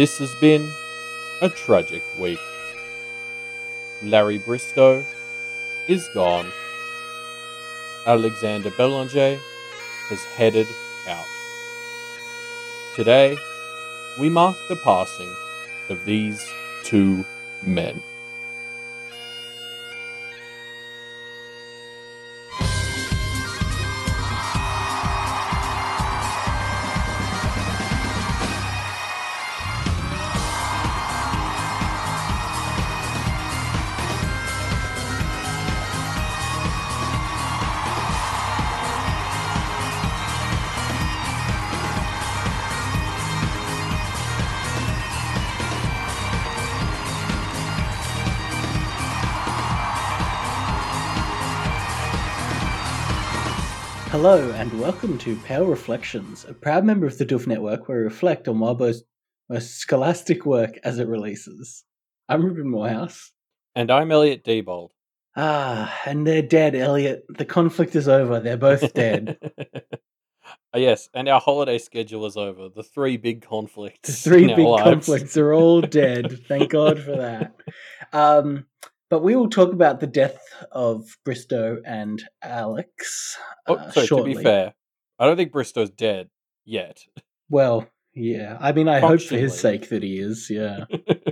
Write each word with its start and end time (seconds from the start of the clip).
This 0.00 0.16
has 0.16 0.34
been 0.36 0.66
a 1.42 1.50
tragic 1.50 2.02
week. 2.18 2.38
Larry 4.02 4.38
Bristow 4.38 5.04
is 5.88 6.08
gone. 6.14 6.50
Alexander 8.06 8.70
Belanger 8.70 9.38
has 10.08 10.24
headed 10.24 10.66
out. 11.06 11.26
Today, 12.96 13.36
we 14.18 14.30
mark 14.30 14.56
the 14.70 14.76
passing 14.76 15.30
of 15.90 16.06
these 16.06 16.50
two 16.82 17.22
men. 17.62 18.02
Hello, 54.22 54.50
and 54.50 54.78
welcome 54.78 55.16
to 55.16 55.34
Pale 55.34 55.64
Reflections, 55.64 56.44
a 56.46 56.52
proud 56.52 56.84
member 56.84 57.06
of 57.06 57.16
the 57.16 57.24
Doof 57.24 57.46
Network 57.46 57.88
where 57.88 57.96
we 57.96 58.04
reflect 58.04 58.48
on 58.48 58.58
Wildbow's 58.60 59.02
most 59.48 59.78
scholastic 59.78 60.44
work 60.44 60.78
as 60.84 60.98
it 60.98 61.08
releases. 61.08 61.84
I'm 62.28 62.44
Ruben 62.44 62.68
Morehouse. 62.68 63.32
And 63.74 63.90
I'm 63.90 64.12
Elliot 64.12 64.44
Diebold. 64.44 64.90
Ah, 65.38 65.98
and 66.04 66.26
they're 66.26 66.42
dead, 66.42 66.74
Elliot. 66.74 67.24
The 67.30 67.46
conflict 67.46 67.96
is 67.96 68.08
over. 68.08 68.40
They're 68.40 68.58
both 68.58 68.92
dead. 68.92 69.38
Ah, 70.74 70.76
yes, 70.76 71.08
and 71.14 71.26
our 71.26 71.40
holiday 71.40 71.78
schedule 71.78 72.26
is 72.26 72.36
over. 72.36 72.68
The 72.68 72.82
three 72.82 73.16
big 73.16 73.40
conflicts. 73.40 74.22
the 74.22 74.30
three 74.30 74.48
big 74.48 74.66
conflicts 74.66 75.38
are 75.38 75.54
all 75.54 75.80
dead. 75.80 76.40
Thank 76.46 76.68
God 76.68 77.00
for 77.02 77.16
that. 77.16 77.54
Um, 78.12 78.66
but 79.10 79.22
we 79.22 79.36
will 79.36 79.50
talk 79.50 79.72
about 79.72 80.00
the 80.00 80.06
death 80.06 80.40
of 80.72 81.04
Bristow 81.24 81.82
and 81.84 82.22
Alex. 82.42 83.36
Oh, 83.66 83.74
uh, 83.74 83.90
sorry, 83.90 84.06
shortly. 84.06 84.32
to 84.32 84.38
be 84.38 84.44
fair, 84.44 84.74
I 85.18 85.26
don't 85.26 85.36
think 85.36 85.52
Bristow's 85.52 85.90
dead 85.90 86.30
yet. 86.64 87.04
Well, 87.50 87.88
yeah. 88.14 88.56
I 88.60 88.72
mean, 88.72 88.88
I 88.88 89.00
hope 89.00 89.20
for 89.20 89.36
his 89.36 89.58
sake 89.58 89.88
that 89.90 90.02
he 90.02 90.18
is, 90.18 90.48
yeah. 90.48 90.84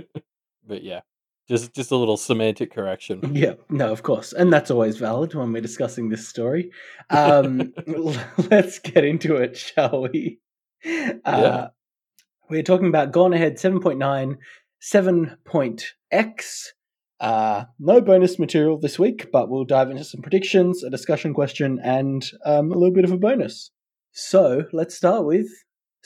but 0.67 0.83
yeah, 0.83 1.01
just 1.47 1.73
just 1.73 1.91
a 1.91 1.95
little 1.95 2.17
semantic 2.17 2.71
correction. 2.73 3.21
Yeah, 3.33 3.53
no, 3.69 3.91
of 3.91 4.03
course. 4.03 4.33
And 4.33 4.51
that's 4.51 4.69
always 4.69 4.97
valid 4.97 5.33
when 5.33 5.53
we're 5.53 5.61
discussing 5.61 6.09
this 6.09 6.27
story. 6.27 6.71
Um, 7.09 7.73
let's 8.51 8.79
get 8.79 9.05
into 9.05 9.37
it, 9.37 9.57
shall 9.57 10.07
we? 10.11 10.39
Uh, 11.25 11.67
We're 12.49 12.63
talking 12.63 12.87
about 12.87 13.11
Gone 13.11 13.33
Ahead 13.33 13.55
7.9, 13.55 14.37
7.x. 14.81 16.73
Uh, 17.19 17.65
no 17.79 17.99
bonus 17.99 18.39
material 18.39 18.79
this 18.79 18.97
week, 18.97 19.27
but 19.31 19.49
we'll 19.49 19.65
dive 19.65 19.89
into 19.89 20.03
some 20.03 20.21
predictions, 20.21 20.83
a 20.83 20.89
discussion 20.89 21.33
question, 21.33 21.79
and 21.83 22.25
um, 22.45 22.71
a 22.71 22.75
little 22.75 22.93
bit 22.93 23.03
of 23.03 23.11
a 23.11 23.17
bonus. 23.17 23.71
So 24.11 24.63
let's 24.71 24.95
start 24.95 25.25
with 25.25 25.47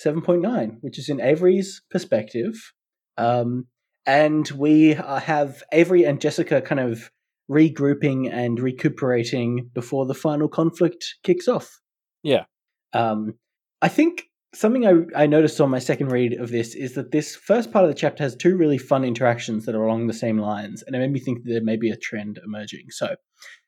7.9, 0.04 0.78
which 0.82 0.98
is 0.98 1.10
in 1.10 1.22
Avery's 1.22 1.82
perspective. 1.92 2.74
Um, 3.18 3.68
and 4.06 4.50
we 4.52 4.96
uh, 4.96 5.20
have 5.20 5.64
Avery 5.72 6.04
and 6.04 6.20
Jessica 6.20 6.62
kind 6.62 6.82
of 6.82 7.12
regrouping 7.50 8.32
and 8.32 8.60
recuperating 8.60 9.70
before 9.74 10.06
the 10.06 10.14
final 10.14 10.48
conflict 10.48 11.16
kicks 11.24 11.48
off. 11.48 11.80
Yeah. 12.24 12.46
Um, 12.94 13.36
I 13.82 13.88
think 13.88 14.24
something 14.54 14.86
I, 14.88 15.24
I 15.24 15.26
noticed 15.26 15.60
on 15.60 15.70
my 15.70 15.80
second 15.80 16.12
read 16.12 16.34
of 16.34 16.50
this 16.50 16.76
is 16.76 16.94
that 16.94 17.12
this 17.12 17.36
first 17.36 17.72
part 17.72 17.86
of 17.86 17.90
the 17.90 17.96
chapter 17.96 18.24
has 18.24 18.36
two 18.36 18.56
really 18.56 18.78
fun 18.78 19.04
interactions 19.04 19.66
that 19.66 19.76
are 19.76 19.84
along 19.84 20.08
the 20.08 20.14
same 20.14 20.38
lines, 20.38 20.84
and 20.84 20.96
it 20.96 21.00
made 21.00 21.12
me 21.12 21.20
think 21.20 21.44
that 21.44 21.50
there 21.52 21.64
may 21.64 21.76
be 21.76 21.90
a 21.90 21.98
trend 21.98 22.40
emerging. 22.44 22.88
So, 22.90 23.16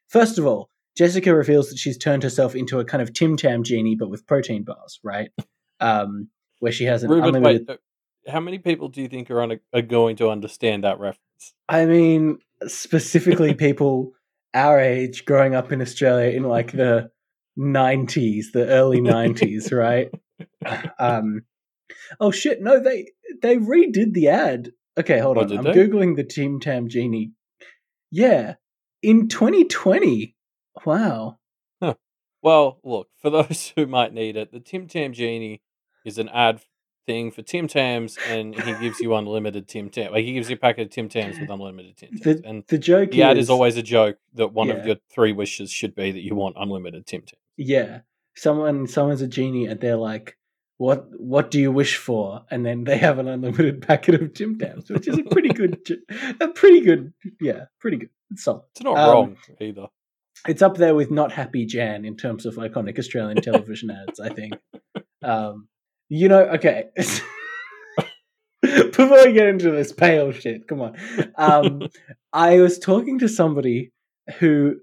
first 0.07 0.37
of 0.37 0.45
all, 0.45 0.69
Jessica 0.97 1.35
reveals 1.35 1.69
that 1.69 1.77
she's 1.77 1.97
turned 1.97 2.23
herself 2.23 2.55
into 2.55 2.79
a 2.79 2.85
kind 2.85 3.01
of 3.01 3.13
Tim 3.13 3.35
Tam 3.35 3.63
genie, 3.63 3.95
but 3.95 4.09
with 4.09 4.25
protein 4.27 4.63
bars, 4.63 4.99
right? 5.03 5.29
Um, 5.79 6.29
where 6.59 6.71
she 6.71 6.85
has 6.85 7.03
an 7.03 7.09
Ruben, 7.09 7.35
unlimited. 7.35 7.67
wait, 7.67 7.79
how 8.31 8.39
many 8.39 8.59
people 8.59 8.87
do 8.87 9.01
you 9.01 9.07
think 9.07 9.29
are, 9.29 9.41
on 9.41 9.59
are 9.73 9.81
going 9.81 10.15
to 10.17 10.29
understand 10.29 10.83
that 10.83 10.99
reference? 10.99 11.53
I 11.67 11.85
mean, 11.85 12.39
specifically 12.67 13.53
people 13.55 14.13
our 14.53 14.79
age 14.79 15.25
growing 15.25 15.53
up 15.53 15.71
in 15.73 15.81
Australia 15.81 16.31
in 16.31 16.43
like 16.43 16.71
the 16.71 17.11
90s, 17.57 18.45
the 18.53 18.67
early 18.67 19.01
90s, 19.01 19.71
right? 19.77 20.09
Um 20.99 21.41
Oh 22.19 22.31
shit, 22.31 22.61
no, 22.61 22.79
they 22.79 23.07
they 23.41 23.57
redid 23.57 24.13
the 24.13 24.29
ad. 24.29 24.71
Okay, 24.97 25.19
hold 25.19 25.37
Oh, 25.37 25.41
on. 25.41 25.57
I'm 25.57 25.63
they? 25.63 25.73
googling 25.73 26.15
the 26.15 26.23
Tim 26.23 26.59
Tam 26.59 26.87
Genie. 26.89 27.31
Yeah, 28.11 28.55
in 29.01 29.27
2020. 29.27 30.35
Wow. 30.85 31.37
Well, 32.41 32.79
look, 32.83 33.07
for 33.21 33.29
those 33.31 33.73
who 33.75 33.87
might 33.87 34.13
need 34.13 34.37
it, 34.37 34.51
the 34.51 34.59
Tim 34.59 34.87
Tam 34.87 35.13
Genie 35.13 35.61
is 36.05 36.17
an 36.19 36.29
ad 36.29 36.61
thing 37.07 37.31
for 37.31 37.41
Tim 37.41 37.67
Tams, 37.67 38.17
and 38.29 38.53
he 38.53 38.73
gives 38.79 38.99
you 38.99 39.15
unlimited 39.15 39.67
Tim 39.67 39.89
Tam. 39.89 40.11
Like, 40.11 40.25
he 40.25 40.33
gives 40.33 40.49
you 40.49 40.55
a 40.55 40.59
packet 40.59 40.83
of 40.83 40.89
Tim 40.91 41.09
Tams 41.09 41.39
with 41.39 41.49
unlimited 41.49 41.97
Tim 41.97 42.09
Tams. 42.09 42.21
The 42.41 42.47
and 42.47 42.63
the 42.67 42.77
joke 42.77 43.11
the 43.11 43.23
ad 43.23 43.37
is 43.37 43.45
is 43.45 43.49
always 43.49 43.77
a 43.77 43.81
joke 43.83 44.17
that 44.35 44.53
one 44.53 44.67
Yeah. 44.67 44.75
of 44.75 44.85
your 44.85 44.95
three 45.11 45.31
wishes 45.33 45.71
should 45.71 45.95
be 45.95 46.11
that 46.11 46.21
you 46.21 46.35
want 46.35 46.55
unlimited 46.59 47.05
Tim 47.07 47.21
Tams. 47.21 47.41
Yeah. 47.57 48.01
Someone 48.35 48.87
someone's 48.87 49.21
a 49.21 49.27
genie 49.27 49.65
and 49.67 49.79
they're 49.79 49.95
like, 49.97 50.37
What 50.77 51.07
what 51.19 51.51
do 51.51 51.59
you 51.59 51.71
wish 51.71 51.97
for? 51.97 52.43
And 52.51 52.65
then 52.65 52.83
they 52.83 52.97
have 52.97 53.19
an 53.19 53.27
unlimited 53.27 53.81
packet 53.87 54.21
of 54.21 54.33
Tim 54.33 54.57
Tams, 54.57 54.89
which 54.89 55.07
is 55.07 55.17
a 55.17 55.23
pretty 55.23 55.49
good 55.49 55.79
a 56.41 56.47
pretty 56.49 56.81
good 56.81 57.13
yeah, 57.41 57.65
pretty 57.79 57.97
good. 57.97 58.09
It's 58.31 58.43
solid. 58.43 58.63
It's 58.73 58.83
not 58.83 58.97
Um, 58.97 59.09
wrong 59.13 59.37
either. 59.61 59.87
It's 60.47 60.61
up 60.61 60.77
there 60.77 60.93
with 60.95 61.09
not 61.11 61.31
happy 61.31 61.65
Jan 61.65 62.05
in 62.05 62.17
terms 62.17 62.45
of 62.45 62.55
iconic 62.55 62.99
Australian 62.99 63.41
television 63.41 63.89
ads, 63.89 64.19
I 64.19 64.29
think. 64.29 64.53
Um 65.23 65.67
you 66.09 66.27
know, 66.29 66.41
okay. 66.57 66.85
Before 68.61 69.23
we 69.25 69.33
get 69.33 69.47
into 69.47 69.69
this 69.71 69.91
pale 69.93 70.31
shit, 70.31 70.67
come 70.67 70.81
on. 70.81 70.95
Um 71.37 71.83
I 72.33 72.59
was 72.59 72.79
talking 72.79 73.19
to 73.19 73.29
somebody 73.29 73.91
who 74.39 74.75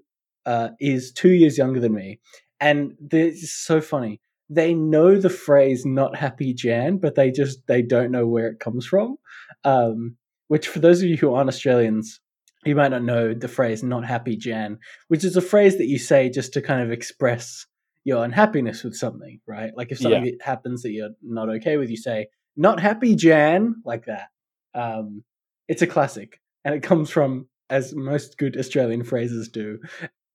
uh, 0.45 0.69
is 0.79 1.11
two 1.11 1.31
years 1.31 1.57
younger 1.57 1.79
than 1.79 1.93
me, 1.93 2.19
and 2.63 2.95
this 2.97 3.43
is 3.43 3.53
so 3.53 3.81
funny. 3.81 4.21
They 4.49 4.73
know 4.73 5.19
the 5.19 5.29
phrase 5.29 5.85
"not 5.85 6.15
happy 6.15 6.53
Jan," 6.53 6.97
but 6.97 7.15
they 7.15 7.29
just 7.29 7.67
they 7.67 7.81
don't 7.81 8.11
know 8.11 8.25
where 8.25 8.47
it 8.47 8.59
comes 8.59 8.85
from. 8.85 9.17
Um, 9.65 10.15
which, 10.47 10.69
for 10.69 10.79
those 10.79 11.01
of 11.01 11.09
you 11.09 11.17
who 11.17 11.33
aren't 11.33 11.49
Australians, 11.49 12.21
you 12.65 12.75
might 12.75 12.91
not 12.91 13.03
know 13.03 13.33
the 13.33 13.49
phrase 13.49 13.83
"not 13.83 14.05
happy 14.05 14.37
Jan," 14.37 14.79
which 15.09 15.25
is 15.25 15.35
a 15.35 15.41
phrase 15.41 15.77
that 15.77 15.87
you 15.87 15.99
say 15.99 16.29
just 16.29 16.53
to 16.53 16.61
kind 16.61 16.81
of 16.81 16.91
express 16.91 17.65
your 18.05 18.23
unhappiness 18.23 18.83
with 18.83 18.95
something, 18.95 19.39
right? 19.45 19.71
Like 19.75 19.91
if 19.91 19.99
something 19.99 20.37
happens 20.41 20.83
that 20.83 20.91
you're 20.91 21.15
not 21.21 21.49
okay 21.49 21.75
with, 21.75 21.89
you 21.89 21.97
say 21.97 22.27
"not 22.55 22.79
happy 22.79 23.15
Jan," 23.15 23.75
like 23.83 24.05
that. 24.05 24.29
Um, 24.73 25.23
it's 25.67 25.81
a 25.81 25.87
classic, 25.87 26.39
and 26.63 26.73
it 26.73 26.83
comes 26.83 27.09
from, 27.09 27.49
as 27.69 27.93
most 27.93 28.37
good 28.37 28.55
Australian 28.57 29.03
phrases 29.03 29.49
do, 29.49 29.79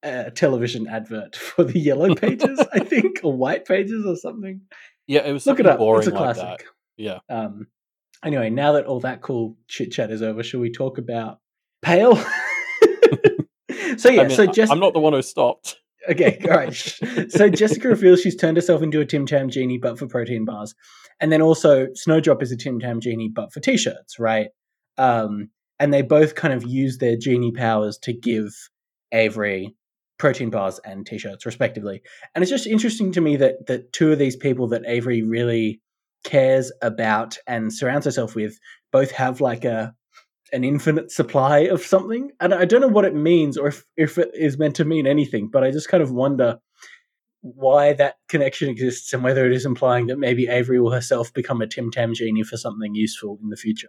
a 0.02 0.30
television 0.30 0.86
advert 0.86 1.36
for 1.36 1.64
the 1.64 1.78
yellow 1.78 2.14
pages, 2.14 2.60
I 2.72 2.80
think, 2.80 3.20
or 3.22 3.32
white 3.36 3.64
pages 3.64 4.04
or 4.06 4.16
something. 4.16 4.60
Yeah, 5.06 5.26
it 5.26 5.32
was 5.32 5.46
Look 5.46 5.60
it 5.60 5.66
up. 5.66 5.78
boring 5.78 6.00
It's 6.00 6.08
a 6.08 6.10
like 6.10 6.36
classic. 6.36 6.42
that. 6.44 6.62
Yeah. 6.96 7.18
Um, 7.30 7.66
anyway, 8.24 8.50
now 8.50 8.72
that 8.72 8.86
all 8.86 9.00
that 9.00 9.22
cool 9.22 9.56
chit 9.68 9.90
chat 9.92 10.10
is 10.10 10.22
over, 10.22 10.42
shall 10.42 10.60
we 10.60 10.70
talk 10.70 10.98
about 10.98 11.38
Pale? 11.82 12.16
so 13.96 14.10
yeah, 14.10 14.22
I 14.22 14.26
mean, 14.28 14.36
so 14.36 14.46
just 14.46 14.70
I'm 14.72 14.80
not 14.80 14.92
the 14.92 15.00
one 15.00 15.12
who 15.12 15.22
stopped. 15.22 15.76
okay, 16.08 16.38
all 16.44 16.50
right. 16.56 16.72
So 17.30 17.48
Jessica 17.48 17.88
reveals 17.88 18.20
she's 18.20 18.36
turned 18.36 18.56
herself 18.56 18.82
into 18.82 19.00
a 19.00 19.06
Tim 19.06 19.26
Tam 19.26 19.48
genie, 19.50 19.78
but 19.78 19.98
for 19.98 20.06
protein 20.06 20.44
bars, 20.44 20.74
and 21.20 21.32
then 21.32 21.42
also 21.42 21.88
Snowdrop 21.94 22.42
is 22.42 22.52
a 22.52 22.56
Tim 22.56 22.78
Tam 22.80 23.00
genie, 23.00 23.28
but 23.28 23.52
for 23.52 23.60
t-shirts, 23.60 24.18
right? 24.18 24.48
Um, 24.96 25.50
and 25.78 25.92
they 25.92 26.02
both 26.02 26.34
kind 26.34 26.52
of 26.54 26.64
use 26.64 26.98
their 26.98 27.16
genie 27.16 27.52
powers 27.52 27.98
to 28.02 28.12
give 28.12 28.52
Avery 29.12 29.74
protein 30.18 30.50
bars 30.50 30.80
and 30.84 31.06
t-shirts, 31.06 31.46
respectively. 31.46 32.02
And 32.34 32.42
it's 32.42 32.50
just 32.50 32.66
interesting 32.66 33.12
to 33.12 33.20
me 33.20 33.36
that 33.36 33.66
that 33.66 33.92
two 33.92 34.12
of 34.12 34.18
these 34.18 34.36
people 34.36 34.68
that 34.68 34.82
Avery 34.86 35.22
really 35.22 35.80
cares 36.24 36.72
about 36.82 37.38
and 37.46 37.72
surrounds 37.72 38.04
herself 38.04 38.34
with 38.34 38.58
both 38.92 39.10
have 39.12 39.40
like 39.40 39.64
a 39.64 39.94
an 40.52 40.64
infinite 40.64 41.10
supply 41.10 41.60
of 41.60 41.82
something. 41.82 42.30
And 42.40 42.54
I 42.54 42.64
don't 42.64 42.80
know 42.80 42.88
what 42.88 43.04
it 43.04 43.14
means 43.14 43.58
or 43.58 43.68
if, 43.68 43.84
if 43.96 44.18
it 44.18 44.30
is 44.34 44.58
meant 44.58 44.76
to 44.76 44.84
mean 44.84 45.06
anything, 45.06 45.48
but 45.52 45.62
I 45.62 45.70
just 45.70 45.88
kind 45.88 46.02
of 46.02 46.10
wonder 46.10 46.58
why 47.42 47.92
that 47.94 48.16
connection 48.28 48.68
exists 48.68 49.12
and 49.12 49.22
whether 49.22 49.46
it 49.46 49.52
is 49.52 49.66
implying 49.66 50.06
that 50.06 50.18
maybe 50.18 50.48
Avery 50.48 50.80
will 50.80 50.90
herself 50.90 51.32
become 51.32 51.60
a 51.60 51.66
Tim 51.66 51.90
Tam 51.90 52.14
genie 52.14 52.42
for 52.42 52.56
something 52.56 52.94
useful 52.94 53.38
in 53.42 53.50
the 53.50 53.56
future. 53.56 53.88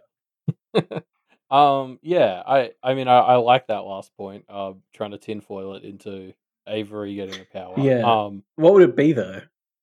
um, 1.50 1.98
yeah, 2.02 2.42
I, 2.46 2.70
I 2.82 2.94
mean, 2.94 3.08
I, 3.08 3.18
I 3.18 3.36
like 3.36 3.66
that 3.68 3.84
last 3.84 4.14
point. 4.16 4.44
Uh, 4.48 4.72
trying 4.94 5.10
to 5.12 5.18
tinfoil 5.18 5.74
it 5.74 5.84
into 5.84 6.32
Avery 6.68 7.14
getting 7.14 7.38
the 7.38 7.46
power. 7.52 7.74
Yeah. 7.78 8.00
Um, 8.00 8.42
What 8.56 8.74
would 8.74 8.82
it 8.82 8.96
be 8.96 9.12
though? 9.12 9.40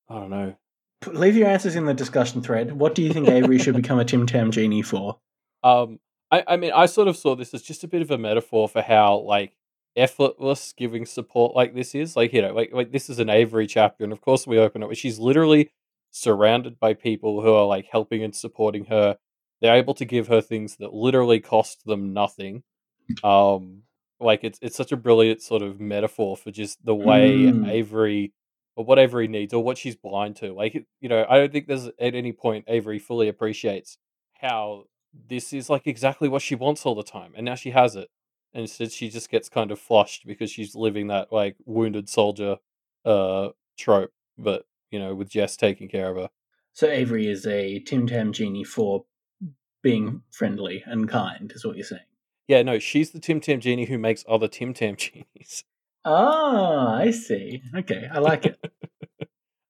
I 0.10 0.14
don't 0.16 0.30
know. 0.30 0.56
P- 1.02 1.12
Leave 1.12 1.36
your 1.36 1.48
answers 1.48 1.76
in 1.76 1.86
the 1.86 1.94
discussion 1.94 2.42
thread. 2.42 2.72
What 2.72 2.96
do 2.96 3.04
you 3.04 3.12
think 3.14 3.28
Avery 3.28 3.60
should 3.60 3.76
become 3.82 4.00
a 4.00 4.06
Tim 4.06 4.26
Tam 4.26 4.52
genie 4.52 4.82
for? 4.82 5.20
Um, 5.64 6.00
I, 6.32 6.44
I 6.48 6.58
mean, 6.58 6.72
I 6.74 6.86
sort 6.86 7.08
of 7.08 7.18
saw 7.18 7.36
this 7.36 7.54
as 7.54 7.62
just 7.62 7.84
a 7.84 7.88
bit 7.88 8.02
of 8.02 8.12
a 8.12 8.18
metaphor 8.18 8.68
for 8.70 8.82
how 8.82 9.18
like 9.20 9.56
effortless 9.96 10.74
giving 10.78 11.06
support 11.06 11.56
like 11.56 11.74
this 11.74 11.96
is. 11.96 12.16
Like 12.16 12.34
you 12.34 12.42
know, 12.42 12.54
like 12.54 12.72
like 12.72 12.92
this 12.92 13.10
is 13.10 13.20
an 13.20 13.30
Avery 13.30 13.68
chapter, 13.68 14.04
and 14.04 14.14
of 14.14 14.22
course 14.22 14.48
we 14.48 14.58
open 14.58 14.84
it 14.84 14.86
where 14.86 14.96
she's 14.96 15.20
literally 15.20 15.72
surrounded 16.12 16.80
by 16.80 16.94
people 16.94 17.42
who 17.42 17.54
are 17.54 17.66
like 17.66 17.88
helping 17.92 18.24
and 18.24 18.36
supporting 18.36 18.86
her. 18.86 19.18
They're 19.62 19.76
able 19.76 19.94
to 19.96 20.06
give 20.06 20.28
her 20.28 20.42
things 20.42 20.78
that 20.78 20.94
literally 20.94 21.40
cost 21.40 21.86
them 21.86 22.14
nothing. 22.14 22.64
Um, 23.24 23.84
like 24.20 24.44
it's 24.44 24.60
it's 24.62 24.76
such 24.76 24.92
a 24.92 24.98
brilliant 24.98 25.42
sort 25.42 25.62
of 25.62 25.80
metaphor 25.80 26.36
for 26.38 26.52
just 26.52 26.84
the 26.86 26.96
way 26.96 27.38
Mm. 27.38 27.68
Avery 27.70 28.34
or 28.76 28.86
what 28.86 29.00
Avery 29.00 29.28
needs 29.28 29.54
or 29.54 29.64
what 29.64 29.78
she's 29.78 29.96
blind 29.96 30.36
to. 30.38 30.54
Like 30.54 30.86
you 31.02 31.10
know, 31.10 31.26
I 31.30 31.38
don't 31.38 31.52
think 31.52 31.68
there's 31.68 31.88
at 31.88 32.16
any 32.16 32.34
point 32.34 32.66
Avery 32.68 33.00
fully 33.00 33.28
appreciates 33.28 33.98
how 34.42 34.86
this 35.30 35.54
is 35.54 35.70
like 35.70 35.88
exactly 35.88 36.28
what 36.30 36.42
she 36.42 36.56
wants 36.56 36.86
all 36.86 36.96
the 36.96 37.04
time, 37.04 37.34
and 37.36 37.46
now 37.46 37.56
she 37.56 37.72
has 37.72 37.96
it. 37.96 38.10
And 38.54 38.62
instead, 38.62 38.92
she 38.92 39.10
just 39.10 39.30
gets 39.30 39.50
kind 39.50 39.72
of 39.72 39.80
flushed 39.80 40.26
because 40.26 40.52
she's 40.52 40.76
living 40.76 41.08
that 41.08 41.32
like 41.32 41.56
wounded 41.66 42.10
soldier 42.10 42.58
uh 43.06 43.50
trope, 43.78 44.12
but 44.38 44.66
you 44.92 45.00
know, 45.00 45.14
with 45.16 45.30
Jess 45.30 45.58
taking 45.58 45.90
care 45.90 46.10
of 46.10 46.18
her. 46.18 46.30
So 46.74 46.88
Avery 46.88 47.28
is 47.28 47.46
a 47.48 47.80
Tim 47.80 48.08
Tam 48.08 48.32
genie 48.34 48.64
for 48.64 49.06
being 49.82 50.22
friendly 50.32 50.84
and 50.86 51.10
kind, 51.10 51.52
is 51.54 51.66
what 51.66 51.76
you're 51.76 51.86
saying. 51.86 52.02
Yeah, 52.48 52.62
no, 52.64 52.80
she's 52.80 53.12
the 53.12 53.20
Tim 53.20 53.40
Tam 53.40 53.60
genie 53.60 53.86
who 53.86 53.98
makes 53.98 54.24
other 54.28 54.48
Tim 54.48 54.74
Tam 54.74 54.96
genies. 54.98 55.64
Ah, 56.06 56.96
I 56.96 57.12
see. 57.12 57.62
Okay, 57.76 58.08
I 58.12 58.20
like 58.20 58.46
it. 58.46 58.60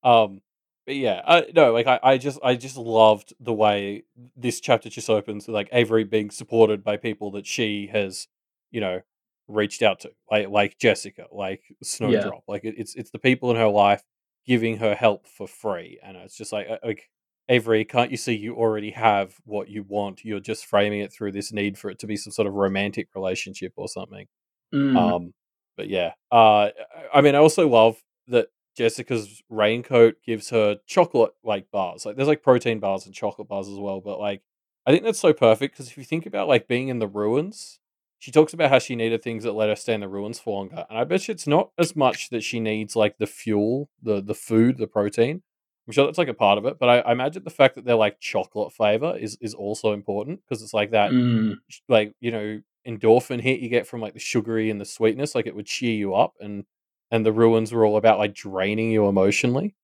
Um, 0.04 0.42
but 0.86 0.95
yeah, 0.95 1.21
I, 1.27 1.48
no, 1.54 1.74
like 1.74 1.86
I, 1.86 2.00
I 2.01 2.18
just, 2.18 2.39
I 2.42 2.56
just 2.56 2.77
loved 2.77 3.33
the 3.42 3.51
way 3.51 4.06
this 4.38 4.62
chapter 4.62 4.89
just 4.89 5.09
opens 5.09 5.45
with 5.45 5.54
like 5.54 5.68
Avery 5.74 6.06
being 6.06 6.30
supported 6.30 6.81
by 6.81 6.95
people 6.95 7.31
that 7.31 7.45
she 7.45 7.88
has, 7.92 8.30
you 8.71 8.80
know, 8.80 9.01
reached 9.50 9.81
out 9.81 10.00
to, 10.01 10.12
like 10.31 10.48
like 10.48 10.77
Jessica, 10.77 11.25
like 11.30 11.62
Snowdrop, 11.83 12.44
like 12.48 12.63
it, 12.63 12.75
it's 12.77 12.95
it's 12.95 13.12
the 13.12 13.19
people 13.19 13.51
in 13.51 13.57
her 13.57 13.68
life 13.68 14.03
giving 14.45 14.77
her 14.77 14.95
help 14.95 15.27
for 15.27 15.45
free, 15.45 16.00
and 16.01 16.15
it's 16.15 16.38
just 16.38 16.53
like 16.53 16.68
uh, 16.69 16.77
like 16.86 17.10
Avery, 17.50 17.86
can't 17.86 18.12
you 18.12 18.18
see 18.18 18.36
you 18.36 18.56
already 18.56 18.92
have 18.92 19.36
what 19.46 19.70
you 19.70 19.84
want? 19.84 20.26
You're 20.26 20.40
just 20.40 20.66
framing 20.66 21.00
it 21.00 21.14
through 21.14 21.32
this 21.32 21.54
need 21.54 21.78
for 21.78 21.90
it 21.90 22.00
to 22.00 22.08
be 22.08 22.18
some 22.18 22.32
sort 22.32 22.48
of 22.48 22.54
romantic 22.54 23.08
relationship 23.16 23.74
or 23.78 23.88
something. 23.88 24.28
Mm. 24.74 24.98
Um, 24.98 25.34
but 25.78 25.90
yeah, 25.90 26.14
uh, 26.32 26.70
I 27.14 27.22
mean, 27.22 27.36
I 27.36 27.40
also 27.40 27.68
love 27.70 28.04
that 28.28 28.48
Jessica's 28.76 29.42
raincoat 29.50 30.16
gives 30.26 30.50
her 30.50 30.78
chocolate 30.86 31.32
like 31.44 31.72
bars. 31.72 32.06
Like, 32.06 32.16
there's 32.16 32.28
like 32.28 32.44
protein 32.44 32.80
bars 32.80 33.06
and 33.06 33.16
chocolate 33.16 33.48
bars 33.48 33.68
as 33.70 33.78
well. 33.78 34.02
But 34.02 34.20
like, 34.20 34.42
I 34.86 34.92
think 34.92 35.04
that's 35.04 35.20
so 35.20 35.34
perfect 35.34 35.76
because 35.76 35.90
if 35.90 35.98
you 35.98 36.04
think 36.04 36.26
about 36.26 36.48
like 36.48 36.68
being 36.68 36.90
in 36.90 37.00
the 37.00 37.08
ruins, 37.08 37.80
she 38.20 38.32
talks 38.32 38.54
about 38.54 38.72
how 38.72 38.80
she 38.80 38.96
needed 38.96 39.22
things 39.22 39.44
that 39.44 39.54
let 39.54 39.70
her 39.70 39.76
stay 39.76 39.94
in 39.94 40.02
the 40.02 40.08
ruins 40.08 40.40
for 40.40 40.58
longer. 40.58 40.86
And 40.90 40.98
I 40.98 41.04
bet 41.04 41.28
you 41.28 41.32
it's 41.32 41.48
not 41.48 41.70
as 41.78 41.96
much 41.96 42.30
that 42.30 42.44
she 42.44 42.60
needs 42.60 42.96
like 42.96 43.18
the 43.18 43.28
fuel, 43.28 43.90
the 44.02 44.22
the 44.22 44.34
food, 44.34 44.78
the 44.78 44.88
protein. 44.88 45.44
I'm 45.88 45.94
sure 45.94 46.06
that's 46.06 46.18
like 46.18 46.28
a 46.28 46.34
part 46.34 46.57
of 46.57 46.66
it, 46.66 46.78
but 46.80 46.89
I, 46.89 47.00
I 47.00 47.12
imagine 47.13 47.44
the 47.44 47.50
fact 47.50 47.75
that 47.75 47.86
they're 47.86 47.95
like 47.95 48.19
chocolate 48.19 48.74
flavor 48.74 49.16
is 49.18 49.38
is 49.42 49.54
also 49.54 49.94
important 49.94 50.42
because 50.44 50.62
it's 50.62 50.74
like 50.74 50.92
that 50.92 51.12
Mm. 51.12 51.56
like 51.89 52.13
you 52.19 52.31
know 52.31 52.62
endorphin 52.88 53.42
hit 53.42 53.60
you 53.60 53.69
get 53.69 53.88
from 53.88 54.01
like 54.01 54.13
the 54.13 54.19
sugary 54.19 54.69
and 54.69 54.80
the 54.80 54.86
sweetness 54.86 55.36
like 55.36 55.45
it 55.48 55.56
would 55.56 55.66
cheer 55.66 55.94
you 55.94 56.13
up 56.13 56.34
and 56.39 56.66
and 57.12 57.25
the 57.25 57.31
ruins 57.34 57.74
were 57.74 57.86
all 57.86 57.98
about 57.98 58.18
like 58.18 58.34
draining 58.34 58.92
you 58.92 59.07
emotionally 59.07 59.75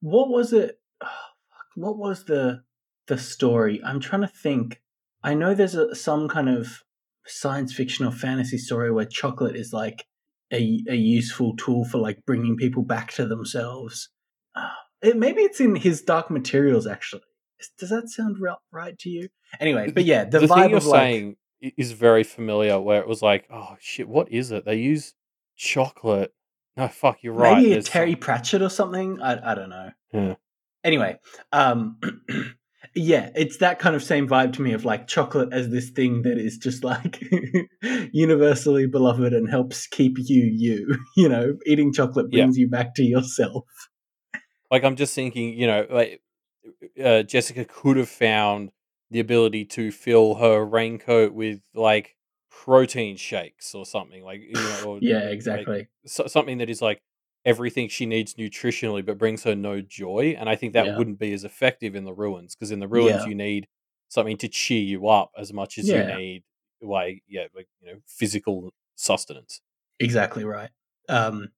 What 0.00 0.28
was 0.28 0.52
it? 0.52 0.78
What 1.76 1.96
was 1.98 2.24
the 2.24 2.62
the 3.06 3.18
story? 3.18 3.80
I'm 3.84 4.00
trying 4.00 4.22
to 4.22 4.28
think. 4.28 4.80
I 5.22 5.34
know 5.34 5.54
there's 5.54 5.74
a, 5.74 5.94
some 5.94 6.28
kind 6.28 6.48
of 6.48 6.82
science 7.26 7.72
fiction 7.72 8.04
or 8.06 8.12
fantasy 8.12 8.58
story 8.58 8.92
where 8.92 9.06
chocolate 9.06 9.56
is 9.56 9.72
like 9.72 10.04
a 10.52 10.82
a 10.88 10.94
useful 10.94 11.56
tool 11.56 11.84
for 11.84 11.98
like 11.98 12.24
bringing 12.26 12.56
people 12.56 12.82
back 12.82 13.12
to 13.12 13.26
themselves. 13.26 14.10
Ah, 14.56 14.76
It, 15.04 15.16
maybe 15.16 15.42
it's 15.42 15.60
in 15.60 15.76
his 15.76 16.02
Dark 16.02 16.30
Materials. 16.30 16.86
Actually, 16.86 17.22
does 17.78 17.90
that 17.90 18.08
sound 18.08 18.38
ri- 18.40 18.50
right 18.72 18.98
to 19.00 19.08
you? 19.08 19.28
Anyway, 19.60 19.92
but 19.94 20.04
yeah, 20.04 20.24
the, 20.24 20.40
the 20.40 20.46
vibe 20.46 20.54
thing 20.62 20.68
you're 20.70 20.78
of 20.78 20.86
like 20.86 21.00
saying 21.00 21.36
is 21.78 21.92
very 21.92 22.24
familiar 22.24 22.80
where 22.80 23.00
it 23.00 23.08
was 23.08 23.22
like 23.22 23.46
oh 23.50 23.74
shit 23.80 24.06
what 24.06 24.30
is 24.30 24.50
it 24.50 24.66
they 24.66 24.74
use 24.76 25.14
chocolate 25.56 26.30
no 26.76 26.86
fuck 26.88 27.22
you're 27.22 27.32
right 27.32 27.62
maybe 27.62 27.80
Terry 27.80 28.12
some- 28.12 28.20
Pratchett 28.20 28.60
or 28.62 28.68
something. 28.68 29.20
I 29.22 29.52
I 29.52 29.54
don't 29.54 29.70
know. 29.70 29.90
Yeah. 30.12 30.34
Anyway, 30.82 31.18
um, 31.52 31.98
yeah, 32.94 33.30
it's 33.34 33.56
that 33.58 33.78
kind 33.78 33.96
of 33.96 34.02
same 34.02 34.28
vibe 34.28 34.52
to 34.54 34.62
me 34.62 34.72
of 34.74 34.84
like 34.84 35.06
chocolate 35.06 35.50
as 35.52 35.70
this 35.70 35.88
thing 35.90 36.22
that 36.22 36.36
is 36.36 36.58
just 36.58 36.84
like 36.84 37.22
universally 38.12 38.86
beloved 38.86 39.32
and 39.32 39.48
helps 39.48 39.86
keep 39.86 40.16
you 40.18 40.42
you. 40.42 40.98
You 41.16 41.28
know, 41.28 41.54
eating 41.66 41.92
chocolate 41.92 42.26
Yeah. 42.30 42.44
brings 42.44 42.58
you 42.58 42.68
back 42.68 42.94
to 42.96 43.02
yourself. 43.04 43.64
Like 44.70 44.84
i'm 44.84 44.96
just 44.96 45.14
thinking 45.14 45.54
you 45.58 45.66
know 45.66 45.86
like 45.90 46.20
uh, 47.02 47.22
jessica 47.22 47.64
could 47.64 47.96
have 47.96 48.08
found 48.08 48.70
the 49.10 49.20
ability 49.20 49.64
to 49.64 49.90
fill 49.92 50.36
her 50.36 50.64
raincoat 50.64 51.32
with 51.32 51.60
like 51.74 52.16
protein 52.50 53.16
shakes 53.16 53.74
or 53.74 53.84
something 53.84 54.22
like 54.24 54.40
you 54.40 54.52
know 54.54 54.82
or, 54.86 54.98
Yeah, 55.02 55.18
like, 55.24 55.32
exactly. 55.32 55.88
so, 56.06 56.26
something 56.26 56.58
that 56.58 56.70
is 56.70 56.80
like 56.80 57.02
everything 57.44 57.88
she 57.88 58.06
needs 58.06 58.34
nutritionally 58.34 59.04
but 59.04 59.18
brings 59.18 59.42
her 59.44 59.54
no 59.54 59.80
joy 59.82 60.34
and 60.38 60.48
i 60.48 60.56
think 60.56 60.72
that 60.72 60.86
Yeah. 60.86 60.96
wouldn't 60.96 61.18
be 61.18 61.32
as 61.34 61.44
effective 61.44 61.94
in 61.94 62.04
the 62.04 62.14
ruins 62.14 62.54
because 62.54 62.70
in 62.70 62.80
the 62.80 62.88
ruins 62.88 63.22
Yeah. 63.22 63.26
you 63.26 63.34
need 63.34 63.68
something 64.08 64.36
to 64.38 64.48
cheer 64.48 64.80
you 64.82 65.08
up 65.08 65.30
as 65.36 65.52
much 65.52 65.76
as 65.78 65.88
Yeah. 65.88 66.08
you 66.08 66.16
need 66.16 66.42
like 66.80 67.22
yeah 67.28 67.46
like 67.54 67.68
you 67.80 67.92
know 67.92 67.98
physical 68.06 68.72
sustenance 68.94 69.60
Exactly 70.00 70.44
right. 70.44 70.70
Um, 71.08 71.50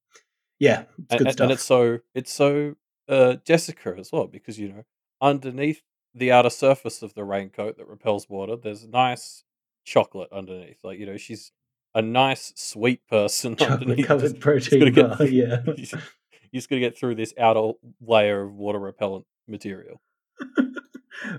yeah, 0.59 0.83
it's 0.83 0.91
and, 1.11 1.19
good 1.19 1.27
and- 1.29 1.33
stuff. 1.33 1.45
and 1.45 1.53
it's 1.53 1.63
so 1.63 1.99
it's 2.15 2.33
so 2.33 2.75
uh 3.09 3.37
jessica 3.45 3.95
as 3.99 4.11
well 4.13 4.27
because 4.27 4.59
you 4.59 4.69
know 4.69 4.85
underneath 5.21 5.83
the 6.15 6.33
outer 6.33 6.51
surface 6.51 7.03
of 7.03 7.15
the 7.15 7.25
raincoat 7.25 7.77
that 7.77 7.87
repels 7.87 8.29
water 8.29 8.57
there's 8.57 8.87
nice 8.87 9.45
chocolate 9.85 10.29
underneath 10.33 10.79
like 10.83 10.99
you 10.99 11.07
know 11.07 11.17
she's 11.17 11.53
a 11.95 12.03
nice 12.03 12.53
sweet 12.57 13.07
person 13.09 13.57
chocolate 13.57 13.83
underneath 13.83 14.07
covered 14.07 14.31
just- 14.31 14.41
protein 14.41 14.79
gotta 14.81 14.91
get 14.91 15.19
bar. 15.19 15.27
Yeah. 15.27 15.63
you 15.67 15.75
just, 15.75 15.95
you 15.95 16.59
just 16.61 16.69
got 16.69 16.77
to 16.77 16.81
get 16.81 16.99
through 16.99 17.15
this 17.15 17.33
outer 17.39 17.73
layer 18.01 18.43
of 18.43 18.55
water 18.55 18.79
repellent 18.79 19.25
material. 19.49 20.01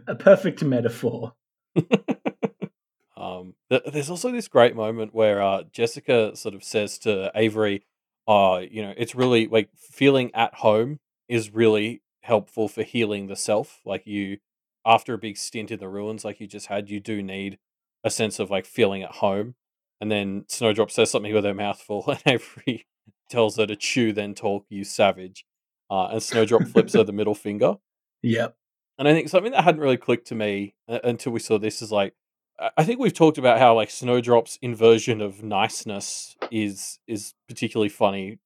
a 0.08 0.16
perfect 0.16 0.64
metaphor. 0.64 1.34
Um, 3.18 3.56
th- 3.70 3.82
there's 3.92 4.12
also 4.12 4.32
this 4.32 4.48
great 4.48 4.76
moment 4.76 5.14
where 5.14 5.42
uh, 5.42 5.64
Jessica 5.72 6.36
sort 6.36 6.54
of 6.54 6.64
says 6.64 7.00
to 7.00 7.32
Avery, 7.34 7.84
uh, 8.28 8.62
you 8.70 8.84
know, 8.84 8.94
it's 8.96 9.16
really 9.16 9.48
like 9.48 9.70
feeling 9.76 10.30
at 10.36 10.54
home 10.54 11.00
is 11.30 11.54
really 11.54 12.02
helpful 12.22 12.68
for 12.68 12.84
healing 12.84 13.28
the 13.28 13.36
self. 13.36 13.80
Like 13.86 14.06
you, 14.06 14.38
after 14.86 15.14
a 15.14 15.18
big 15.18 15.38
stint 15.38 15.72
in 15.72 15.80
the 15.80 15.90
ruins, 15.90 16.26
like 16.26 16.40
you 16.40 16.48
just 16.48 16.68
had, 16.68 16.90
you 16.90 17.00
do 17.00 17.22
need 17.22 17.58
a 18.04 18.10
sense 18.10 18.40
of 18.40 18.50
like 18.50 18.66
feeling 18.66 19.04
at 19.04 19.12
home. 19.16 19.56
And 20.00 20.12
then 20.12 20.46
Snowdrop 20.48 20.92
says 20.92 21.10
something 21.10 21.34
with 21.34 21.44
her 21.46 21.54
mouth 21.54 21.82
full, 21.82 22.04
and 22.10 22.22
Avery 22.26 22.86
tells 23.30 23.58
her 23.58 23.66
to 23.66 23.76
chew, 23.76 24.14
then 24.14 24.34
talk, 24.36 24.66
you 24.70 24.84
savage. 24.84 25.46
Uh, 25.90 26.08
and 26.12 26.24
Snowdrop 26.24 26.64
flips 26.68 26.94
her 26.94 27.04
the 27.06 27.14
middle 27.14 27.36
finger. 27.36 27.76
Yep. 28.24 28.56
And 29.00 29.08
I 29.08 29.14
think 29.14 29.30
something 29.30 29.52
that 29.52 29.64
hadn't 29.64 29.82
really 29.82 29.98
clicked 29.98 30.28
to 30.28 30.36
me 30.36 30.76
uh, 30.90 31.00
until 31.04 31.32
we 31.32 31.40
saw 31.40 31.58
this 31.58 31.82
is 31.82 31.92
like, 31.92 32.14
I- 32.60 32.72
I 32.78 32.84
think 32.84 33.00
we've 33.00 33.14
talked 33.14 33.38
about 33.38 33.60
how 33.60 33.76
like 33.76 33.90
Snowdrop's 33.90 34.58
inversion 34.62 35.22
of 35.22 35.44
niceness 35.44 36.36
is 36.52 37.00
is 37.08 37.34
particularly 37.48 37.90
funny 37.90 38.40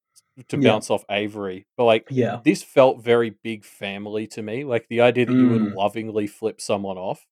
to 0.47 0.57
Yeah. 0.57 0.69
bounce 0.71 0.89
off 0.89 1.03
Avery, 1.09 1.65
but 1.77 1.85
like 1.85 2.07
Yeah. 2.09 2.39
this 2.43 2.63
felt 2.63 3.03
very 3.03 3.29
big 3.31 3.63
family 3.65 4.27
to 4.27 4.41
me. 4.41 4.63
Like 4.63 4.88
the 4.88 5.01
idea 5.01 5.25
that 5.25 5.33
you 5.33 5.50
would 5.50 5.61
Mm. 5.61 5.75
lovingly 5.75 6.27
flip 6.27 6.61
someone 6.61 6.97
off, 6.97 7.27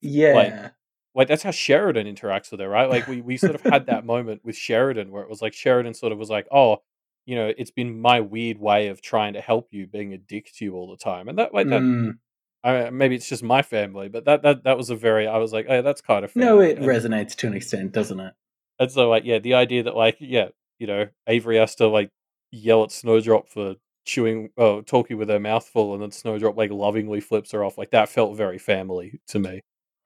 Yeah. 0.00 0.70
like 1.14 1.28
that's 1.28 1.42
how 1.42 1.50
Sheridan 1.50 2.06
interacts 2.06 2.50
with 2.50 2.60
her, 2.60 2.68
right? 2.68 2.88
Like 2.90 3.06
we 3.06 3.20
we 3.20 3.36
sort 3.36 3.54
of 3.54 3.62
had 3.62 3.86
that 3.86 4.04
moment 4.04 4.44
with 4.44 4.56
Sheridan 4.56 5.10
where 5.12 5.22
it 5.22 5.28
was 5.30 5.42
like 5.42 5.52
Sheridan 5.54 5.94
sort 5.94 6.12
of 6.12 6.18
was 6.18 6.30
like, 6.30 6.46
oh. 6.50 6.82
You 7.26 7.36
know, 7.36 7.50
it's 7.56 7.70
been 7.70 7.98
my 8.02 8.20
weird 8.20 8.58
way 8.58 8.88
of 8.88 9.00
trying 9.00 9.32
to 9.32 9.40
help 9.40 9.68
you, 9.70 9.86
being 9.86 10.12
a 10.12 10.18
dick 10.18 10.52
to 10.58 10.64
you 10.66 10.74
all 10.74 10.90
the 10.90 10.98
time, 10.98 11.26
and 11.26 11.38
that 11.38 11.54
like 11.54 11.66
that 11.68 11.80
Mm. 11.80 12.18
I 12.62 12.90
maybe 12.90 13.14
it's 13.14 13.26
just 13.30 13.42
my 13.42 13.62
family, 13.62 14.10
but 14.10 14.26
that 14.26 14.42
that 14.42 14.64
that 14.64 14.76
was 14.76 14.90
a 14.90 14.94
very 14.94 15.26
I 15.26 15.38
was 15.38 15.50
like, 15.50 15.64
oh, 15.66 15.80
that's 15.80 16.02
kind 16.02 16.22
of 16.26 16.36
No, 16.36 16.60
it 16.60 16.76
and, 16.76 16.84
resonates 16.84 17.34
to 17.36 17.46
an 17.46 17.54
extent, 17.54 17.92
doesn't 17.92 18.20
it? 18.20 18.34
and 18.78 18.92
so 18.92 19.08
like 19.08 19.24
yeah, 19.24 19.38
the 19.38 19.54
idea 19.54 19.82
that 19.84 19.96
like 19.96 20.18
yeah, 20.20 20.48
you 20.78 20.86
know, 20.86 21.06
Avery 21.26 21.56
has 21.58 21.74
to 21.76 21.88
like 21.88 22.10
yell 22.50 22.84
at 22.84 22.92
Snowdrop 22.92 23.48
for 23.48 23.76
chewing, 24.04 24.50
oh, 24.56 24.82
talking 24.82 25.16
with 25.16 25.28
her 25.28 25.40
mouth 25.40 25.66
full, 25.66 25.94
and 25.94 26.02
then 26.02 26.10
Snowdrop 26.10 26.56
like 26.56 26.70
lovingly 26.70 27.20
flips 27.20 27.52
her 27.52 27.64
off. 27.64 27.78
Like 27.78 27.90
that 27.90 28.08
felt 28.08 28.36
very 28.36 28.58
family 28.58 29.20
to 29.28 29.38
me. 29.38 29.60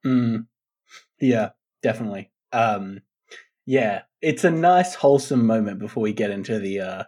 Mm. 0.05 0.45
Yeah, 1.19 1.49
definitely. 1.83 2.31
Um, 2.51 3.01
yeah, 3.65 4.01
it's 4.21 4.43
a 4.43 4.51
nice 4.51 4.95
wholesome 4.95 5.45
moment 5.45 5.79
before 5.79 6.03
we 6.03 6.13
get 6.13 6.31
into 6.31 6.59
the 6.59 6.81
uh, 6.81 7.03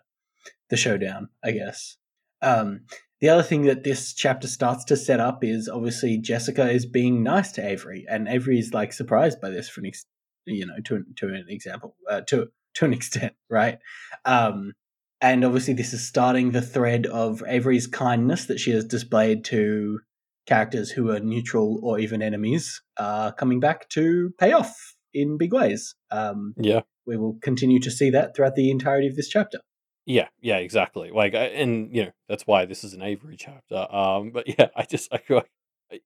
the 0.70 0.78
showdown. 0.78 1.30
I 1.44 1.52
guess. 1.52 1.98
Um, 2.42 2.82
the 3.20 3.30
other 3.30 3.44
thing 3.44 3.64
that 3.64 3.84
this 3.84 4.14
chapter 4.14 4.48
starts 4.48 4.84
to 4.86 4.98
set 4.98 5.20
up 5.20 5.44
is 5.44 5.70
obviously 5.70 6.18
Jessica 6.18 6.70
is 6.70 6.86
being 6.88 7.22
nice 7.24 7.52
to 7.54 7.66
Avery, 7.66 8.06
and 8.10 8.28
Avery 8.28 8.60
is 8.60 8.74
like 8.74 8.94
surprised 8.94 9.40
by 9.40 9.50
this 9.50 9.70
for 9.70 9.82
an 9.82 9.88
ex- 9.88 10.06
you 10.46 10.66
know 10.66 10.78
to 10.86 11.04
to 11.18 11.28
an 11.28 11.46
example 11.48 11.96
uh, 12.10 12.22
to 12.28 12.48
to 12.76 12.86
an 12.86 12.94
extent, 13.00 13.34
right? 13.50 13.80
Um, 14.26 14.74
and 15.22 15.46
obviously, 15.46 15.76
this 15.76 15.94
is 15.94 16.08
starting 16.08 16.52
the 16.52 16.62
thread 16.62 17.06
of 17.06 17.44
Avery's 17.48 17.88
kindness 17.88 18.46
that 18.46 18.60
she 18.60 18.72
has 18.72 18.86
displayed 18.86 19.44
to 19.46 20.00
characters 20.48 20.90
who 20.90 21.12
are 21.12 21.20
neutral 21.20 21.80
or 21.84 22.00
even 22.00 22.24
enemies, 22.24 22.82
uh, 22.98 23.32
coming 23.32 23.60
back 23.60 23.88
to 23.90 24.34
pay 24.40 24.52
off 24.52 24.76
in 25.14 25.38
big 25.38 25.54
ways. 25.54 25.96
Um, 26.10 26.56
yeah, 26.58 26.82
we 27.06 27.18
will 27.18 27.38
continue 27.42 27.80
to 27.82 27.92
see 27.92 28.10
that 28.10 28.36
throughout 28.36 28.56
the 28.56 28.72
entirety 28.72 29.08
of 29.08 29.16
this 29.16 29.30
chapter. 29.30 29.60
Yeah, 30.06 30.30
yeah, 30.42 30.58
exactly. 30.58 31.12
Like, 31.12 31.34
and 31.36 31.96
you 31.96 32.06
know, 32.06 32.12
that's 32.28 32.48
why 32.48 32.66
this 32.66 32.84
is 32.84 32.94
an 32.94 33.04
Avery 33.04 33.36
chapter. 33.38 33.88
Um, 33.94 34.32
but 34.32 34.48
yeah, 34.60 34.70
I 34.76 34.84
just 34.84 35.14
I 35.14 35.18
feel 35.18 35.44
like 35.92 36.02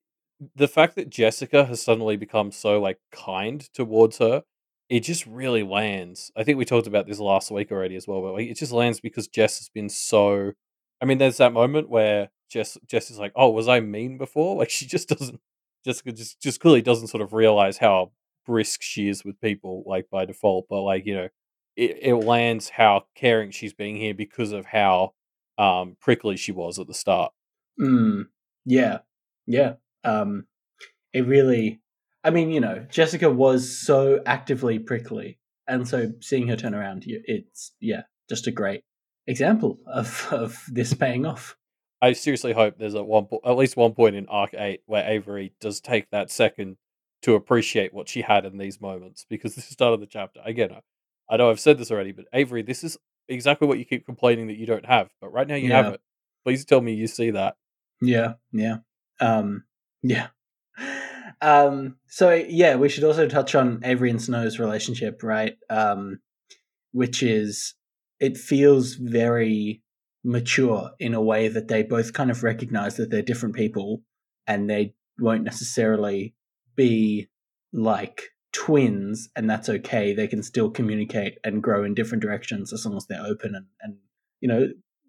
the 0.55 0.67
fact 0.67 0.95
that 0.95 1.09
Jessica 1.09 1.65
has 1.65 1.81
suddenly 1.81 2.17
become 2.17 2.51
so 2.51 2.79
like 2.79 2.99
kind 3.11 3.61
towards 3.73 4.17
her, 4.17 4.43
it 4.89 5.01
just 5.01 5.25
really 5.25 5.63
lands. 5.63 6.31
I 6.35 6.43
think 6.43 6.57
we 6.57 6.65
talked 6.65 6.87
about 6.87 7.07
this 7.07 7.19
last 7.19 7.51
week 7.51 7.71
already 7.71 7.95
as 7.95 8.07
well, 8.07 8.21
but 8.21 8.33
like 8.33 8.47
it 8.47 8.57
just 8.57 8.71
lands 8.71 8.99
because 8.99 9.27
Jess 9.27 9.59
has 9.59 9.69
been 9.69 9.89
so. 9.89 10.51
I 11.01 11.05
mean, 11.05 11.17
there's 11.17 11.37
that 11.37 11.53
moment 11.53 11.89
where 11.89 12.29
Jess 12.49 12.77
Jess 12.85 13.09
is 13.09 13.19
like, 13.19 13.33
"Oh, 13.35 13.49
was 13.49 13.67
I 13.67 13.79
mean 13.79 14.17
before?" 14.17 14.55
Like 14.59 14.69
she 14.69 14.85
just 14.85 15.09
doesn't. 15.09 15.39
Jessica 15.83 16.11
just 16.11 16.41
just 16.41 16.59
clearly 16.59 16.81
doesn't 16.81 17.07
sort 17.07 17.21
of 17.21 17.33
realize 17.33 17.77
how 17.77 18.11
brisk 18.45 18.81
she 18.81 19.09
is 19.09 19.25
with 19.25 19.41
people, 19.41 19.83
like 19.85 20.09
by 20.09 20.25
default. 20.25 20.67
But 20.69 20.81
like 20.81 21.05
you 21.05 21.15
know, 21.15 21.29
it, 21.75 21.97
it 22.01 22.15
lands 22.15 22.69
how 22.69 23.05
caring 23.15 23.51
she's 23.51 23.73
being 23.73 23.97
here 23.97 24.13
because 24.13 24.51
of 24.51 24.65
how 24.65 25.13
um, 25.57 25.97
prickly 25.99 26.37
she 26.37 26.51
was 26.51 26.79
at 26.79 26.87
the 26.87 26.93
start. 26.93 27.33
Mm, 27.79 28.27
yeah, 28.65 28.99
yeah. 29.47 29.73
Um, 30.03 30.45
it 31.13 31.25
really. 31.25 31.81
I 32.25 32.31
mean, 32.31 32.49
you 32.49 32.59
know, 32.59 32.83
Jessica 32.89 33.29
was 33.29 33.77
so 33.77 34.19
actively 34.25 34.79
prickly, 34.79 35.37
and 35.67 35.87
so 35.87 36.11
seeing 36.21 36.47
her 36.47 36.55
turn 36.55 36.73
around, 36.73 37.03
it's 37.05 37.71
yeah, 37.79 38.01
just 38.27 38.47
a 38.47 38.51
great 38.51 38.83
example 39.27 39.77
of 39.85 40.27
of 40.31 40.63
this 40.67 40.93
paying 40.95 41.27
off. 41.27 41.55
I 42.01 42.13
seriously 42.13 42.53
hope 42.53 42.77
there's 42.77 42.95
at 42.95 43.05
one 43.05 43.27
po- 43.27 43.41
at 43.45 43.55
least 43.55 43.77
one 43.77 43.93
point 43.93 44.15
in 44.15 44.27
arc 44.27 44.55
eight 44.55 44.81
where 44.87 45.07
Avery 45.07 45.53
does 45.61 45.79
take 45.79 46.09
that 46.09 46.31
second 46.31 46.77
to 47.21 47.35
appreciate 47.35 47.93
what 47.93 48.09
she 48.09 48.23
had 48.23 48.43
in 48.43 48.57
these 48.57 48.81
moments 48.81 49.25
because 49.29 49.53
this 49.53 49.65
is 49.65 49.73
start 49.73 49.93
of 49.93 49.99
the 49.99 50.07
chapter. 50.07 50.41
Again, 50.43 50.71
I 51.29 51.37
know 51.37 51.51
I've 51.51 51.59
said 51.59 51.77
this 51.77 51.91
already, 51.91 52.11
but 52.11 52.25
Avery, 52.33 52.63
this 52.63 52.83
is 52.83 52.97
exactly 53.29 53.67
what 53.67 53.77
you 53.77 53.85
keep 53.85 54.03
complaining 54.03 54.47
that 54.47 54.57
you 54.57 54.65
don't 54.65 54.85
have. 54.87 55.09
But 55.21 55.31
right 55.31 55.47
now 55.47 55.55
you 55.55 55.69
yeah. 55.69 55.83
have 55.83 55.93
it. 55.93 56.01
Please 56.43 56.65
tell 56.65 56.81
me 56.81 56.93
you 56.93 57.07
see 57.07 57.29
that. 57.31 57.55
Yeah, 58.01 58.33
yeah, 58.51 58.77
um, 59.19 59.63
yeah. 60.01 60.27
Um, 61.41 61.97
so 62.07 62.33
yeah, 62.33 62.75
we 62.75 62.89
should 62.89 63.03
also 63.03 63.27
touch 63.27 63.55
on 63.55 63.81
Avery 63.83 64.09
and 64.09 64.21
Snow's 64.21 64.59
relationship, 64.59 65.23
right? 65.23 65.57
Um, 65.69 66.19
which 66.91 67.21
is 67.21 67.73
it 68.19 68.37
feels 68.37 68.95
very 68.95 69.81
mature 70.23 70.91
in 70.99 71.13
a 71.13 71.21
way 71.21 71.47
that 71.47 71.67
they 71.67 71.83
both 71.83 72.13
kind 72.13 72.31
of 72.31 72.43
recognize 72.43 72.95
that 72.97 73.11
they're 73.11 73.21
different 73.21 73.55
people 73.55 74.01
and 74.47 74.69
they 74.69 74.93
won't 75.19 75.43
necessarily 75.43 76.33
be 76.75 77.27
like 77.73 78.23
twins 78.51 79.29
and 79.35 79.49
that's 79.49 79.69
okay. 79.69 80.13
They 80.13 80.27
can 80.27 80.41
still 80.41 80.71
communicate 80.71 81.37
and 81.43 81.61
grow 81.61 81.83
in 81.83 81.93
different 81.93 82.23
directions 82.23 82.73
as 82.73 82.85
long 82.85 82.97
as 82.97 83.05
they're 83.07 83.25
open 83.25 83.55
and, 83.55 83.65
and 83.81 83.97
you 84.39 84.47
know 84.47 84.67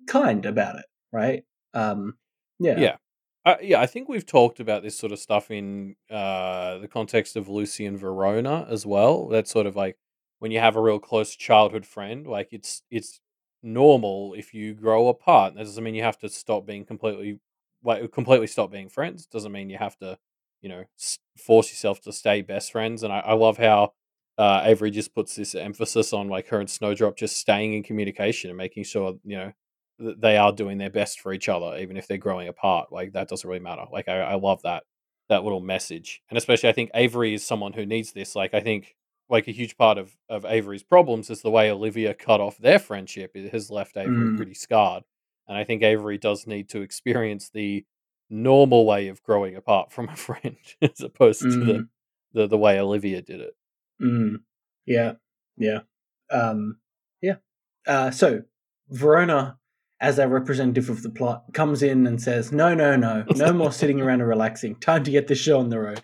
kind 0.09 0.45
about 0.45 0.77
it 0.77 0.87
right? 1.13 1.45
Um 1.73 2.15
yeah. 2.59 2.79
Yeah 2.79 2.97
uh, 3.47 3.57
yeah 3.63 3.81
i 3.81 3.87
think 3.87 4.09
we've 4.09 4.27
talked 4.27 4.61
about 4.61 4.85
this 4.85 4.99
sort 4.99 5.13
of 5.13 5.21
stuff 5.21 5.51
in 5.53 5.97
uh 6.11 6.79
the 6.81 6.89
context 6.89 7.37
of 7.37 7.49
lucy 7.49 7.87
and 7.87 7.99
verona 8.01 8.67
as 8.71 8.87
well. 8.87 9.29
That's 9.29 9.53
sort 9.53 9.67
of 9.67 9.77
like 9.77 9.99
when 10.41 10.53
you 10.53 10.61
have 10.61 10.77
a 10.77 10.83
real 10.83 11.01
close 11.01 11.37
childhood 11.37 11.87
friend 11.87 12.27
like 12.29 12.51
it's 12.53 12.83
it's 12.91 13.21
normal 13.65 14.35
if 14.37 14.55
you 14.55 14.75
grow 14.75 15.09
apart. 15.09 15.57
That 15.57 15.65
doesn't 15.65 15.85
mean 15.85 15.97
you 15.97 16.05
have 16.05 16.19
to 16.21 16.31
stop 16.31 16.67
being 16.67 16.87
completely 16.87 17.41
like 17.85 18.13
completely 18.13 18.49
stop 18.49 18.73
being 18.73 18.91
friends. 18.91 19.27
Doesn't 19.27 19.53
mean 19.53 19.71
you 19.71 19.79
have 19.79 19.97
to 19.99 20.19
you 20.63 20.71
know 20.71 20.85
force 21.39 21.71
yourself 21.71 22.01
to 22.03 22.13
stay 22.13 22.43
best 22.43 22.73
friends. 22.73 23.05
And 23.05 23.13
I, 23.15 23.21
I 23.21 23.35
love 23.35 23.59
how 23.59 23.95
uh, 24.39 24.63
Avery 24.65 24.91
just 24.93 25.15
puts 25.17 25.37
this 25.37 25.55
emphasis 25.57 26.15
on 26.15 26.29
like 26.29 26.49
her 26.49 26.61
and 26.61 26.71
Snowdrop 26.71 27.17
just 27.19 27.39
staying 27.39 27.75
in 27.75 27.85
communication 27.85 28.51
and 28.51 28.59
making 28.59 28.85
sure 28.85 29.17
you 29.25 29.39
know 29.39 29.53
they 29.99 30.37
are 30.37 30.53
doing 30.53 30.79
their 30.79 30.91
best 30.91 31.21
for 31.21 31.33
each 31.33 31.49
other, 31.49 31.77
even 31.79 31.97
if 31.97 32.07
they're 32.07 32.19
growing 32.19 32.49
apart. 32.49 32.93
Like 32.93 33.13
that 33.13 33.29
doesn't 33.29 33.49
really 33.49 33.61
matter. 33.61 33.85
Like 33.91 34.09
I, 34.09 34.21
I 34.21 34.35
love 34.35 34.63
that 34.63 34.85
that 35.29 35.43
little 35.43 35.61
message, 35.61 36.23
and 36.31 36.39
especially 36.39 36.69
I 36.69 36.73
think 36.73 36.91
Avery 36.95 37.35
is 37.35 37.45
someone 37.45 37.73
who 37.73 37.87
needs 37.87 38.13
this. 38.13 38.37
Like 38.37 38.55
I 38.55 38.61
think 38.61 38.95
like 39.29 39.49
a 39.49 39.53
huge 39.53 39.77
part 39.77 39.99
of 39.99 40.17
of 40.29 40.45
Avery's 40.45 40.83
problems 40.83 41.31
is 41.31 41.43
the 41.43 41.51
way 41.51 41.71
Olivia 41.71 42.15
cut 42.15 42.41
off 42.41 42.59
their 42.59 42.79
friendship. 42.79 43.33
It 43.35 43.53
has 43.53 43.71
left 43.71 43.97
Avery 43.97 44.31
mm. 44.31 44.37
pretty 44.37 44.55
scarred, 44.55 45.05
and 45.49 45.57
I 45.57 45.65
think 45.65 45.83
Avery 45.83 46.19
does 46.19 46.47
need 46.47 46.69
to 46.71 46.83
experience 46.83 47.51
the 47.51 47.85
normal 48.29 48.85
way 48.87 49.09
of 49.09 49.23
growing 49.23 49.57
apart 49.57 49.93
from 49.93 50.09
a 50.09 50.17
friend 50.17 50.57
as 50.83 51.01
opposed 51.01 51.43
mm. 51.43 51.53
to 51.53 51.59
the, 51.65 51.73
mm. 51.73 51.89
the 52.33 52.47
the 52.47 52.59
way 52.59 52.79
Olivia 52.79 53.23
did 53.23 53.41
it. 53.41 53.57
Mm. 54.03 54.41
Yeah, 54.85 55.13
yeah, 55.57 55.81
um, 56.31 56.79
yeah. 57.21 57.37
Uh, 57.87 58.11
so 58.11 58.43
Verona, 58.89 59.59
as 60.01 60.19
a 60.19 60.29
representative 60.29 60.91
of 60.91 61.03
the 61.03 61.11
plot, 61.11 61.45
comes 61.55 61.83
in 61.83 62.07
and 62.07 62.21
says, 62.21 62.53
"No, 62.53 62.75
no, 62.75 62.97
no, 62.97 63.25
no 63.35 63.53
more 63.53 63.73
sitting 63.81 64.01
around 64.01 64.21
and 64.21 64.29
relaxing. 64.29 64.77
Time 64.77 65.05
to 65.05 65.11
get 65.11 65.29
this 65.29 65.39
show 65.39 65.59
on 65.59 65.71
the 65.71 65.81
road." 65.81 66.03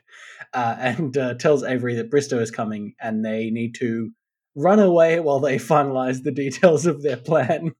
Uh, 0.55 0.77
and 0.79 1.17
uh, 1.17 1.35
tells 1.35 1.63
Avery 1.63 1.95
that 1.95 2.11
Bristow 2.11 2.39
is 2.39 2.51
coming 2.51 2.95
and 3.01 3.25
they 3.25 3.49
need 3.51 3.75
to 3.77 4.11
run 4.55 4.79
away 4.79 5.19
while 5.19 5.41
they 5.41 5.57
finalize 5.57 6.23
the 6.23 6.33
details 6.33 6.85
of 6.85 7.03
their 7.03 7.17
plan. 7.17 7.73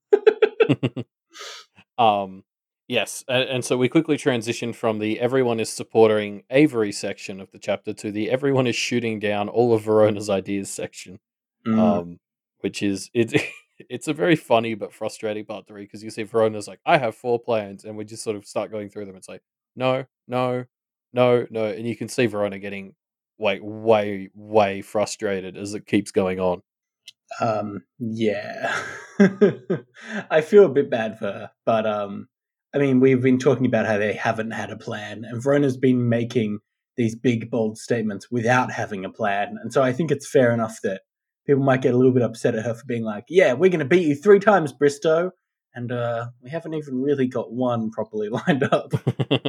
um 1.99 2.45
Yes, 2.89 3.25
and, 3.27 3.49
and, 3.49 3.65
so 3.65 3.79
we 3.79 3.89
quickly 3.89 4.19
transition 4.19 4.75
from 4.75 4.99
the 4.99 5.19
everyone 5.19 5.61
is 5.61 5.71
supporting 5.71 6.43
Avery 6.51 6.93
section 6.93 7.41
of 7.41 7.51
the 7.51 7.59
chapter 7.59 7.95
to 7.95 8.11
the 8.11 8.29
everyone 8.29 8.67
is 8.67 8.77
shooting 8.77 9.19
down 9.19 9.49
all 9.49 9.73
of 9.73 9.85
Verona's 9.85 10.29
ideas 10.29 10.69
section, 10.69 11.19
mm. 11.67 11.79
um, 11.79 12.21
which 12.61 12.83
is 12.83 13.09
it. 13.15 13.33
It's 13.79 14.09
a 14.09 14.13
very 14.13 14.37
funny 14.37 14.75
but 14.75 14.93
frustrating 14.93 15.45
part 15.45 15.67
three 15.67 15.83
because 15.83 16.05
you 16.05 16.11
see 16.11 16.23
Verona's 16.23 16.69
like, 16.69 16.81
I 16.87 16.99
have 16.99 17.15
four 17.15 17.39
plans, 17.39 17.85
and 17.85 17.97
we 17.97 18.05
just 18.05 18.23
sort 18.23 18.37
of 18.37 18.47
start 18.47 18.71
going 18.71 18.89
through 18.89 19.07
them. 19.07 19.17
It's 19.17 19.29
like, 19.29 19.43
no, 19.75 20.05
no, 20.29 20.65
no, 21.13 21.47
no, 21.51 21.67
and 21.67 21.87
you 21.87 21.97
can 21.97 22.09
see 22.09 22.27
Verona 22.27 22.59
getting 22.59 22.95
like 23.39 23.61
way, 23.63 24.31
way 24.35 24.83
frustrated 24.83 25.57
as 25.57 25.75
it 25.75 25.87
keeps 25.87 26.11
going 26.11 26.39
on. 26.39 26.63
Um, 27.41 27.83
yeah, 27.99 28.79
I 30.31 30.43
feel 30.43 30.67
a 30.67 30.71
bit 30.71 30.91
bad 30.91 31.19
for 31.19 31.27
her, 31.27 31.51
but 31.65 31.87
um, 31.87 32.29
I 32.75 32.79
mean, 32.79 33.01
we've 33.01 33.23
been 33.23 33.39
talking 33.39 33.67
about 33.67 33.87
how 33.87 33.99
they 33.99 34.13
haven't 34.13 34.53
had 34.53 34.71
a 34.71 34.77
plan, 34.77 35.25
and 35.25 35.43
Verona's 35.43 35.77
been 35.77 36.09
making 36.09 36.61
these 36.97 37.15
big, 37.15 37.51
bold 37.51 37.79
statements 37.79 38.31
without 38.31 38.71
having 38.71 39.05
a 39.05 39.11
plan. 39.11 39.57
And 39.63 39.73
so 39.73 39.83
I 39.83 39.93
think 39.93 40.11
it's 40.11 40.29
fair 40.29 40.53
enough 40.53 40.79
that 40.83 41.03
people 41.47 41.63
might 41.63 41.83
get 41.83 41.95
a 41.95 41.97
little 41.97 42.13
bit 42.13 42.23
upset 42.23 42.55
at 42.55 42.65
her 42.65 42.75
for 42.75 42.85
being 42.87 43.05
like, 43.05 43.25
yeah, 43.29 43.53
we're 43.53 43.71
going 43.71 43.81
to 43.81 43.85
beat 43.85 44.07
you 44.07 44.15
three 44.15 44.39
times, 44.39 44.73
Bristow. 44.73 45.33
And 45.75 45.91
uh, 45.91 46.27
we 46.43 46.51
haven't 46.51 46.75
even 46.75 47.01
really 47.01 47.27
got 47.27 47.53
one 47.53 47.91
properly 47.91 48.29
lined 48.47 48.65
up. 48.65 48.93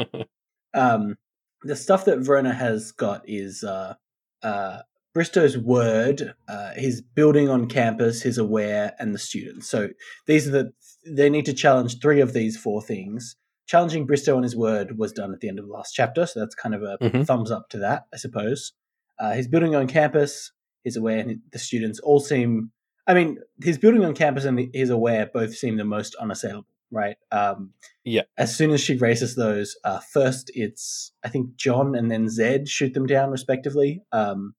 um, 0.74 1.16
the 1.64 1.76
stuff 1.76 2.06
that 2.06 2.20
Verona 2.20 2.54
has 2.54 2.92
got 2.92 3.24
is 3.26 3.64
uh, 3.64 3.96
uh, 4.42 4.80
Bristow's 5.14 5.58
word, 5.58 6.34
uh, 6.48 6.72
his 6.76 7.02
building 7.02 7.50
on 7.50 7.68
campus, 7.68 8.22
his 8.22 8.38
aware, 8.38 8.94
and 9.00 9.14
the 9.14 9.20
students. 9.20 9.70
So 9.70 9.90
these 10.26 10.48
are 10.48 10.52
the 10.52 10.74
they 11.06 11.30
need 11.30 11.46
to 11.46 11.54
challenge 11.54 12.00
three 12.00 12.22
of 12.22 12.34
these 12.34 12.58
four 12.58 12.82
things. 12.82 13.36
Challenging 13.66 14.06
Bristow 14.06 14.36
on 14.36 14.44
his 14.44 14.56
word 14.56 14.98
was 14.98 15.12
done 15.12 15.34
at 15.34 15.40
the 15.40 15.50
end 15.50 15.60
of 15.60 15.66
the 15.66 15.72
last 15.72 15.94
chapter, 15.94 16.26
so 16.26 16.40
that's 16.40 16.56
kind 16.56 16.76
of 16.76 16.84
a 16.84 16.98
mm-hmm. 17.02 17.24
thumbs 17.24 17.52
up 17.52 17.70
to 17.70 17.80
that, 17.80 18.04
I 18.14 18.18
suppose. 18.18 18.74
Uh, 19.20 19.34
his 19.34 19.48
building 19.48 19.76
on 19.76 19.88
campus, 19.88 20.52
his 20.84 20.98
aware, 20.98 21.20
and 21.20 21.40
the 21.52 21.60
students 21.60 22.00
all 22.00 22.20
seem. 22.20 22.72
I 23.08 23.14
mean, 23.14 23.40
his 23.62 23.78
building 23.78 24.06
on 24.06 24.14
campus 24.16 24.46
and 24.46 24.70
his 24.74 24.90
aware 24.90 25.30
both 25.34 25.56
seem 25.56 25.76
the 25.76 25.84
most 25.84 26.16
unassailable, 26.16 26.68
right? 26.90 27.18
Um, 27.32 27.72
yeah. 28.06 28.22
As 28.38 28.56
soon 28.56 28.72
as 28.72 28.80
she 28.82 28.96
races 28.96 29.36
those, 29.36 29.76
uh, 29.84 30.00
first 30.00 30.52
it's 30.54 31.12
I 31.24 31.30
think 31.30 31.56
John 31.56 31.96
and 31.96 32.10
then 32.10 32.30
Zed 32.30 32.70
shoot 32.70 32.94
them 32.94 33.06
down 33.06 33.32
respectively. 33.32 34.04
Um, 34.12 34.56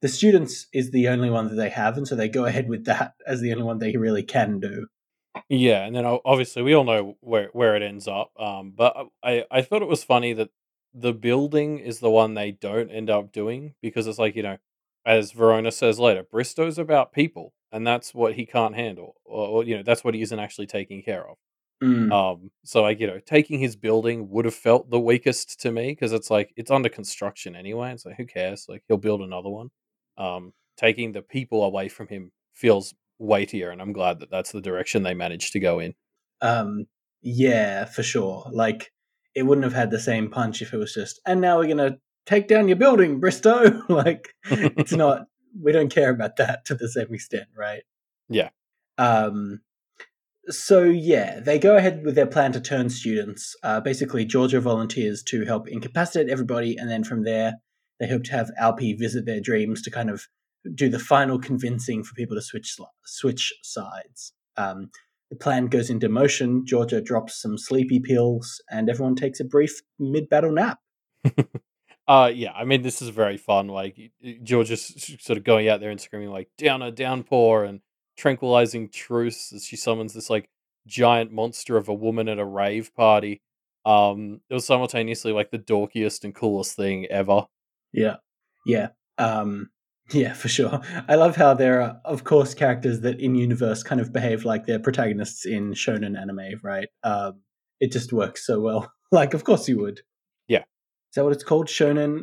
the 0.00 0.08
students 0.08 0.66
is 0.72 0.90
the 0.90 1.08
only 1.08 1.30
one 1.30 1.48
that 1.48 1.54
they 1.54 1.70
have, 1.70 1.96
and 1.96 2.06
so 2.06 2.14
they 2.14 2.28
go 2.28 2.44
ahead 2.44 2.68
with 2.68 2.84
that 2.86 3.14
as 3.26 3.40
the 3.40 3.52
only 3.52 3.64
one 3.64 3.78
they 3.78 3.96
really 3.96 4.24
can 4.24 4.60
do. 4.60 4.86
Yeah, 5.48 5.84
and 5.84 5.94
then 5.94 6.04
obviously 6.04 6.62
we 6.62 6.74
all 6.74 6.84
know 6.84 7.16
where 7.20 7.48
where 7.52 7.76
it 7.76 7.82
ends 7.82 8.08
up. 8.08 8.32
Um, 8.38 8.72
but 8.76 8.96
I 9.22 9.44
I 9.50 9.62
thought 9.62 9.82
it 9.82 9.88
was 9.88 10.04
funny 10.04 10.32
that 10.34 10.50
the 10.94 11.12
building 11.12 11.78
is 11.78 12.00
the 12.00 12.10
one 12.10 12.34
they 12.34 12.50
don't 12.50 12.90
end 12.90 13.08
up 13.10 13.32
doing 13.32 13.74
because 13.80 14.06
it's 14.06 14.18
like 14.18 14.36
you 14.36 14.42
know, 14.42 14.58
as 15.04 15.32
Verona 15.32 15.72
says 15.72 15.98
later, 15.98 16.22
Bristow's 16.22 16.78
about 16.78 17.12
people, 17.12 17.52
and 17.70 17.86
that's 17.86 18.14
what 18.14 18.34
he 18.34 18.46
can't 18.46 18.74
handle, 18.74 19.16
or, 19.24 19.48
or 19.48 19.64
you 19.64 19.76
know 19.76 19.82
that's 19.82 20.04
what 20.04 20.14
he 20.14 20.22
isn't 20.22 20.38
actually 20.38 20.66
taking 20.66 21.02
care 21.02 21.28
of. 21.28 21.36
Mm. 21.82 22.12
Um, 22.12 22.50
so 22.64 22.82
like 22.82 23.00
you 23.00 23.06
know, 23.06 23.18
taking 23.18 23.58
his 23.58 23.74
building 23.74 24.28
would 24.30 24.44
have 24.44 24.54
felt 24.54 24.90
the 24.90 25.00
weakest 25.00 25.60
to 25.62 25.72
me 25.72 25.90
because 25.90 26.12
it's 26.12 26.30
like 26.30 26.52
it's 26.56 26.70
under 26.70 26.88
construction 26.88 27.56
anyway. 27.56 27.92
It's 27.92 28.06
like 28.06 28.16
who 28.16 28.26
cares? 28.26 28.66
Like 28.68 28.84
he'll 28.86 28.98
build 28.98 29.20
another 29.20 29.50
one. 29.50 29.70
Um, 30.16 30.52
taking 30.76 31.12
the 31.12 31.22
people 31.22 31.64
away 31.64 31.88
from 31.88 32.08
him 32.08 32.30
feels 32.54 32.94
weightier, 33.18 33.70
and 33.70 33.82
I'm 33.82 33.92
glad 33.92 34.20
that 34.20 34.30
that's 34.30 34.52
the 34.52 34.60
direction 34.60 35.02
they 35.02 35.14
managed 35.14 35.52
to 35.54 35.60
go 35.60 35.80
in. 35.80 35.94
Um, 36.40 36.86
yeah, 37.20 37.84
for 37.86 38.04
sure. 38.04 38.48
Like 38.52 38.92
it 39.34 39.42
wouldn't 39.42 39.64
have 39.64 39.72
had 39.72 39.90
the 39.90 39.98
same 39.98 40.30
punch 40.30 40.62
if 40.62 40.72
it 40.72 40.78
was 40.78 40.94
just, 40.94 41.20
and 41.26 41.40
now 41.40 41.58
we're 41.58 41.68
gonna 41.68 41.96
take 42.26 42.48
down 42.48 42.68
your 42.68 42.76
building, 42.76 43.20
Bristow. 43.20 43.82
like 43.88 44.34
it's 44.44 44.92
not. 44.92 45.26
We 45.60 45.72
don't 45.72 45.92
care 45.92 46.10
about 46.10 46.36
that 46.36 46.64
to 46.66 46.74
the 46.74 46.88
same 46.88 47.12
extent, 47.12 47.48
right? 47.56 47.82
Yeah. 48.28 48.50
Um. 48.98 49.60
So 50.48 50.82
yeah, 50.82 51.40
they 51.40 51.58
go 51.58 51.76
ahead 51.76 52.04
with 52.04 52.14
their 52.14 52.26
plan 52.26 52.52
to 52.52 52.60
turn 52.60 52.90
students. 52.90 53.54
Uh, 53.62 53.80
basically, 53.80 54.24
Georgia 54.24 54.60
volunteers 54.60 55.22
to 55.24 55.44
help 55.44 55.68
incapacitate 55.68 56.30
everybody, 56.30 56.76
and 56.76 56.90
then 56.90 57.04
from 57.04 57.24
there, 57.24 57.54
they 58.00 58.08
hope 58.08 58.24
to 58.24 58.32
have 58.32 58.50
Alpi 58.60 58.98
visit 58.98 59.24
their 59.24 59.40
dreams 59.40 59.82
to 59.82 59.90
kind 59.90 60.10
of 60.10 60.26
do 60.74 60.88
the 60.88 60.98
final 60.98 61.38
convincing 61.38 62.02
for 62.02 62.14
people 62.14 62.36
to 62.36 62.42
switch 62.42 62.76
switch 63.04 63.52
sides. 63.62 64.32
Um, 64.56 64.90
the 65.30 65.36
plan 65.36 65.66
goes 65.66 65.88
into 65.88 66.08
motion. 66.08 66.66
Georgia 66.66 67.00
drops 67.00 67.40
some 67.40 67.56
sleepy 67.56 68.00
pills, 68.00 68.60
and 68.70 68.90
everyone 68.90 69.14
takes 69.14 69.40
a 69.40 69.44
brief 69.44 69.80
mid 69.98 70.28
battle 70.28 70.52
nap. 70.52 70.78
uh, 72.12 72.26
yeah, 72.26 72.52
I 72.52 72.64
mean, 72.64 72.82
this 72.82 73.00
is 73.00 73.08
very 73.08 73.38
fun. 73.38 73.68
Like 73.68 73.96
Georgia's 74.42 75.16
sort 75.18 75.38
of 75.38 75.44
going 75.44 75.70
out 75.70 75.80
there 75.80 75.88
and 75.88 75.98
screaming 75.98 76.28
like 76.28 76.50
"down 76.58 76.82
a 76.82 76.90
downpour" 76.90 77.64
and 77.64 77.80
tranquilizing 78.18 78.90
truce 78.90 79.50
as 79.50 79.64
she 79.64 79.76
summons 79.76 80.12
this 80.12 80.28
like 80.28 80.50
giant 80.86 81.32
monster 81.32 81.78
of 81.78 81.88
a 81.88 81.94
woman 81.94 82.28
at 82.28 82.38
a 82.38 82.44
rave 82.44 82.94
party. 82.94 83.40
Um, 83.86 84.42
it 84.50 84.52
was 84.52 84.66
simultaneously 84.66 85.32
like 85.32 85.52
the 85.52 85.58
dorkiest 85.58 86.24
and 86.24 86.34
coolest 86.34 86.76
thing 86.76 87.06
ever. 87.06 87.46
Yeah, 87.94 88.16
yeah. 88.66 88.88
Um, 89.16 89.70
yeah, 90.12 90.34
for 90.34 90.48
sure. 90.48 90.82
I 91.08 91.14
love 91.14 91.36
how 91.36 91.54
there 91.54 91.80
are, 91.80 91.98
of 92.04 92.24
course, 92.24 92.52
characters 92.52 93.00
that 93.00 93.20
in 93.20 93.36
universe 93.36 93.82
kind 93.82 94.02
of 94.02 94.12
behave 94.12 94.44
like 94.44 94.66
they're 94.66 94.78
protagonists 94.78 95.46
in 95.46 95.72
shonen 95.72 96.20
anime, 96.20 96.60
right? 96.62 96.88
Um, 97.04 97.40
it 97.80 97.90
just 97.90 98.12
works 98.12 98.46
so 98.46 98.60
well. 98.60 98.92
like, 99.12 99.32
of 99.32 99.44
course 99.44 99.66
you 99.66 99.78
would. 99.80 100.02
Yeah. 100.46 100.64
Is 101.12 101.16
that 101.16 101.24
what 101.24 101.34
it's 101.34 101.44
called? 101.44 101.66
Shonen, 101.66 102.22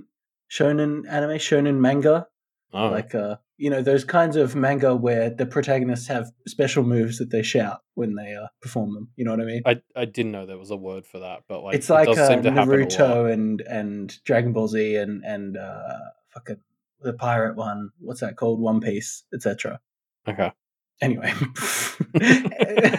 shonen 0.51 1.03
anime, 1.07 1.37
shonen 1.37 1.77
manga. 1.77 2.25
Oh. 2.73 2.89
Like, 2.89 3.13
uh, 3.13 3.35
you 3.57 3.69
know, 3.69 3.83
those 3.83 4.03
kinds 4.03 4.35
of 4.35 4.55
manga 4.55 4.95
where 4.95 5.29
the 5.29 5.45
protagonists 5.45 6.07
have 6.07 6.31
special 6.47 6.83
moves 6.83 7.19
that 7.19 7.29
they 7.29 7.43
shout 7.43 7.81
when 7.93 8.15
they 8.15 8.33
uh, 8.33 8.47
perform 8.61 8.95
them. 8.95 9.09
You 9.15 9.25
know 9.25 9.31
what 9.31 9.41
I 9.41 9.45
mean? 9.45 9.61
I, 9.63 9.81
I 9.95 10.05
didn't 10.05 10.31
know 10.31 10.47
there 10.47 10.57
was 10.57 10.71
a 10.71 10.75
word 10.75 11.05
for 11.05 11.19
that, 11.19 11.43
but 11.47 11.61
like 11.61 11.75
it's 11.75 11.89
like 11.89 12.07
uh, 12.07 12.29
Naruto 12.29 13.31
and 13.31 13.61
and 13.61 14.17
Dragon 14.23 14.53
Ball 14.53 14.67
Z 14.69 14.95
and 14.95 15.23
and 15.23 15.55
uh, 15.55 15.99
fucking 16.29 16.57
the 17.01 17.13
pirate 17.13 17.57
one. 17.57 17.91
What's 17.99 18.21
that 18.21 18.37
called? 18.37 18.59
One 18.59 18.81
Piece, 18.81 19.23
etc. 19.35 19.79
Okay. 20.27 20.51
Anyway, 20.99 21.31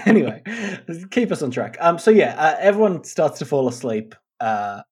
anyway, 0.07 0.43
keep 1.11 1.33
us 1.33 1.43
on 1.43 1.51
track. 1.51 1.77
Um, 1.81 1.99
so 1.99 2.12
yeah, 2.12 2.35
uh, 2.38 2.57
everyone 2.61 3.03
starts 3.03 3.41
to 3.41 3.45
fall 3.45 3.67
asleep. 3.67 4.14
Uh, 4.38 4.83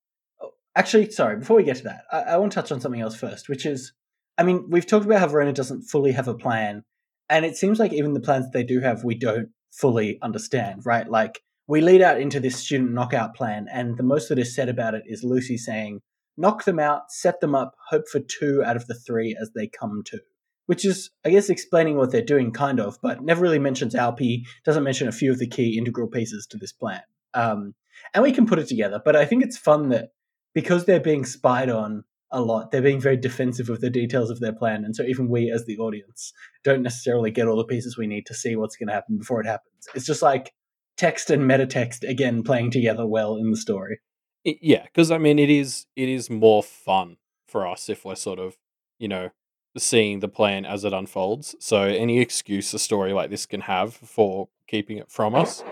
actually, 0.75 1.11
sorry. 1.11 1.37
Before 1.37 1.57
we 1.57 1.63
get 1.63 1.77
to 1.77 1.83
that, 1.83 2.03
I, 2.11 2.21
I 2.21 2.37
want 2.37 2.51
to 2.51 2.55
touch 2.55 2.71
on 2.71 2.81
something 2.81 3.01
else 3.01 3.15
first, 3.15 3.49
which 3.49 3.65
is, 3.65 3.93
I 4.37 4.43
mean, 4.43 4.65
we've 4.69 4.85
talked 4.85 5.05
about 5.05 5.19
how 5.19 5.27
Verona 5.27 5.53
doesn't 5.53 5.83
fully 5.83 6.11
have 6.13 6.27
a 6.27 6.33
plan, 6.33 6.83
and 7.29 7.45
it 7.45 7.57
seems 7.57 7.79
like 7.79 7.93
even 7.93 8.13
the 8.13 8.19
plans 8.19 8.45
they 8.51 8.63
do 8.63 8.79
have, 8.79 9.03
we 9.03 9.15
don't 9.15 9.49
fully 9.71 10.17
understand. 10.21 10.81
Right? 10.85 11.09
Like 11.09 11.41
we 11.67 11.81
lead 11.81 12.01
out 12.01 12.19
into 12.19 12.39
this 12.39 12.55
student 12.55 12.91
knockout 12.91 13.35
plan, 13.35 13.67
and 13.71 13.97
the 13.97 14.03
most 14.03 14.29
that 14.29 14.39
is 14.39 14.55
said 14.55 14.69
about 14.69 14.95
it 14.95 15.03
is 15.05 15.23
Lucy 15.23 15.57
saying, 15.57 16.01
knock 16.37 16.63
them 16.63 16.79
out, 16.79 17.11
set 17.11 17.41
them 17.41 17.53
up, 17.53 17.75
hope 17.89 18.07
for 18.07 18.19
two 18.19 18.63
out 18.63 18.77
of 18.77 18.87
the 18.87 18.95
three 18.95 19.35
as 19.39 19.51
they 19.55 19.67
come 19.67 20.01
to. 20.05 20.19
Which 20.67 20.85
is, 20.85 21.09
I 21.25 21.31
guess, 21.31 21.49
explaining 21.49 21.97
what 21.97 22.11
they're 22.11 22.21
doing, 22.21 22.51
kind 22.51 22.79
of, 22.79 22.99
but 23.01 23.23
never 23.23 23.41
really 23.41 23.59
mentions 23.59 23.95
Alpi, 23.95 24.43
doesn't 24.63 24.83
mention 24.83 25.07
a 25.07 25.11
few 25.11 25.31
of 25.31 25.39
the 25.39 25.47
key 25.47 25.77
integral 25.77 26.07
pieces 26.07 26.45
to 26.51 26.57
this 26.57 26.71
plan. 26.71 27.01
Um, 27.33 27.73
and 28.13 28.23
we 28.23 28.31
can 28.31 28.45
put 28.45 28.59
it 28.59 28.67
together, 28.67 29.01
but 29.03 29.15
I 29.15 29.25
think 29.25 29.43
it's 29.43 29.57
fun 29.57 29.89
that 29.89 30.09
because 30.53 30.85
they're 30.85 30.99
being 30.99 31.25
spied 31.25 31.69
on 31.69 32.03
a 32.31 32.41
lot, 32.41 32.71
they're 32.71 32.81
being 32.81 33.01
very 33.01 33.17
defensive 33.17 33.69
of 33.69 33.81
the 33.81 33.89
details 33.89 34.29
of 34.29 34.39
their 34.39 34.53
plan. 34.53 34.85
And 34.85 34.95
so 34.95 35.03
even 35.03 35.29
we, 35.29 35.51
as 35.51 35.65
the 35.65 35.77
audience, 35.77 36.31
don't 36.63 36.83
necessarily 36.83 37.31
get 37.31 37.47
all 37.47 37.57
the 37.57 37.63
pieces 37.63 37.97
we 37.97 38.07
need 38.07 38.25
to 38.27 38.33
see 38.33 38.55
what's 38.55 38.75
going 38.75 38.87
to 38.87 38.93
happen 38.93 39.17
before 39.17 39.41
it 39.41 39.47
happens. 39.47 39.87
It's 39.95 40.05
just 40.05 40.21
like 40.21 40.53
text 40.97 41.29
and 41.29 41.43
metatext, 41.43 42.07
again, 42.07 42.43
playing 42.43 42.71
together 42.71 43.07
well 43.07 43.35
in 43.35 43.49
the 43.49 43.57
story. 43.57 43.99
It, 44.45 44.57
yeah, 44.61 44.83
because 44.83 45.11
I 45.11 45.17
mean, 45.17 45.39
it 45.39 45.49
is 45.49 45.85
it 45.95 46.07
is 46.07 46.29
more 46.29 46.63
fun 46.63 47.17
for 47.47 47.67
us 47.67 47.89
if 47.89 48.05
we're 48.05 48.15
sort 48.15 48.39
of 48.39 48.57
you 48.99 49.07
know 49.07 49.31
seeing 49.77 50.19
the 50.19 50.27
plan 50.27 50.65
as 50.65 50.83
it 50.83 50.93
unfolds. 50.93 51.55
So 51.59 51.83
any 51.83 52.19
excuse 52.19 52.73
a 52.73 52.79
story 52.79 53.13
like 53.13 53.29
this 53.29 53.45
can 53.45 53.61
have 53.61 53.93
for 53.93 54.49
keeping 54.67 54.97
it 54.97 55.11
from 55.11 55.35
us 55.35 55.63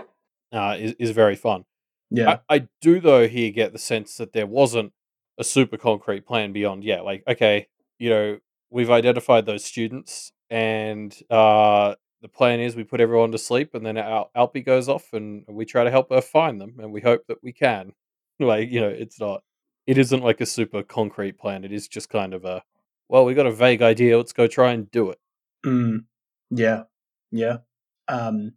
uh, 0.52 0.76
is 0.80 0.96
is 1.00 1.12
very 1.12 1.36
fun. 1.36 1.66
Yeah, 2.10 2.40
I, 2.50 2.56
I 2.56 2.68
do 2.82 3.00
though 3.00 3.28
here 3.28 3.52
get 3.52 3.74
the 3.74 3.80
sense 3.80 4.18
that 4.18 4.34
there 4.34 4.48
wasn't 4.48 4.94
a 5.38 5.44
super 5.44 5.78
concrete 5.78 6.26
plan 6.26 6.54
beyond. 6.54 6.84
Yeah, 6.84 7.02
like 7.02 7.24
okay, 7.28 7.68
you 8.00 8.10
know, 8.10 8.40
we've 8.70 8.90
identified 8.92 9.46
those 9.46 9.66
students, 9.66 10.32
and 10.50 11.16
uh, 11.30 11.96
the 12.22 12.30
plan 12.30 12.60
is 12.60 12.76
we 12.76 12.84
put 12.84 13.02
everyone 13.02 13.32
to 13.34 13.38
sleep, 13.38 13.74
and 13.76 13.86
then 13.86 13.98
Al- 13.98 14.32
Alpi 14.36 14.66
goes 14.66 14.88
off, 14.90 15.14
and 15.14 15.44
we 15.48 15.66
try 15.66 15.84
to 15.84 15.92
help 15.92 16.10
her 16.12 16.22
find 16.22 16.60
them, 16.62 16.76
and 16.80 16.92
we 16.92 17.02
hope 17.02 17.26
that 17.28 17.44
we 17.44 17.52
can. 17.52 17.94
like 18.40 18.70
you 18.70 18.80
know 18.80 18.90
it's 18.90 19.20
not 19.20 19.42
it 19.88 19.98
isn't 19.98 20.24
like 20.24 20.42
a 20.42 20.46
super 20.46 20.84
concrete 20.84 21.38
plan. 21.38 21.64
It 21.64 21.72
is 21.72 21.88
just 21.88 22.10
kind 22.10 22.34
of 22.34 22.46
a 22.46 22.64
well 23.10 23.26
we 23.26 23.34
got 23.34 23.48
a 23.48 23.52
vague 23.52 23.82
idea. 23.82 24.18
Let's 24.18 24.34
go 24.34 24.48
try 24.48 24.72
and 24.74 24.90
do 24.92 25.10
it. 25.10 25.20
Mm, 25.66 26.06
yeah. 26.52 26.84
Yeah. 27.32 27.58
Um, 28.08 28.54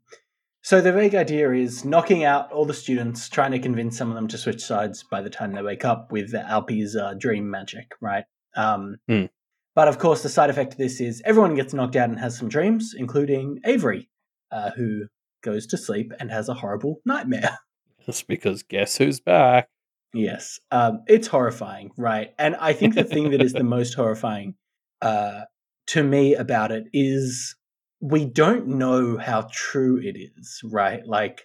so 0.62 0.81
the 0.81 0.92
vague 0.92 1.14
idea 1.14 1.53
is 1.53 1.85
knocking 1.85 2.25
out 2.25 2.51
all 2.53 2.64
the 2.64 2.75
students 2.75 3.29
trying 3.29 3.53
to 3.53 3.59
convince 3.59 3.96
some 3.96 4.09
of 4.09 4.14
them 4.14 4.29
to 4.29 4.38
switch 4.38 4.62
sides 4.62 5.03
by 5.03 5.20
the 5.23 5.31
time 5.31 5.53
they 5.53 5.62
wake 5.62 5.85
up 5.85 6.12
with 6.12 6.35
alpi's 6.35 6.96
uh, 6.96 7.14
dream 7.18 7.51
magic 7.51 7.92
right 8.01 8.25
um, 8.57 8.96
mm. 9.09 9.29
but 9.75 9.88
of 9.88 9.99
course 9.99 10.23
the 10.23 10.29
side 10.29 10.51
effect 10.51 10.73
of 10.73 10.79
this 10.79 11.01
is 11.01 11.23
everyone 11.25 11.55
gets 11.55 11.75
knocked 11.75 11.96
out 11.96 12.09
and 12.09 12.18
has 12.18 12.37
some 12.37 12.49
dreams 12.49 12.94
including 12.96 13.61
avery 13.64 14.09
uh, 14.53 14.70
who 14.70 15.07
goes 15.42 15.66
to 15.66 15.77
sleep 15.77 16.12
and 16.18 16.31
has 16.31 16.49
a 16.49 16.55
horrible 16.55 17.01
nightmare 17.05 17.59
Just 18.07 18.27
because 18.27 18.62
guess 18.62 18.96
who's 18.96 19.20
back? 19.20 19.68
Yes. 20.12 20.59
Um, 20.70 21.03
it's 21.07 21.29
horrifying, 21.29 21.90
right? 21.96 22.35
And 22.38 22.57
I 22.57 22.73
think 22.73 22.94
the 22.94 23.05
thing 23.05 23.31
that 23.31 23.42
is 23.42 23.53
the 23.53 23.62
most 23.79 23.94
horrifying 23.94 24.55
uh, 25.03 25.42
to 25.88 26.03
me 26.03 26.35
about 26.35 26.73
it 26.73 26.85
is 26.92 27.55
we 28.01 28.25
don't 28.25 28.67
know 28.67 29.19
how 29.19 29.49
true 29.53 30.01
it 30.03 30.17
is, 30.19 30.61
right? 30.65 31.07
Like, 31.07 31.43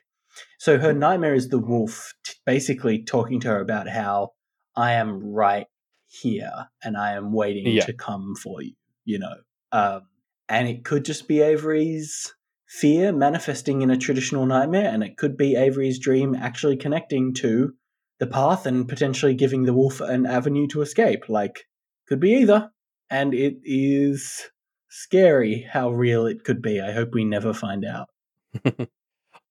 so 0.59 0.77
her 0.77 0.93
nightmare 0.93 1.35
is 1.35 1.49
the 1.49 1.59
wolf 1.59 2.13
t- 2.25 2.33
basically 2.45 3.03
talking 3.03 3.39
to 3.41 3.49
her 3.49 3.59
about 3.59 3.87
how 3.87 4.31
I 4.75 4.93
am 4.93 5.33
right 5.33 5.67
here 6.07 6.67
and 6.83 6.97
I 6.97 7.13
am 7.13 7.33
waiting 7.33 7.67
yeah. 7.67 7.85
to 7.85 7.93
come 7.93 8.35
for 8.41 8.61
you, 8.61 8.73
you 9.03 9.19
know? 9.19 9.35
Um, 9.71 10.01
and 10.47 10.67
it 10.67 10.85
could 10.85 11.03
just 11.03 11.27
be 11.27 11.41
Avery's 11.41 12.33
fear 12.67 13.11
manifesting 13.11 13.81
in 13.81 13.91
a 13.91 13.97
traditional 13.97 14.45
nightmare, 14.45 14.89
and 14.89 15.03
it 15.03 15.17
could 15.17 15.37
be 15.37 15.55
Avery's 15.55 15.99
dream 15.99 16.35
actually 16.35 16.77
connecting 16.77 17.33
to 17.35 17.73
the 18.19 18.27
path 18.27 18.65
and 18.65 18.87
potentially 18.87 19.33
giving 19.33 19.63
the 19.63 19.73
wolf 19.73 19.99
an 20.01 20.25
avenue 20.25 20.67
to 20.67 20.81
escape. 20.81 21.27
Like, 21.27 21.65
could 22.07 22.19
be 22.19 22.31
either. 22.35 22.71
And 23.09 23.33
it 23.33 23.57
is 23.63 24.49
scary 24.95 25.67
how 25.71 25.91
real 25.91 26.25
it 26.25 26.43
could 26.43 26.61
be. 26.61 26.79
I 26.79 26.91
hope 26.91 27.13
we 27.13 27.25
never 27.25 27.53
find 27.53 27.83
out. 27.85 28.09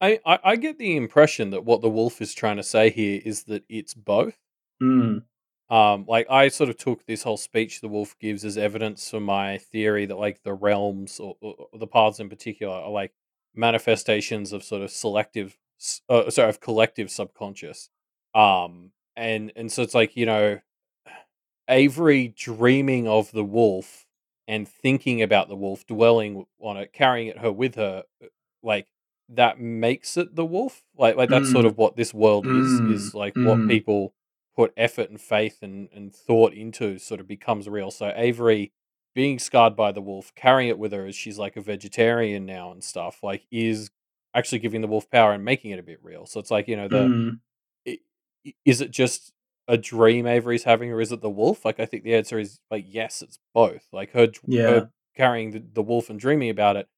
I, 0.01 0.19
I, 0.25 0.39
I, 0.43 0.57
get 0.57 0.79
the 0.79 0.97
impression 0.97 1.51
that 1.51 1.65
what 1.65 1.83
the 1.83 1.91
wolf 1.91 2.23
is 2.23 2.35
trying 2.35 2.57
to 2.57 2.63
say 2.63 2.91
here 2.91 3.21
is 3.25 3.45
that 3.45 3.63
it's 3.69 3.93
both. 3.93 4.39
Mm. 4.83 5.23
Um, 5.69 6.05
like 6.09 6.27
I 6.31 6.49
sort 6.49 6.71
of 6.71 6.79
took 6.79 7.05
this 7.05 7.23
whole 7.23 7.37
speech 7.37 7.81
the 7.81 7.89
wolf 7.89 8.17
gives 8.19 8.45
as 8.45 8.57
evidence 8.57 9.11
for 9.11 9.21
my 9.21 9.59
theory 9.59 10.07
that 10.07 10.17
like 10.17 10.43
the 10.43 10.55
realms 10.55 11.21
or, 11.21 11.37
or 11.41 11.69
the 11.79 11.87
paths 11.87 12.21
in 12.21 12.29
particular 12.29 12.75
are 12.75 12.91
like 12.91 13.13
manifestations 13.55 14.53
of 14.53 14.65
sort 14.65 14.83
of 14.83 14.91
selective, 14.91 15.59
uh, 16.09 16.31
sorry, 16.31 16.49
of 16.49 16.61
collective 16.61 17.11
subconscious. 17.11 17.91
Um, 18.35 18.93
and 19.15 19.53
and 19.57 19.71
so 19.71 19.83
it's 19.83 19.95
like 19.95 20.17
you 20.17 20.27
know, 20.27 20.61
Avery 21.69 22.29
dreaming 22.37 23.07
of 23.07 23.31
the 23.33 23.45
wolf 23.45 24.04
and 24.47 24.69
thinking 24.69 25.23
about 25.23 25.49
the 25.49 25.57
wolf, 25.57 25.87
dwelling 25.87 26.47
on 26.61 26.77
it, 26.77 26.93
carrying 26.93 27.29
it 27.29 27.39
her 27.39 27.51
with 27.53 27.77
her, 27.77 28.05
uh, 28.23 28.27
like 28.63 28.87
that 29.31 29.59
makes 29.59 30.17
it 30.17 30.35
the 30.37 30.45
wolf. 30.45 30.83
Like 30.97 31.17
like 31.17 31.31
that's 31.31 31.51
sort 31.51 31.65
Mm. 31.65 31.69
of 31.71 31.79
what 31.79 31.97
this 31.97 32.13
world 32.13 32.47
is 32.47 32.81
is 32.81 33.13
Mm. 33.13 33.15
like 33.15 33.35
what 33.37 33.59
Mm. 33.59 33.69
people 33.69 34.15
put 34.55 34.73
effort 34.77 35.11
and 35.11 35.21
faith 35.21 35.63
and, 35.63 35.89
and 35.93 36.15
thought 36.15 36.53
into 36.53 36.99
sort 36.99 37.21
of 37.21 37.27
becomes 37.27 37.69
real. 37.69 37.91
So 37.91 38.13
Avery 38.15 38.73
being 39.15 39.39
scarred 39.39 39.75
by 39.77 39.93
the 39.93 40.01
wolf, 40.03 40.33
carrying 40.35 40.69
it 40.69 40.79
with 40.79 40.93
her 40.93 41.07
as 41.07 41.15
she's 41.17 41.39
like 41.39 41.57
a 41.57 41.61
vegetarian 41.61 42.45
now 42.47 42.71
and 42.73 42.83
stuff, 42.85 43.23
like 43.23 43.47
is 43.51 43.91
actually 44.35 44.59
giving 44.59 44.81
the 44.81 44.89
wolf 44.89 45.09
power 45.11 45.33
and 45.33 45.45
making 45.45 45.71
it 45.71 45.79
a 45.79 45.83
bit 45.83 45.99
real. 46.03 46.27
So 46.27 46.39
it's 46.41 46.51
like, 46.51 46.69
you 46.69 46.77
know, 46.77 46.89
the 46.89 46.97
Mm. 46.97 47.39
is 48.65 48.81
it 48.81 48.91
just 48.91 49.33
a 49.69 49.77
dream 49.79 50.27
Avery's 50.27 50.65
having, 50.65 50.91
or 50.93 51.01
is 51.01 51.13
it 51.13 51.21
the 51.21 51.31
wolf? 51.31 51.65
Like, 51.65 51.81
I 51.81 51.87
think 51.87 52.05
the 52.05 52.15
answer 52.15 52.39
is 52.39 52.59
like 52.71 52.85
yes, 52.89 53.23
it's 53.23 53.39
both. 53.55 53.87
Like 53.93 54.11
her, 54.13 54.29
Yeah. 54.47 54.63
her 54.63 54.91
carrying 55.17 55.53
the, 55.53 55.63
the 55.73 55.83
wolf 55.83 56.11
and 56.11 56.19
dreaming 56.19 56.51
about 56.51 56.77
it 56.77 56.89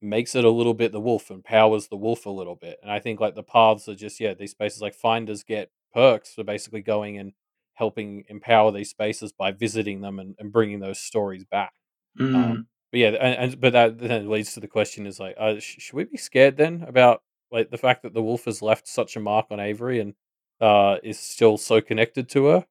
makes 0.00 0.34
it 0.34 0.44
a 0.44 0.50
little 0.50 0.74
bit 0.74 0.90
the 0.92 1.00
wolf 1.00 1.30
and 1.30 1.44
powers 1.44 1.88
the 1.88 1.96
wolf 1.96 2.26
a 2.26 2.30
little 2.30 2.56
bit. 2.56 2.78
And 2.82 2.90
I 2.90 2.98
think 2.98 3.20
like 3.20 3.34
the 3.34 3.42
paths 3.42 3.88
are 3.88 3.94
just 3.94 4.18
yeah, 4.20 4.34
these 4.34 4.50
spaces 4.50 4.82
like 4.82 4.94
finders 4.94 5.42
get 5.44 5.70
perks 5.94 6.34
for 6.34 6.42
basically 6.44 6.82
going 6.82 7.18
and 7.18 7.32
helping 7.74 8.24
empower 8.28 8.72
these 8.72 8.90
spaces 8.90 9.32
by 9.32 9.52
visiting 9.52 10.00
them 10.00 10.18
and, 10.18 10.34
and 10.38 10.52
bringing 10.52 10.80
those 10.80 10.98
stories 10.98 11.44
back. 11.44 11.72
Mm. 12.18 12.34
Um, 12.34 12.66
but 12.90 12.98
yeah, 12.98 13.08
and, 13.08 13.52
and 13.52 13.60
but 13.60 13.72
that 13.72 13.98
then 13.98 14.28
leads 14.28 14.52
to 14.54 14.60
the 14.60 14.68
question: 14.68 15.06
is 15.06 15.18
like, 15.20 15.34
uh, 15.38 15.58
sh- 15.60 15.76
should 15.78 15.96
we 15.96 16.04
be 16.04 16.18
scared 16.18 16.56
then 16.56 16.84
about 16.86 17.22
like 17.50 17.70
the 17.70 17.78
fact 17.78 18.02
that 18.02 18.12
the 18.12 18.22
wolf 18.22 18.44
has 18.46 18.60
left 18.60 18.86
such 18.88 19.16
a 19.16 19.20
mark 19.20 19.46
on 19.50 19.60
Avery 19.60 20.00
and 20.00 20.14
uh, 20.62 20.96
is 21.02 21.18
still 21.18 21.58
so 21.58 21.80
connected 21.80 22.28
to 22.30 22.46
her? 22.46 22.66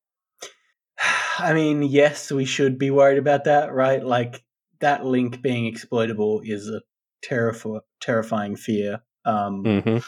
I 1.40 1.54
mean, 1.54 1.84
yes, 1.84 2.32
we 2.32 2.46
should 2.46 2.80
be 2.80 2.90
worried 2.90 3.18
about 3.20 3.44
that, 3.44 3.74
right? 3.74 4.04
Like 4.04 4.44
that 4.80 5.06
link 5.06 5.42
being 5.42 5.66
exploitable 5.66 6.42
is 6.44 6.68
a 6.68 6.82
terrif- 7.24 7.82
terrifying 8.00 8.56
fear. 8.56 9.02
Um, 9.26 9.64
Mm-hmm. 9.64 9.98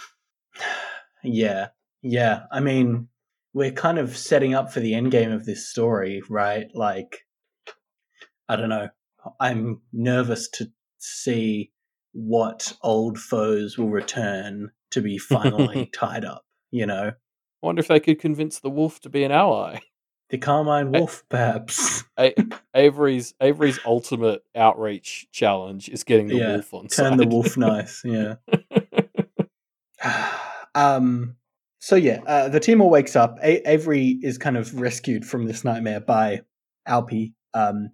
Yeah, 1.25 1.69
yeah. 2.01 2.43
I 2.51 2.59
mean, 2.59 3.07
we're 3.53 3.71
kind 3.71 3.97
of 3.97 4.17
setting 4.17 4.53
up 4.53 4.73
for 4.73 4.81
the 4.81 4.93
end 4.93 5.11
game 5.11 5.31
of 5.31 5.45
this 5.45 5.69
story, 5.69 6.21
right? 6.29 6.67
Like, 6.73 7.19
I 8.49 8.57
don't 8.57 8.67
know. 8.67 8.89
I'm 9.39 9.79
nervous 9.93 10.49
to 10.55 10.69
see 10.97 11.71
what 12.11 12.73
old 12.81 13.17
foes 13.17 13.77
will 13.77 13.89
return 13.89 14.71
to 14.91 15.01
be 15.01 15.17
finally 15.17 15.89
tied 15.93 16.25
up. 16.25 16.43
You 16.71 16.87
know, 16.87 17.13
wonder 17.63 17.79
if 17.79 17.87
they 17.87 17.99
could 17.99 18.19
convince 18.19 18.59
the 18.59 18.69
wolf 18.69 18.99
to 19.01 19.09
be 19.09 19.23
an 19.23 19.31
ally. 19.31 19.79
the 20.29 20.37
Carmine 20.37 20.91
Wolf, 20.91 21.23
perhaps. 21.29 22.03
A- 22.19 22.33
Avery's 22.75 23.33
Avery's 23.41 23.79
ultimate 23.85 24.43
outreach 24.55 25.27
challenge 25.31 25.89
is 25.89 26.03
getting 26.03 26.27
the 26.27 26.35
Yeah, 26.37 26.53
wolf 26.55 26.73
on 26.73 26.81
Turn 26.87 27.11
side. 27.11 27.17
the 27.19 27.27
wolf 27.27 27.57
nice. 27.57 28.03
Yeah. 28.05 28.35
um. 30.75 31.35
So 31.79 31.95
yeah, 31.97 32.21
uh, 32.25 32.47
the 32.49 32.59
team 32.61 32.81
all 32.81 32.89
wakes 32.89 33.15
up. 33.15 33.37
A- 33.43 33.69
Avery 33.69 34.17
is 34.21 34.37
kind 34.37 34.55
of 34.57 34.79
rescued 34.79 35.25
from 35.25 35.45
this 35.45 35.63
nightmare 35.65 35.99
by 35.99 36.41
Alpi. 36.87 37.33
Um, 37.53 37.89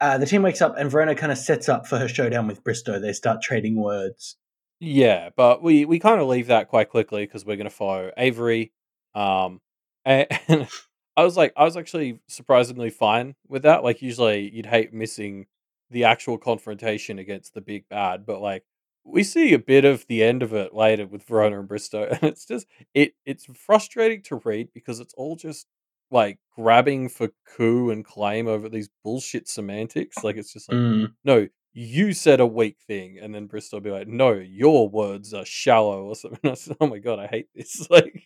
uh, 0.00 0.16
the 0.18 0.26
team 0.26 0.42
wakes 0.42 0.62
up, 0.62 0.76
and 0.78 0.90
Verona 0.90 1.14
kind 1.14 1.30
of 1.30 1.36
sets 1.38 1.68
up 1.68 1.86
for 1.86 1.98
her 1.98 2.08
showdown 2.08 2.46
with 2.48 2.64
Bristow. 2.64 2.98
They 2.98 3.12
start 3.12 3.42
trading 3.42 3.76
words. 3.76 4.36
Yeah, 4.80 5.28
but 5.36 5.62
we 5.62 5.84
we 5.84 5.98
kind 5.98 6.20
of 6.20 6.26
leave 6.26 6.46
that 6.48 6.68
quite 6.68 6.88
quickly 6.88 7.24
because 7.26 7.44
we're 7.44 7.56
going 7.56 7.68
to 7.68 7.74
follow 7.74 8.10
Avery. 8.16 8.72
Um, 9.14 9.60
and, 10.04 10.26
and 10.48 10.68
I 11.16 11.24
was 11.24 11.36
like, 11.36 11.52
I 11.56 11.64
was 11.64 11.76
actually 11.76 12.20
surprisingly 12.28 12.90
fine 12.90 13.34
with 13.48 13.62
that. 13.62 13.84
Like, 13.84 14.02
usually 14.02 14.50
you'd 14.50 14.66
hate 14.66 14.92
missing 14.92 15.46
the 15.90 16.04
actual 16.04 16.38
confrontation 16.38 17.18
against 17.18 17.54
the 17.54 17.60
big 17.60 17.88
bad, 17.88 18.24
but 18.24 18.40
like 18.40 18.64
we 19.04 19.22
see 19.22 19.52
a 19.52 19.58
bit 19.58 19.84
of 19.84 20.06
the 20.06 20.22
end 20.22 20.42
of 20.42 20.54
it 20.54 20.72
later 20.74 21.06
with 21.06 21.24
Verona 21.24 21.58
and 21.58 21.68
Bristow, 21.68 22.04
and 22.10 22.22
it's 22.22 22.46
just 22.46 22.66
it 22.94 23.14
it's 23.26 23.46
frustrating 23.54 24.22
to 24.22 24.36
read 24.44 24.68
because 24.72 25.00
it's 25.00 25.14
all 25.14 25.36
just 25.36 25.66
like 26.10 26.38
grabbing 26.56 27.08
for 27.08 27.28
coup 27.56 27.90
and 27.90 28.04
claim 28.04 28.46
over 28.46 28.68
these 28.68 28.88
bullshit 29.04 29.48
semantics. 29.48 30.22
Like, 30.24 30.36
it's 30.36 30.52
just 30.52 30.68
like 30.70 30.78
Mm. 30.78 31.12
no, 31.24 31.48
you 31.74 32.12
said 32.12 32.40
a 32.40 32.46
weak 32.46 32.76
thing, 32.86 33.18
and 33.20 33.34
then 33.34 33.46
Bristow 33.46 33.76
will 33.78 33.82
be 33.82 33.90
like, 33.90 34.08
no, 34.08 34.32
your 34.32 34.88
words 34.88 35.32
are 35.34 35.44
shallow 35.44 36.04
or 36.04 36.14
something. 36.16 36.38
I 36.50 36.54
said, 36.54 36.76
oh 36.80 36.86
my 36.86 36.98
god, 36.98 37.18
I 37.18 37.26
hate 37.26 37.48
this. 37.54 37.86
Like, 37.90 38.22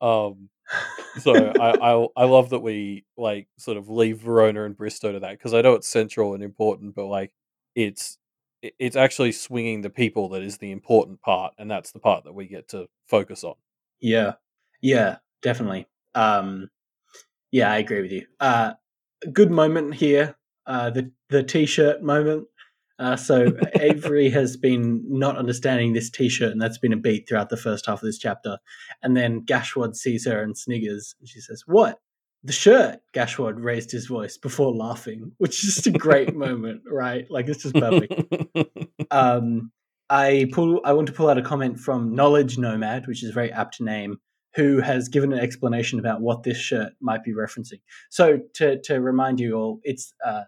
um, 0.00 0.48
so 1.18 1.54
I, 1.58 1.92
I 1.92 2.06
I 2.16 2.24
love 2.24 2.50
that 2.50 2.60
we 2.60 3.04
like 3.16 3.48
sort 3.58 3.76
of 3.76 3.88
leave 3.88 4.18
Verona 4.18 4.64
and 4.64 4.76
Bristow 4.76 5.12
to 5.12 5.20
that 5.20 5.32
because 5.32 5.54
I 5.54 5.62
know 5.62 5.74
it's 5.74 5.88
central 5.88 6.34
and 6.34 6.42
important, 6.42 6.94
but 6.94 7.06
like 7.06 7.32
it's 7.74 8.18
it's 8.62 8.96
actually 8.96 9.32
swinging 9.32 9.82
the 9.82 9.90
people 9.90 10.28
that 10.30 10.42
is 10.42 10.58
the 10.58 10.72
important 10.72 11.20
part, 11.20 11.54
and 11.58 11.70
that's 11.70 11.92
the 11.92 11.98
part 11.98 12.24
that 12.24 12.34
we 12.34 12.46
get 12.46 12.68
to 12.68 12.88
focus 13.08 13.44
on. 13.44 13.54
Yeah, 14.00 14.34
yeah, 14.82 15.16
definitely. 15.42 15.86
Um, 16.14 16.70
yeah, 17.52 17.70
I 17.72 17.78
agree 17.78 18.02
with 18.02 18.12
you. 18.12 18.26
Uh, 18.40 18.72
good 19.32 19.50
moment 19.50 19.94
here. 19.94 20.36
Uh, 20.66 20.90
the 20.90 21.10
the 21.30 21.42
t-shirt 21.42 22.02
moment. 22.02 22.46
Uh, 22.98 23.16
so 23.16 23.52
Avery 23.80 24.30
has 24.30 24.56
been 24.56 25.04
not 25.06 25.36
understanding 25.36 25.92
this 25.92 26.10
t-shirt, 26.10 26.52
and 26.52 26.60
that's 26.60 26.78
been 26.78 26.92
a 26.92 26.96
beat 26.96 27.28
throughout 27.28 27.50
the 27.50 27.56
first 27.56 27.86
half 27.86 28.02
of 28.02 28.06
this 28.06 28.18
chapter. 28.18 28.58
And 29.02 29.16
then 29.16 29.42
Gashwad 29.42 29.94
sees 29.96 30.26
her 30.26 30.42
and 30.42 30.56
sniggers, 30.56 31.14
and 31.20 31.28
she 31.28 31.40
says, 31.40 31.62
"What? 31.66 31.98
The 32.42 32.52
shirt?" 32.52 33.00
Gashwad 33.14 33.62
raised 33.62 33.90
his 33.90 34.06
voice 34.06 34.38
before 34.38 34.74
laughing, 34.74 35.32
which 35.38 35.62
is 35.62 35.74
just 35.74 35.86
a 35.86 35.90
great 35.90 36.34
moment, 36.46 36.82
right? 36.90 37.26
Like 37.30 37.48
it's 37.48 37.62
just 37.62 37.74
perfect 37.74 38.14
um, 39.10 39.72
I 40.08 40.46
pull. 40.52 40.80
I 40.84 40.92
want 40.92 41.08
to 41.08 41.12
pull 41.12 41.28
out 41.28 41.38
a 41.38 41.42
comment 41.42 41.78
from 41.78 42.14
Knowledge 42.14 42.58
Nomad, 42.58 43.06
which 43.06 43.22
is 43.22 43.30
a 43.30 43.34
very 43.34 43.52
apt 43.52 43.80
name, 43.80 44.20
who 44.54 44.80
has 44.80 45.08
given 45.08 45.32
an 45.32 45.38
explanation 45.38 45.98
about 45.98 46.20
what 46.20 46.44
this 46.44 46.56
shirt 46.56 46.92
might 47.00 47.24
be 47.24 47.34
referencing. 47.34 47.80
So 48.10 48.40
to 48.54 48.80
to 48.82 49.00
remind 49.00 49.40
you 49.40 49.54
all, 49.54 49.80
it's 49.82 50.14
a 50.24 50.44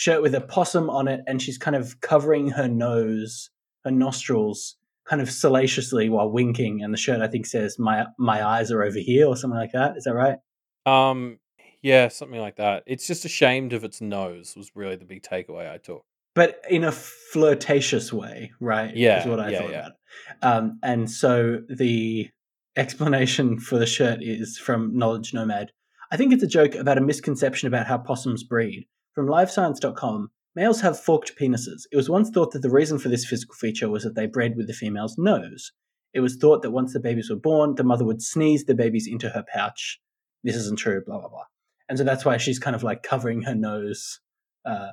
shirt 0.00 0.22
with 0.22 0.34
a 0.34 0.40
possum 0.40 0.88
on 0.88 1.08
it, 1.08 1.20
and 1.26 1.42
she's 1.42 1.58
kind 1.58 1.76
of 1.76 2.00
covering 2.00 2.48
her 2.48 2.66
nose, 2.66 3.50
her 3.84 3.90
nostrils, 3.90 4.76
kind 5.06 5.20
of 5.20 5.30
salaciously 5.30 6.08
while 6.08 6.30
winking. 6.30 6.82
And 6.82 6.94
the 6.94 6.98
shirt, 6.98 7.20
I 7.20 7.28
think, 7.28 7.44
says 7.44 7.78
"my 7.78 8.06
my 8.18 8.42
eyes 8.44 8.70
are 8.70 8.82
over 8.82 8.98
here" 8.98 9.26
or 9.26 9.36
something 9.36 9.58
like 9.58 9.72
that. 9.72 9.98
Is 9.98 10.04
that 10.04 10.14
right? 10.14 10.38
um, 10.86 11.38
yeah, 11.82 12.08
something 12.08 12.40
like 12.40 12.56
that. 12.56 12.82
It's 12.86 13.06
just 13.06 13.26
ashamed 13.26 13.74
of 13.74 13.84
its 13.84 14.00
nose. 14.00 14.54
Was 14.56 14.70
really 14.74 14.96
the 14.96 15.04
big 15.04 15.22
takeaway 15.22 15.70
I 15.70 15.76
took. 15.76 16.02
but 16.34 16.62
in 16.70 16.84
a 16.84 16.92
flirtatious 16.92 18.10
way, 18.10 18.52
right? 18.58 18.96
Yeah, 18.96 19.20
is 19.20 19.26
what 19.26 19.38
I 19.40 19.50
yeah, 19.50 19.58
thought 19.58 19.70
yeah. 19.70 19.78
about. 19.78 19.90
it. 19.90 19.96
Um, 20.42 20.78
and 20.82 21.10
so 21.10 21.58
the 21.68 22.30
explanation 22.74 23.60
for 23.68 23.78
the 23.78 23.86
shirt 23.86 24.22
is 24.22 24.56
from 24.56 24.96
Knowledge 24.96 25.34
Nomad. 25.34 25.72
I 26.10 26.16
think 26.16 26.32
it's 26.32 26.42
a 26.42 26.48
joke 26.48 26.74
about 26.74 26.96
a 26.96 27.02
misconception 27.02 27.68
about 27.68 27.86
how 27.86 27.98
possums 27.98 28.42
breed. 28.42 28.86
From 29.14 29.26
LiveScience.com, 29.26 30.30
males 30.54 30.80
have 30.80 30.98
forked 30.98 31.36
penises. 31.38 31.82
It 31.92 31.96
was 31.96 32.08
once 32.08 32.30
thought 32.30 32.52
that 32.52 32.62
the 32.62 32.70
reason 32.70 32.98
for 32.98 33.08
this 33.08 33.26
physical 33.26 33.54
feature 33.54 33.88
was 33.88 34.04
that 34.04 34.14
they 34.14 34.26
bred 34.26 34.56
with 34.56 34.66
the 34.66 34.72
female's 34.72 35.16
nose. 35.18 35.72
It 36.12 36.20
was 36.20 36.36
thought 36.36 36.62
that 36.62 36.70
once 36.72 36.92
the 36.92 37.00
babies 37.00 37.30
were 37.30 37.36
born, 37.36 37.74
the 37.76 37.84
mother 37.84 38.04
would 38.04 38.22
sneeze 38.22 38.64
the 38.64 38.74
babies 38.74 39.06
into 39.10 39.30
her 39.30 39.44
pouch. 39.52 40.00
This 40.42 40.56
isn't 40.56 40.78
true, 40.78 41.02
blah, 41.04 41.18
blah, 41.18 41.28
blah. 41.28 41.44
And 41.88 41.98
so 41.98 42.04
that's 42.04 42.24
why 42.24 42.36
she's 42.36 42.58
kind 42.58 42.74
of 42.76 42.82
like 42.82 43.02
covering 43.02 43.42
her 43.42 43.54
nose 43.54 44.20
uh, 44.64 44.90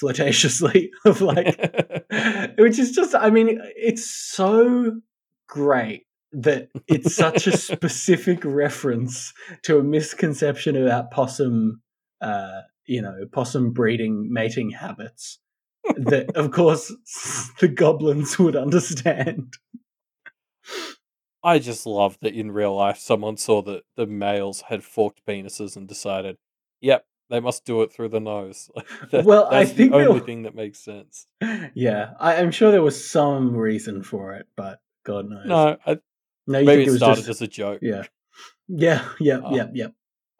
flirtatiously, 0.00 0.90
of 1.04 1.20
like, 1.20 1.56
which 2.58 2.78
is 2.78 2.92
just 2.92 3.14
i 3.14 3.30
mean 3.30 3.60
it's 3.76 4.06
so 4.06 5.00
great 5.48 6.06
that 6.32 6.68
it's 6.86 7.14
such 7.14 7.46
a 7.46 7.56
specific 7.56 8.44
reference 8.44 9.32
to 9.62 9.78
a 9.78 9.82
misconception 9.82 10.76
about 10.76 11.10
possum 11.10 11.80
uh 12.20 12.60
you 12.90 13.00
know 13.00 13.16
possum 13.32 13.70
breeding 13.72 14.26
mating 14.32 14.70
habits 14.70 15.38
that 15.96 16.30
of 16.36 16.50
course 16.50 16.92
the 17.60 17.68
goblins 17.68 18.38
would 18.38 18.56
understand 18.56 19.54
I 21.42 21.58
just 21.58 21.86
love 21.86 22.18
that 22.20 22.34
in 22.34 22.52
real 22.52 22.76
life 22.76 22.98
someone 22.98 23.36
saw 23.38 23.62
that 23.62 23.84
the 23.96 24.06
males 24.06 24.62
had 24.68 24.84
forked 24.84 25.24
penises 25.26 25.74
and 25.74 25.88
decided, 25.88 26.36
yep, 26.82 27.06
they 27.30 27.40
must 27.40 27.64
do 27.64 27.80
it 27.80 27.90
through 27.90 28.10
the 28.10 28.20
nose. 28.20 28.70
That- 29.10 29.24
Well, 29.24 29.48
I 29.50 29.64
think 29.64 29.92
the 29.92 29.96
only 30.06 30.20
thing 30.20 30.42
that 30.42 30.54
makes 30.54 30.78
sense. 30.78 31.26
yeah 31.74 32.10
I, 32.20 32.36
i'm 32.36 32.50
sure 32.50 32.70
there 32.70 32.82
was 32.82 33.02
some 33.02 33.56
reason 33.56 34.02
for 34.02 34.34
it 34.34 34.46
but 34.56 34.80
god 35.04 35.30
knows 35.30 35.46
No, 35.46 35.76
I, 35.86 35.98
no 36.46 36.58
you 36.58 36.66
maybe 36.66 36.84
it 36.84 36.96
started 36.96 37.20
just 37.24 37.28
as 37.30 37.42
a 37.42 37.46
joke. 37.46 37.78
yeah 37.80 38.04
yeah 38.68 39.08
yeah 39.18 39.40
Oh. 39.42 39.56
yeah 39.56 39.68
yeah 39.72 39.86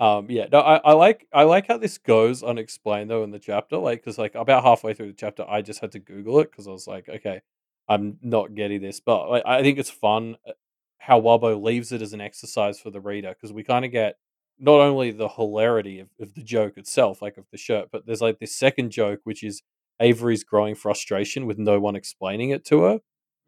Um, 0.00 0.30
yeah, 0.30 0.46
no, 0.50 0.60
I, 0.60 0.76
I 0.78 0.92
like 0.94 1.26
I 1.32 1.42
like 1.44 1.66
how 1.68 1.76
this 1.76 1.98
goes 1.98 2.42
unexplained 2.42 3.10
though 3.10 3.22
in 3.22 3.30
the 3.30 3.38
chapter, 3.38 3.76
like 3.76 4.00
because 4.00 4.16
like 4.18 4.34
about 4.34 4.64
halfway 4.64 4.94
through 4.94 5.08
the 5.08 5.12
chapter, 5.12 5.44
I 5.48 5.60
just 5.62 5.80
had 5.80 5.92
to 5.92 5.98
Google 5.98 6.40
it 6.40 6.50
because 6.50 6.66
I 6.66 6.70
was 6.70 6.86
like, 6.86 7.08
okay, 7.08 7.42
I'm 7.88 8.18
not 8.22 8.54
getting 8.54 8.80
this, 8.80 9.00
but 9.00 9.28
like, 9.28 9.42
I 9.46 9.62
think 9.62 9.78
it's 9.78 9.90
fun 9.90 10.36
uh, 10.48 10.52
how 10.98 11.20
Wildbow 11.20 11.62
leaves 11.62 11.92
it 11.92 12.00
as 12.02 12.12
an 12.14 12.20
exercise 12.22 12.80
for 12.80 12.90
the 12.90 13.00
reader 13.00 13.30
because 13.30 13.52
we 13.52 13.62
kind 13.62 13.84
of 13.84 13.90
get 13.92 14.16
not 14.58 14.80
only 14.80 15.10
the 15.10 15.28
hilarity 15.28 16.00
of, 16.00 16.08
of 16.20 16.34
the 16.34 16.42
joke 16.42 16.78
itself, 16.78 17.20
like 17.22 17.36
of 17.36 17.44
the 17.52 17.58
shirt, 17.58 17.88
but 17.92 18.06
there's 18.06 18.22
like 18.22 18.38
this 18.38 18.56
second 18.56 18.90
joke 18.90 19.20
which 19.24 19.42
is 19.42 19.62
Avery's 20.00 20.44
growing 20.44 20.74
frustration 20.74 21.44
with 21.46 21.58
no 21.58 21.78
one 21.78 21.94
explaining 21.96 22.50
it 22.50 22.64
to 22.66 22.82
her. 22.82 23.00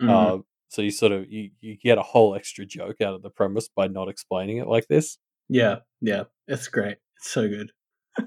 Mhm. 0.03 0.09
Uh, 0.11 0.43
So 0.69 0.83
you 0.83 0.91
sort 0.91 1.13
of 1.13 1.31
you, 1.31 1.51
you 1.61 1.77
get 1.77 1.97
a 1.99 2.03
whole 2.03 2.35
extra 2.35 2.65
joke 2.67 3.01
out 3.01 3.15
of 3.15 3.23
the 3.23 3.31
premise 3.31 3.69
by 3.75 3.89
not 3.89 4.09
explaining 4.09 4.59
it 4.59 4.67
like 4.69 4.89
this. 4.89 5.19
Yeah, 5.49 5.81
yeah, 6.03 6.25
it's 6.49 6.69
great. 6.69 6.99
It's 7.17 7.31
so 7.31 7.49
good. 7.49 7.71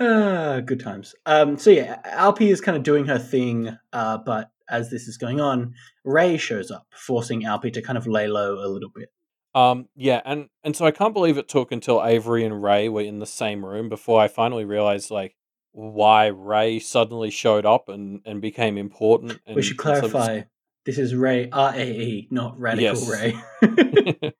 ah, 0.00 0.60
good 0.64 0.80
times. 0.80 1.14
Um, 1.26 1.56
so 1.58 1.70
yeah, 1.70 2.00
Alpi 2.06 2.48
is 2.52 2.60
kind 2.60 2.76
of 2.76 2.82
doing 2.82 3.06
her 3.06 3.18
thing, 3.18 3.76
uh, 3.92 4.18
but 4.18 4.50
as 4.68 4.90
this 4.90 5.08
is 5.08 5.16
going 5.16 5.40
on, 5.40 5.74
Ray 6.04 6.36
shows 6.36 6.70
up, 6.70 6.86
forcing 6.94 7.42
Alpi 7.42 7.72
to 7.72 7.82
kind 7.82 7.98
of 7.98 8.06
lay 8.06 8.28
low 8.28 8.54
a 8.54 8.68
little 8.68 8.90
bit. 8.94 9.08
Um, 9.54 9.88
yeah, 9.96 10.20
and 10.24 10.48
and 10.62 10.76
so 10.76 10.84
I 10.84 10.92
can't 10.92 11.14
believe 11.14 11.38
it 11.38 11.48
took 11.48 11.72
until 11.72 12.04
Avery 12.04 12.44
and 12.44 12.62
Ray 12.62 12.88
were 12.88 13.00
in 13.00 13.18
the 13.18 13.26
same 13.26 13.64
room 13.64 13.88
before 13.88 14.20
I 14.20 14.28
finally 14.28 14.64
realized 14.64 15.10
like 15.10 15.34
why 15.72 16.26
Ray 16.26 16.78
suddenly 16.78 17.30
showed 17.30 17.66
up 17.66 17.88
and 17.88 18.20
and 18.26 18.40
became 18.40 18.78
important. 18.78 19.40
And 19.46 19.56
we 19.56 19.62
should 19.62 19.78
clarify: 19.78 20.42
this 20.84 20.98
is 20.98 21.14
Ray 21.14 21.48
R 21.50 21.72
A 21.74 21.84
E, 21.84 22.28
not 22.30 22.60
Radical 22.60 22.82
yes. 22.84 23.08
Ray. 23.10 24.32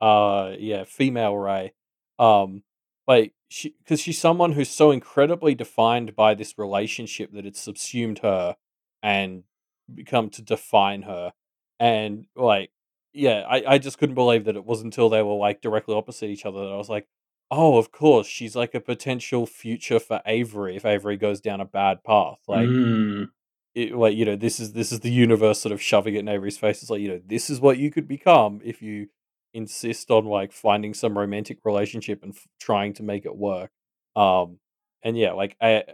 uh, 0.00 0.52
yeah, 0.58 0.84
female 0.84 1.36
Ray. 1.36 1.72
Um, 2.18 2.62
like 3.06 3.32
she 3.48 3.74
because 3.78 4.00
she's 4.00 4.18
someone 4.18 4.52
who's 4.52 4.70
so 4.70 4.90
incredibly 4.90 5.54
defined 5.54 6.14
by 6.14 6.34
this 6.34 6.58
relationship 6.58 7.32
that 7.32 7.46
it's 7.46 7.60
subsumed 7.60 8.20
her 8.20 8.56
and 9.02 9.44
become 9.92 10.30
to 10.30 10.42
define 10.42 11.02
her, 11.02 11.32
and 11.80 12.26
like 12.36 12.70
yeah, 13.12 13.44
I, 13.48 13.74
I 13.74 13.78
just 13.78 13.98
couldn't 13.98 14.14
believe 14.14 14.44
that 14.44 14.56
it 14.56 14.64
was 14.64 14.82
until 14.82 15.08
they 15.08 15.22
were 15.22 15.34
like 15.34 15.60
directly 15.60 15.94
opposite 15.94 16.28
each 16.28 16.46
other 16.46 16.60
that 16.60 16.72
I 16.72 16.76
was 16.76 16.88
like, 16.88 17.08
oh, 17.50 17.78
of 17.78 17.90
course, 17.90 18.26
she's 18.26 18.54
like 18.54 18.74
a 18.74 18.80
potential 18.80 19.46
future 19.46 19.98
for 19.98 20.20
Avery 20.26 20.76
if 20.76 20.84
Avery 20.84 21.16
goes 21.16 21.40
down 21.40 21.60
a 21.60 21.64
bad 21.64 22.04
path. 22.04 22.38
Like, 22.46 22.68
mm. 22.68 23.28
it, 23.74 23.94
like 23.94 24.14
you 24.16 24.24
know, 24.24 24.36
this 24.36 24.60
is 24.60 24.72
this 24.72 24.92
is 24.92 25.00
the 25.00 25.10
universe 25.10 25.60
sort 25.60 25.72
of 25.72 25.82
shoving 25.82 26.14
it 26.14 26.20
in 26.20 26.28
Avery's 26.28 26.58
face. 26.58 26.82
It's 26.82 26.90
like 26.90 27.00
you 27.00 27.08
know, 27.08 27.20
this 27.24 27.50
is 27.50 27.60
what 27.60 27.78
you 27.78 27.90
could 27.90 28.06
become 28.06 28.60
if 28.64 28.82
you 28.82 29.08
insist 29.58 30.10
on 30.10 30.24
like 30.24 30.52
finding 30.52 30.94
some 30.94 31.18
romantic 31.18 31.58
relationship 31.64 32.22
and 32.22 32.32
f- 32.32 32.46
trying 32.58 32.94
to 32.94 33.02
make 33.02 33.26
it 33.26 33.36
work. 33.36 33.70
Um, 34.16 34.60
and 35.02 35.18
yeah, 35.18 35.32
like 35.32 35.56
I, 35.60 35.84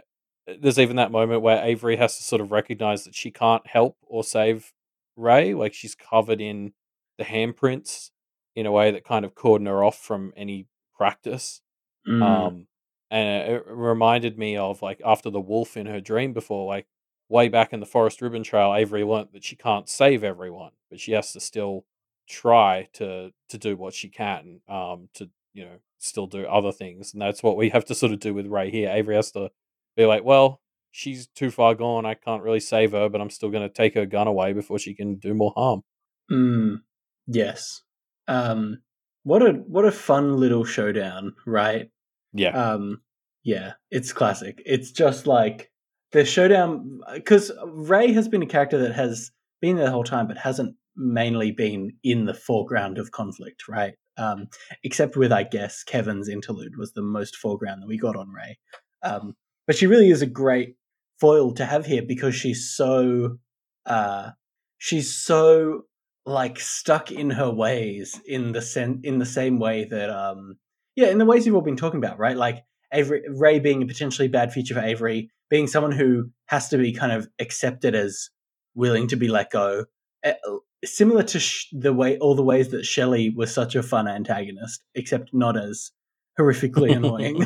there's 0.47 0.79
even 0.79 0.95
that 0.95 1.11
moment 1.11 1.41
where 1.41 1.63
Avery 1.63 1.97
has 1.97 2.17
to 2.17 2.23
sort 2.23 2.41
of 2.41 2.51
recognize 2.51 3.03
that 3.03 3.15
she 3.15 3.31
can't 3.31 3.65
help 3.67 3.97
or 4.03 4.23
save 4.23 4.71
Ray. 5.17 5.53
Like 5.53 5.73
she's 5.73 5.95
covered 5.95 6.39
in 6.39 6.73
the 7.17 7.25
handprints 7.25 8.11
in 8.55 8.65
a 8.65 8.71
way 8.71 8.91
that 8.91 9.03
kind 9.03 9.25
of 9.25 9.35
cordon 9.35 9.67
her 9.67 9.83
off 9.83 9.97
from 9.97 10.31
any 10.37 10.67
practice. 10.95 11.61
Mm. 12.07 12.21
Um, 12.23 12.67
and 13.11 13.51
it 13.51 13.63
reminded 13.67 14.37
me 14.37 14.57
of 14.57 14.81
like 14.81 15.01
after 15.03 15.29
the 15.29 15.41
wolf 15.41 15.75
in 15.75 15.87
her 15.87 15.99
dream 15.99 16.33
before, 16.33 16.67
like 16.67 16.85
way 17.27 17.49
back 17.49 17.73
in 17.73 17.79
the 17.79 17.85
Forest 17.85 18.21
Ribbon 18.21 18.43
Trail, 18.43 18.73
Avery 18.73 19.03
learnt 19.03 19.33
that 19.33 19.43
she 19.43 19.55
can't 19.55 19.89
save 19.89 20.23
everyone, 20.23 20.71
but 20.89 20.99
she 20.99 21.13
has 21.13 21.33
to 21.33 21.39
still 21.39 21.85
try 22.27 22.87
to 22.93 23.31
to 23.49 23.57
do 23.57 23.75
what 23.75 23.93
she 23.93 24.09
can 24.09 24.59
um 24.67 25.09
to 25.13 25.29
you 25.53 25.63
know 25.63 25.77
still 25.99 26.27
do 26.27 26.45
other 26.45 26.71
things 26.71 27.13
and 27.13 27.21
that's 27.21 27.43
what 27.43 27.57
we 27.57 27.69
have 27.69 27.85
to 27.85 27.95
sort 27.95 28.11
of 28.11 28.19
do 28.19 28.33
with 28.33 28.47
ray 28.47 28.69
here 28.69 28.89
avery 28.89 29.15
has 29.15 29.31
to 29.31 29.49
be 29.95 30.05
like 30.05 30.23
well 30.23 30.61
she's 30.91 31.27
too 31.27 31.51
far 31.51 31.75
gone 31.75 32.05
i 32.05 32.13
can't 32.13 32.43
really 32.43 32.59
save 32.59 32.91
her 32.91 33.09
but 33.09 33.21
i'm 33.21 33.29
still 33.29 33.49
going 33.49 33.67
to 33.67 33.73
take 33.73 33.93
her 33.93 34.05
gun 34.05 34.27
away 34.27 34.53
before 34.53 34.79
she 34.79 34.93
can 34.93 35.15
do 35.15 35.33
more 35.33 35.53
harm 35.55 35.83
mm. 36.31 36.79
Yes. 37.27 37.81
Um, 38.27 38.81
what 39.23 39.41
a 39.41 39.51
what 39.53 39.85
a 39.85 39.91
fun 39.91 40.37
little 40.37 40.65
showdown, 40.65 41.33
right? 41.45 41.89
Yeah. 42.33 42.49
Um, 42.49 43.01
yeah, 43.43 43.73
it's 43.91 44.13
classic. 44.13 44.61
It's 44.65 44.91
just 44.91 45.27
like 45.27 45.71
the 46.11 46.25
showdown 46.25 47.01
because 47.13 47.51
Ray 47.65 48.13
has 48.13 48.27
been 48.27 48.43
a 48.43 48.47
character 48.47 48.77
that 48.79 48.93
has 48.93 49.31
been 49.61 49.75
there 49.77 49.85
the 49.85 49.91
whole 49.91 50.03
time, 50.03 50.27
but 50.27 50.37
hasn't 50.37 50.75
mainly 50.95 51.51
been 51.51 51.91
in 52.03 52.25
the 52.25 52.33
foreground 52.33 52.97
of 52.97 53.11
conflict, 53.11 53.67
right? 53.67 53.93
Um, 54.17 54.47
except 54.83 55.17
with, 55.17 55.31
I 55.31 55.43
guess, 55.43 55.83
Kevin's 55.83 56.29
interlude 56.29 56.77
was 56.77 56.93
the 56.93 57.01
most 57.01 57.35
foreground 57.35 57.81
that 57.81 57.87
we 57.87 57.97
got 57.97 58.15
on 58.15 58.29
Ray. 58.29 58.57
Um, 59.03 59.35
but 59.67 59.75
she 59.75 59.87
really 59.87 60.09
is 60.09 60.21
a 60.21 60.27
great 60.27 60.75
foil 61.19 61.53
to 61.53 61.65
have 61.65 61.85
here 61.85 62.01
because 62.01 62.35
she's 62.35 62.75
so 62.75 63.37
uh, 63.85 64.31
she's 64.77 65.13
so 65.13 65.83
like 66.25 66.59
stuck 66.59 67.11
in 67.11 67.29
her 67.29 67.51
ways 67.51 68.19
in 68.25 68.51
the 68.51 68.61
sen- 68.61 69.01
in 69.03 69.19
the 69.19 69.25
same 69.25 69.59
way 69.59 69.85
that 69.85 70.09
um 70.09 70.55
yeah 70.95 71.07
in 71.07 71.19
the 71.19 71.25
ways 71.25 71.45
you've 71.45 71.55
all 71.55 71.61
been 71.61 71.77
talking 71.77 71.99
about 71.99 72.17
right 72.17 72.35
like 72.35 72.63
Avery 72.91 73.21
Ray 73.29 73.59
being 73.59 73.83
a 73.83 73.85
potentially 73.85 74.27
bad 74.27 74.51
feature 74.51 74.73
for 74.73 74.81
Avery 74.81 75.29
being 75.49 75.67
someone 75.67 75.91
who 75.91 76.31
has 76.47 76.69
to 76.69 76.77
be 76.77 76.93
kind 76.93 77.11
of 77.11 77.27
accepted 77.39 77.93
as 77.93 78.29
willing 78.73 79.07
to 79.09 79.15
be 79.15 79.27
let 79.27 79.51
go 79.51 79.85
uh, 80.25 80.33
similar 80.85 81.23
to 81.23 81.39
sh- 81.39 81.67
the 81.71 81.93
way 81.93 82.17
all 82.19 82.35
the 82.35 82.43
ways 82.43 82.69
that 82.69 82.85
Shelley 82.85 83.29
was 83.29 83.53
such 83.53 83.75
a 83.75 83.83
fun 83.83 84.07
antagonist 84.07 84.83
except 84.95 85.33
not 85.33 85.57
as 85.57 85.91
horrifically 86.39 86.95
annoying 86.95 87.41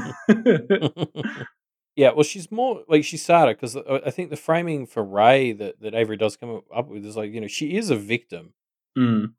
yeah 1.95 2.11
well 2.11 2.23
she's 2.23 2.51
more 2.51 2.83
like 2.87 3.03
she's 3.03 3.23
sadder 3.23 3.53
because 3.53 3.75
uh, 3.75 3.99
I 4.05 4.11
think 4.11 4.29
the 4.29 4.35
framing 4.35 4.85
for 4.85 5.03
Ray 5.03 5.51
that 5.53 5.79
that 5.81 5.95
Avery 5.95 6.17
does 6.17 6.37
come 6.37 6.61
up 6.75 6.87
with 6.87 7.05
is 7.05 7.15
like 7.17 7.31
you 7.31 7.41
know 7.41 7.47
she 7.47 7.75
is 7.75 7.89
a 7.89 7.95
victim 7.95 8.53
Mm. 8.97 9.33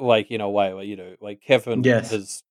Like 0.00 0.30
in 0.30 0.40
a 0.40 0.48
way, 0.48 0.72
where 0.72 0.84
you 0.84 0.96
know, 0.96 1.16
like 1.20 1.42
Kevin 1.42 1.82
Yes. 1.82 2.10
has 2.12 2.42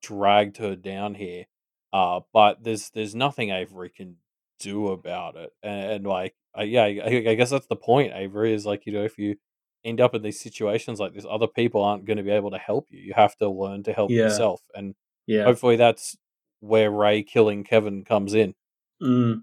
dragged 0.00 0.58
her 0.58 0.76
down 0.76 1.14
here, 1.14 1.46
uh, 1.92 2.20
but 2.32 2.62
there's 2.62 2.90
there's 2.90 3.14
nothing 3.14 3.50
Avery 3.50 3.90
can 3.90 4.16
do 4.60 4.88
about 4.88 5.34
it, 5.36 5.50
and, 5.62 5.90
and 5.92 6.06
like, 6.06 6.34
uh, 6.56 6.62
yeah, 6.62 6.84
I, 6.84 7.24
I 7.28 7.34
guess 7.34 7.50
that's 7.50 7.66
the 7.66 7.76
point. 7.76 8.12
Avery 8.14 8.52
is 8.54 8.64
like, 8.64 8.86
you 8.86 8.92
know, 8.92 9.02
if 9.02 9.18
you 9.18 9.36
end 9.84 10.00
up 10.00 10.14
in 10.14 10.22
these 10.22 10.40
situations 10.40 10.98
like 11.00 11.14
this, 11.14 11.24
other 11.28 11.46
people 11.46 11.82
aren't 11.82 12.04
going 12.04 12.16
to 12.16 12.22
be 12.22 12.30
able 12.30 12.50
to 12.50 12.58
help 12.58 12.86
you. 12.90 13.00
You 13.00 13.14
have 13.14 13.36
to 13.36 13.48
learn 13.48 13.82
to 13.84 13.92
help 13.92 14.10
Yeah. 14.10 14.24
yourself, 14.24 14.60
and 14.74 14.94
Yeah. 15.26 15.44
hopefully 15.44 15.76
that's 15.76 16.16
where 16.60 16.90
Ray 16.90 17.22
killing 17.22 17.64
Kevin 17.64 18.04
comes 18.04 18.34
in. 18.34 18.54
Mm. 19.02 19.42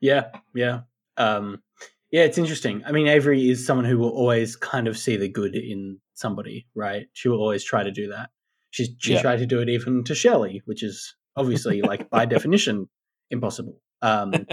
Yeah. 0.00 0.30
Yeah. 0.54 0.80
Um, 1.16 1.62
yeah, 2.10 2.22
it's 2.24 2.38
interesting. 2.38 2.82
I 2.86 2.92
mean, 2.92 3.08
Avery 3.08 3.48
is 3.48 3.66
someone 3.66 3.86
who 3.86 3.98
will 3.98 4.10
always 4.10 4.54
kind 4.56 4.86
of 4.86 4.96
see 4.98 5.16
the 5.16 5.28
good 5.28 5.56
in 5.56 5.98
somebody, 6.14 6.66
right? 6.74 7.06
She 7.12 7.28
will 7.28 7.40
always 7.40 7.64
try 7.64 7.82
to 7.82 7.90
do 7.90 8.08
that. 8.08 8.30
She 8.70 8.94
she 8.98 9.14
Yeah. 9.14 9.22
tried 9.22 9.38
to 9.38 9.46
do 9.46 9.60
it 9.60 9.68
even 9.68 10.04
to 10.04 10.14
Shelley, 10.14 10.62
which 10.66 10.82
is 10.82 11.16
obviously 11.36 11.80
like 11.82 12.10
by 12.10 12.24
definition 12.26 12.88
impossible. 13.30 13.80
Um, 14.02 14.46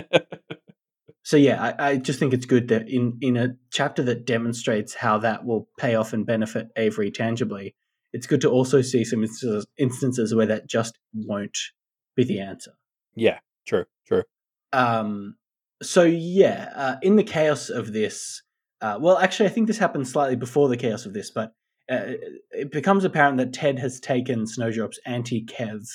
so 1.23 1.37
yeah, 1.37 1.73
I, 1.79 1.89
I 1.91 1.97
just 1.97 2.19
think 2.19 2.33
it's 2.33 2.45
good 2.45 2.67
that 2.69 2.89
in 2.89 3.17
in 3.21 3.37
a 3.37 3.55
chapter 3.71 4.03
that 4.03 4.25
demonstrates 4.25 4.93
how 4.93 5.19
that 5.19 5.45
will 5.45 5.67
pay 5.77 5.95
off 5.95 6.13
and 6.13 6.25
benefit 6.25 6.69
Avery 6.75 7.11
tangibly, 7.11 7.75
it's 8.13 8.27
good 8.27 8.41
to 8.41 8.49
also 8.49 8.81
see 8.81 9.03
some 9.03 9.23
instances, 9.23 9.65
instances 9.77 10.33
where 10.33 10.47
that 10.47 10.67
just 10.67 10.97
won't 11.13 11.57
be 12.15 12.23
the 12.23 12.39
answer. 12.39 12.71
yeah, 13.15 13.39
true, 13.67 13.85
true. 14.07 14.23
Um, 14.73 15.35
so 15.81 16.03
yeah, 16.03 16.71
uh, 16.75 16.95
in 17.01 17.15
the 17.15 17.23
chaos 17.23 17.69
of 17.69 17.93
this, 17.93 18.41
uh, 18.81 18.97
well, 18.99 19.17
actually, 19.17 19.47
I 19.47 19.51
think 19.51 19.67
this 19.67 19.77
happened 19.77 20.07
slightly 20.07 20.35
before 20.35 20.69
the 20.69 20.77
chaos 20.77 21.05
of 21.05 21.13
this, 21.13 21.29
but 21.29 21.53
uh, 21.89 22.13
it 22.51 22.71
becomes 22.71 23.03
apparent 23.03 23.37
that 23.37 23.53
Ted 23.53 23.79
has 23.79 23.99
taken 23.99 24.47
Snowdrop's 24.47 24.99
anti-Kev 25.05 25.87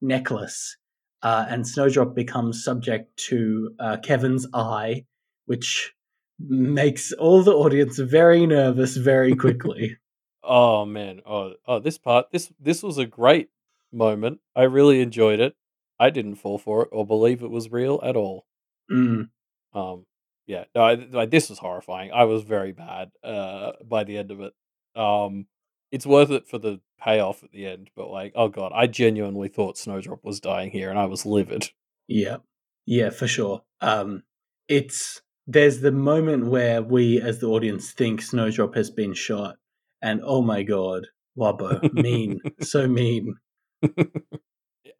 necklace, 0.00 0.76
uh, 1.22 1.46
and 1.48 1.66
Snowdrop 1.66 2.14
becomes 2.14 2.62
subject 2.64 3.16
to 3.28 3.74
uh, 3.80 3.96
Kevin's 4.02 4.46
eye, 4.54 5.04
which 5.46 5.92
makes 6.38 7.12
all 7.12 7.42
the 7.42 7.52
audience 7.54 7.98
very 7.98 8.46
nervous 8.46 8.96
very 8.96 9.34
quickly. 9.34 9.96
Oh 10.48 10.84
man, 10.84 11.22
oh 11.26 11.54
oh, 11.66 11.80
this 11.80 11.98
part, 11.98 12.30
this 12.30 12.52
this 12.60 12.82
was 12.82 12.98
a 12.98 13.06
great 13.06 13.48
moment. 13.92 14.40
I 14.54 14.62
really 14.62 15.00
enjoyed 15.00 15.40
it. 15.40 15.56
I 15.98 16.10
didn't 16.10 16.36
fall 16.36 16.56
for 16.58 16.82
it 16.84 16.88
or 16.92 17.04
believe 17.04 17.42
it 17.42 17.50
was 17.50 17.72
real 17.72 17.98
at 18.04 18.14
all. 18.16 18.46
Mm, 18.90 19.28
Um, 19.74 20.06
yeah, 20.46 20.64
no, 20.74 20.82
I, 20.82 20.94
like 20.94 21.30
this 21.30 21.50
was 21.50 21.58
horrifying. 21.58 22.12
I 22.12 22.24
was 22.24 22.42
very 22.42 22.72
bad 22.72 23.10
uh 23.24 23.72
by 23.84 24.04
the 24.04 24.18
end 24.18 24.30
of 24.30 24.40
it. 24.40 24.52
Um, 24.94 25.46
it's 25.90 26.06
worth 26.06 26.30
it 26.30 26.46
for 26.46 26.58
the 26.58 26.80
payoff 26.98 27.42
at 27.44 27.52
the 27.52 27.66
end, 27.66 27.90
but 27.96 28.08
like, 28.10 28.32
oh 28.34 28.48
god, 28.48 28.72
I 28.74 28.86
genuinely 28.86 29.48
thought 29.48 29.78
Snowdrop 29.78 30.24
was 30.24 30.40
dying 30.40 30.70
here, 30.70 30.90
and 30.90 30.98
I 30.98 31.06
was 31.06 31.26
livid. 31.26 31.70
yeah, 32.08 32.38
yeah, 32.86 33.10
for 33.10 33.26
sure. 33.28 33.62
Um, 33.80 34.22
it's 34.68 35.20
there's 35.46 35.80
the 35.80 35.92
moment 35.92 36.46
where 36.46 36.82
we, 36.82 37.20
as 37.20 37.38
the 37.40 37.46
audience, 37.48 37.92
think 37.92 38.20
Snowdrop 38.22 38.74
has 38.74 38.90
been 38.90 39.14
shot, 39.14 39.56
and 40.02 40.20
oh 40.24 40.42
my 40.42 40.62
god, 40.62 41.06
Wildbow, 41.38 41.92
mean, 41.92 42.40
so 42.60 42.86
mean. 42.88 43.34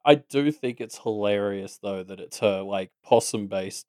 I 0.04 0.14
do 0.16 0.52
think 0.52 0.80
it's 0.80 0.98
hilarious 0.98 1.78
though 1.82 2.04
that 2.04 2.20
it's 2.20 2.38
her 2.38 2.62
like 2.62 2.90
possum 3.04 3.48
based 3.48 3.86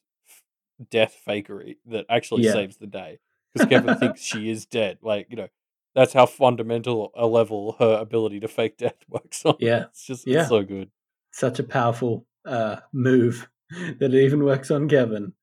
death 0.90 1.20
fakery 1.28 1.78
that 1.86 2.06
actually 2.10 2.44
Yeah. 2.44 2.54
saves 2.54 2.78
the 2.78 2.88
day 2.88 3.20
because 3.54 3.68
Kevin 3.70 3.98
thinks 3.98 4.22
she 4.22 4.50
is 4.50 4.66
dead. 4.66 4.98
Like 5.02 5.28
you 5.30 5.36
know, 5.36 5.48
that's 5.98 6.14
how 6.14 6.28
fundamental 6.28 7.12
a 7.16 7.26
level 7.26 7.76
her 7.80 7.98
ability 8.00 8.40
to 8.40 8.48
fake 8.48 8.78
death 8.78 8.98
works 9.10 9.44
on. 9.44 9.56
Yeah. 9.60 9.86
it's 9.90 10.06
just 10.06 10.28
Yeah. 10.28 10.42
it's 10.42 10.50
so 10.50 10.64
good. 10.64 10.92
such 11.32 11.58
a 11.60 11.64
powerful 11.64 12.28
uh, 12.46 12.78
move 12.94 13.50
that 14.00 14.14
it 14.14 14.24
even 14.24 14.44
works 14.46 14.70
on 14.70 14.88
Kevin. 14.88 15.34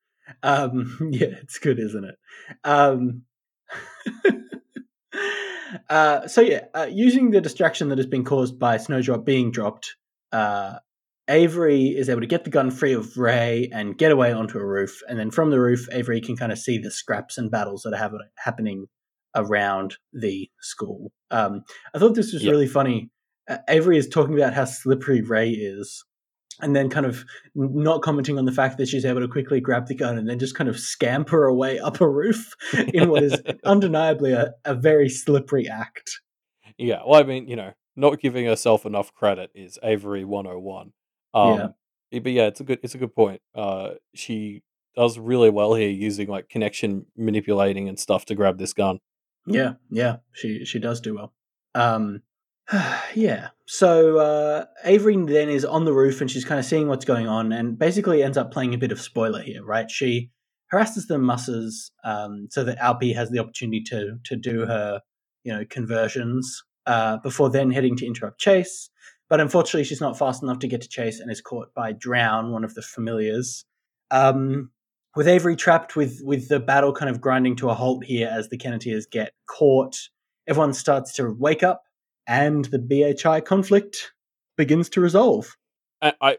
Um, 0.44 0.96
yeah, 1.12 1.34
it's 1.42 1.58
good, 1.58 1.78
isn't 1.80 2.04
it? 2.04 2.14
Um, 2.62 3.22
uh, 5.90 6.26
so 6.28 6.40
yeah, 6.40 6.60
uh, 6.72 6.86
using 6.90 7.30
the 7.32 7.40
distraction 7.40 7.88
that 7.88 7.98
has 7.98 8.06
been 8.06 8.24
caused 8.24 8.56
by 8.58 8.76
Snowdrop 8.76 9.24
being 9.24 9.50
dropped, 9.50 9.96
uh, 10.32 10.78
Avery 11.28 11.86
is 11.88 12.08
able 12.08 12.20
to 12.20 12.26
get 12.26 12.44
the 12.44 12.50
gun 12.50 12.70
free 12.70 12.92
of 12.92 13.16
Ray 13.16 13.68
and 13.72 13.98
get 13.98 14.12
away 14.12 14.32
onto 14.32 14.58
a 14.58 14.64
roof. 14.64 15.00
And 15.08 15.18
then 15.18 15.30
from 15.30 15.50
the 15.50 15.58
roof, 15.60 15.88
Avery 15.90 16.20
can 16.20 16.36
kind 16.36 16.52
of 16.52 16.58
see 16.58 16.78
the 16.78 16.90
scraps 16.90 17.38
and 17.38 17.50
battles 17.50 17.82
that 17.82 17.94
are 17.94 17.98
have, 17.98 18.12
happening 18.36 18.86
around 19.34 19.96
the 20.12 20.48
school. 20.60 21.12
Um, 21.30 21.62
I 21.94 21.98
thought 21.98 22.14
this 22.14 22.32
was 22.32 22.44
yep. 22.44 22.50
really 22.50 22.66
funny. 22.66 23.10
Uh, 23.48 23.58
Avery 23.68 23.98
is 23.98 24.08
talking 24.08 24.34
about 24.34 24.54
how 24.54 24.64
slippery 24.64 25.20
Ray 25.20 25.50
is, 25.50 26.04
and 26.60 26.74
then 26.74 26.88
kind 26.88 27.06
of 27.06 27.24
not 27.54 28.02
commenting 28.02 28.38
on 28.38 28.44
the 28.44 28.52
fact 28.52 28.78
that 28.78 28.88
she's 28.88 29.04
able 29.04 29.20
to 29.20 29.28
quickly 29.28 29.60
grab 29.60 29.86
the 29.86 29.94
gun 29.94 30.16
and 30.16 30.28
then 30.28 30.38
just 30.38 30.54
kind 30.54 30.70
of 30.70 30.78
scamper 30.78 31.44
away 31.46 31.78
up 31.78 32.00
a 32.00 32.08
roof 32.08 32.54
in 32.94 33.10
what 33.10 33.22
is 33.22 33.40
undeniably 33.64 34.32
a, 34.32 34.52
a 34.64 34.74
very 34.74 35.08
slippery 35.08 35.68
act. 35.68 36.20
Yeah, 36.78 37.00
well, 37.06 37.20
I 37.20 37.24
mean, 37.24 37.48
you 37.48 37.56
know, 37.56 37.72
not 37.96 38.20
giving 38.20 38.46
herself 38.46 38.86
enough 38.86 39.12
credit 39.14 39.50
is 39.54 39.78
Avery 39.82 40.24
101. 40.24 40.92
Um, 41.32 41.58
yeah. 42.10 42.20
But 42.20 42.32
yeah, 42.32 42.46
it's 42.46 42.60
a 42.60 42.64
good 42.64 42.78
it's 42.82 42.94
a 42.94 42.98
good 42.98 43.14
point. 43.14 43.40
Uh, 43.54 43.90
she 44.14 44.62
does 44.94 45.18
really 45.18 45.50
well 45.50 45.74
here 45.74 45.88
using 45.88 46.28
like 46.28 46.48
connection 46.48 47.06
manipulating 47.16 47.88
and 47.88 47.98
stuff 47.98 48.24
to 48.26 48.34
grab 48.34 48.58
this 48.58 48.72
gun. 48.72 49.00
Yeah, 49.46 49.74
yeah, 49.90 50.16
she 50.32 50.64
she 50.64 50.78
does 50.78 51.00
do 51.00 51.14
well. 51.14 51.32
Um, 51.74 52.22
yeah. 53.14 53.48
So 53.66 54.18
uh, 54.18 54.64
Avery 54.84 55.16
then 55.16 55.48
is 55.48 55.64
on 55.64 55.84
the 55.84 55.92
roof 55.92 56.20
and 56.20 56.30
she's 56.30 56.44
kind 56.44 56.58
of 56.58 56.64
seeing 56.64 56.88
what's 56.88 57.04
going 57.04 57.28
on, 57.28 57.52
and 57.52 57.78
basically 57.78 58.22
ends 58.22 58.38
up 58.38 58.52
playing 58.52 58.74
a 58.74 58.78
bit 58.78 58.92
of 58.92 59.00
spoiler 59.00 59.42
here, 59.42 59.64
right? 59.64 59.90
She 59.90 60.30
harasses 60.70 61.06
the 61.06 61.18
musses 61.18 61.92
um, 62.04 62.48
so 62.50 62.64
that 62.64 62.78
Alpi 62.78 63.14
has 63.14 63.30
the 63.30 63.38
opportunity 63.38 63.82
to 63.84 64.18
to 64.24 64.36
do 64.36 64.66
her, 64.66 65.00
you 65.44 65.52
know, 65.52 65.64
conversions 65.68 66.62
uh, 66.86 67.18
before 67.18 67.50
then 67.50 67.70
heading 67.70 67.96
to 67.96 68.06
interrupt 68.06 68.40
Chase. 68.40 68.90
But 69.28 69.40
unfortunately, 69.40 69.84
she's 69.84 70.00
not 70.00 70.18
fast 70.18 70.42
enough 70.42 70.58
to 70.60 70.68
get 70.68 70.82
to 70.82 70.88
Chase 70.88 71.18
and 71.18 71.30
is 71.30 71.40
caught 71.40 71.72
by 71.74 71.92
Drown, 71.92 72.52
one 72.52 72.64
of 72.64 72.74
the 72.74 72.82
familiars. 72.82 73.64
Um, 74.10 74.70
with 75.16 75.28
Avery 75.28 75.56
trapped 75.56 75.96
with 75.96 76.20
with 76.24 76.48
the 76.48 76.60
battle 76.60 76.92
kind 76.92 77.10
of 77.10 77.20
grinding 77.20 77.56
to 77.56 77.70
a 77.70 77.74
halt 77.74 78.04
here 78.04 78.28
as 78.30 78.48
the 78.48 78.58
Kenneteers 78.58 79.08
get 79.10 79.32
caught, 79.46 79.96
everyone 80.46 80.72
starts 80.72 81.12
to 81.14 81.34
wake 81.38 81.62
up 81.62 81.84
and 82.26 82.64
the 82.66 82.78
BHI 82.78 83.44
conflict 83.44 84.12
begins 84.56 84.88
to 84.90 85.00
resolve. 85.00 85.56
I 86.02 86.14
I, 86.20 86.38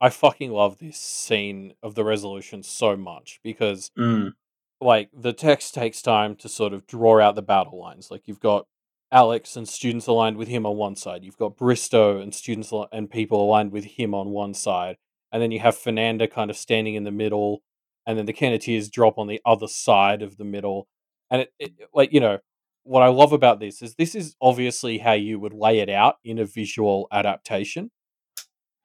I 0.00 0.08
fucking 0.10 0.52
love 0.52 0.78
this 0.78 0.98
scene 0.98 1.74
of 1.82 1.94
the 1.94 2.04
resolution 2.04 2.62
so 2.62 2.96
much 2.96 3.40
because 3.42 3.90
mm. 3.98 4.32
like 4.80 5.10
the 5.12 5.32
text 5.32 5.74
takes 5.74 6.02
time 6.02 6.36
to 6.36 6.48
sort 6.48 6.72
of 6.72 6.86
draw 6.86 7.20
out 7.20 7.34
the 7.34 7.42
battle 7.42 7.80
lines. 7.80 8.10
Like 8.10 8.22
you've 8.26 8.40
got 8.40 8.66
Alex 9.12 9.56
and 9.56 9.68
students 9.68 10.06
aligned 10.06 10.36
with 10.36 10.48
him 10.48 10.66
on 10.66 10.76
one 10.76 10.96
side. 10.96 11.24
You've 11.24 11.38
got 11.38 11.56
Bristow 11.56 12.18
and 12.20 12.34
students 12.34 12.72
and 12.92 13.10
people 13.10 13.42
aligned 13.42 13.72
with 13.72 13.84
him 13.84 14.14
on 14.14 14.30
one 14.30 14.52
side. 14.52 14.96
And 15.32 15.42
then 15.42 15.50
you 15.50 15.60
have 15.60 15.76
Fernanda 15.76 16.28
kind 16.28 16.50
of 16.50 16.56
standing 16.56 16.94
in 16.94 17.04
the 17.04 17.10
middle 17.10 17.62
and 18.06 18.18
then 18.18 18.26
the 18.26 18.32
Kenneteers 18.32 18.90
drop 18.90 19.18
on 19.18 19.26
the 19.26 19.40
other 19.44 19.68
side 19.68 20.22
of 20.22 20.36
the 20.36 20.44
middle. 20.44 20.88
And 21.30 21.42
it, 21.42 21.52
it, 21.58 21.72
like 21.92 22.12
you 22.12 22.20
know, 22.20 22.38
what 22.84 23.02
I 23.02 23.08
love 23.08 23.32
about 23.32 23.60
this 23.60 23.82
is 23.82 23.94
this 23.96 24.14
is 24.14 24.36
obviously 24.40 24.98
how 24.98 25.12
you 25.12 25.38
would 25.40 25.52
lay 25.52 25.80
it 25.80 25.90
out 25.90 26.16
in 26.24 26.38
a 26.38 26.44
visual 26.44 27.08
adaptation. 27.10 27.90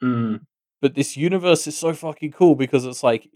Mm. 0.04 0.42
But 0.82 0.96
this 0.96 1.16
universe 1.16 1.68
is 1.68 1.78
so 1.78 1.94
fucking 1.94 2.32
cool 2.32 2.56
because 2.56 2.86
it's 2.86 3.04
like 3.04 3.30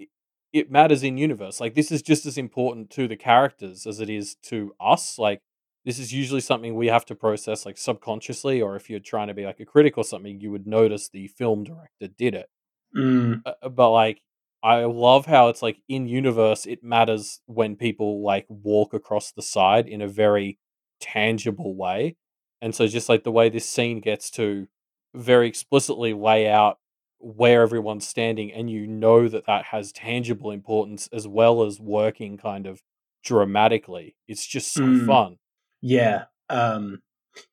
it 0.52 0.72
matters 0.72 1.04
in 1.04 1.18
universe. 1.18 1.60
Like 1.60 1.76
this 1.76 1.92
is 1.92 2.02
just 2.02 2.26
as 2.26 2.38
important 2.38 2.90
to 2.92 3.08
the 3.08 3.16
characters 3.16 3.86
as 3.86 4.00
it 4.00 4.10
is 4.10 4.36
to 4.44 4.74
us. 4.80 5.20
Like 5.20 5.42
this 5.86 6.00
is 6.00 6.12
usually 6.12 6.42
something 6.42 6.74
we 6.74 6.88
have 6.88 7.06
to 7.06 7.16
process 7.16 7.66
like 7.66 7.78
subconsciously, 7.78 8.62
or 8.62 8.76
if 8.76 8.90
you're 8.90 9.00
trying 9.00 9.28
to 9.28 9.36
be 9.36 9.46
like 9.46 9.60
a 9.60 9.66
critic 9.66 9.98
or 9.98 10.04
something, 10.04 10.42
you 10.42 10.50
would 10.50 10.66
notice 10.66 11.10
the 11.10 11.28
film 11.28 11.64
director 11.64 12.08
did 12.18 12.34
it. 12.34 12.50
Mm. 12.98 13.44
Uh, 13.46 13.70
but 13.70 13.92
like 13.92 14.22
I 14.66 14.86
love 14.86 15.28
how 15.28 15.50
it's 15.50 15.62
like 15.62 15.78
in 15.88 16.08
universe 16.08 16.66
it 16.66 16.84
matters 16.84 17.40
when 17.46 17.76
people 17.76 18.24
like 18.24 18.48
walk 18.50 18.96
across 18.96 19.32
the 19.32 19.44
side 19.44 19.88
in 19.88 20.02
a 20.02 20.08
very 20.08 20.58
tangible 21.00 21.76
way. 21.76 22.16
And 22.64 22.74
so 22.74 22.88
just 22.88 23.08
like 23.08 23.24
the 23.24 23.32
way 23.32 23.48
this 23.48 23.70
scene 23.70 24.00
gets 24.00 24.32
to 24.32 24.68
very 25.14 25.48
explicitly 25.48 26.14
lay 26.14 26.50
out 26.50 26.80
where 27.20 27.62
everyone's 27.62 28.08
standing 28.08 28.52
and 28.52 28.68
you 28.68 28.88
know 28.88 29.28
that 29.28 29.46
that 29.46 29.66
has 29.66 29.92
tangible 29.92 30.50
importance 30.50 31.08
as 31.14 31.28
well 31.28 31.62
as 31.62 31.80
working 31.80 32.36
kind 32.36 32.66
of 32.66 32.82
dramatically. 33.24 34.16
It's 34.28 34.48
just 34.48 34.74
so 34.74 34.82
mm. 34.82 35.06
fun. 35.06 35.38
Yeah. 35.80 36.24
Um 36.50 37.04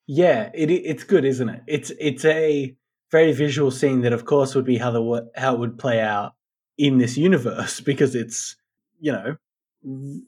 yeah, 0.07 0.49
it 0.55 0.71
it's 0.71 1.05
good, 1.05 1.27
isn't 1.27 1.49
it? 1.51 1.61
It's 1.67 1.93
it's 2.01 2.25
a 2.25 2.75
very 3.11 3.33
visual 3.33 3.71
scene 3.71 4.01
that 4.01 4.15
of 4.15 4.25
course 4.25 4.55
would 4.55 4.65
be 4.65 4.79
how 4.79 4.93
the 4.93 5.31
how 5.37 5.53
it 5.53 5.61
would 5.61 5.79
play 5.79 6.01
out 6.01 6.33
in 6.79 6.99
this 6.99 7.17
universe 7.17 7.81
because 7.91 8.15
it's 8.15 8.57
you 9.01 9.13
know 9.13 9.37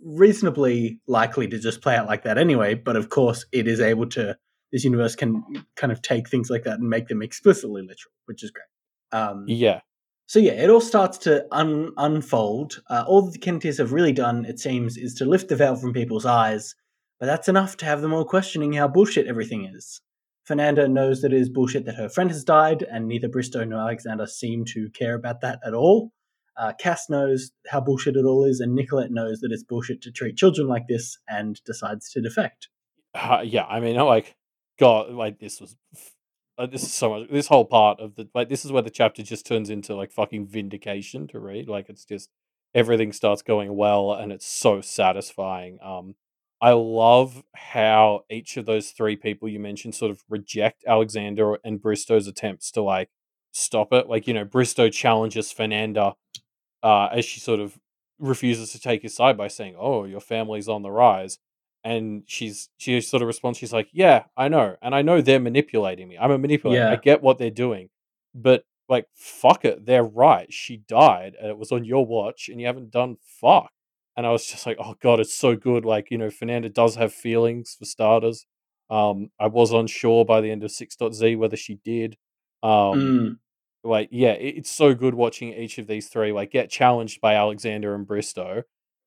reasonably 0.03 1.01
likely 1.07 1.47
to 1.47 1.59
just 1.59 1.81
play 1.81 1.95
out 1.95 2.07
like 2.07 2.25
that 2.25 2.39
anyway 2.39 2.75
but 2.75 2.97
of 2.97 3.09
course 3.09 3.47
it 3.53 3.69
is 3.69 3.81
able 3.81 4.07
to 4.07 4.37
this 4.73 4.83
universe 4.83 5.15
can 5.15 5.45
kind 5.77 5.93
of 5.93 6.03
take 6.03 6.29
things 6.29 6.51
like 6.51 6.65
that 6.65 6.81
and 6.81 6.89
make 6.89 7.07
them 7.07 7.23
explicitly 7.23 7.83
literal 7.83 8.13
which 8.27 8.43
is 8.43 8.51
great. 8.51 8.65
Um, 9.13 9.45
yeah. 9.47 9.81
so 10.27 10.41
yeah 10.41 10.53
it 10.53 10.71
all 10.71 10.81
starts 10.81 11.19
to 11.19 11.47
un- 11.53 11.93
unfold. 11.97 12.83
Uh, 12.91 13.05
all 13.07 13.23
the 13.31 13.39
Kenneteers 13.39 13.79
have 13.79 13.93
really 13.93 14.13
done 14.13 14.45
it 14.45 14.59
seems 14.59 14.97
is 14.97 15.15
to 15.15 15.25
lift 15.25 15.49
the 15.49 15.57
veil 15.57 15.77
from 15.77 15.93
people's 15.93 16.27
eyes 16.27 16.75
but 17.21 17.27
that's 17.27 17.49
enough 17.49 17.77
to 17.79 17.85
have 17.85 18.01
them 18.01 18.13
all 18.13 18.25
questioning 18.25 18.73
how 18.73 18.89
bullshit 18.89 19.27
everything 19.27 19.65
is. 19.65 20.01
Fernanda 20.45 20.87
knows 20.89 21.23
that 21.23 21.33
it 21.33 21.41
is 21.41 21.49
bullshit 21.49 21.87
that 21.87 21.95
her 21.95 22.09
friend 22.09 22.31
has 22.31 22.45
died, 22.45 22.83
and 22.83 23.09
neither 23.09 23.29
Bristow 23.29 23.65
nor 23.65 23.81
Alexander 23.81 24.27
seem 24.27 24.65
to 24.67 24.91
care 24.91 25.15
about 25.15 25.41
that 25.41 25.59
at 25.65 25.73
all. 25.73 26.13
Uh, 26.57 26.73
Cass 26.79 27.11
knows 27.11 27.51
how 27.69 27.81
bullshit 27.81 28.17
it 28.17 28.25
all 28.25 28.45
is, 28.45 28.61
and 28.61 28.75
Nicolette 28.75 29.11
knows 29.11 29.41
that 29.41 29.53
it's 29.53 29.63
bullshit 29.63 30.01
to 30.03 30.11
treat 30.11 30.37
children 30.37 30.69
like 30.69 30.87
this, 30.89 31.19
and 31.29 31.61
decides 31.65 32.11
to 32.11 32.21
defect. 32.21 32.69
Uh, 33.15 33.43
yeah, 33.45 33.65
I 33.65 33.81
mean, 33.81 33.97
like, 33.97 34.37
God, 34.79 35.11
like 35.11 35.39
this 35.39 35.61
was, 35.61 35.77
this 36.59 36.83
is 36.83 36.93
so 36.93 37.11
much. 37.11 37.31
This 37.31 37.49
whole 37.49 37.65
part 37.65 38.01
of 38.01 38.15
the 38.15 38.29
like, 38.35 38.49
this 38.49 38.65
is 38.65 38.73
where 38.73 38.83
the 38.83 38.91
chapter 38.91 39.23
just 39.23 39.47
turns 39.47 39.71
into 39.71 39.95
like 39.95 40.13
fucking 40.13 40.47
vindication 40.47 41.27
to 41.29 41.39
read. 41.39 41.69
Like, 41.69 41.89
it's 41.89 42.05
just 42.05 42.31
everything 42.75 43.13
starts 43.13 43.43
going 43.43 43.77
well, 43.77 44.13
and 44.13 44.33
it's 44.33 44.47
so 44.47 44.81
satisfying. 44.81 45.79
Um, 45.83 46.15
I 46.61 46.71
love 46.71 47.45
how 47.55 48.21
each 48.31 48.57
of 48.57 48.65
those 48.65 48.91
three 48.91 49.17
people 49.17 49.49
you 49.49 49.61
mentioned 49.61 49.95
sort 49.95 50.11
of 50.11 50.23
reject 50.29 50.85
Alexander 50.87 51.59
and 51.65 51.83
Bristow's 51.83 52.27
attempts 52.27 52.71
to 52.73 52.83
like 52.83 53.11
stop 53.53 53.93
it. 53.93 54.09
Like, 54.09 54.27
you 54.27 54.35
know, 54.35 54.45
Bristow 54.45 54.89
challenges 54.89 55.53
Fernanda 55.53 56.15
uh, 56.85 57.09
as 57.11 57.25
she 57.25 57.41
sort 57.41 57.59
of 57.59 57.79
refuses 58.19 58.71
to 58.71 58.79
take 58.79 59.03
his 59.03 59.17
side 59.17 59.37
by 59.37 59.49
saying, 59.49 59.75
"Oh, 59.77 60.05
your 60.05 60.21
family's 60.21 60.69
on 60.69 60.83
the 60.83 60.91
rise," 60.91 61.39
and 61.83 62.23
she's 62.27 62.69
she 62.77 63.01
sort 63.01 63.23
of 63.23 63.27
responds, 63.27 63.59
she's 63.59 63.73
like, 63.73 63.89
"Yeah, 63.93 64.25
I 64.37 64.49
know, 64.49 64.77
and 64.83 64.95
I 64.95 65.03
know 65.03 65.21
they're 65.21 65.41
manipulating 65.41 66.07
me. 66.09 66.19
I'm 66.19 66.31
a 66.31 66.39
manipulator. 66.39 66.85
Yeah. 66.85 66.93
I 66.93 66.97
get 66.97 67.23
what 67.23 67.39
they're 67.39 67.51
doing, 67.51 67.89
but 68.35 68.65
like, 68.89 69.07
fuck 69.15 69.65
it, 69.65 69.87
they're 69.87 70.05
right. 70.05 70.53
She 70.53 70.77
died, 70.77 71.35
and 71.41 71.49
it 71.49 71.57
was 71.57 71.73
on 71.73 71.85
your 71.87 72.05
watch, 72.07 72.49
and 72.51 72.61
you 72.61 72.67
haven't 72.67 72.91
done 72.91 73.17
fuck." 73.41 73.71
And 74.17 74.27
I 74.27 74.31
was 74.31 74.47
just 74.47 74.67
like, 74.67 74.77
"Oh 74.79 74.95
god, 75.01 75.21
it's 75.21 75.35
so 75.35 75.57
good." 75.57 75.85
Like, 75.87 76.11
you 76.11 76.19
know, 76.19 76.31
Fernanda 76.31 76.69
does 76.69 76.97
have 76.97 77.15
feelings 77.15 77.77
for 77.79 77.87
starters. 77.87 78.47
Um, 78.91 79.31
I 79.41 79.47
was 79.47 79.73
unsure 79.73 80.27
by 80.27 80.43
the 80.43 80.51
end 80.51 80.63
of 80.63 80.71
Six.Z 80.71 81.37
whether 81.37 81.57
she 81.57 81.77
did. 81.83 82.19
Um, 82.63 82.71
mm 82.71 83.39
like 83.85 84.09
yeah 84.11 84.33
it's 84.33 84.71
so 84.71 84.95
good 84.95 85.15
watching 85.15 85.53
each 85.53 85.79
of 85.79 85.87
these 85.87 86.09
three 86.09 86.33
like 86.33 86.51
get 86.51 86.71
challenged 86.71 87.21
by 87.21 87.35
alexander 87.35 87.95
and 87.95 88.07
bristow 88.07 88.63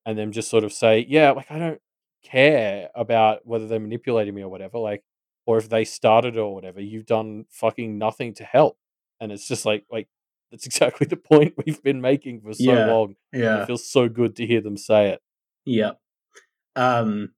and 0.06 0.16
then 0.16 0.30
just 0.32 0.48
sort 0.48 0.64
of 0.64 0.72
say 0.72 1.04
yeah 1.08 1.32
like 1.32 1.50
i 1.50 1.58
don't 1.58 1.80
care 2.24 2.88
about 2.94 3.40
whether 3.44 3.66
they're 3.66 3.80
manipulating 3.80 4.34
me 4.34 4.42
or 4.42 4.48
whatever 4.48 4.78
like 4.78 5.02
or 5.48 5.56
if 5.56 5.70
they 5.70 5.82
started 5.82 6.36
or 6.36 6.54
whatever 6.54 6.78
you've 6.78 7.06
done 7.06 7.46
fucking 7.48 7.96
nothing 7.96 8.34
to 8.34 8.44
help. 8.44 8.76
And 9.18 9.32
it's 9.32 9.48
just 9.48 9.64
like 9.64 9.86
like 9.90 10.06
that's 10.52 10.66
exactly 10.70 11.06
the 11.06 11.16
point 11.16 11.54
we've 11.64 11.82
been 11.82 12.02
making 12.02 12.42
for 12.42 12.52
so 12.52 12.62
yeah, 12.62 12.84
long 12.84 13.14
yeah 13.32 13.62
it 13.62 13.66
feels 13.66 13.90
so 13.90 14.10
good 14.10 14.36
to 14.36 14.46
hear 14.46 14.60
them 14.60 14.76
say 14.76 15.08
it. 15.08 15.20
Yeah 15.64 15.92
um 16.76 17.30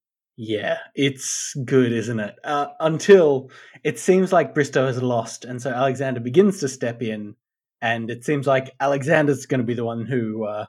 yeah, 0.43 0.79
it's 0.95 1.55
good, 1.67 1.93
isn't 1.93 2.19
it? 2.19 2.35
Uh, 2.43 2.69
until 2.81 3.51
it 3.85 3.99
seems 3.99 4.33
like 4.33 4.55
Bristow 4.55 4.87
has 4.87 5.03
lost, 5.03 5.45
and 5.45 5.61
so 5.61 5.69
Alexander 5.69 6.19
begins 6.19 6.61
to 6.61 6.69
step 6.69 7.03
in, 7.03 7.37
and 7.83 8.11
it 8.11 8.25
seems 8.25 8.47
like 8.47 8.75
Alexander's 8.81 9.45
going 9.45 9.61
to 9.61 9.67
be 9.67 9.75
the 9.75 9.85
one 9.85 10.07
who 10.07 10.47
uh, 10.47 10.65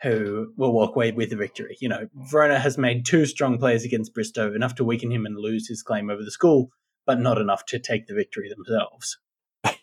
who 0.00 0.52
will 0.56 0.72
walk 0.72 0.94
away 0.94 1.10
with 1.10 1.30
the 1.30 1.36
victory. 1.36 1.76
You 1.80 1.88
know, 1.88 2.08
Verona 2.14 2.60
has 2.60 2.78
made 2.78 3.04
two 3.04 3.26
strong 3.26 3.58
plays 3.58 3.84
against 3.84 4.14
Bristow, 4.14 4.54
enough 4.54 4.76
to 4.76 4.84
weaken 4.84 5.10
him 5.10 5.26
and 5.26 5.36
lose 5.36 5.66
his 5.66 5.82
claim 5.82 6.08
over 6.08 6.22
the 6.22 6.30
school, 6.30 6.70
but 7.04 7.18
not 7.18 7.36
enough 7.36 7.66
to 7.66 7.80
take 7.80 8.06
the 8.06 8.14
victory 8.14 8.48
themselves. 8.48 9.18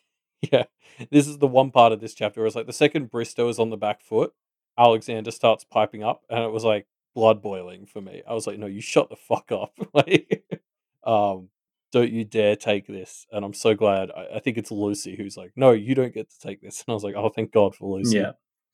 yeah, 0.54 0.64
this 1.12 1.28
is 1.28 1.40
the 1.40 1.48
one 1.48 1.70
part 1.70 1.92
of 1.92 2.00
this 2.00 2.14
chapter 2.14 2.40
where 2.40 2.48
it's 2.48 2.56
like 2.56 2.68
the 2.68 2.72
second 2.72 3.12
Bristow 3.12 3.50
is 3.50 3.60
on 3.60 3.72
the 3.72 3.78
back 3.78 4.04
foot, 4.04 4.32
Alexander 4.78 5.32
starts 5.32 5.66
piping 5.66 6.02
up, 6.02 6.24
and 6.30 6.46
it 6.46 6.52
was 6.54 6.64
like 6.64 6.88
blood 7.14 7.42
boiling 7.42 7.86
for 7.86 8.02
me. 8.02 8.22
I 8.28 8.34
was 8.34 8.48
like, 8.48 8.60
no, 8.60 8.68
you 8.68 8.82
shut 8.82 9.10
the 9.10 9.16
fuck 9.16 9.52
up. 9.52 9.74
like, 9.94 10.44
um, 11.04 11.50
don't 11.92 12.12
you 12.12 12.26
dare 12.26 12.56
take 12.56 12.88
this. 12.88 13.26
And 13.32 13.46
I'm 13.46 13.54
so 13.54 13.76
glad. 13.76 14.10
I, 14.12 14.38
I, 14.38 14.40
think 14.40 14.58
it's 14.58 14.72
Lucy 14.72 15.16
who's 15.16 15.38
like, 15.38 15.52
no, 15.56 15.72
you 15.72 15.96
don't 15.96 16.14
get 16.14 16.30
to 16.32 16.40
take 16.40 16.62
this. 16.62 16.84
And 16.86 16.92
I 16.92 16.96
was 16.96 17.04
like, 17.04 17.16
oh, 17.16 17.30
thank 17.30 17.52
God 17.52 17.76
for 17.76 17.98
Lucy. 17.98 18.18
Yeah, 18.18 18.32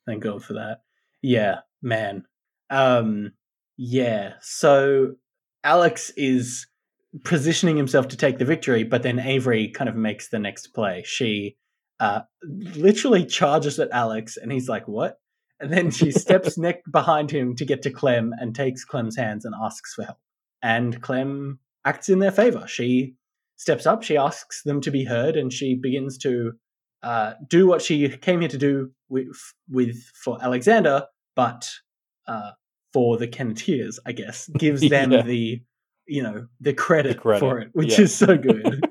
thank 0.08 0.24
God 0.24 0.44
for 0.44 0.54
that. 0.54 0.82
Yeah, 1.22 1.60
man. 1.82 2.24
Um, 2.70 3.34
yeah. 3.78 4.34
So 4.42 5.16
Alex 5.64 6.12
is 6.16 6.68
positioning 7.24 7.76
himself 7.76 8.08
to 8.10 8.18
take 8.18 8.38
the 8.38 8.46
victory, 8.46 8.84
but 8.84 9.04
then 9.04 9.20
Avery 9.20 9.70
kind 9.70 9.90
of 9.90 9.96
makes 9.96 10.30
the 10.30 10.40
next 10.40 10.68
play. 10.68 11.04
She 11.06 11.58
uh, 12.00 12.22
literally 12.44 13.26
charges 13.26 13.80
at 13.80 13.90
Alex, 13.92 14.38
and 14.38 14.52
he's 14.52 14.70
like, 14.70 14.88
"What?" 14.88 15.20
And 15.60 15.72
then 15.72 15.92
she 15.92 16.12
steps 16.12 16.58
neck 16.58 16.84
behind 16.90 17.32
him 17.32 17.56
to 17.56 17.66
get 17.66 17.82
to 17.84 17.92
Clem 17.92 18.34
and 18.40 18.56
takes 18.56 18.86
Clem's 18.86 19.18
hands 19.18 19.46
and 19.46 19.54
asks 19.62 19.94
for 19.94 20.04
help. 20.04 20.18
And 20.62 21.02
Clem 21.02 21.60
acts 21.86 22.10
in 22.10 22.20
their 22.20 22.32
favor. 22.32 22.66
She 22.68 23.16
steps 23.58 23.86
up, 23.86 24.04
she 24.04 24.18
asks 24.18 24.64
them 24.64 24.82
to 24.82 24.92
be 24.92 25.04
heard, 25.04 25.36
and 25.36 25.52
she 25.52 25.76
begins 25.76 26.18
to 26.20 26.54
uh, 27.04 27.34
do 27.48 27.68
what 27.68 27.82
she 27.82 28.10
came 28.10 28.40
here 28.40 28.50
to 28.50 28.58
do 28.58 28.92
with, 29.10 29.54
with 29.70 30.02
for 30.16 30.42
Alexander, 30.42 31.08
but 31.36 31.70
uh, 32.28 32.52
for 32.94 33.18
the 33.18 33.28
Kenneteers, 33.28 34.00
I 34.06 34.12
guess, 34.14 34.48
gives 34.58 34.82
them 34.88 35.12
yeah. 35.12 35.22
the 35.22 35.62
you 36.08 36.24
know 36.24 36.48
the 36.60 36.74
credit, 36.74 37.18
the 37.18 37.22
credit. 37.22 37.40
for 37.40 37.60
it, 37.60 37.70
which 37.74 37.98
yeah. 37.98 38.06
is 38.06 38.16
so 38.16 38.38
good. 38.38 38.84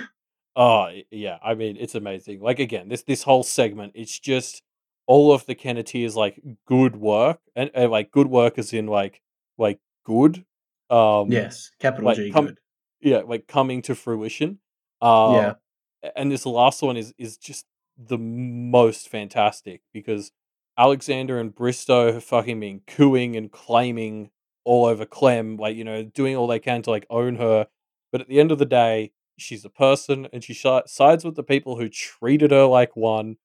oh 0.56 0.88
yeah, 1.10 1.38
I 1.42 1.54
mean 1.54 1.76
it's 1.78 1.94
amazing. 1.94 2.40
Like 2.40 2.58
again, 2.58 2.88
this 2.88 3.02
this 3.02 3.22
whole 3.22 3.42
segment, 3.42 3.92
it's 3.94 4.18
just 4.18 4.62
all 5.06 5.32
of 5.32 5.46
the 5.46 5.54
Kenneteers 5.54 6.14
like 6.14 6.40
good 6.66 6.96
work 6.96 7.40
and, 7.54 7.70
and 7.74 7.90
like 7.90 8.10
good 8.10 8.26
work 8.28 8.58
is 8.58 8.72
in 8.72 8.86
like 8.86 9.20
like 9.58 9.78
good. 10.04 10.44
Um 10.90 11.30
Yes, 11.30 11.70
capital 11.78 12.06
like, 12.06 12.16
G 12.16 12.30
com- 12.30 12.46
good. 12.46 12.58
Yeah, 13.00 13.18
like 13.18 13.46
coming 13.46 13.82
to 13.82 13.94
fruition. 13.94 14.58
Um, 15.00 15.34
yeah. 15.34 15.52
And 16.14 16.30
this 16.30 16.46
last 16.46 16.82
one 16.82 16.96
is 16.96 17.12
is 17.18 17.36
just 17.36 17.66
the 17.98 18.18
most 18.18 19.08
fantastic 19.08 19.82
because 19.92 20.32
Alexander 20.78 21.38
and 21.38 21.54
Bristow 21.54 22.12
have 22.12 22.24
fucking 22.24 22.60
been 22.60 22.80
cooing 22.86 23.36
and 23.36 23.50
claiming 23.50 24.30
all 24.64 24.84
over 24.84 25.06
Clem, 25.06 25.56
like, 25.56 25.76
you 25.76 25.84
know, 25.84 26.02
doing 26.02 26.36
all 26.36 26.46
they 26.46 26.58
can 26.58 26.82
to 26.82 26.90
like 26.90 27.06
own 27.08 27.36
her. 27.36 27.68
But 28.12 28.20
at 28.20 28.28
the 28.28 28.40
end 28.40 28.52
of 28.52 28.58
the 28.58 28.66
day, 28.66 29.12
she's 29.38 29.64
a 29.64 29.70
person 29.70 30.28
and 30.32 30.42
she 30.42 30.52
sh- 30.52 30.66
sides 30.86 31.24
with 31.24 31.36
the 31.36 31.42
people 31.42 31.76
who 31.76 31.88
treated 31.88 32.50
her 32.50 32.64
like 32.64 32.96
one. 32.96 33.36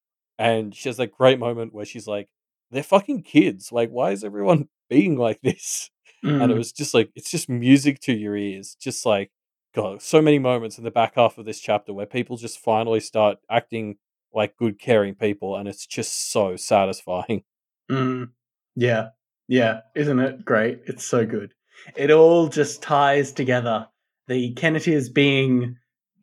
And 0.42 0.74
she 0.74 0.90
has 0.90 0.98
that 0.98 1.12
great 1.12 1.38
moment 1.38 1.72
where 1.72 1.86
she's 1.86 2.08
like, 2.08 2.28
they're 2.72 2.82
fucking 2.82 3.22
kids. 3.22 3.72
Like, 3.72 3.92
why 3.92 4.10
is 4.10 4.24
everyone 4.24 4.70
being 4.90 5.16
like 5.16 5.40
this? 5.44 5.92
Mm. 6.26 6.42
And 6.42 6.52
it 6.52 6.56
mm. 6.56 6.58
was 6.58 6.72
just 6.72 6.96
like, 6.96 7.12
it's 7.16 7.30
just 7.30 7.48
music 7.48 8.00
to 8.02 8.14
your 8.14 8.36
ears. 8.36 8.76
Just 8.82 9.06
like, 9.06 9.30
God, 9.76 10.02
so 10.02 10.20
many 10.20 10.40
moments 10.40 10.80
in 10.80 10.84
the 10.84 10.90
back 10.90 11.14
half 11.16 11.38
of 11.38 11.46
this 11.46 11.60
chapter 11.60 11.94
where 11.94 12.08
people 12.08 12.38
just 12.38 12.58
finally 12.58 13.00
start 13.00 13.38
acting 13.52 13.98
like 14.34 14.58
good, 14.58 14.80
caring 14.80 15.14
people. 15.14 15.56
And 15.56 15.68
it's 15.68 15.86
just 15.86 16.32
so 16.32 16.56
satisfying. 16.56 17.44
Mm. 17.92 18.30
Yeah. 18.76 19.10
Yeah. 19.48 19.82
Isn't 19.96 20.20
it 20.20 20.44
great? 20.44 20.80
It's 20.88 21.06
so 21.06 21.24
good. 21.24 21.54
It 21.96 22.10
all 22.10 22.48
just 22.48 22.82
ties 22.82 23.32
together. 23.32 23.88
The 24.28 24.56
Kenneteers 24.56 25.14
being, 25.14 25.78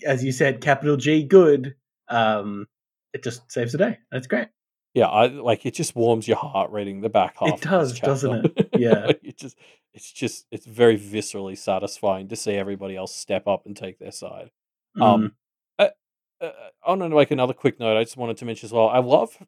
as 0.05 0.25
you 0.25 0.33
said, 0.33 0.61
capital 0.61 0.97
G 0.97 1.23
good. 1.23 1.77
Um, 2.09 2.67
it 3.13 3.23
just 3.23 3.51
saves 3.51 3.73
the 3.73 3.79
day. 3.79 3.99
That's 4.11 4.27
great. 4.27 4.49
Yeah, 4.95 5.07
I 5.07 5.27
like 5.27 5.67
it. 5.67 5.75
Just 5.75 5.95
warms 5.95 6.27
your 6.27 6.39
heart 6.39 6.71
reading 6.71 7.01
the 7.01 7.09
back 7.09 7.37
half. 7.39 7.59
It 7.59 7.61
does, 7.61 7.99
doesn't 8.01 8.47
it? 8.47 8.71
Yeah. 8.79 9.13
it 9.23 9.37
just, 9.37 9.57
it's 9.93 10.11
just, 10.11 10.47
it's 10.51 10.67
very 10.67 10.99
viscerally 10.99 11.59
satisfying 11.59 12.29
to 12.29 12.37
see 12.37 12.55
everybody 12.55 12.97
else 12.97 13.15
step 13.15 13.47
up 13.47 13.67
and 13.67 13.77
take 13.77 13.99
their 13.99 14.13
side. 14.13 14.51
Mm. 14.97 15.03
Um, 15.03 15.33
uh, 15.79 15.89
uh, 16.41 16.51
on 16.85 16.99
like 17.11 17.31
another 17.31 17.53
quick 17.53 17.79
note, 17.79 17.99
I 17.99 18.05
just 18.05 18.17
wanted 18.17 18.39
to 18.39 18.45
mention 18.45 18.67
as 18.67 18.73
well. 18.73 18.89
I 18.89 18.99
love 18.99 19.39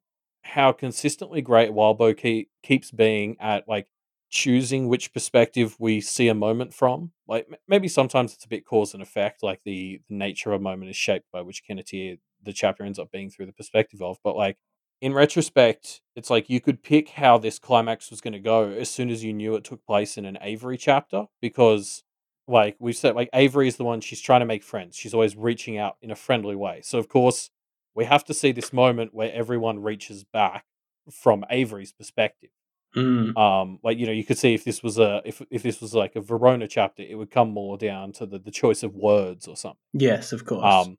how 0.43 0.73
consistently 0.73 1.43
great 1.43 1.71
Wildbow 1.71 2.17
keep, 2.17 2.51
keeps 2.63 2.91
being 2.91 3.37
at 3.41 3.69
like 3.69 3.89
choosing 4.31 4.89
which 4.89 5.13
perspective 5.13 5.77
we 5.79 6.01
see 6.01 6.29
a 6.29 6.35
moment 6.35 6.75
from. 6.75 7.13
Like 7.27 7.49
maybe 7.67 7.89
sometimes 7.89 8.35
it's 8.35 8.45
a 8.45 8.49
bit 8.49 8.67
cause 8.67 8.95
and 8.95 9.03
effect, 9.03 9.43
like 9.43 9.63
the, 9.65 10.01
the 10.09 10.15
nature 10.15 10.53
of 10.53 10.61
a 10.61 10.63
moment 10.63 10.91
is 10.91 10.97
shaped 10.97 11.27
by 11.33 11.43
which 11.43 11.63
Kenneteer 11.69 12.19
the 12.43 12.53
chapter 12.53 12.85
ends 12.85 12.99
up 12.99 13.11
being 13.11 13.31
through 13.31 13.47
the 13.47 13.53
perspective 13.53 14.03
of. 14.03 14.19
But 14.23 14.37
like 14.37 14.57
in 15.01 15.15
retrospect, 15.15 16.01
it's 16.15 16.31
like 16.31 16.51
you 16.51 16.61
could 16.61 16.83
pick 16.83 17.11
how 17.11 17.39
this 17.39 17.59
climax 17.59 18.11
was 18.11 18.21
going 18.21 18.33
to 18.33 18.41
go 18.41 18.71
as 18.71 18.89
soon 18.89 19.11
as 19.11 19.25
you 19.25 19.33
knew 19.33 19.55
it 19.55 19.65
took 19.65 19.85
place 19.87 20.17
in 20.19 20.25
an 20.25 20.39
Avery 20.41 20.77
chapter 20.77 21.27
because 21.41 22.03
like 22.47 22.77
we 22.79 22.93
said 22.93 23.15
like 23.15 23.31
Avery 23.33 23.69
is 23.69 23.77
the 23.77 23.85
one 23.85 24.01
she's 24.01 24.21
trying 24.21 24.41
to 24.41 24.47
make 24.47 24.63
friends. 24.63 24.97
She's 24.97 25.15
always 25.15 25.37
reaching 25.37 25.79
out 25.79 25.97
in 26.03 26.11
a 26.11 26.17
friendly 26.17 26.57
way. 26.57 26.81
So 26.83 26.99
of 26.99 27.09
course, 27.09 27.51
we 27.95 28.05
have 28.05 28.25
to 28.25 28.35
see 28.35 28.53
this 28.53 28.73
moment 28.73 29.15
where 29.15 29.33
everyone 29.33 29.83
reaches 29.83 30.25
back 30.25 30.65
from 31.11 31.45
Avery's 31.51 31.93
perspective. 31.93 32.51
Mm. 32.97 33.37
Um, 33.37 33.79
like 33.85 33.99
you 33.99 34.07
know, 34.07 34.13
you 34.13 34.25
could 34.25 34.39
see 34.39 34.53
if 34.53 34.65
this 34.65 34.83
was 34.83 34.99
a 34.99 35.23
if 35.25 35.41
if 35.51 35.63
this 35.63 35.81
was 35.81 35.95
like 35.95 36.17
a 36.17 36.21
Verona 36.21 36.67
chapter, 36.67 37.03
it 37.03 37.15
would 37.15 37.31
come 37.31 37.51
more 37.51 37.79
down 37.79 38.13
to 38.13 38.27
the 38.27 38.39
the 38.39 38.51
choice 38.51 38.83
of 38.83 38.95
words 38.95 39.47
or 39.47 39.57
something. 39.57 39.79
Yes, 39.93 40.33
of 40.33 40.45
course. 40.45 40.65
Um, 40.65 40.97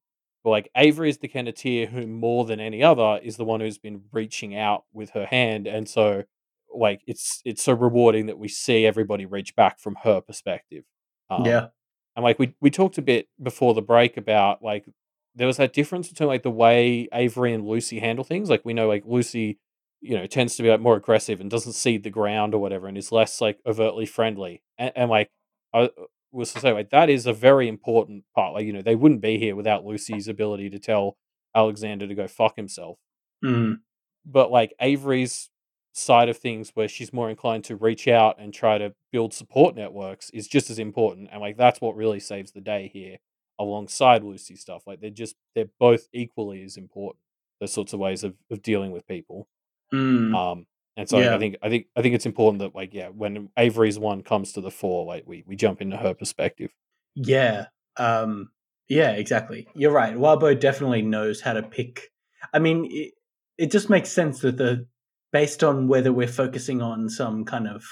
like 0.49 0.69
Avery 0.75 1.09
is 1.09 1.19
the 1.19 1.27
Kenneteer 1.27 1.87
who 1.89 2.07
more 2.07 2.45
than 2.45 2.59
any 2.59 2.81
other 2.81 3.19
is 3.23 3.37
the 3.37 3.45
one 3.45 3.59
who's 3.59 3.77
been 3.77 4.01
reaching 4.11 4.55
out 4.55 4.85
with 4.93 5.11
her 5.11 5.25
hand, 5.25 5.67
and 5.67 5.87
so 5.87 6.23
like 6.73 7.01
it's 7.05 7.41
it's 7.45 7.61
so 7.61 7.73
rewarding 7.73 8.27
that 8.27 8.39
we 8.39 8.47
see 8.47 8.85
everybody 8.85 9.25
reach 9.25 9.55
back 9.55 9.79
from 9.79 9.97
her 10.03 10.21
perspective. 10.21 10.83
Um, 11.29 11.45
yeah, 11.45 11.67
and 12.15 12.23
like 12.23 12.39
we 12.39 12.55
we 12.59 12.69
talked 12.69 12.97
a 12.97 13.01
bit 13.03 13.27
before 13.41 13.73
the 13.73 13.81
break 13.81 14.17
about 14.17 14.63
like 14.63 14.85
there 15.35 15.47
was 15.47 15.57
that 15.57 15.73
difference 15.73 16.09
between 16.09 16.27
like 16.27 16.43
the 16.43 16.51
way 16.51 17.07
Avery 17.13 17.53
and 17.53 17.65
Lucy 17.65 17.99
handle 17.99 18.23
things. 18.23 18.49
Like 18.49 18.65
we 18.65 18.73
know 18.73 18.87
like 18.87 19.03
Lucy, 19.05 19.59
you 20.01 20.17
know, 20.17 20.25
tends 20.25 20.55
to 20.55 20.63
be 20.63 20.69
like 20.69 20.81
more 20.81 20.97
aggressive 20.97 21.39
and 21.39 21.49
doesn't 21.49 21.73
see 21.73 21.97
the 21.97 22.09
ground 22.09 22.53
or 22.53 22.61
whatever, 22.61 22.87
and 22.87 22.97
is 22.97 23.11
less 23.11 23.39
like 23.41 23.59
overtly 23.65 24.05
friendly. 24.05 24.61
And, 24.77 24.91
and 24.95 25.09
like 25.09 25.29
I, 25.73 25.89
was 26.31 26.53
to 26.53 26.59
say 26.59 26.71
like 26.71 26.89
that 26.91 27.09
is 27.09 27.25
a 27.25 27.33
very 27.33 27.67
important 27.67 28.23
part. 28.35 28.53
Like 28.53 28.65
you 28.65 28.73
know 28.73 28.81
they 28.81 28.95
wouldn't 28.95 29.21
be 29.21 29.37
here 29.37 29.55
without 29.55 29.85
Lucy's 29.85 30.27
ability 30.27 30.69
to 30.71 30.79
tell 30.79 31.17
Alexander 31.55 32.07
to 32.07 32.15
go 32.15 32.27
fuck 32.27 32.55
himself. 32.55 32.97
Mm. 33.43 33.79
But 34.25 34.51
like 34.51 34.73
Avery's 34.79 35.49
side 35.93 36.29
of 36.29 36.37
things, 36.37 36.71
where 36.73 36.87
she's 36.87 37.11
more 37.11 37.29
inclined 37.29 37.65
to 37.65 37.75
reach 37.75 38.07
out 38.07 38.39
and 38.39 38.53
try 38.53 38.77
to 38.77 38.93
build 39.11 39.33
support 39.33 39.75
networks, 39.75 40.29
is 40.29 40.47
just 40.47 40.69
as 40.69 40.79
important. 40.79 41.29
And 41.31 41.41
like 41.41 41.57
that's 41.57 41.81
what 41.81 41.95
really 41.95 42.19
saves 42.19 42.51
the 42.51 42.61
day 42.61 42.89
here, 42.93 43.17
alongside 43.59 44.23
Lucy's 44.23 44.61
stuff. 44.61 44.83
Like 44.87 45.01
they're 45.01 45.09
just 45.09 45.35
they're 45.55 45.65
both 45.79 46.07
equally 46.13 46.63
as 46.63 46.77
important. 46.77 47.21
Those 47.59 47.73
sorts 47.73 47.93
of 47.93 47.99
ways 47.99 48.23
of, 48.23 48.35
of 48.49 48.61
dealing 48.61 48.91
with 48.91 49.07
people. 49.07 49.47
Mm. 49.93 50.35
Um, 50.35 50.65
and 50.97 51.07
so 51.07 51.19
yeah. 51.19 51.35
I 51.35 51.39
think 51.39 51.57
I 51.61 51.69
think 51.69 51.87
I 51.95 52.01
think 52.01 52.15
it's 52.15 52.25
important 52.25 52.59
that 52.59 52.75
like 52.75 52.93
yeah, 52.93 53.07
when 53.09 53.49
Avery's 53.57 53.97
one 53.97 54.23
comes 54.23 54.53
to 54.53 54.61
the 54.61 54.71
fore, 54.71 55.05
like 55.05 55.23
we 55.25 55.43
we 55.47 55.55
jump 55.55 55.81
into 55.81 55.97
her 55.97 56.13
perspective. 56.13 56.71
Yeah. 57.15 57.67
Um 57.97 58.49
yeah, 58.89 59.11
exactly. 59.11 59.67
You're 59.73 59.93
right. 59.93 60.15
Wildbow 60.15 60.59
definitely 60.59 61.01
knows 61.01 61.41
how 61.41 61.53
to 61.53 61.63
pick 61.63 62.11
I 62.53 62.59
mean 62.59 62.87
it, 62.89 63.13
it 63.57 63.71
just 63.71 63.89
makes 63.89 64.09
sense 64.09 64.39
that 64.39 64.57
the 64.57 64.85
based 65.31 65.63
on 65.63 65.87
whether 65.87 66.11
we're 66.11 66.27
focusing 66.27 66.81
on 66.81 67.09
some 67.09 67.45
kind 67.45 67.67
of 67.67 67.83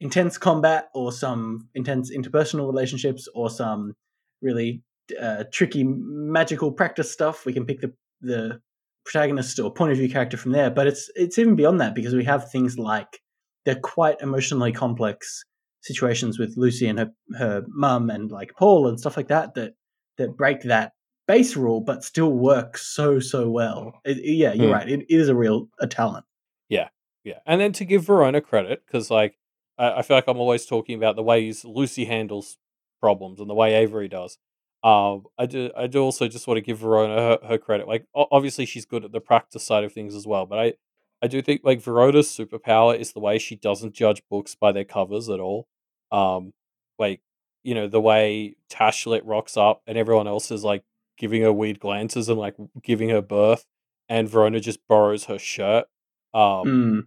intense 0.00 0.38
combat 0.38 0.88
or 0.94 1.10
some 1.10 1.68
intense 1.74 2.14
interpersonal 2.14 2.66
relationships 2.66 3.28
or 3.34 3.50
some 3.50 3.94
really 4.40 4.82
uh, 5.20 5.44
tricky 5.52 5.84
magical 5.84 6.72
practice 6.72 7.10
stuff, 7.10 7.44
we 7.44 7.52
can 7.52 7.66
pick 7.66 7.80
the 7.80 7.92
the 8.20 8.60
protagonist 9.06 9.58
or 9.58 9.72
point 9.72 9.92
of 9.92 9.98
view 9.98 10.10
character 10.10 10.36
from 10.36 10.52
there. 10.52 10.70
But 10.70 10.86
it's 10.86 11.10
it's 11.14 11.38
even 11.38 11.56
beyond 11.56 11.80
that 11.80 11.94
because 11.94 12.14
we 12.14 12.24
have 12.24 12.50
things 12.50 12.78
like 12.78 13.20
they're 13.64 13.80
quite 13.80 14.20
emotionally 14.20 14.72
complex 14.72 15.44
situations 15.80 16.38
with 16.38 16.56
Lucy 16.56 16.86
and 16.86 16.98
her 16.98 17.10
her 17.38 17.62
mum 17.68 18.10
and 18.10 18.30
like 18.30 18.52
Paul 18.58 18.88
and 18.88 18.98
stuff 18.98 19.16
like 19.16 19.28
that 19.28 19.54
that 19.54 19.74
that 20.18 20.36
break 20.36 20.62
that 20.62 20.92
base 21.26 21.56
rule 21.56 21.80
but 21.80 22.04
still 22.04 22.32
work 22.32 22.76
so 22.76 23.20
so 23.20 23.48
well. 23.48 24.00
It, 24.04 24.18
yeah, 24.22 24.52
you're 24.52 24.70
mm. 24.70 24.74
right. 24.74 24.88
It, 24.88 25.00
it 25.00 25.06
is 25.08 25.28
a 25.28 25.34
real 25.34 25.68
a 25.80 25.86
talent. 25.86 26.26
Yeah, 26.68 26.88
yeah. 27.24 27.38
And 27.46 27.60
then 27.60 27.72
to 27.74 27.84
give 27.84 28.04
Verona 28.04 28.40
credit 28.40 28.82
because 28.86 29.10
like 29.10 29.38
I, 29.78 29.98
I 29.98 30.02
feel 30.02 30.16
like 30.16 30.28
I'm 30.28 30.38
always 30.38 30.66
talking 30.66 30.96
about 30.96 31.16
the 31.16 31.22
ways 31.22 31.64
Lucy 31.64 32.04
handles 32.04 32.58
problems 33.00 33.40
and 33.40 33.48
the 33.48 33.54
way 33.54 33.74
Avery 33.74 34.08
does. 34.08 34.38
Um, 34.86 35.24
I 35.36 35.46
do. 35.46 35.72
I 35.76 35.88
do 35.88 36.00
also 36.00 36.28
just 36.28 36.46
want 36.46 36.58
to 36.58 36.62
give 36.62 36.78
Verona 36.78 37.16
her, 37.16 37.38
her 37.48 37.58
credit. 37.58 37.88
Like, 37.88 38.06
obviously, 38.14 38.66
she's 38.66 38.86
good 38.86 39.04
at 39.04 39.10
the 39.10 39.20
practice 39.20 39.64
side 39.64 39.82
of 39.82 39.92
things 39.92 40.14
as 40.14 40.28
well. 40.28 40.46
But 40.46 40.58
I, 40.60 40.74
I 41.20 41.26
do 41.26 41.42
think 41.42 41.62
like 41.64 41.80
Verona's 41.80 42.28
superpower 42.28 42.96
is 42.96 43.12
the 43.12 43.18
way 43.18 43.40
she 43.40 43.56
doesn't 43.56 43.94
judge 43.94 44.22
books 44.30 44.54
by 44.54 44.70
their 44.70 44.84
covers 44.84 45.28
at 45.28 45.40
all. 45.40 45.66
Um, 46.12 46.52
like 47.00 47.20
you 47.64 47.74
know 47.74 47.88
the 47.88 48.00
way 48.00 48.54
Tashlit 48.70 49.22
rocks 49.24 49.56
up 49.56 49.82
and 49.88 49.98
everyone 49.98 50.28
else 50.28 50.52
is 50.52 50.62
like 50.62 50.84
giving 51.18 51.42
her 51.42 51.52
weird 51.52 51.80
glances 51.80 52.28
and 52.28 52.38
like 52.38 52.54
giving 52.80 53.08
her 53.08 53.22
birth, 53.22 53.66
and 54.08 54.28
Verona 54.28 54.60
just 54.60 54.86
borrows 54.86 55.24
her 55.24 55.38
shirt. 55.38 55.86
Um, 56.32 56.64
mm. 56.64 57.00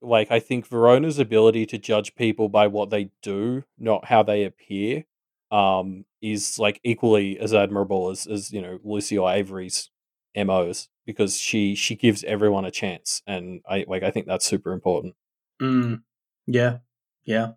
like 0.00 0.30
I 0.30 0.40
think 0.40 0.66
Verona's 0.66 1.18
ability 1.18 1.66
to 1.66 1.76
judge 1.76 2.14
people 2.14 2.48
by 2.48 2.66
what 2.66 2.88
they 2.88 3.10
do, 3.20 3.64
not 3.78 4.06
how 4.06 4.22
they 4.22 4.42
appear, 4.42 5.04
um, 5.50 6.04
is 6.20 6.58
like 6.58 6.80
equally 6.84 7.38
as 7.38 7.54
admirable 7.54 8.10
as 8.10 8.26
as 8.26 8.52
you 8.52 8.60
know 8.60 8.78
Lucy 8.82 9.16
or 9.16 9.30
Avery's 9.30 9.90
MOs 10.36 10.88
because 11.06 11.38
she 11.38 11.74
she 11.74 11.94
gives 11.94 12.24
everyone 12.24 12.64
a 12.64 12.70
chance, 12.70 13.22
and 13.26 13.60
I 13.68 13.84
like 13.88 14.02
I 14.02 14.10
think 14.10 14.26
that's 14.26 14.44
super 14.44 14.72
important. 14.72 15.14
Mm, 15.62 16.02
yeah, 16.46 16.78
yeah. 17.24 17.52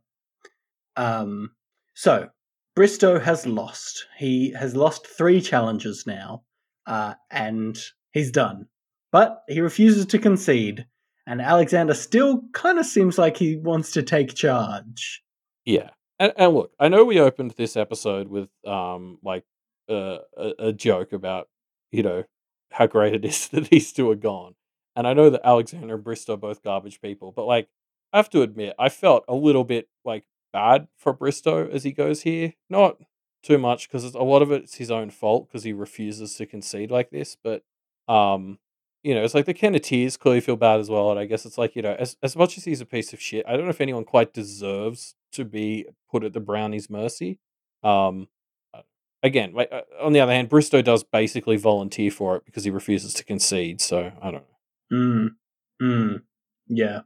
Um, 0.95 1.51
so 1.93 2.29
Bristow 2.75 3.19
has 3.19 3.45
lost. 3.45 4.05
He 4.17 4.51
has 4.51 4.75
lost 4.75 5.07
three 5.07 5.41
challenges 5.41 6.05
now, 6.05 6.43
uh, 6.85 7.15
and 7.31 7.77
he's 8.11 8.31
done. 8.31 8.67
But 9.11 9.43
he 9.47 9.59
refuses 9.59 10.05
to 10.07 10.19
concede, 10.19 10.85
and 11.25 11.41
Alexander 11.41 11.95
still 11.95 12.43
kind 12.53 12.77
of 12.77 12.85
seems 12.85 13.17
like 13.17 13.37
he 13.37 13.57
wants 13.57 13.91
to 13.93 14.03
take 14.03 14.35
charge. 14.35 15.23
Yeah, 15.65 15.89
and, 16.19 16.33
and 16.37 16.53
look, 16.53 16.71
I 16.79 16.89
know 16.89 17.05
we 17.05 17.19
opened 17.19 17.51
this 17.51 17.77
episode 17.77 18.27
with 18.27 18.49
um 18.65 19.19
like 19.23 19.45
uh, 19.89 20.19
a, 20.37 20.53
a 20.59 20.73
joke 20.73 21.13
about 21.13 21.47
you 21.91 22.03
know 22.03 22.23
how 22.71 22.87
great 22.87 23.13
it 23.13 23.25
is 23.25 23.47
that 23.49 23.69
these 23.69 23.91
two 23.91 24.09
are 24.11 24.15
gone, 24.15 24.55
and 24.95 25.07
I 25.07 25.13
know 25.13 25.29
that 25.29 25.41
Alexander 25.43 25.95
and 25.95 26.03
Bristow 26.03 26.33
are 26.33 26.37
both 26.37 26.63
garbage 26.63 27.01
people, 27.01 27.31
but 27.31 27.45
like 27.45 27.69
I 28.13 28.17
have 28.17 28.29
to 28.31 28.41
admit, 28.41 28.75
I 28.79 28.89
felt 28.89 29.23
a 29.27 29.35
little 29.35 29.63
bit 29.63 29.87
like 30.03 30.25
bad 30.51 30.87
for 30.97 31.13
Bristow 31.13 31.69
as 31.69 31.83
he 31.83 31.91
goes 31.91 32.23
here. 32.23 32.53
Not 32.69 32.97
too 33.43 33.57
much 33.57 33.87
because 33.87 34.13
a 34.13 34.19
lot 34.19 34.41
of 34.41 34.51
it's 34.51 34.75
his 34.75 34.91
own 34.91 35.09
fault 35.09 35.47
because 35.47 35.63
he 35.63 35.73
refuses 35.73 36.35
to 36.35 36.45
concede 36.45 36.91
like 36.91 37.09
this. 37.11 37.37
But 37.41 37.63
um, 38.07 38.59
you 39.03 39.15
know, 39.15 39.23
it's 39.23 39.33
like 39.35 39.45
the 39.45 39.53
Kenneteers 39.53 40.19
clearly 40.19 40.41
feel 40.41 40.55
bad 40.57 40.79
as 40.79 40.89
well. 40.89 41.11
And 41.11 41.19
I 41.19 41.25
guess 41.25 41.45
it's 41.45 41.57
like 41.57 41.75
you 41.75 41.81
know, 41.81 41.95
as 41.97 42.17
as 42.21 42.35
much 42.35 42.57
as 42.57 42.65
he's 42.65 42.81
a 42.81 42.85
piece 42.85 43.13
of 43.13 43.21
shit, 43.21 43.45
I 43.47 43.53
don't 43.55 43.65
know 43.65 43.71
if 43.71 43.81
anyone 43.81 44.05
quite 44.05 44.33
deserves 44.33 45.15
to 45.33 45.45
be 45.45 45.85
put 46.11 46.23
at 46.23 46.33
the 46.33 46.39
Brownies' 46.39 46.89
mercy. 46.89 47.39
Um, 47.83 48.27
uh, 48.73 48.81
again, 49.23 49.53
like 49.53 49.69
uh, 49.71 49.81
on 50.01 50.13
the 50.13 50.19
other 50.19 50.33
hand, 50.33 50.49
Bristow 50.49 50.81
does 50.81 51.03
basically 51.03 51.57
volunteer 51.57 52.11
for 52.11 52.35
it 52.35 52.45
because 52.45 52.63
he 52.63 52.71
refuses 52.71 53.13
to 53.15 53.23
concede. 53.23 53.81
So 53.81 54.11
I 54.21 54.31
don't 54.31 54.43
know. 54.91 54.97
Mm. 54.97 55.29
Mm. 55.81 56.21
Yeah. 56.67 57.01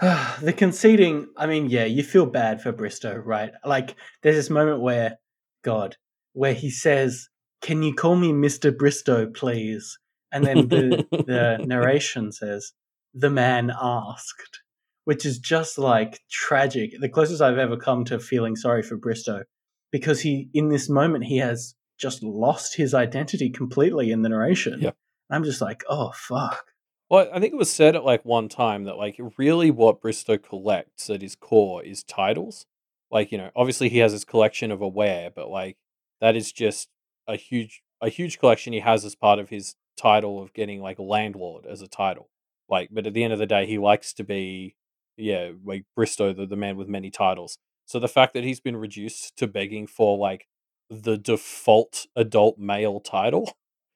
the 0.00 0.54
conceding, 0.56 1.28
I 1.36 1.46
mean, 1.46 1.68
yeah, 1.68 1.84
you 1.84 2.02
feel 2.02 2.26
bad 2.26 2.62
for 2.62 2.72
Bristow, 2.72 3.16
right? 3.16 3.50
Like, 3.64 3.96
there's 4.22 4.36
this 4.36 4.50
moment 4.50 4.80
where, 4.80 5.18
God, 5.64 5.96
where 6.34 6.54
he 6.54 6.70
says, 6.70 7.28
Can 7.62 7.82
you 7.82 7.94
call 7.94 8.16
me 8.16 8.32
Mr. 8.32 8.76
Bristow, 8.76 9.26
please? 9.26 9.98
And 10.30 10.44
then 10.44 10.68
the, 10.68 11.06
the 11.10 11.58
narration 11.66 12.30
says, 12.30 12.72
The 13.12 13.30
man 13.30 13.72
asked, 13.80 14.60
which 15.08 15.24
is 15.24 15.38
just 15.38 15.78
like 15.78 16.20
tragic. 16.30 16.92
The 17.00 17.08
closest 17.08 17.40
I've 17.40 17.56
ever 17.56 17.78
come 17.78 18.04
to 18.04 18.20
feeling 18.20 18.56
sorry 18.56 18.82
for 18.82 18.98
Bristow 18.98 19.44
because 19.90 20.20
he, 20.20 20.50
in 20.52 20.68
this 20.68 20.90
moment, 20.90 21.24
he 21.24 21.38
has 21.38 21.74
just 21.98 22.22
lost 22.22 22.76
his 22.76 22.92
identity 22.92 23.48
completely 23.48 24.10
in 24.10 24.20
the 24.20 24.28
narration. 24.28 24.82
Yep. 24.82 24.96
I'm 25.30 25.44
just 25.44 25.62
like, 25.62 25.82
oh, 25.88 26.12
fuck. 26.14 26.66
Well, 27.08 27.26
I 27.32 27.40
think 27.40 27.54
it 27.54 27.56
was 27.56 27.72
said 27.72 27.96
at 27.96 28.04
like 28.04 28.22
one 28.26 28.50
time 28.50 28.84
that 28.84 28.98
like 28.98 29.18
really 29.38 29.70
what 29.70 30.02
Bristow 30.02 30.36
collects 30.36 31.08
at 31.08 31.22
his 31.22 31.34
core 31.34 31.82
is 31.82 32.02
titles. 32.02 32.66
Like, 33.10 33.32
you 33.32 33.38
know, 33.38 33.50
obviously 33.56 33.88
he 33.88 34.00
has 34.00 34.12
his 34.12 34.26
collection 34.26 34.70
of 34.70 34.82
aware, 34.82 35.30
but 35.34 35.48
like 35.48 35.78
that 36.20 36.36
is 36.36 36.52
just 36.52 36.90
a 37.26 37.36
huge 37.36 37.80
a 38.02 38.10
huge 38.10 38.38
collection 38.38 38.74
he 38.74 38.80
has 38.80 39.06
as 39.06 39.14
part 39.14 39.38
of 39.38 39.48
his 39.48 39.74
title 39.96 40.42
of 40.42 40.52
getting 40.52 40.82
like 40.82 40.98
landlord 40.98 41.64
as 41.64 41.80
a 41.80 41.88
title. 41.88 42.28
Like, 42.68 42.90
but 42.92 43.06
at 43.06 43.14
the 43.14 43.24
end 43.24 43.32
of 43.32 43.38
the 43.38 43.46
day, 43.46 43.64
he 43.64 43.78
likes 43.78 44.12
to 44.12 44.22
be, 44.22 44.74
yeah, 45.18 45.50
like 45.64 45.84
Bristow, 45.96 46.32
the, 46.32 46.46
the 46.46 46.56
man 46.56 46.76
with 46.76 46.88
many 46.88 47.10
titles. 47.10 47.58
So 47.86 47.98
the 47.98 48.08
fact 48.08 48.34
that 48.34 48.44
he's 48.44 48.60
been 48.60 48.76
reduced 48.76 49.36
to 49.38 49.46
begging 49.46 49.86
for 49.86 50.16
like 50.18 50.46
the 50.90 51.18
default 51.18 52.06
adult 52.16 52.58
male 52.58 53.00
title, 53.00 53.52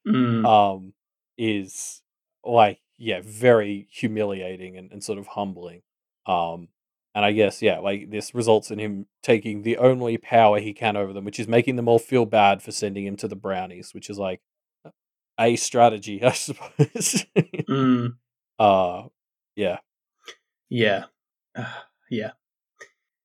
Mm. 0.06 0.44
um, 0.44 0.94
is 1.38 2.02
like 2.44 2.80
yeah, 2.98 3.20
very 3.24 3.86
humiliating 3.90 4.76
and, 4.76 4.90
and 4.92 5.02
sort 5.04 5.18
of 5.18 5.28
humbling. 5.28 5.82
Um, 6.26 6.68
and 7.14 7.24
I 7.24 7.32
guess 7.32 7.62
yeah, 7.62 7.78
like 7.78 8.10
this 8.10 8.34
results 8.34 8.70
in 8.72 8.78
him 8.80 9.06
taking 9.22 9.62
the 9.62 9.76
only 9.78 10.18
power 10.18 10.58
he 10.58 10.72
can 10.72 10.96
over 10.96 11.12
them, 11.12 11.24
which 11.24 11.38
is 11.38 11.46
making 11.46 11.76
them 11.76 11.86
all 11.88 11.98
feel 12.00 12.26
bad 12.26 12.62
for 12.62 12.72
sending 12.72 13.06
him 13.06 13.16
to 13.18 13.28
the 13.28 13.36
brownies, 13.36 13.94
which 13.94 14.10
is 14.10 14.18
like 14.18 14.40
a 15.38 15.54
strategy, 15.56 16.22
I 16.24 16.32
suppose. 16.32 17.24
Mm. 17.36 18.14
uh 18.58 19.02
yeah. 19.56 19.78
Yeah. 20.68 21.04
Uh, 21.54 21.72
yeah. 22.10 22.32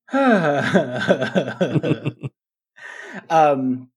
um 3.29 3.89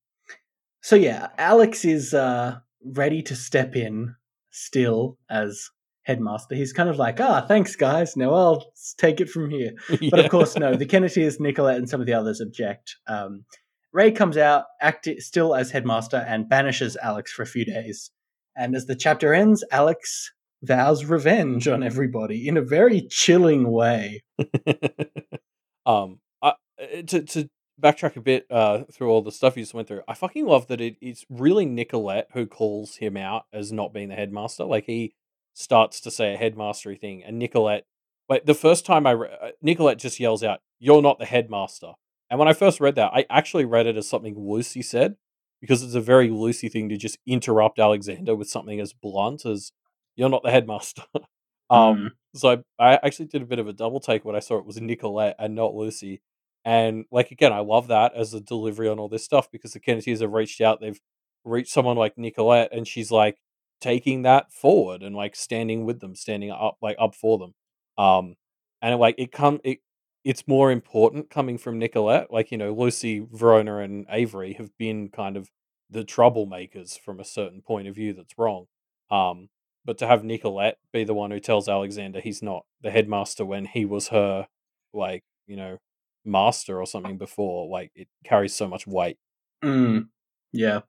so 0.82 0.96
yeah, 0.96 1.28
Alex 1.38 1.84
is 1.84 2.14
uh 2.14 2.58
ready 2.84 3.22
to 3.22 3.36
step 3.36 3.76
in 3.76 4.14
still 4.50 5.18
as 5.30 5.70
headmaster. 6.02 6.54
He's 6.54 6.72
kind 6.72 6.88
of 6.88 6.96
like, 6.96 7.20
ah, 7.20 7.44
thanks 7.46 7.76
guys. 7.76 8.16
Now 8.16 8.34
I'll 8.34 8.72
take 8.98 9.20
it 9.20 9.30
from 9.30 9.50
here. 9.50 9.72
But 10.10 10.20
of 10.20 10.30
course, 10.30 10.56
no. 10.56 10.74
The 10.74 10.86
Kenneteers, 10.86 11.38
Nicolette, 11.38 11.76
and 11.76 11.88
some 11.88 12.00
of 12.00 12.06
the 12.06 12.14
others 12.14 12.40
object. 12.40 12.96
Um, 13.06 13.44
Ray 13.92 14.12
comes 14.12 14.36
out, 14.36 14.64
act 14.80 15.08
still 15.18 15.54
as 15.54 15.70
headmaster, 15.70 16.24
and 16.26 16.48
banishes 16.48 16.96
Alex 16.96 17.32
for 17.32 17.42
a 17.42 17.46
few 17.46 17.64
days. 17.64 18.10
And 18.56 18.74
as 18.74 18.86
the 18.86 18.96
chapter 18.96 19.34
ends, 19.34 19.64
Alex 19.70 20.32
vows 20.62 21.04
revenge 21.04 21.66
on 21.68 21.82
everybody 21.82 22.48
in 22.48 22.56
a 22.56 22.62
very 22.62 23.02
chilling 23.02 23.70
way. 23.70 24.22
um, 25.86 26.20
I, 26.42 26.48
uh, 26.48 27.02
to 27.06 27.22
to 27.22 27.48
backtrack 27.80 28.16
a 28.16 28.20
bit 28.20 28.46
uh 28.50 28.84
through 28.92 29.08
all 29.08 29.22
the 29.22 29.32
stuff 29.32 29.56
you 29.56 29.62
just 29.62 29.74
went 29.74 29.88
through, 29.88 30.02
I 30.08 30.14
fucking 30.14 30.46
love 30.46 30.68
that 30.68 30.80
it, 30.80 30.96
it's 31.00 31.24
really 31.28 31.66
Nicolette 31.66 32.28
who 32.32 32.46
calls 32.46 32.96
him 32.96 33.16
out 33.16 33.44
as 33.52 33.72
not 33.72 33.92
being 33.92 34.08
the 34.08 34.14
headmaster. 34.14 34.64
Like 34.64 34.86
he 34.86 35.14
starts 35.54 36.00
to 36.02 36.10
say 36.10 36.34
a 36.34 36.38
headmastery 36.38 36.98
thing, 36.98 37.22
and 37.24 37.38
Nicolette, 37.38 37.84
like 38.28 38.46
the 38.46 38.54
first 38.54 38.86
time 38.86 39.06
I 39.06 39.12
re- 39.12 39.36
uh, 39.42 39.50
Nicolette 39.62 39.98
just 39.98 40.20
yells 40.20 40.42
out, 40.42 40.60
"You're 40.78 41.02
not 41.02 41.18
the 41.18 41.26
headmaster." 41.26 41.92
And 42.28 42.38
when 42.38 42.48
I 42.48 42.52
first 42.52 42.80
read 42.80 42.94
that, 42.94 43.10
I 43.12 43.26
actually 43.28 43.64
read 43.64 43.86
it 43.86 43.96
as 43.96 44.08
something 44.08 44.36
Lucy 44.38 44.82
said 44.82 45.16
because 45.60 45.82
it's 45.82 45.94
a 45.94 46.00
very 46.00 46.30
Lucy 46.30 46.68
thing 46.68 46.88
to 46.88 46.96
just 46.96 47.18
interrupt 47.26 47.78
Alexander 47.78 48.36
with 48.36 48.48
something 48.48 48.80
as 48.80 48.92
blunt 48.92 49.44
as 49.44 49.72
"You're 50.16 50.28
not 50.28 50.42
the 50.42 50.50
headmaster." 50.50 51.02
um, 51.70 52.12
so 52.34 52.62
I, 52.78 52.94
I 52.94 53.00
actually 53.02 53.26
did 53.26 53.42
a 53.42 53.46
bit 53.46 53.58
of 53.58 53.68
a 53.68 53.72
double 53.72 54.00
take 54.00 54.24
when 54.24 54.36
I 54.36 54.40
saw 54.40 54.58
it 54.58 54.66
was 54.66 54.80
Nicolette 54.80 55.36
and 55.38 55.54
not 55.54 55.74
Lucy. 55.74 56.22
And 56.64 57.06
like 57.10 57.30
again, 57.30 57.52
I 57.52 57.60
love 57.60 57.88
that 57.88 58.14
as 58.14 58.34
a 58.34 58.40
delivery 58.40 58.88
on 58.88 58.98
all 58.98 59.08
this 59.08 59.24
stuff 59.24 59.50
because 59.50 59.72
the 59.72 59.80
Kennedys 59.80 60.20
have 60.20 60.32
reached 60.32 60.60
out. 60.60 60.80
They've 60.80 61.00
reached 61.44 61.72
someone 61.72 61.96
like 61.96 62.18
Nicolette, 62.18 62.70
and 62.72 62.86
she's 62.86 63.10
like 63.10 63.38
taking 63.80 64.22
that 64.22 64.52
forward 64.52 65.02
and 65.02 65.16
like 65.16 65.34
standing 65.36 65.84
with 65.86 66.00
them, 66.00 66.14
standing 66.14 66.50
up 66.50 66.76
like 66.82 66.96
up 66.98 67.14
for 67.14 67.38
them. 67.38 67.54
Um, 67.98 68.36
and 68.82 68.98
like 68.98 69.14
it 69.18 69.32
come 69.32 69.60
it 69.64 69.78
it's 70.24 70.46
more 70.46 70.70
important 70.70 71.30
coming 71.30 71.58
from 71.58 71.78
Nicolette. 71.78 72.32
Like 72.32 72.50
you 72.50 72.58
know, 72.58 72.72
Lucy, 72.72 73.26
Verona, 73.32 73.78
and 73.78 74.06
Avery 74.10 74.54
have 74.54 74.76
been 74.78 75.08
kind 75.08 75.36
of 75.36 75.48
the 75.88 76.04
troublemakers 76.04 76.98
from 76.98 77.20
a 77.20 77.24
certain 77.24 77.62
point 77.62 77.88
of 77.88 77.94
view 77.94 78.12
that's 78.12 78.38
wrong. 78.38 78.66
Um, 79.10 79.48
but 79.84 79.98
to 79.98 80.06
have 80.06 80.24
Nicolette 80.24 80.78
be 80.92 81.04
the 81.04 81.14
one 81.14 81.30
who 81.30 81.40
tells 81.40 81.68
Alexander 81.68 82.20
he's 82.20 82.42
not 82.42 82.64
the 82.82 82.90
headmaster 82.90 83.44
when 83.44 83.64
he 83.64 83.84
was 83.84 84.08
her, 84.08 84.48
like 84.92 85.24
you 85.46 85.56
know, 85.56 85.78
master 86.24 86.78
or 86.80 86.86
something 86.86 87.18
before, 87.18 87.68
like 87.68 87.90
it 87.94 88.08
carries 88.24 88.54
so 88.54 88.68
much 88.68 88.86
weight. 88.86 89.18
Mm, 89.64 90.08
yeah. 90.52 90.80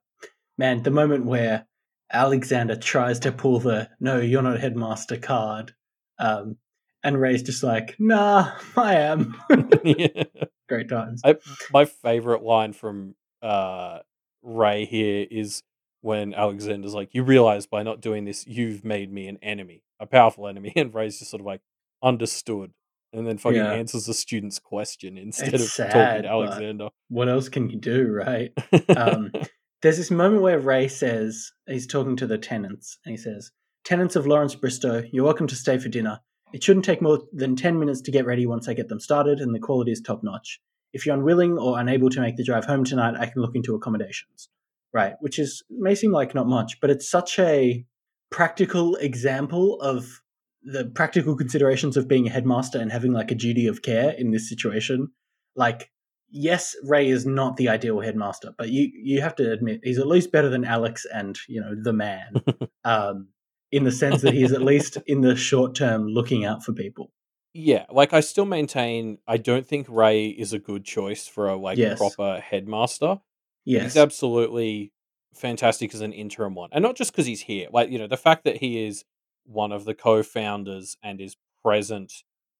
Man, 0.58 0.82
the 0.82 0.90
moment 0.90 1.24
where 1.24 1.66
Alexander 2.12 2.76
tries 2.76 3.18
to 3.20 3.32
pull 3.32 3.58
the 3.58 3.88
no, 4.00 4.20
you're 4.20 4.42
not 4.42 4.60
headmaster 4.60 5.16
card, 5.16 5.74
um, 6.18 6.56
and 7.02 7.20
Ray's 7.20 7.42
just 7.42 7.62
like, 7.62 7.96
nah, 7.98 8.52
I 8.76 8.94
am. 8.96 9.36
Yeah. 9.84 10.24
Great 10.68 10.88
times. 10.88 11.22
I, 11.24 11.34
my 11.72 11.86
favorite 11.86 12.44
line 12.44 12.72
from 12.72 13.16
uh, 13.42 13.98
Ray 14.42 14.84
here 14.84 15.26
is 15.28 15.64
when 16.02 16.34
Alexander's 16.34 16.94
like, 16.94 17.14
"You 17.14 17.22
realize 17.22 17.66
by 17.66 17.82
not 17.82 18.00
doing 18.00 18.24
this, 18.26 18.46
you've 18.46 18.84
made 18.84 19.10
me 19.10 19.26
an 19.28 19.38
enemy, 19.42 19.82
a 19.98 20.06
powerful 20.06 20.46
enemy," 20.46 20.72
and 20.76 20.92
Ray's 20.94 21.18
just 21.18 21.30
sort 21.30 21.40
of 21.40 21.46
like, 21.46 21.62
"Understood," 22.02 22.72
and 23.12 23.26
then 23.26 23.38
fucking 23.38 23.56
Yeah. 23.56 23.72
answers 23.72 24.06
the 24.06 24.14
student's 24.14 24.58
question 24.58 25.16
instead 25.16 25.54
It's 25.54 25.64
of 25.64 25.70
sad, 25.70 25.92
talking 25.92 26.22
to 26.22 26.28
Alexander. 26.28 26.88
What 27.08 27.28
else 27.28 27.48
can 27.48 27.70
you 27.70 27.78
do, 27.78 28.08
right? 28.12 28.52
Um, 28.96 29.32
there's 29.82 29.96
this 29.96 30.10
moment 30.10 30.42
where 30.42 30.58
Ray 30.58 30.88
says 30.88 31.52
he's 31.66 31.86
talking 31.86 32.16
to 32.16 32.26
the 32.26 32.38
tenants, 32.38 32.98
and 33.04 33.12
he 33.12 33.16
says, 33.16 33.50
"Tenants 33.84 34.16
of 34.16 34.26
Lawrence 34.26 34.54
Bristow, 34.54 35.04
you're 35.12 35.24
welcome 35.24 35.46
to 35.46 35.56
stay 35.56 35.78
for 35.78 35.88
dinner. 35.88 36.20
It 36.52 36.62
shouldn't 36.62 36.84
take 36.84 37.00
more 37.00 37.20
than 37.32 37.56
ten 37.56 37.78
minutes 37.78 38.00
to 38.02 38.10
get 38.10 38.26
ready 38.26 38.44
once 38.44 38.68
I 38.68 38.74
get 38.74 38.88
them 38.88 39.00
started, 39.00 39.40
and 39.40 39.54
the 39.54 39.58
quality 39.60 39.92
is 39.92 40.00
top 40.00 40.22
notch. 40.22 40.60
If 40.92 41.06
you're 41.06 41.14
unwilling 41.14 41.56
or 41.58 41.78
unable 41.78 42.10
to 42.10 42.20
make 42.20 42.36
the 42.36 42.44
drive 42.44 42.64
home 42.66 42.84
tonight, 42.84 43.14
I 43.16 43.26
can 43.26 43.40
look 43.40 43.54
into 43.54 43.74
accommodations." 43.74 44.48
Right, 44.92 45.14
which 45.20 45.38
is 45.38 45.62
may 45.70 45.94
seem 45.94 46.12
like 46.12 46.34
not 46.34 46.46
much, 46.46 46.80
but 46.80 46.90
it's 46.90 47.08
such 47.08 47.38
a 47.38 47.84
practical 48.30 48.96
example 48.96 49.80
of 49.80 50.22
the 50.62 50.84
practical 50.84 51.36
considerations 51.36 51.96
of 51.96 52.08
being 52.08 52.26
a 52.26 52.30
headmaster 52.30 52.78
and 52.78 52.92
having 52.92 53.12
like 53.12 53.30
a 53.30 53.34
duty 53.34 53.66
of 53.66 53.82
care 53.82 54.10
in 54.10 54.30
this 54.30 54.48
situation. 54.48 55.08
Like, 55.56 55.90
yes, 56.30 56.74
Ray 56.84 57.08
is 57.08 57.26
not 57.26 57.56
the 57.56 57.68
ideal 57.68 58.00
headmaster, 58.00 58.52
but 58.56 58.68
you 58.68 58.90
you 58.94 59.20
have 59.20 59.34
to 59.36 59.50
admit 59.50 59.80
he's 59.82 59.98
at 59.98 60.06
least 60.06 60.32
better 60.32 60.48
than 60.48 60.64
Alex 60.64 61.06
and 61.12 61.38
you 61.48 61.60
know 61.60 61.74
the 61.80 61.92
man, 61.92 62.34
um, 62.84 63.28
in 63.70 63.84
the 63.84 63.92
sense 63.92 64.22
that 64.22 64.34
he's 64.34 64.52
at 64.52 64.62
least 64.62 64.98
in 65.06 65.22
the 65.22 65.36
short 65.36 65.74
term 65.74 66.06
looking 66.06 66.44
out 66.44 66.62
for 66.62 66.72
people. 66.72 67.10
Yeah, 67.54 67.84
like 67.90 68.12
I 68.12 68.20
still 68.20 68.46
maintain 68.46 69.18
I 69.26 69.36
don't 69.36 69.66
think 69.66 69.86
Ray 69.88 70.26
is 70.28 70.52
a 70.52 70.58
good 70.58 70.84
choice 70.84 71.26
for 71.26 71.48
a 71.48 71.56
like 71.56 71.78
Yes. 71.78 71.98
proper 71.98 72.40
headmaster. 72.40 73.20
Yes, 73.64 73.82
He's 73.82 73.96
absolutely 73.96 74.92
fantastic 75.34 75.94
as 75.94 76.00
an 76.00 76.12
interim 76.12 76.54
one. 76.54 76.70
And 76.72 76.82
not 76.82 76.96
just 76.96 77.12
because 77.12 77.26
he's 77.26 77.42
here. 77.42 77.68
Like, 77.72 77.90
you 77.90 77.98
know, 77.98 78.06
the 78.06 78.16
fact 78.16 78.44
that 78.44 78.56
he 78.56 78.84
is 78.84 79.04
one 79.44 79.72
of 79.72 79.84
the 79.84 79.94
co-founders 79.94 80.96
and 81.02 81.20
is 81.20 81.36
present 81.62 82.12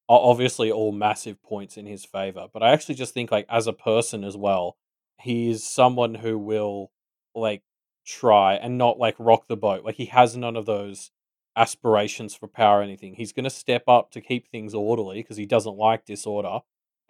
are 0.09 0.20
obviously 0.20 0.70
all 0.70 0.92
massive 0.92 1.42
points 1.42 1.76
in 1.76 1.86
his 1.86 2.05
favor. 2.05 2.46
But 2.53 2.62
I 2.62 2.72
actually 2.72 2.96
just 2.96 3.14
think 3.14 3.30
like 3.30 3.46
as 3.48 3.66
a 3.66 3.72
person 3.72 4.24
as 4.24 4.36
well, 4.36 4.76
he 5.20 5.50
is 5.50 5.68
someone 5.68 6.14
who 6.14 6.38
will 6.38 6.90
like 7.34 7.62
try 8.07 8.55
and 8.55 8.78
not 8.78 8.98
like 8.98 9.14
rock 9.18 9.46
the 9.48 9.57
boat. 9.57 9.84
Like 9.84 9.96
he 9.96 10.07
has 10.07 10.36
none 10.36 10.57
of 10.57 10.66
those 10.66 11.11
aspirations 11.57 12.34
for 12.34 12.48
power 12.48 12.80
or 12.80 12.82
anything. 12.82 13.14
He's 13.14 13.32
going 13.32 13.44
to 13.44 13.50
step 13.50 13.84
up 13.88 14.11
to 14.12 14.20
keep 14.20 14.48
things 14.48 14.74
orderly 14.74 15.18
because 15.22 15.36
he 15.36 15.46
doesn't 15.46 15.76
like 15.76 16.05
disorder 16.05 16.61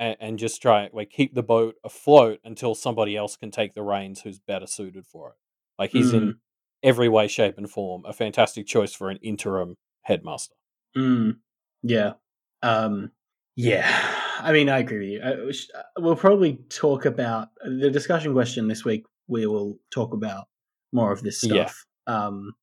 and, 0.02 0.16
and 0.20 0.38
just 0.38 0.60
try 0.60 0.88
like 0.92 1.10
keep 1.10 1.34
the 1.34 1.42
boat 1.44 1.76
afloat 1.84 2.40
until 2.44 2.74
somebody 2.74 3.16
else 3.16 3.36
can 3.36 3.50
take 3.52 3.74
the 3.74 3.82
reins 3.82 4.20
who's 4.20 4.40
better 4.40 4.66
suited 4.66 5.06
for 5.06 5.30
it. 5.30 5.34
Like 5.78 5.92
he's 5.92 6.12
in 6.12 6.36
every 6.82 7.08
way, 7.08 7.28
shape, 7.28 7.56
and 7.56 7.70
form 7.70 8.02
a 8.04 8.12
fantastic 8.12 8.66
choice 8.66 8.92
for 8.92 9.10
an 9.10 9.18
interim 9.22 9.76
headmaster. 10.02 10.54
Mm, 10.96 11.36
yeah. 11.82 12.14
Um, 12.62 13.12
yeah. 13.56 13.88
I 14.40 14.52
mean, 14.52 14.68
I 14.68 14.78
agree 14.78 14.98
with 14.98 15.08
you. 15.08 15.20
I, 15.22 15.34
we 15.36 15.50
uh, 15.50 15.82
we'll 15.98 16.16
probably 16.16 16.58
talk 16.68 17.04
about 17.04 17.48
the 17.64 17.90
discussion 17.90 18.32
question 18.32 18.66
this 18.66 18.84
week. 18.84 19.04
We 19.28 19.46
will 19.46 19.78
talk 19.92 20.14
about 20.14 20.46
more 20.92 21.12
of 21.12 21.22
this 21.22 21.42
Yeah. 21.44 21.66
stuff. 21.66 21.86
Um, 22.08 22.54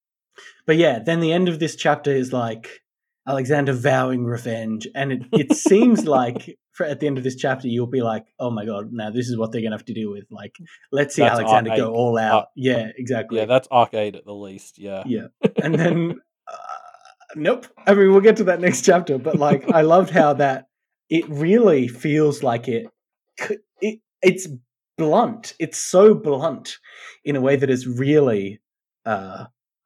but 0.65 0.75
yeah, 0.75 0.99
then 0.99 1.21
the 1.21 1.31
end 1.31 1.47
of 1.47 1.59
this 1.59 1.75
chapter 1.77 2.11
is 2.11 2.33
like 2.33 2.81
Alexander 3.27 3.73
vowing 3.73 4.25
revenge, 4.25 4.87
and 4.93 5.11
it, 5.13 5.21
it 5.31 5.53
seems 5.53 6.05
like 6.19 6.57
at 6.85 6.99
the 6.99 7.07
end 7.07 7.17
of 7.17 7.23
this 7.23 7.35
chapter 7.35 7.67
you'll 7.67 7.87
be 7.87 8.01
like, 8.01 8.25
"Oh 8.39 8.51
my 8.51 8.65
god, 8.65 8.91
now 8.91 9.09
this 9.09 9.27
is 9.29 9.37
what 9.37 9.51
they're 9.51 9.61
gonna 9.61 9.75
have 9.75 9.85
to 9.85 9.93
deal 9.93 10.11
with." 10.11 10.25
Like, 10.29 10.55
let's 10.91 11.15
see 11.15 11.21
That's 11.21 11.39
Alexander 11.39 11.75
go 11.75 11.93
all 11.93 12.17
out. 12.17 12.33
Arc- 12.33 12.49
yeah, 12.55 12.87
exactly. 12.97 13.39
Yeah, 13.39 13.45
that's 13.45 13.67
arcade 13.71 14.15
at 14.15 14.25
the 14.25 14.33
least. 14.33 14.79
Yeah. 14.79 15.03
Yeah. 15.05 15.27
and 15.63 15.75
then 15.75 16.21
uh, 16.47 16.79
nope 17.35 17.67
i 17.85 17.93
mean 17.93 18.11
we'll 18.11 18.21
get 18.21 18.37
to 18.37 18.43
that 18.43 18.59
next 18.59 18.83
chapter 18.83 19.17
but 19.17 19.37
like 19.37 19.69
i 19.71 19.81
loved 19.81 20.09
how 20.09 20.33
that 20.33 20.67
it 21.09 21.27
really 21.29 21.87
feels 21.87 22.43
like 22.43 22.67
it, 22.67 22.87
it 23.81 23.99
it's 24.21 24.47
blunt 24.97 25.53
it's 25.59 25.77
so 25.77 26.13
blunt 26.13 26.77
in 27.23 27.35
a 27.35 27.41
way 27.41 27.55
that 27.55 27.69
is 27.69 27.87
really 27.87 28.59
uh 29.05 29.45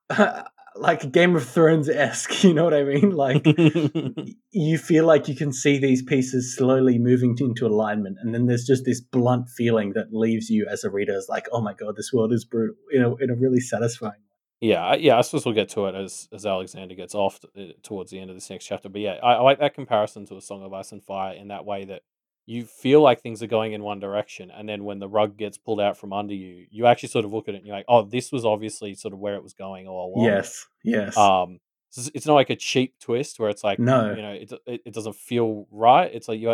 like 0.75 1.11
game 1.11 1.35
of 1.35 1.47
thrones-esque 1.47 2.43
you 2.45 2.53
know 2.53 2.63
what 2.63 2.73
i 2.73 2.83
mean 2.83 3.11
like 3.11 3.45
you 4.51 4.77
feel 4.77 5.05
like 5.05 5.27
you 5.27 5.35
can 5.35 5.51
see 5.51 5.77
these 5.77 6.01
pieces 6.01 6.55
slowly 6.55 6.97
moving 6.97 7.35
into 7.39 7.65
alignment 7.65 8.17
and 8.21 8.33
then 8.33 8.45
there's 8.45 8.65
just 8.65 8.85
this 8.85 9.01
blunt 9.01 9.49
feeling 9.49 9.93
that 9.93 10.13
leaves 10.13 10.49
you 10.49 10.65
as 10.69 10.83
a 10.83 10.89
reader 10.89 11.15
as 11.15 11.27
like 11.29 11.47
oh 11.51 11.61
my 11.61 11.73
god 11.73 11.95
this 11.95 12.11
world 12.13 12.31
is 12.31 12.45
brutal 12.45 12.75
in 12.91 13.01
a, 13.01 13.15
in 13.15 13.29
a 13.29 13.35
really 13.35 13.59
satisfying 13.59 14.13
way. 14.13 14.19
Yeah, 14.61 14.95
yeah. 14.95 15.17
I 15.17 15.21
suppose 15.21 15.45
we'll 15.45 15.55
get 15.55 15.69
to 15.69 15.87
it 15.87 15.95
as 15.95 16.29
as 16.33 16.45
Alexander 16.45 16.95
gets 16.95 17.15
off 17.15 17.39
t- 17.39 17.47
uh, 17.57 17.73
towards 17.83 18.11
the 18.11 18.19
end 18.19 18.29
of 18.29 18.35
this 18.35 18.49
next 18.49 18.65
chapter. 18.65 18.89
But 18.89 19.01
yeah, 19.01 19.17
I, 19.21 19.33
I 19.33 19.41
like 19.41 19.59
that 19.59 19.73
comparison 19.73 20.25
to 20.27 20.37
a 20.37 20.41
Song 20.41 20.63
of 20.63 20.73
Ice 20.73 20.91
and 20.91 21.03
Fire 21.03 21.33
in 21.33 21.49
that 21.49 21.65
way 21.65 21.85
that 21.85 22.03
you 22.45 22.65
feel 22.65 23.01
like 23.01 23.21
things 23.21 23.41
are 23.41 23.47
going 23.47 23.73
in 23.73 23.83
one 23.83 23.99
direction, 23.99 24.51
and 24.51 24.67
then 24.67 24.83
when 24.83 24.99
the 24.99 25.07
rug 25.07 25.37
gets 25.37 25.57
pulled 25.57 25.79
out 25.79 25.97
from 25.97 26.11
under 26.13 26.33
you, 26.33 26.65
you 26.69 26.85
actually 26.85 27.09
sort 27.09 27.25
of 27.25 27.31
look 27.33 27.47
at 27.47 27.55
it 27.55 27.59
and 27.59 27.67
you're 27.67 27.75
like, 27.75 27.85
"Oh, 27.87 28.03
this 28.03 28.31
was 28.31 28.43
obviously 28.45 28.95
sort 28.95 29.13
of 29.13 29.19
where 29.19 29.35
it 29.35 29.43
was 29.43 29.53
going 29.53 29.87
all 29.87 30.13
along." 30.13 30.25
Yes, 30.25 30.65
yes. 30.83 31.15
Um, 31.17 31.59
it's 31.95 32.25
not 32.25 32.33
like 32.33 32.49
a 32.49 32.55
cheap 32.55 32.95
twist 32.99 33.39
where 33.39 33.49
it's 33.51 33.63
like, 33.63 33.77
No. 33.77 34.15
you 34.15 34.21
know, 34.21 34.31
it 34.31 34.51
it, 34.65 34.81
it 34.85 34.93
doesn't 34.93 35.15
feel 35.15 35.67
right. 35.71 36.09
It's 36.13 36.27
like 36.27 36.39
you. 36.39 36.51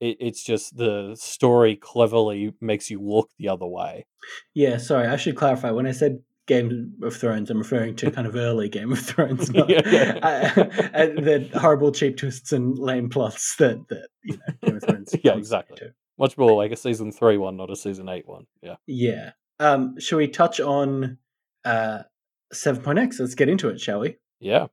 It, 0.00 0.16
it's 0.20 0.44
just 0.44 0.76
the 0.76 1.14
story 1.18 1.76
cleverly 1.76 2.52
makes 2.60 2.90
you 2.90 3.00
look 3.00 3.30
the 3.38 3.48
other 3.48 3.66
way. 3.66 4.06
yeah, 4.52 4.76
sorry, 4.76 5.06
I 5.08 5.16
should 5.16 5.36
clarify. 5.36 5.70
When 5.70 5.86
I 5.86 5.92
said 5.92 6.20
Game 6.46 6.92
of 7.02 7.16
Thrones, 7.16 7.50
I'm 7.50 7.58
referring 7.58 7.96
to 7.96 8.10
kind 8.10 8.26
of 8.26 8.36
early 8.36 8.68
Game 8.68 8.92
of 8.92 8.98
Thrones, 8.98 9.50
not 9.54 9.68
Yeah, 9.70 9.80
yeah. 9.86 10.18
I- 10.22 11.02
I- 11.02 11.06
the 11.06 11.48
horrible 11.58 11.90
cheap 11.92 12.16
twists 12.16 12.52
and 12.52 12.78
lame 12.78 13.08
plots 13.08 13.56
that, 13.56 13.86
that 13.88 14.08
you 14.22 14.36
know, 14.36 14.54
Game 14.62 14.76
of 14.76 14.82
Thrones. 14.82 15.14
Yeah, 15.24 15.36
exactly. 15.36 15.76
to. 15.78 15.94
Much 16.18 16.36
more 16.38 16.52
like 16.56 16.70
a 16.70 16.76
season 16.76 17.10
three 17.12 17.38
one, 17.38 17.56
not 17.56 17.70
a 17.70 17.76
season 17.76 18.08
eight 18.08 18.28
one. 18.28 18.44
Yeah. 18.62 18.76
Yeah. 18.86 19.30
Um, 19.58 19.98
shall 19.98 20.18
we 20.18 20.28
touch 20.28 20.60
on 20.60 21.18
uh, 21.64 22.02
7.x? 22.52 23.18
Let's 23.20 23.34
get 23.34 23.48
into 23.48 23.68
it, 23.68 23.80
shall 23.80 24.00
we? 24.00 24.16
Yeah. 24.40 24.66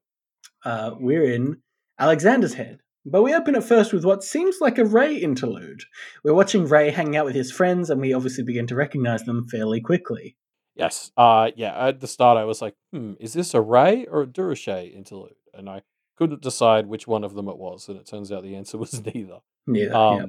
Uh, 0.66 0.92
we're 1.00 1.32
in 1.32 1.62
Alexander's 2.00 2.54
head. 2.56 2.80
But 3.06 3.24
we 3.24 3.34
open 3.34 3.56
it 3.56 3.64
first 3.64 3.94
with 3.94 4.06
what 4.06 4.24
seems 4.24 4.58
like 4.62 4.78
a 4.78 4.86
Ray 4.86 5.16
interlude. 5.16 5.82
We're 6.24 6.36
watching 6.36 6.66
Ray 6.68 6.92
hanging 6.92 7.16
out 7.16 7.26
with 7.26 7.34
his 7.34 7.52
friends, 7.52 7.90
and 7.90 8.00
we 8.00 8.14
obviously 8.14 8.44
begin 8.44 8.68
to 8.68 8.76
recognize 8.76 9.24
them 9.24 9.48
fairly 9.50 9.82
quickly. 9.82 10.36
Yes. 10.76 11.12
Uh 11.18 11.52
yeah, 11.56 11.88
at 11.88 12.00
the 12.00 12.08
start 12.08 12.38
I 12.38 12.46
was 12.46 12.62
like, 12.62 12.76
hmm, 12.92 13.14
is 13.20 13.34
this 13.34 13.54
a 13.54 13.62
Ray 13.62 14.06
or 14.06 14.22
a 14.24 14.28
Durocher 14.28 14.94
interlude? 14.94 15.36
And 15.54 15.70
I 15.70 15.82
couldn't 16.18 16.42
decide 16.42 16.88
which 16.88 17.08
one 17.08 17.24
of 17.24 17.34
them 17.36 17.48
it 17.50 17.58
was, 17.58 17.88
and 17.90 17.98
it 17.98 18.08
turns 18.08 18.32
out 18.32 18.44
the 18.44 18.56
answer 18.56 18.78
was 18.78 19.04
neither. 19.06 19.40
Yeah. 19.68 19.88
Um 19.88 20.18
yeah. 20.18 20.26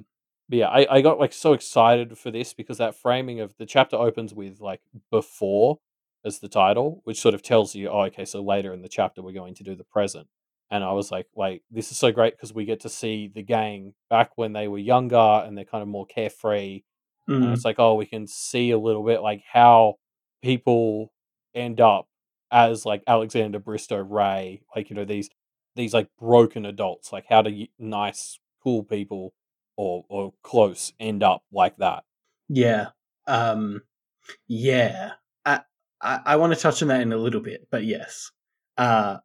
but 0.49 0.59
yeah, 0.59 0.69
I, 0.69 0.97
I 0.97 1.01
got 1.01 1.21
like 1.21 1.33
so 1.33 1.53
excited 1.53 2.19
for 2.19 2.31
this 2.31 2.55
because 2.55 2.79
that 2.79 2.95
framing 2.97 3.41
of 3.41 3.55
the 3.59 3.67
chapter 3.67 3.97
opens 3.97 4.35
with 4.35 4.61
like 4.61 4.81
before 5.11 5.79
as 6.25 6.39
the 6.39 6.49
title, 6.49 7.01
which 7.05 7.21
sort 7.21 7.35
of 7.35 7.43
tells 7.43 7.75
you, 7.75 7.89
oh, 7.89 8.03
okay, 8.03 8.25
so 8.25 8.43
later 8.43 8.73
in 8.73 8.83
the 8.83 8.89
chapter 8.89 9.23
we're 9.23 9.33
going 9.33 9.55
to 9.57 9.65
do 9.65 9.75
the 9.75 9.85
present. 9.85 10.29
And 10.71 10.83
I 10.83 10.93
was 10.93 11.11
like, 11.11 11.27
wait, 11.35 11.63
this 11.71 11.91
is 11.91 11.99
so 11.99 12.13
great 12.13 12.35
because 12.35 12.55
we 12.55 12.65
get 12.65 12.81
to 12.81 12.89
see 12.89 13.31
the 13.33 13.43
gang 13.43 13.93
back 14.09 14.31
when 14.37 14.53
they 14.55 14.69
were 14.69 14.79
younger 14.79 15.17
and 15.17 15.57
they're 15.57 15.65
kind 15.67 15.83
of 15.83 15.89
more 15.89 16.07
carefree 16.07 16.83
and 17.29 17.45
Mm, 17.45 17.53
it's 17.53 17.65
like 17.65 17.79
oh 17.79 17.95
we 17.95 18.07
can 18.07 18.27
see 18.27 18.73
a 18.73 18.79
little 18.79 19.05
bit 19.05 19.23
like 19.23 19.43
how 19.51 19.95
people 20.43 21.13
end 21.55 21.81
up 21.81 22.09
as 22.51 22.85
like 22.85 23.03
alexander 23.07 23.59
bristow 23.59 23.99
ray 24.03 24.63
like 24.77 24.91
you 24.91 24.97
know 24.97 25.05
these 25.05 25.31
these 25.77 25.95
like 25.95 26.09
broken 26.19 26.67
adults 26.67 27.13
like 27.13 27.25
how 27.29 27.41
do 27.43 27.67
nice 27.79 28.39
cool 28.63 28.83
people 28.83 29.33
or 29.77 30.05
or 30.09 30.33
close 30.43 30.93
end 31.01 31.23
up 31.23 31.43
like 31.53 31.77
that 31.79 32.05
yeah. 32.53 32.89
Um, 33.27 33.81
yeah. 34.47 35.13
I, 35.47 35.61
I, 36.03 36.21
I 36.27 36.37
want 36.37 36.53
to 36.53 36.61
touch 36.61 36.83
on 36.83 36.89
that 36.89 37.01
in 37.01 37.13
a 37.13 37.17
little 37.17 37.41
bit, 37.41 37.67
but 37.71 37.85
yes. 37.85 38.31
Uh, 38.77 39.19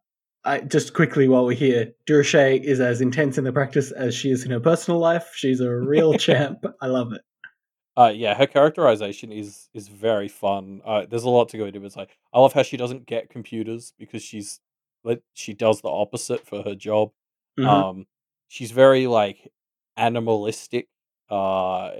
I, 0.44 0.60
just 0.60 0.94
quickly 0.94 1.28
while 1.28 1.44
we're 1.44 1.52
here, 1.52 1.92
Durocher 2.08 2.62
is 2.62 2.80
as 2.80 3.02
intense 3.02 3.36
in 3.36 3.44
the 3.44 3.52
practice 3.52 3.90
as 3.90 4.14
she 4.14 4.30
is 4.30 4.44
in 4.44 4.50
her 4.50 4.60
personal 4.60 4.98
life. 4.98 5.30
She's 5.34 5.60
a 5.60 5.70
real 5.70 6.14
champ. 6.18 6.64
I 6.80 6.86
love 6.86 7.12
it. 7.12 7.20
Uh 7.98 8.12
yeah 8.14 8.34
her 8.34 8.46
characterization 8.46 9.32
is 9.32 9.68
is 9.74 9.88
very 9.88 10.28
fun. 10.28 10.80
Uh 10.84 11.06
there's 11.10 11.24
a 11.24 11.28
lot 11.30 11.48
to 11.50 11.58
go 11.58 11.66
into 11.66 11.84
it's 11.84 11.96
like 11.96 12.16
i 12.32 12.38
love 12.40 12.52
how 12.52 12.62
she 12.62 12.76
doesn't 12.76 13.06
get 13.06 13.30
computers 13.30 13.92
because 13.98 14.22
she's 14.22 14.60
like 15.04 15.22
she 15.34 15.52
does 15.54 15.80
the 15.82 15.88
opposite 15.90 16.46
for 16.46 16.62
her 16.62 16.74
job. 16.76 17.10
Mhm. 17.58 17.66
um 17.66 18.06
she's 18.48 18.70
very 18.72 19.06
like 19.08 19.50
animalistic. 19.96 20.88
Uh 21.30 21.92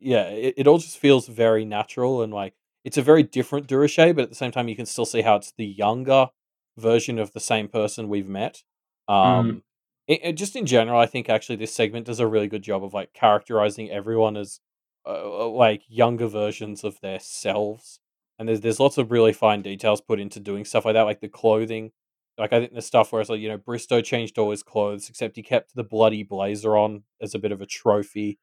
yeah 0.00 0.24
it, 0.28 0.54
it 0.58 0.66
all 0.68 0.78
just 0.78 0.98
feels 0.98 1.26
very 1.28 1.64
natural 1.64 2.22
and 2.22 2.32
like 2.32 2.54
it's 2.84 2.98
a 2.98 3.02
very 3.02 3.22
different 3.22 3.66
Durocher, 3.68 4.14
but 4.14 4.22
at 4.22 4.28
the 4.30 4.34
same 4.42 4.52
time 4.52 4.68
you 4.68 4.76
can 4.76 4.86
still 4.86 5.04
see 5.06 5.22
how 5.22 5.36
it's 5.36 5.52
the 5.58 5.66
younger 5.66 6.28
version 6.76 7.18
of 7.18 7.32
the 7.32 7.40
same 7.40 7.68
person 7.68 8.08
we've 8.08 8.28
met. 8.28 8.62
Um 9.08 9.62
it, 10.06 10.20
it- 10.24 10.32
just 10.34 10.56
in 10.56 10.66
general 10.66 11.00
i 11.00 11.06
think 11.06 11.28
actually 11.28 11.56
this 11.56 11.74
segment 11.74 12.06
does 12.06 12.20
a 12.20 12.26
really 12.26 12.48
good 12.48 12.62
job 12.62 12.84
of 12.84 12.94
like 12.94 13.12
characterizing 13.14 13.90
everyone 13.90 14.36
as 14.36 14.60
uh, 15.06 15.48
like 15.48 15.82
younger 15.88 16.26
versions 16.26 16.84
of 16.84 17.00
their 17.00 17.20
selves 17.20 18.00
and 18.38 18.48
there's 18.48 18.60
there's 18.60 18.80
lots 18.80 18.98
of 18.98 19.10
really 19.10 19.32
fine 19.32 19.62
details 19.62 20.00
put 20.00 20.20
into 20.20 20.40
doing 20.40 20.64
stuff 20.64 20.84
like 20.84 20.94
that 20.94 21.02
like 21.02 21.20
the 21.20 21.28
clothing 21.28 21.90
like 22.38 22.52
I 22.52 22.60
think 22.60 22.72
the 22.72 22.82
stuff 22.82 23.12
where 23.12 23.20
it's 23.20 23.28
like, 23.28 23.40
you 23.40 23.48
know, 23.48 23.58
Bristow 23.58 24.00
changed 24.00 24.38
all 24.38 24.52
his 24.52 24.62
clothes, 24.62 25.08
except 25.08 25.36
he 25.36 25.42
kept 25.42 25.74
the 25.74 25.82
bloody 25.82 26.22
blazer 26.22 26.76
on 26.76 27.02
as 27.20 27.34
a 27.34 27.38
bit 27.38 27.52
of 27.52 27.60
a 27.60 27.66
trophy. 27.66 28.38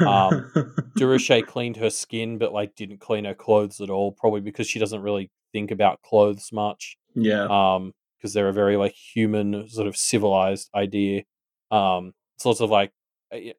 um, 0.00 0.52
cleaned 1.46 1.76
her 1.76 1.90
skin, 1.90 2.38
but 2.38 2.52
like 2.52 2.74
didn't 2.74 2.98
clean 2.98 3.24
her 3.24 3.34
clothes 3.34 3.80
at 3.80 3.90
all, 3.90 4.12
probably 4.12 4.40
because 4.40 4.66
she 4.66 4.78
doesn't 4.78 5.00
really 5.00 5.30
think 5.52 5.70
about 5.70 6.02
clothes 6.02 6.50
much. 6.52 6.96
yeah. 7.14 7.46
Um, 7.48 7.92
because 8.18 8.32
they're 8.32 8.48
a 8.48 8.52
very 8.52 8.78
like 8.78 8.94
human, 8.94 9.68
sort 9.68 9.86
of 9.86 9.96
civilized 9.96 10.70
idea. 10.74 11.24
Um, 11.70 12.14
it's 12.36 12.46
lots 12.46 12.60
of 12.60 12.70
like 12.70 12.90
uh, 12.90 12.92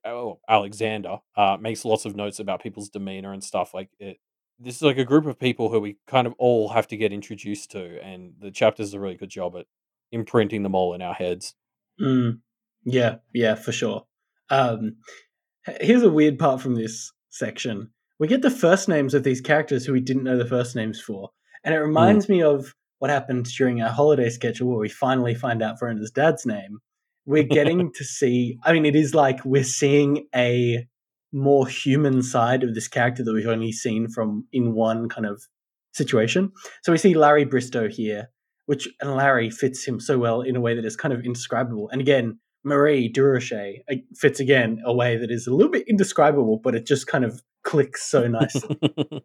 oh, 0.06 0.40
Alexander 0.48 1.18
uh 1.36 1.58
makes 1.60 1.86
lots 1.86 2.06
of 2.06 2.16
notes 2.16 2.40
about 2.40 2.64
people's 2.64 2.90
demeanor 2.90 3.34
and 3.34 3.44
stuff. 3.44 3.74
Like 3.74 3.90
it, 4.00 4.18
this 4.60 4.78
is 4.78 4.82
like 4.82 4.98
a 4.98 5.06
group 5.06 5.26
of 5.26 5.40
people 5.40 5.70
who 5.70 5.80
we 5.80 5.98
kind 6.08 6.26
of 6.26 6.34
all 6.38 6.70
have 6.70 6.88
to 6.88 6.98
get 6.98 7.14
introduced 7.14 7.72
to, 7.72 8.02
and 8.04 8.34
the 8.40 8.52
chapter 8.52 8.84
does 8.84 8.94
a 8.94 9.00
really 9.00 9.16
good 9.16 9.30
job 9.30 9.56
at 9.56 9.66
imprinting 10.12 10.64
them 10.64 10.76
all 10.76 10.94
in 10.94 11.02
our 11.02 11.14
heads. 11.14 11.54
Mm. 12.02 12.40
Yeah, 12.84 13.16
yeah, 13.34 13.56
for 13.56 13.72
sure. 13.72 14.06
Um, 14.50 14.98
here's 15.82 16.04
a 16.04 16.10
weird 16.10 16.40
part 16.40 16.62
from 16.62 16.76
this 16.76 17.12
section. 17.30 17.92
We 18.20 18.28
get 18.28 18.42
the 18.42 18.50
first 18.50 18.88
names 18.90 19.14
of 19.14 19.24
these 19.24 19.42
characters 19.42 19.86
who 19.86 19.94
we 19.94 20.00
didn't 20.00 20.24
know 20.24 20.38
the 20.38 20.46
first 20.46 20.76
names 20.76 21.00
for, 21.00 21.30
and 21.64 21.76
it 21.76 21.80
reminds 21.80 22.26
mm. 22.26 22.30
me 22.30 22.44
of 22.44 22.74
what 23.00 23.12
happened 23.12 23.46
during 23.46 23.82
our 23.82 23.92
holiday 23.92 24.30
schedule 24.30 24.70
where 24.70 24.80
we 24.80 24.90
finally 24.90 25.36
find 25.36 25.62
out 25.62 25.80
Verona's 25.80 26.12
dad's 26.12 26.46
name. 26.46 26.80
We're 27.28 27.44
getting 27.60 27.92
to 27.94 28.04
see. 28.04 28.58
I 28.64 28.74
mean, 28.74 28.86
it 28.86 28.96
is 28.96 29.14
like 29.14 29.46
we're 29.46 29.64
seeing 29.64 30.28
a 30.36 30.88
more 31.32 31.68
human 31.68 32.24
side 32.24 32.64
of 32.64 32.74
this 32.74 32.88
character 32.88 33.24
that 33.24 33.34
we've 33.34 33.46
only 33.46 33.72
seen 33.72 34.08
from 34.08 34.48
in 34.52 34.74
one 34.74 35.10
kind 35.10 35.28
of 35.28 35.44
situation. 35.94 36.52
So 36.84 36.92
we 36.92 36.98
see 36.98 37.14
Larry 37.14 37.46
Bristow 37.46 37.90
here, 37.90 38.30
which 38.66 38.88
and 39.02 39.16
Larry 39.16 39.50
fits 39.50 39.86
him 39.86 40.00
so 40.00 40.18
well 40.18 40.42
in 40.42 40.56
a 40.56 40.62
way 40.62 40.74
that 40.76 40.86
is 40.86 40.96
kind 40.96 41.14
of 41.14 41.22
indescribable. 41.22 41.90
And 41.92 42.02
again, 42.02 42.40
Marie 42.64 43.12
Durocher 43.12 43.80
uh, 43.90 43.96
fits 44.16 44.40
again 44.40 44.82
a 44.86 44.94
way 44.94 45.18
that 45.18 45.32
is 45.32 45.48
a 45.48 45.54
little 45.54 45.72
bit 45.72 45.88
indescribable, 45.88 46.60
but 46.64 46.76
it 46.76 46.86
just 46.86 47.08
kind 47.08 47.24
of 47.26 47.42
clicks 47.64 48.10
so 48.10 48.28
nicely. 48.28 48.78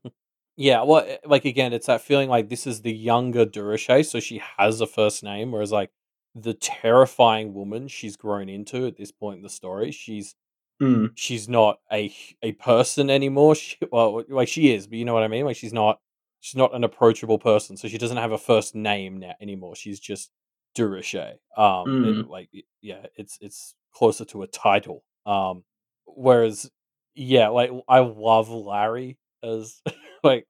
yeah, 0.57 0.83
well, 0.83 1.05
eh, 1.07 1.17
like 1.25 1.45
again, 1.45 1.73
it's 1.73 1.87
that 1.87 2.01
feeling 2.01 2.29
like 2.29 2.49
this 2.49 2.67
is 2.67 2.83
the 2.83 2.93
younger 2.93 3.47
Durocher, 3.47 4.05
so 4.05 4.21
she 4.21 4.43
has 4.59 4.81
a 4.81 4.87
first 4.87 5.23
name, 5.23 5.53
whereas 5.53 5.73
like 5.73 5.91
the 6.35 6.55
terrifying 6.55 7.55
woman 7.55 7.89
she's 7.89 8.17
grown 8.17 8.49
into 8.49 8.87
at 8.87 8.97
this 8.97 9.13
point 9.13 9.39
in 9.39 9.43
the 9.43 9.49
story, 9.49 9.91
she's 9.91 10.35
mm. 10.81 11.11
she's 11.15 11.49
not 11.49 11.79
a 11.93 12.15
a 12.43 12.53
person 12.53 13.11
anymore. 13.11 13.55
She, 13.63 13.77
well, 13.91 14.23
like 14.29 14.49
she 14.49 14.75
is, 14.75 14.87
but 14.87 14.99
you 14.99 15.05
know 15.05 15.15
what 15.15 15.23
I 15.23 15.29
mean. 15.29 15.45
Like 15.45 15.57
she's 15.57 15.73
not 15.73 15.99
she's 16.41 16.57
not 16.57 16.75
an 16.75 16.85
approachable 16.85 17.39
person, 17.39 17.77
so 17.77 17.89
she 17.89 17.99
doesn't 17.99 18.17
have 18.17 18.33
a 18.33 18.39
first 18.39 18.75
name 18.75 19.19
now 19.19 19.35
anymore. 19.41 19.77
She's 19.77 20.01
just 20.01 20.31
Durocher. 20.77 21.33
Um, 21.57 21.87
mm. 21.87 22.21
it, 22.21 22.29
like 22.29 22.49
yeah, 22.81 23.07
it's 23.17 23.39
it's 23.41 23.75
closer 23.95 24.25
to 24.27 24.43
a 24.43 24.47
title. 24.47 25.05
Um, 25.27 25.65
whereas 26.07 26.71
yeah, 27.15 27.49
like 27.49 27.71
I 27.89 28.01
love 28.01 28.49
Larry 28.49 29.19
as 29.43 29.81
like 30.25 30.47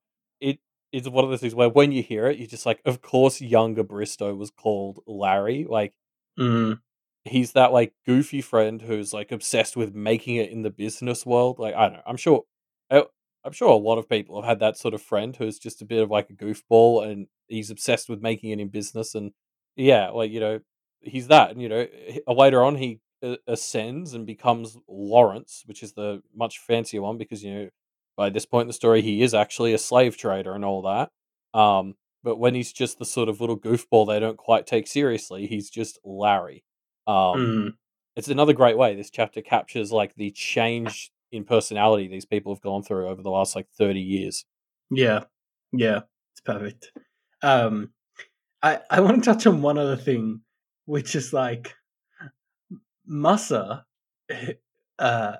it 0.93 1.01
is 1.01 1.09
one 1.09 1.23
of 1.23 1.31
those 1.31 1.41
things 1.41 1.55
where 1.55 1.69
when 1.69 1.91
you 1.91 2.03
hear 2.03 2.27
it, 2.27 2.37
you're 2.37 2.47
just 2.47 2.65
like, 2.65 2.79
of 2.85 3.01
course, 3.01 3.41
younger 3.41 3.83
Bristow 3.83 4.35
was 4.35 4.51
called 4.51 4.99
Larry. 5.07 5.65
Like 5.67 5.93
mm. 6.39 6.79
he's 7.25 7.53
that 7.53 7.73
like 7.73 7.93
goofy 8.05 8.41
friend 8.41 8.81
who's 8.81 9.11
like 9.11 9.31
obsessed 9.31 9.75
with 9.75 9.95
making 9.95 10.35
it 10.35 10.51
in 10.51 10.61
the 10.61 10.69
business 10.69 11.25
world. 11.25 11.57
Like 11.59 11.75
I 11.75 11.87
don't 11.87 11.93
know, 11.93 12.03
I'm 12.05 12.17
sure. 12.17 12.43
I, 12.91 13.03
I'm 13.45 13.51
sure 13.51 13.69
a 13.69 13.75
lot 13.75 13.97
of 13.97 14.07
people 14.07 14.41
have 14.41 14.47
had 14.47 14.59
that 14.59 14.77
sort 14.77 14.93
of 14.93 15.01
friend 15.01 15.35
who's 15.35 15.59
just 15.59 15.81
a 15.81 15.85
bit 15.85 16.01
of 16.01 16.09
like 16.09 16.29
a 16.29 16.33
goofball 16.33 17.05
and 17.05 17.27
he's 17.49 17.71
obsessed 17.71 18.07
with 18.07 18.21
making 18.21 18.51
it 18.51 18.59
in 18.61 18.69
business 18.69 19.15
and 19.15 19.31
yeah, 19.75 20.09
like 20.09 20.31
you 20.31 20.39
know, 20.39 20.59
he's 21.01 21.27
that, 21.27 21.51
and 21.51 21.61
you 21.61 21.69
know, 21.69 21.87
later 22.27 22.63
on 22.63 22.75
he 22.75 22.99
uh, 23.23 23.35
ascends 23.47 24.13
and 24.13 24.25
becomes 24.25 24.77
Lawrence, 24.87 25.63
which 25.65 25.81
is 25.83 25.93
the 25.93 26.21
much 26.35 26.59
fancier 26.59 27.01
one 27.01 27.17
because 27.17 27.43
you 27.43 27.53
know 27.53 27.69
by 28.15 28.29
this 28.29 28.45
point 28.45 28.63
in 28.63 28.67
the 28.67 28.73
story 28.73 29.01
he 29.01 29.21
is 29.21 29.33
actually 29.33 29.73
a 29.73 29.77
slave 29.77 30.17
trader 30.17 30.53
and 30.53 30.65
all 30.65 30.81
that. 30.83 31.09
Um, 31.57 31.95
but 32.23 32.37
when 32.37 32.55
he's 32.55 32.71
just 32.71 32.99
the 32.99 33.05
sort 33.05 33.29
of 33.29 33.41
little 33.41 33.59
goofball 33.59 34.07
they 34.07 34.19
don't 34.19 34.37
quite 34.37 34.65
take 34.65 34.87
seriously, 34.87 35.47
he's 35.47 35.69
just 35.69 35.99
Larry. 36.03 36.63
Um, 37.07 37.15
mm. 37.15 37.73
It's 38.15 38.27
another 38.27 38.53
great 38.53 38.77
way 38.77 38.95
this 38.95 39.09
chapter 39.09 39.41
captures 39.41 39.91
like 39.91 40.15
the 40.15 40.31
change 40.31 41.11
in 41.31 41.43
personality 41.43 42.07
these 42.07 42.25
people 42.25 42.53
have 42.53 42.61
gone 42.61 42.83
through 42.83 43.07
over 43.07 43.21
the 43.21 43.31
last 43.31 43.55
like 43.55 43.67
30 43.77 43.99
years. 43.99 44.45
Yeah. 44.91 45.23
Yeah. 45.71 46.01
It's 46.33 46.41
perfect. 46.45 46.91
Um 47.41 47.89
I, 48.61 48.79
I 48.89 49.01
want 49.01 49.21
to 49.21 49.29
touch 49.29 49.45
on 49.45 49.61
one 49.61 49.77
other 49.77 49.97
thing, 49.97 50.39
which 50.85 51.15
is 51.15 51.33
like 51.33 51.75
Musa 53.05 53.85
uh, 54.99 55.35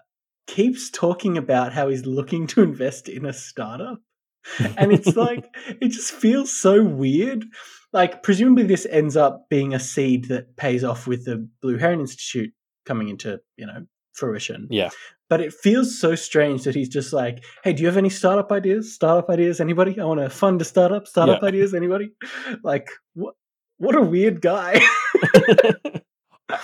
keeps 0.54 0.92
talking 0.92 1.36
about 1.36 1.74
how 1.74 1.90
he's 1.90 2.06
looking 2.06 2.46
to 2.46 2.62
invest 2.62 3.10
in 3.10 3.26
a 3.26 3.34
startup. 3.34 4.00
and 4.78 4.92
it's 4.92 5.16
like 5.16 5.46
it 5.82 5.90
just 5.90 6.12
feels 6.12 6.56
so 6.56 6.84
weird. 6.84 7.44
Like 7.92 8.22
presumably 8.22 8.64
this 8.64 8.86
ends 8.86 9.18
up 9.18 9.50
being 9.50 9.74
a 9.74 9.80
seed 9.80 10.26
that 10.26 10.56
pays 10.56 10.84
off 10.84 11.08
with 11.08 11.26
the 11.26 11.48
Blue 11.62 11.78
Heron 11.78 12.02
Institute 12.02 12.54
coming 12.86 13.10
into, 13.10 13.40
you 13.58 13.66
know, 13.66 13.88
fruition. 14.14 14.68
Yeah. 14.70 14.92
But 15.28 15.42
it 15.42 15.54
feels 15.54 16.00
so 16.00 16.14
strange 16.14 16.66
that 16.66 16.76
he's 16.76 16.90
just 16.90 17.14
like, 17.14 17.44
"Hey, 17.64 17.74
do 17.74 17.82
you 17.82 17.88
have 17.88 17.98
any 17.98 18.12
startup 18.12 18.52
ideas? 18.52 18.94
Startup 18.94 19.28
ideas? 19.32 19.60
Anybody? 19.60 20.00
I 20.00 20.06
want 20.06 20.20
to 20.20 20.30
fund 20.30 20.62
a 20.62 20.66
startup. 20.66 21.08
Startup 21.08 21.42
yeah. 21.42 21.48
ideas? 21.48 21.74
Anybody?" 21.74 22.12
Like, 22.64 22.90
what? 23.16 23.34
What 23.78 23.96
a 23.96 24.02
weird 24.02 24.42
guy. 24.42 24.80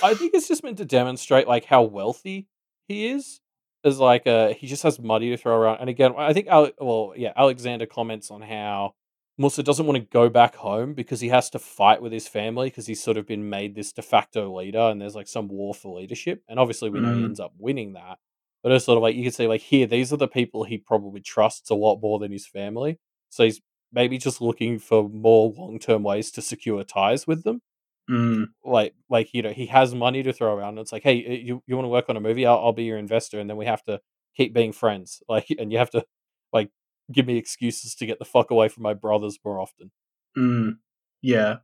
I 0.04 0.14
think 0.14 0.36
it's 0.36 0.48
just 0.48 0.64
meant 0.64 0.78
to 0.78 0.86
demonstrate 0.86 1.48
like 1.48 1.66
how 1.66 1.82
wealthy 1.82 2.48
he 2.88 3.08
is. 3.08 3.42
As 3.84 4.00
like 4.00 4.28
uh, 4.28 4.54
he 4.54 4.68
just 4.68 4.84
has 4.84 5.00
money 5.00 5.30
to 5.30 5.38
throw 5.38 5.56
around. 5.56 5.80
And 5.80 5.90
again, 5.90 6.14
I 6.18 6.34
think 6.34 6.48
Ale- 6.48 6.72
well, 6.80 7.14
yeah, 7.16 7.32
Alexander 7.36 7.86
comments 7.86 8.30
on 8.30 8.42
how 8.42 8.94
Musa 9.38 9.64
doesn't 9.64 9.86
want 9.86 9.98
to 9.98 10.06
go 10.12 10.28
back 10.28 10.56
home 10.56 10.94
because 10.94 11.22
he 11.22 11.30
has 11.30 11.50
to 11.52 11.60
fight 11.60 12.02
with 12.02 12.12
his 12.12 12.28
family 12.28 12.70
because 12.70 12.88
he's 12.88 13.02
sort 13.02 13.16
of 13.16 13.26
been 13.26 13.50
made 13.50 13.74
this 13.74 13.94
de 13.94 14.02
facto 14.02 14.54
leader 14.54 14.80
and 14.80 15.00
there's 15.00 15.16
like 15.16 15.30
some 15.30 15.48
war 15.48 15.74
for 15.74 15.98
leadership. 15.98 16.44
And 16.50 16.60
obviously 16.60 16.90
we 16.90 17.00
know 17.00 17.14
he 17.14 17.22
mm. 17.22 17.26
ends 17.26 17.40
up 17.40 17.54
winning 17.58 17.94
that. 17.94 18.18
But 18.62 18.74
it's 18.74 18.84
sort 18.84 18.98
of 18.98 19.02
like 19.02 19.16
you 19.16 19.24
can 19.24 19.32
say 19.32 19.48
like 19.48 19.62
here, 19.62 19.88
these 19.88 20.12
are 20.12 20.18
the 20.18 20.28
people 20.28 20.66
he 20.66 20.78
probably 20.78 21.22
trusts 21.22 21.70
a 21.70 21.76
lot 21.76 22.02
more 22.02 22.20
than 22.20 22.34
his 22.34 22.46
family. 22.46 23.00
So 23.30 23.46
he's 23.46 23.62
maybe 23.94 24.18
just 24.18 24.42
looking 24.42 24.78
for 24.78 25.08
more 25.08 25.54
long 25.58 25.80
term 25.80 26.04
ways 26.04 26.32
to 26.32 26.42
secure 26.42 26.84
ties 26.84 27.26
with 27.26 27.44
them. 27.44 27.62
Mm. 28.10 28.48
Like, 28.66 28.94
like 29.10 29.34
you 29.34 29.42
know, 29.42 29.52
he 29.52 29.68
has 29.68 29.94
money 29.94 30.24
to 30.24 30.34
throw 30.34 30.56
around. 30.56 30.78
It's 30.80 30.92
like, 30.92 31.04
hey, 31.04 31.14
you 31.14 31.62
you 31.68 31.76
want 31.76 31.86
to 31.86 31.90
work 31.90 32.10
on 32.10 32.18
a 32.18 32.22
movie? 32.22 32.46
I'll, 32.46 32.58
I'll 32.58 32.74
be 32.74 32.84
your 32.84 32.98
investor, 32.98 33.40
and 33.40 33.50
then 33.50 33.58
we 33.58 33.66
have 33.66 33.84
to 33.84 34.02
keep 34.36 34.54
being 34.54 34.72
friends. 34.72 35.22
Like, 35.30 35.48
and 35.58 35.72
you 35.72 35.78
have 35.78 35.92
to 35.92 36.04
like 36.52 36.72
give 37.12 37.28
me 37.28 37.38
excuses 37.38 37.96
to 37.96 38.06
get 38.06 38.20
the 38.20 38.26
fuck 38.26 38.52
away 38.52 38.68
from 38.68 38.84
my 38.84 38.94
brothers 38.94 39.38
more 39.46 39.60
often. 39.60 39.92
Mm. 40.38 40.78
Yeah. 41.22 41.58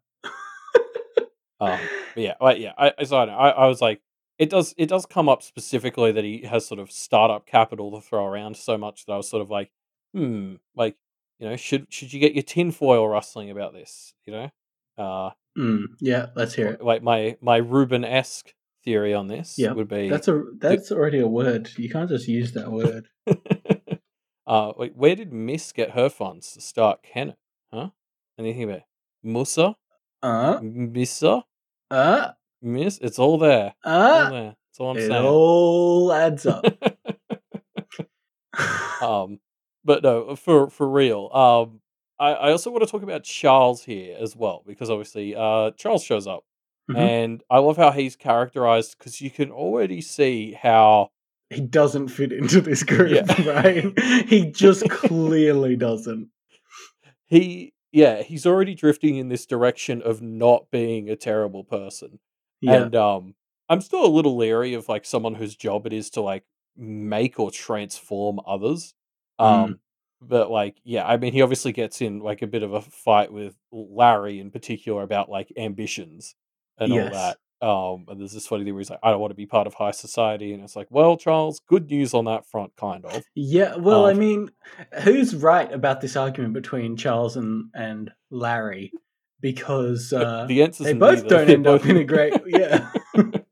um. 1.60 1.80
yeah. 2.16 2.36
Like, 2.40 2.60
yeah. 2.60 2.74
I, 2.78 2.94
I 2.98 3.04
so 3.06 3.18
I, 3.18 3.26
I, 3.26 3.50
I 3.50 3.68
was 3.68 3.82
like, 3.82 4.02
it 4.38 4.50
does 4.50 4.76
it 4.78 4.88
does 4.88 5.06
come 5.06 5.30
up 5.30 5.42
specifically 5.42 6.12
that 6.12 6.24
he 6.24 6.42
has 6.42 6.68
sort 6.68 6.80
of 6.80 6.92
startup 6.92 7.48
capital 7.48 7.92
to 7.92 8.02
throw 8.02 8.26
around 8.26 8.58
so 8.58 8.78
much 8.78 9.06
that 9.06 9.14
I 9.14 9.18
was 9.18 9.30
sort 9.30 9.42
of 9.42 9.50
like, 9.50 9.72
hmm, 10.14 10.56
like 10.76 10.96
you 11.40 11.50
know, 11.50 11.56
should 11.56 11.88
should 11.90 12.14
you 12.14 12.20
get 12.20 12.34
your 12.34 12.44
tinfoil 12.44 13.08
rustling 13.08 13.50
about 13.50 13.74
this? 13.74 14.14
You 14.26 14.34
know, 14.34 15.04
uh, 15.04 15.32
mm, 15.58 15.86
yeah, 16.00 16.28
let's 16.36 16.54
hear 16.54 16.68
it. 16.68 16.82
Like 16.82 17.04
my 17.04 17.38
my 17.42 17.58
Ruben 17.58 18.04
esque 18.04 18.54
theory 18.84 19.14
on 19.14 19.28
this 19.28 19.56
yeah, 19.58 19.74
would 19.74 19.88
be 19.88 20.10
that's 20.10 20.28
a 20.28 20.44
that's 20.58 20.92
already 20.92 21.20
a 21.20 21.28
word. 21.28 21.70
You 21.78 21.90
can't 21.90 22.10
just 22.10 22.28
use 22.28 22.54
that 22.54 22.72
word. 22.72 23.08
uh, 24.48 24.74
wait, 24.78 24.96
where 24.96 25.16
did 25.16 25.34
Miss 25.34 25.72
get 25.72 25.92
her 25.92 26.10
funds 26.10 26.54
to 26.54 26.62
start 26.62 27.04
Kennet? 27.04 27.38
Huh? 27.74 27.90
Anything 28.38 28.64
about 28.64 28.82
Musa? 29.24 29.76
Uh, 30.22 30.60
Missa? 30.62 31.44
Uh, 31.90 32.32
Miss? 32.62 32.98
It's 33.00 33.20
all 33.20 33.38
there. 33.38 33.76
Uh, 33.84 33.90
all 33.90 34.32
there. 34.32 34.56
That's 34.76 34.80
all 34.80 34.92
I'm 34.92 34.98
it 34.98 35.08
saying. 35.08 35.26
all 35.26 36.14
adds 36.14 36.46
up. 36.46 36.66
um, 39.02 39.40
but 39.84 40.04
no, 40.04 40.36
for 40.36 40.70
for 40.70 40.88
real. 40.90 41.30
Um, 41.34 41.82
I, 42.20 42.32
I 42.32 42.52
also 42.52 42.72
want 42.72 42.84
to 42.84 42.90
talk 42.90 43.04
about 43.04 43.24
Charles 43.24 43.84
here 43.84 44.18
as 44.20 44.36
well 44.36 44.64
because 44.66 44.90
obviously, 44.90 45.36
uh, 45.36 45.72
Charles 45.72 46.04
shows 46.04 46.28
up, 46.28 46.44
mm-hmm. 46.90 47.00
and 47.00 47.44
I 47.50 47.60
love 47.60 47.78
how 47.78 47.92
he's 47.92 48.16
characterized 48.16 48.98
because 48.98 49.22
you 49.22 49.30
can 49.30 49.52
already 49.52 50.02
see 50.02 50.54
how 50.54 51.10
he 51.50 51.62
doesn't 51.62 52.10
fit 52.10 52.32
into 52.32 52.62
this 52.62 52.84
group, 52.84 53.12
yeah. 53.12 53.48
right? 53.52 54.00
he 54.28 54.52
just 54.52 54.90
clearly 54.90 55.76
doesn't. 55.76 56.30
He, 57.28 57.74
yeah, 57.92 58.24
he's 58.24 58.46
already 58.46 58.76
drifting 58.76 59.18
in 59.18 59.30
this 59.30 59.46
direction 59.46 60.02
of 60.02 60.22
not 60.22 60.72
being 60.72 61.10
a 61.10 61.16
terrible 61.16 61.64
person, 61.64 62.20
yeah. 62.62 62.84
and 62.84 62.96
um, 62.96 63.36
I'm 63.70 63.82
still 63.82 64.06
a 64.06 64.08
little 64.08 64.38
leery 64.38 64.74
of 64.74 64.88
like 64.88 65.06
someone 65.06 65.36
whose 65.36 65.56
job 65.56 65.86
it 65.86 65.94
is 65.94 66.10
to 66.12 66.22
like 66.22 66.44
make 66.78 67.40
or 67.40 67.52
transform 67.52 68.40
others. 68.46 68.94
Mm. 69.40 69.46
Um, 69.46 69.70
mm. 69.70 69.80
But 70.28 70.50
like, 70.50 70.78
yeah, 70.84 71.06
I 71.06 71.18
mean, 71.18 71.34
he 71.34 71.42
obviously 71.42 71.72
gets 71.72 72.02
in 72.02 72.20
like 72.20 72.42
a 72.42 72.48
bit 72.48 72.64
of 72.64 72.74
a 72.74 72.82
fight 72.82 73.32
with 73.32 73.56
Larry 73.72 74.40
in 74.40 74.52
particular 74.52 75.04
about 75.04 75.30
like 75.30 75.52
ambitions 75.58 76.36
and 76.78 76.94
yes. 76.94 77.08
all 77.08 77.14
that. 77.14 77.38
Um, 77.62 78.06
and 78.10 78.20
there's 78.20 78.34
this 78.34 78.48
funny 78.48 78.64
thing 78.64 78.74
where 78.74 78.82
he's 78.82 78.90
like, 78.90 79.00
I 79.02 79.12
don't 79.12 79.20
want 79.20 79.32
to 79.32 79.36
be 79.36 79.46
part 79.46 79.66
of 79.66 79.74
high 79.74 79.92
society. 79.92 80.54
And 80.54 80.64
it's 80.64 80.76
like, 80.76 80.88
well, 80.90 81.18
Charles, 81.18 81.62
good 81.68 81.90
news 81.90 82.14
on 82.14 82.26
that 82.26 82.46
front, 82.46 82.76
kind 82.76 83.06
of. 83.06 83.24
Yeah, 83.34 83.76
well, 83.78 84.06
um, 84.06 84.16
I 84.16 84.20
mean, 84.20 84.52
who's 85.04 85.36
right 85.36 85.72
about 85.72 86.02
this 86.02 86.16
argument 86.16 86.54
between 86.54 86.98
Charles 86.98 87.38
and, 87.38 87.70
and 87.74 88.12
Larry? 88.30 88.92
Because 89.42 90.12
uh, 90.12 90.46
the 90.48 90.68
they 90.80 90.94
both 90.94 91.24
neither. 91.24 91.30
don't 91.30 91.50
end 91.50 91.68
up 91.68 91.86
in 91.86 91.98
a 91.98 92.04
great, 92.06 92.34
yeah. 92.46 92.92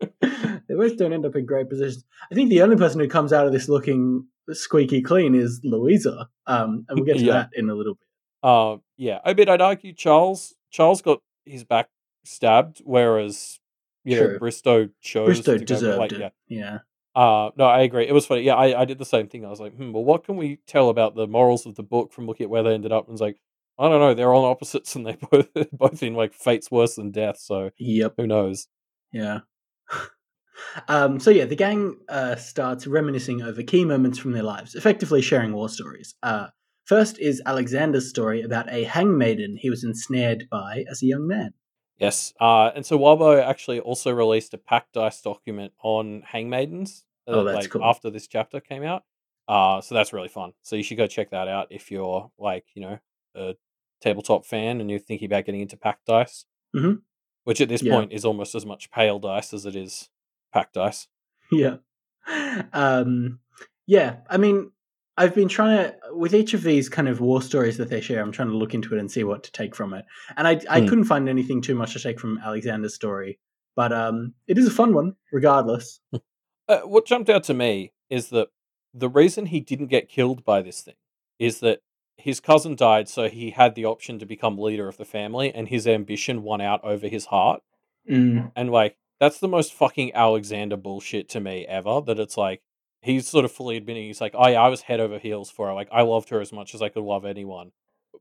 they 0.74 0.88
both 0.88 0.98
don't 0.98 1.14
end 1.14 1.26
up 1.26 1.36
in 1.36 1.46
great 1.46 1.70
positions. 1.70 2.04
I 2.32 2.36
think 2.36 2.50
the 2.50 2.62
only 2.62 2.76
person 2.76 3.00
who 3.00 3.08
comes 3.08 3.32
out 3.32 3.46
of 3.46 3.54
this 3.54 3.70
looking 3.70 4.26
squeaky 4.52 5.02
clean 5.02 5.36
is 5.36 5.62
Louisa. 5.64 6.28
Um, 6.48 6.86
and 6.90 7.00
we'll 7.00 7.06
get 7.06 7.18
to 7.18 7.24
yeah. 7.24 7.34
that 7.34 7.50
in 7.54 7.70
a 7.70 7.76
little 7.76 7.94
bit. 7.94 8.08
Uh, 8.42 8.78
yeah. 8.98 9.20
I 9.24 9.34
mean, 9.34 9.50
I'd 9.50 9.62
argue 9.62 9.94
Charles 9.94 10.56
Charles 10.72 11.02
got 11.02 11.20
his 11.46 11.64
back 11.64 11.90
stabbed, 12.26 12.82
whereas 12.84 13.60
you 14.04 14.20
know 14.20 14.40
Bristow 14.40 14.90
chose 15.02 15.28
Bristow 15.28 15.58
to 15.58 15.66
deserved 15.66 16.00
like, 16.00 16.12
it. 16.12 16.20
yeah. 16.20 16.30
Yeah. 16.48 16.78
Uh, 17.16 17.52
no, 17.56 17.66
I 17.66 17.82
agree. 17.82 18.08
It 18.08 18.14
was 18.14 18.26
funny. 18.26 18.42
Yeah, 18.42 18.56
I, 18.56 18.82
I 18.82 18.86
did 18.86 18.98
the 18.98 19.06
same 19.06 19.28
thing. 19.28 19.46
I 19.46 19.50
was 19.50 19.60
like, 19.60 19.76
hmm, 19.76 19.92
well, 19.92 20.04
what 20.04 20.24
can 20.24 20.36
we 20.36 20.58
tell 20.66 20.90
about 20.90 21.14
the 21.14 21.28
morals 21.28 21.68
of 21.68 21.76
the 21.76 21.84
book 21.84 22.12
from 22.12 22.26
looking 22.26 22.46
at 22.46 22.50
where 22.50 22.64
they 22.64 22.74
ended 22.74 22.92
up? 22.92 23.06
And 23.06 23.14
it's 23.14 23.22
like, 23.22 23.38
I 23.78 23.88
don't 23.88 24.00
know. 24.00 24.16
They're 24.16 24.34
on 24.34 24.44
opposites, 24.44 24.96
and 24.96 25.06
they 25.06 25.16
both 25.32 25.48
both 25.72 26.02
in 26.02 26.16
like 26.16 26.34
fates 26.34 26.72
worse 26.72 26.96
than 26.96 27.12
death. 27.12 27.38
So 27.38 27.70
Yep. 27.78 28.16
who 28.18 28.28
knows? 28.28 28.68
Yeah. 29.12 29.42
um, 30.88 31.20
so 31.20 31.30
yeah, 31.32 31.46
the 31.46 31.56
gang 31.56 31.98
uh, 32.10 32.36
starts 32.36 32.88
reminiscing 32.88 33.42
over 33.42 33.64
key 33.64 33.86
moments 33.86 34.18
from 34.18 34.32
their 34.34 34.44
lives, 34.44 34.76
effectively 34.76 35.22
sharing 35.22 35.54
war 35.54 35.70
stories. 35.70 36.16
Uh, 36.24 36.48
first 36.86 37.20
is 37.20 37.42
Alexander's 37.46 38.10
story 38.10 38.42
about 38.42 38.72
a 38.72 38.86
hangmaiden 38.86 39.56
he 39.58 39.70
was 39.70 39.84
ensnared 39.84 40.48
by 40.52 40.86
as 40.90 41.02
a 41.02 41.06
young 41.06 41.28
man. 41.28 41.54
Yes. 41.98 42.34
Uh, 42.40 42.72
and 42.76 42.86
so 42.86 42.98
Wildbow 42.98 43.42
actually 43.42 43.80
also 43.80 44.12
released 44.12 44.54
a 44.54 44.58
Pact 44.58 44.94
Dice 44.94 45.22
document 45.22 45.74
on 45.82 46.24
hangmaidens. 46.32 47.04
Uh, 47.28 47.32
Oh, 47.32 47.44
that's 47.46 47.56
like 47.56 47.70
cool. 47.70 47.84
after 47.84 48.10
this 48.10 48.28
chapter 48.28 48.60
came 48.60 48.84
out. 48.84 49.04
Uh, 49.48 49.80
so 49.82 49.94
that's 49.96 50.12
really 50.12 50.28
fun. 50.28 50.54
So 50.62 50.76
you 50.76 50.84
should 50.84 50.98
go 50.98 51.08
check 51.08 51.30
that 51.32 51.48
out 51.48 51.68
if 51.70 51.92
you're 51.92 52.32
like 52.38 52.66
you 52.76 52.82
know 52.82 53.00
a 53.36 53.56
tabletop 54.02 54.46
fan 54.46 54.82
and 54.82 54.90
you're 54.90 55.00
thinking 55.00 55.26
about 55.28 55.46
getting 55.46 55.62
into 55.62 55.78
Pact 55.78 56.06
Dice. 56.06 56.46
Mhm. 56.76 57.02
Which 57.46 57.62
at 57.62 57.70
this 57.70 57.84
Yeah. 57.84 57.94
point 57.94 58.12
is 58.12 58.26
almost 58.26 58.56
as 58.56 58.66
much 58.66 58.90
pale 58.92 59.20
dice 59.20 59.54
as 59.54 59.66
it 59.66 59.76
is 59.76 60.10
Pact 60.54 60.74
Dice. 60.76 61.08
yeah. 61.52 61.78
Um, 62.72 63.40
yeah, 63.86 64.18
I 64.30 64.38
mean, 64.38 64.72
I've 65.18 65.36
been 65.36 65.50
trying 65.50 65.78
to, 65.78 65.96
with 66.12 66.34
each 66.34 66.54
of 66.54 66.64
these 66.64 66.90
kind 66.90 67.08
of 67.08 67.20
war 67.20 67.42
stories 67.42 67.78
that 67.78 67.90
they 67.90 68.02
share, 68.02 68.22
I'm 68.22 68.32
trying 68.32 68.50
to 68.50 68.58
look 68.58 68.74
into 68.74 68.96
it 68.96 69.00
and 69.00 69.12
see 69.12 69.24
what 69.24 69.44
to 69.44 69.52
take 69.52 69.76
from 69.76 69.94
it. 69.94 70.06
And 70.38 70.48
I, 70.48 70.60
I 70.70 70.82
Hmm. 70.82 70.88
couldn't 70.88 71.04
find 71.06 71.28
anything 71.28 71.62
too 71.62 71.76
much 71.76 71.94
to 71.94 72.00
take 72.00 72.20
from 72.20 72.40
Alexander's 72.40 72.96
story, 72.96 73.40
but 73.76 73.92
um, 73.92 74.34
it 74.48 74.58
is 74.58 74.68
a 74.68 74.72
fun 74.72 74.94
one, 74.94 75.16
regardless. 75.32 76.00
Uh, 76.70 76.80
what 76.82 77.06
jumped 77.06 77.30
out 77.30 77.44
to 77.44 77.54
me 77.54 77.92
is 78.10 78.30
that 78.30 78.48
the 78.94 79.10
reason 79.10 79.48
he 79.48 79.60
didn't 79.60 79.88
get 79.88 80.08
killed 80.08 80.46
by 80.46 80.62
this 80.62 80.82
thing 80.82 80.96
is 81.38 81.60
that 81.60 81.82
his 82.16 82.40
cousin 82.40 82.76
died, 82.76 83.10
so 83.10 83.28
he 83.28 83.50
had 83.52 83.76
the 83.76 83.84
option 83.86 84.18
to 84.20 84.26
become 84.26 84.58
leader 84.58 84.88
of 84.88 84.98
the 84.98 85.04
family, 85.04 85.54
and 85.54 85.68
his 85.68 85.86
ambition 85.86 86.42
won 86.42 86.62
out 86.62 86.82
over 86.84 87.08
his 87.08 87.26
heart. 87.26 87.62
Mm, 88.10 88.52
And 88.56 88.72
like, 88.72 88.98
that's 89.20 89.40
the 89.40 89.48
most 89.48 89.74
fucking 89.74 90.14
Alexander 90.14 90.78
bullshit 90.78 91.30
to 91.30 91.40
me 91.40 91.66
ever. 91.68 92.02
That 92.02 92.20
it's 92.20 92.38
like 92.38 92.62
he's 93.02 93.28
sort 93.28 93.46
of 93.46 93.52
fully 93.52 93.78
admitting 93.78 94.06
he's 94.06 94.22
like, 94.22 94.34
oh 94.38 94.48
yeah, 94.48 94.62
I 94.62 94.70
was 94.70 94.82
head 94.82 95.00
over 95.00 95.20
heels 95.20 95.52
for 95.52 95.68
her. 95.68 95.74
Like, 95.74 95.90
I 95.92 96.02
loved 96.02 96.30
her 96.30 96.42
as 96.42 96.54
much 96.54 96.74
as 96.74 96.82
I 96.82 96.90
could 96.90 97.04
love 97.04 97.26
anyone, 97.26 97.72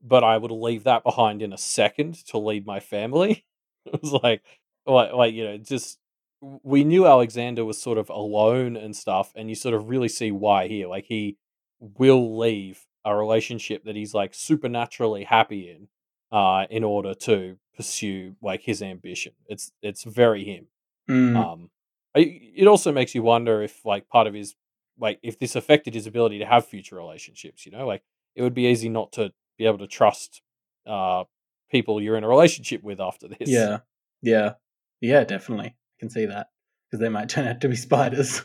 but 0.02 0.24
I 0.24 0.36
would 0.36 0.50
leave 0.50 0.84
that 0.84 1.04
behind 1.04 1.42
in 1.42 1.52
a 1.52 1.58
second 1.58 2.14
to 2.26 2.38
lead 2.38 2.66
my 2.66 2.80
family. 2.80 3.44
it 3.86 4.00
was 4.02 4.12
like, 4.12 4.42
like, 4.86 5.12
like 5.12 5.34
you 5.34 5.44
know, 5.44 5.58
just 5.58 5.98
we 6.40 6.84
knew 6.84 7.06
Alexander 7.06 7.64
was 7.64 7.80
sort 7.80 7.98
of 7.98 8.10
alone 8.10 8.76
and 8.76 8.94
stuff, 8.96 9.32
and 9.36 9.48
you 9.48 9.54
sort 9.54 9.74
of 9.74 9.88
really 9.88 10.08
see 10.08 10.32
why 10.32 10.68
here. 10.68 10.88
Like, 10.88 11.04
he 11.06 11.36
will 11.80 12.38
leave 12.38 12.86
a 13.04 13.16
relationship 13.16 13.84
that 13.84 13.96
he's 13.96 14.14
like 14.14 14.34
supernaturally 14.34 15.24
happy 15.24 15.70
in, 15.70 15.88
uh, 16.36 16.66
in 16.70 16.84
order 16.84 17.14
to 17.14 17.56
pursue 17.76 18.36
like 18.42 18.62
his 18.62 18.82
ambition. 18.82 19.32
It's 19.46 19.72
it's 19.82 20.04
very 20.04 20.44
him. 20.44 20.66
Mm, 21.08 21.36
Um, 21.36 21.70
it 22.14 22.66
also 22.66 22.92
makes 22.92 23.14
you 23.14 23.22
wonder 23.22 23.62
if 23.62 23.84
like 23.84 24.08
part 24.08 24.26
of 24.26 24.34
his 24.34 24.54
like 24.98 25.18
if 25.22 25.38
this 25.38 25.56
affected 25.56 25.94
his 25.94 26.06
ability 26.06 26.38
to 26.38 26.46
have 26.46 26.66
future 26.66 26.96
relationships. 26.96 27.64
You 27.64 27.72
know, 27.72 27.86
like 27.86 28.02
it 28.34 28.42
would 28.42 28.54
be 28.54 28.66
easy 28.66 28.88
not 28.88 29.12
to 29.12 29.32
be 29.58 29.66
able 29.66 29.78
to 29.78 29.86
trust 29.86 30.42
uh 30.86 31.24
people 31.70 32.00
you're 32.02 32.16
in 32.16 32.24
a 32.24 32.28
relationship 32.28 32.82
with 32.82 33.00
after 33.00 33.28
this. 33.28 33.48
yeah, 33.48 33.78
yeah, 34.20 34.54
yeah, 35.00 35.24
definitely. 35.24 35.68
I 35.68 35.96
can 35.98 36.10
see 36.10 36.26
that 36.26 36.48
because 36.90 37.00
they 37.00 37.08
might 37.08 37.28
turn 37.30 37.46
out 37.48 37.60
to 37.62 37.68
be 37.68 37.76
spiders. 37.76 38.42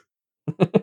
Uh, 0.59 0.75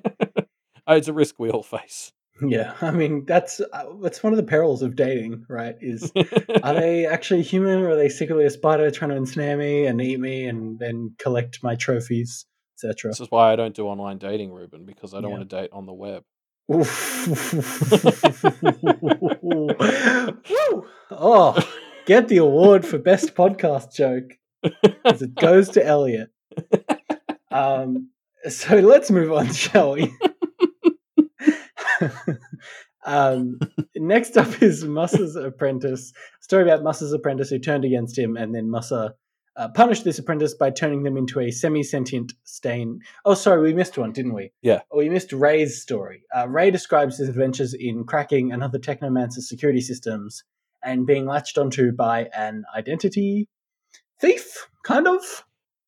it's 0.88 1.08
a 1.08 1.12
risk 1.12 1.36
we 1.38 1.50
all 1.50 1.62
face. 1.62 2.12
yeah, 2.48 2.74
I 2.80 2.90
mean 2.90 3.24
that's 3.26 3.60
uh, 3.60 3.84
that's 4.02 4.22
one 4.22 4.32
of 4.32 4.36
the 4.36 4.42
perils 4.42 4.82
of 4.82 4.96
dating, 4.96 5.46
right? 5.48 5.76
Is 5.80 6.10
are 6.62 6.74
they 6.74 7.06
actually 7.06 7.42
human 7.42 7.80
or 7.80 7.90
are 7.90 7.96
they 7.96 8.08
secretly 8.08 8.44
a 8.44 8.50
spider 8.50 8.90
trying 8.90 9.10
to 9.10 9.16
ensnare 9.16 9.56
me 9.56 9.86
and 9.86 10.00
eat 10.00 10.18
me 10.18 10.46
and 10.46 10.78
then 10.78 11.14
collect 11.18 11.62
my 11.62 11.76
trophies, 11.76 12.44
etc. 12.76 13.10
this 13.12 13.20
is 13.20 13.30
why 13.30 13.52
I 13.52 13.56
don't 13.56 13.74
do 13.74 13.86
online 13.86 14.18
dating, 14.18 14.52
Ruben, 14.52 14.84
because 14.84 15.14
I 15.14 15.20
don't 15.20 15.30
Yeah. 15.30 15.36
want 15.38 15.48
to 15.50 15.56
date 15.56 15.70
on 15.72 15.86
the 15.86 15.92
web. 15.92 16.24
Oh, 21.10 21.56
get 22.06 22.28
the 22.28 22.38
award 22.38 22.84
for 22.86 22.98
best 22.98 23.34
podcast 23.34 23.92
joke 23.94 24.32
because 24.62 25.22
it 25.22 25.34
goes 25.36 25.70
to 25.70 25.84
Elliot. 25.84 26.30
Um, 27.50 28.10
so 28.48 28.76
let's 28.76 29.10
move 29.10 29.32
on, 29.32 29.52
shall 29.52 29.92
we? 29.92 30.12
um, 33.06 33.58
next 33.96 34.36
up 34.36 34.62
is 34.62 34.84
Musa's 34.84 35.36
apprentice. 35.36 36.12
Story 36.40 36.62
about 36.62 36.82
Musa's 36.82 37.12
apprentice 37.12 37.50
who 37.50 37.58
turned 37.58 37.84
against 37.84 38.18
him, 38.18 38.36
and 38.36 38.54
then 38.54 38.70
Mussa 38.70 39.14
uh, 39.56 39.68
punished 39.68 40.04
this 40.04 40.18
apprentice 40.18 40.54
by 40.54 40.70
turning 40.70 41.02
them 41.02 41.16
into 41.16 41.40
a 41.40 41.50
semi-sentient 41.50 42.32
stain. 42.44 43.00
Oh, 43.24 43.34
sorry, 43.34 43.62
we 43.62 43.72
missed 43.72 43.96
one, 43.96 44.12
didn't 44.12 44.34
we? 44.34 44.52
Yeah. 44.62 44.80
Oh, 44.90 44.98
we 44.98 45.08
missed 45.08 45.32
Ray's 45.32 45.80
story. 45.80 46.22
Uh, 46.36 46.48
Ray 46.48 46.70
describes 46.70 47.18
his 47.18 47.28
adventures 47.28 47.74
in 47.74 48.04
cracking 48.04 48.52
another 48.52 48.78
Technomancer's 48.78 49.48
security 49.48 49.80
systems 49.80 50.42
and 50.82 51.06
being 51.06 51.26
latched 51.26 51.56
onto 51.56 51.92
by 51.92 52.28
an 52.36 52.64
identity 52.76 53.48
thief, 54.20 54.68
kind 54.82 55.06
of. 55.06 55.22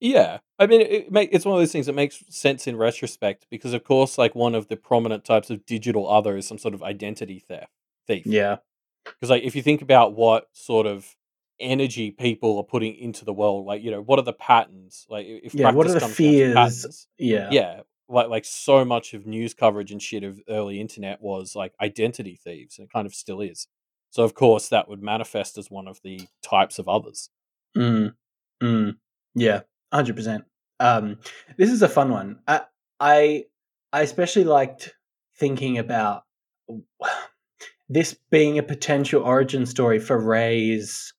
Yeah, 0.01 0.39
I 0.59 0.67
mean, 0.67 0.81
it, 0.81 1.13
make, 1.13 1.31
it's 1.33 1.45
one 1.45 1.55
of 1.55 1.61
those 1.61 1.73
things 1.73 1.87
that 1.87 1.95
makes 1.95 2.23
sense 2.31 2.67
in 2.67 2.77
retrospect 2.77 3.47
because, 3.51 3.75
of 3.75 3.85
course, 3.85 4.17
like 4.17 4.35
one 4.35 4.55
of 4.55 4.69
the 4.69 4.77
prominent 4.77 5.25
types 5.25 5.51
of 5.51 5.67
digital 5.67 6.09
other 6.09 6.37
is 6.37 6.47
some 6.47 6.59
sort 6.59 6.75
of 6.75 6.83
identity 6.83 7.39
theft 7.47 7.71
thief. 8.07 8.25
Yeah. 8.27 8.57
Because, 9.05 9.31
like, 9.31 9.43
if 9.43 9.55
you 9.55 9.63
think 9.63 9.83
about 9.83 10.15
what 10.15 10.49
sort 10.53 10.87
of 10.87 11.15
energy 11.61 12.11
people 12.11 12.57
are 12.59 12.65
putting 12.65 12.95
into 12.97 13.25
the 13.25 13.33
world, 13.33 13.67
like, 13.67 13.83
you 13.83 13.91
know, 13.91 14.01
what 14.01 14.19
are 14.19 14.23
the 14.23 14.33
patterns? 14.33 15.07
Like, 15.09 15.27
if 15.27 15.55
Yeah, 15.55 15.73
what 15.73 15.87
are 15.87 15.93
the 15.93 16.01
fears? 16.01 16.55
patterns, 16.55 17.07
Yeah. 17.19 17.51
yeah, 17.51 17.81
like 18.09 18.29
like 18.29 18.45
so 18.45 18.85
much 18.85 19.15
of 19.15 19.27
news 19.27 19.53
coverage 19.55 19.91
and 19.93 20.01
shit 20.01 20.25
of 20.25 20.41
early 20.49 20.81
internet 20.81 21.21
was 21.21 21.55
like 21.55 21.75
identity 21.81 22.39
thieves, 22.43 22.79
and 22.79 22.87
it 22.87 22.93
kind 22.93 23.07
of 23.07 23.15
still 23.15 23.41
is. 23.41 23.69
So, 24.11 24.23
of 24.23 24.35
course, 24.35 24.69
that 24.69 24.89
would 24.89 25.03
manifest 25.03 25.59
as 25.59 25.71
one 25.71 25.87
of 25.89 26.01
the 26.03 26.23
types 26.43 26.79
of 26.79 26.89
others. 26.89 27.31
Mm, 27.77 28.15
mm, 28.63 28.97
yeah, 29.35 29.61
hundred 29.97 30.17
percent. 30.17 30.45
Um, 30.79 31.19
this 31.57 31.71
is 31.71 31.83
a 31.83 31.89
fun 31.89 32.11
one. 32.11 32.39
I, 32.47 32.63
I, 33.01 33.45
I 33.93 34.03
especially 34.03 34.45
liked 34.45 34.95
thinking 35.39 35.79
about 35.79 36.25
this 37.89 38.17
being 38.31 38.59
a 38.59 38.63
potential 38.63 39.23
origin 39.23 39.67
story 39.67 39.99
for 39.99 40.19
Ray's 40.19 41.13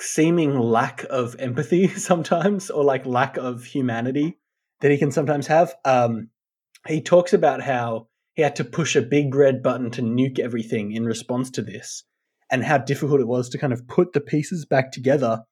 seeming 0.00 0.58
lack 0.58 1.04
of 1.10 1.36
empathy 1.38 1.88
sometimes, 1.96 2.70
or 2.70 2.84
like 2.84 3.06
lack 3.06 3.36
of 3.36 3.64
humanity 3.64 4.38
that 4.80 4.90
he 4.90 4.98
can 4.98 5.12
sometimes 5.12 5.46
have. 5.46 5.74
Um, 5.84 6.30
he 6.86 7.00
talks 7.00 7.32
about 7.32 7.62
how 7.62 8.08
he 8.34 8.42
had 8.42 8.56
to 8.56 8.64
push 8.64 8.96
a 8.96 9.02
big 9.02 9.34
red 9.34 9.62
button 9.62 9.90
to 9.92 10.02
nuke 10.02 10.38
everything 10.38 10.92
in 10.92 11.04
response 11.04 11.50
to 11.50 11.62
this, 11.62 12.04
and 12.50 12.64
how 12.64 12.78
difficult 12.78 13.20
it 13.20 13.28
was 13.28 13.48
to 13.50 13.58
kind 13.58 13.72
of 13.72 13.86
put 13.86 14.12
the 14.12 14.20
pieces 14.20 14.66
back 14.66 14.92
together. 14.92 15.42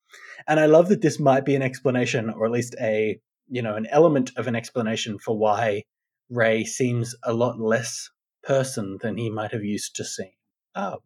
And 0.46 0.58
I 0.60 0.66
love 0.66 0.88
that 0.88 1.02
this 1.02 1.20
might 1.20 1.44
be 1.44 1.54
an 1.54 1.62
explanation, 1.62 2.30
or 2.30 2.46
at 2.46 2.52
least 2.52 2.74
a 2.80 3.18
you 3.48 3.62
know 3.62 3.74
an 3.76 3.86
element 3.90 4.30
of 4.36 4.46
an 4.46 4.56
explanation 4.56 5.18
for 5.18 5.36
why 5.36 5.82
Ray 6.30 6.64
seems 6.64 7.14
a 7.24 7.32
lot 7.32 7.60
less 7.60 8.08
person 8.42 8.98
than 9.02 9.16
he 9.16 9.30
might 9.30 9.52
have 9.52 9.64
used 9.64 9.94
to 9.96 10.04
seem. 10.04 10.30
Um, 10.74 10.96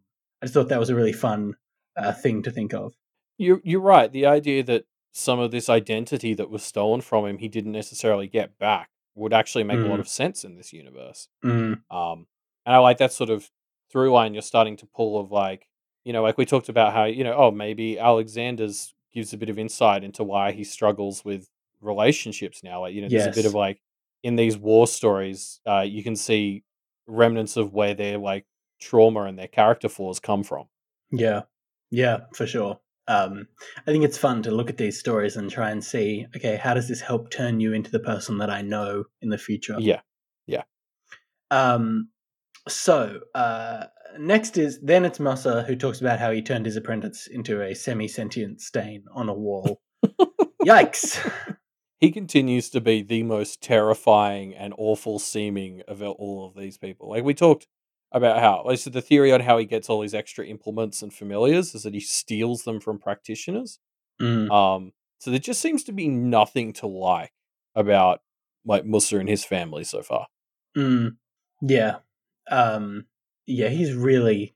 I 0.41 0.45
just 0.45 0.53
thought 0.53 0.69
that 0.69 0.79
was 0.79 0.89
a 0.89 0.95
really 0.95 1.13
fun 1.13 1.53
uh, 1.97 2.13
thing 2.13 2.43
to 2.43 2.51
think 2.51 2.73
of. 2.73 2.93
You're 3.37 3.61
you're 3.63 3.81
right. 3.81 4.11
The 4.11 4.25
idea 4.25 4.63
that 4.63 4.85
some 5.11 5.39
of 5.39 5.51
this 5.51 5.67
identity 5.69 6.33
that 6.35 6.49
was 6.49 6.63
stolen 6.63 7.01
from 7.01 7.25
him, 7.25 7.37
he 7.39 7.47
didn't 7.47 7.71
necessarily 7.71 8.27
get 8.27 8.57
back, 8.59 8.89
would 9.15 9.33
actually 9.33 9.63
make 9.63 9.79
a 9.79 9.87
lot 9.87 9.97
Mm. 9.97 10.01
of 10.01 10.07
sense 10.07 10.43
in 10.43 10.55
this 10.55 10.71
universe. 10.73 11.27
Mm, 11.43 11.81
Um, 11.89 12.27
and 12.65 12.75
I 12.75 12.77
like 12.77 12.97
that 12.99 13.11
sort 13.11 13.29
of 13.31 13.49
through 13.91 14.11
line 14.11 14.33
you're 14.33 14.41
starting 14.43 14.77
to 14.77 14.85
pull 14.85 15.19
of 15.19 15.31
like, 15.31 15.67
you 16.03 16.13
know, 16.13 16.21
like 16.21 16.37
we 16.37 16.45
talked 16.45 16.69
about 16.69 16.93
how 16.93 17.05
you 17.05 17.23
know, 17.23 17.33
oh, 17.35 17.51
maybe 17.51 17.97
Alexander's 17.99 18.93
gives 19.17 19.33
a 19.33 19.37
bit 19.37 19.49
of 19.49 19.57
insight 19.57 20.03
into 20.03 20.23
why 20.23 20.51
he 20.51 20.63
struggles 20.63 21.25
with 21.25 21.49
relationships 21.81 22.63
now. 22.63 22.81
Like, 22.81 22.93
you 22.93 23.01
know, 23.01 23.09
there's 23.09 23.25
a 23.25 23.31
bit 23.31 23.47
of 23.47 23.55
like 23.55 23.81
in 24.21 24.35
these 24.35 24.55
war 24.55 24.85
stories, 24.85 25.59
uh, 25.67 25.81
you 25.81 26.03
can 26.03 26.15
see 26.15 26.63
remnants 27.07 27.57
of 27.57 27.73
where 27.73 27.95
their 27.95 28.19
like 28.19 28.45
trauma 28.79 29.23
and 29.23 29.39
their 29.39 29.47
character 29.47 29.89
flaws 29.89 30.19
come 30.19 30.43
from. 30.43 30.65
yeah, 31.11 31.41
yeah, 31.89 32.17
for 32.35 32.45
sure. 32.45 32.79
Um, 33.07 33.47
I 33.87 33.91
think 33.91 34.03
it's 34.03 34.19
fun 34.19 34.43
to 34.43 34.51
look 34.51 34.69
at 34.69 34.77
these 34.77 34.99
stories 34.99 35.35
and 35.35 35.49
try 35.49 35.71
and 35.71 35.83
see, 35.83 36.27
okay, 36.35 36.55
how 36.55 36.75
does 36.75 36.87
this 36.87 37.01
help 37.01 37.31
turn 37.31 37.59
you 37.59 37.73
into 37.73 37.89
the 37.89 37.99
person 37.99 38.37
that 38.37 38.51
I 38.51 38.61
know 38.61 39.05
in 39.23 39.29
the 39.29 39.37
future? 39.39 39.77
Yeah, 39.79 40.01
yeah. 40.45 40.63
Um, 41.49 42.09
so 42.67 43.19
uh, 43.35 43.85
next 44.19 44.57
is 44.57 44.79
then 44.81 45.05
it's 45.05 45.19
Musa 45.19 45.63
who 45.63 45.75
talks 45.75 46.01
about 46.01 46.19
how 46.19 46.31
he 46.31 46.41
turned 46.41 46.65
his 46.65 46.75
apprentice 46.75 47.27
into 47.27 47.61
a 47.61 47.73
semi-sentient 47.73 48.61
stain 48.61 49.05
on 49.13 49.29
a 49.29 49.33
wall. 49.33 49.81
Yikes! 50.65 51.55
he 51.99 52.11
continues 52.11 52.69
to 52.69 52.81
be 52.81 53.01
the 53.01 53.23
most 53.23 53.61
terrifying 53.61 54.53
and 54.55 54.73
awful 54.77 55.19
seeming 55.19 55.81
of 55.87 56.01
all 56.01 56.45
of 56.47 56.55
these 56.55 56.77
people. 56.77 57.09
Like 57.09 57.23
we 57.23 57.33
talked 57.33 57.67
about 58.11 58.39
how, 58.39 58.63
like, 58.65 58.79
so 58.79 58.89
the 58.89 59.01
theory 59.01 59.31
on 59.31 59.41
how 59.41 59.57
he 59.57 59.65
gets 59.65 59.89
all 59.89 60.01
these 60.01 60.13
extra 60.13 60.45
implements 60.45 61.01
and 61.01 61.13
familiars 61.13 61.73
is 61.75 61.83
that 61.83 61.93
he 61.93 61.99
steals 61.99 62.63
them 62.63 62.79
from 62.79 62.99
practitioners. 62.99 63.79
Mm. 64.21 64.49
Um, 64.51 64.93
so 65.19 65.31
there 65.31 65.39
just 65.39 65.61
seems 65.61 65.83
to 65.85 65.91
be 65.91 66.07
nothing 66.07 66.73
to 66.73 66.87
like 66.87 67.33
about 67.75 68.21
like 68.65 68.85
Musa 68.85 69.17
and 69.17 69.29
his 69.29 69.43
family 69.43 69.83
so 69.83 70.01
far. 70.01 70.27
Mm. 70.77 71.17
Yeah. 71.61 71.97
Um, 72.49 73.05
yeah, 73.45 73.69
he's 73.69 73.93
really 73.93 74.55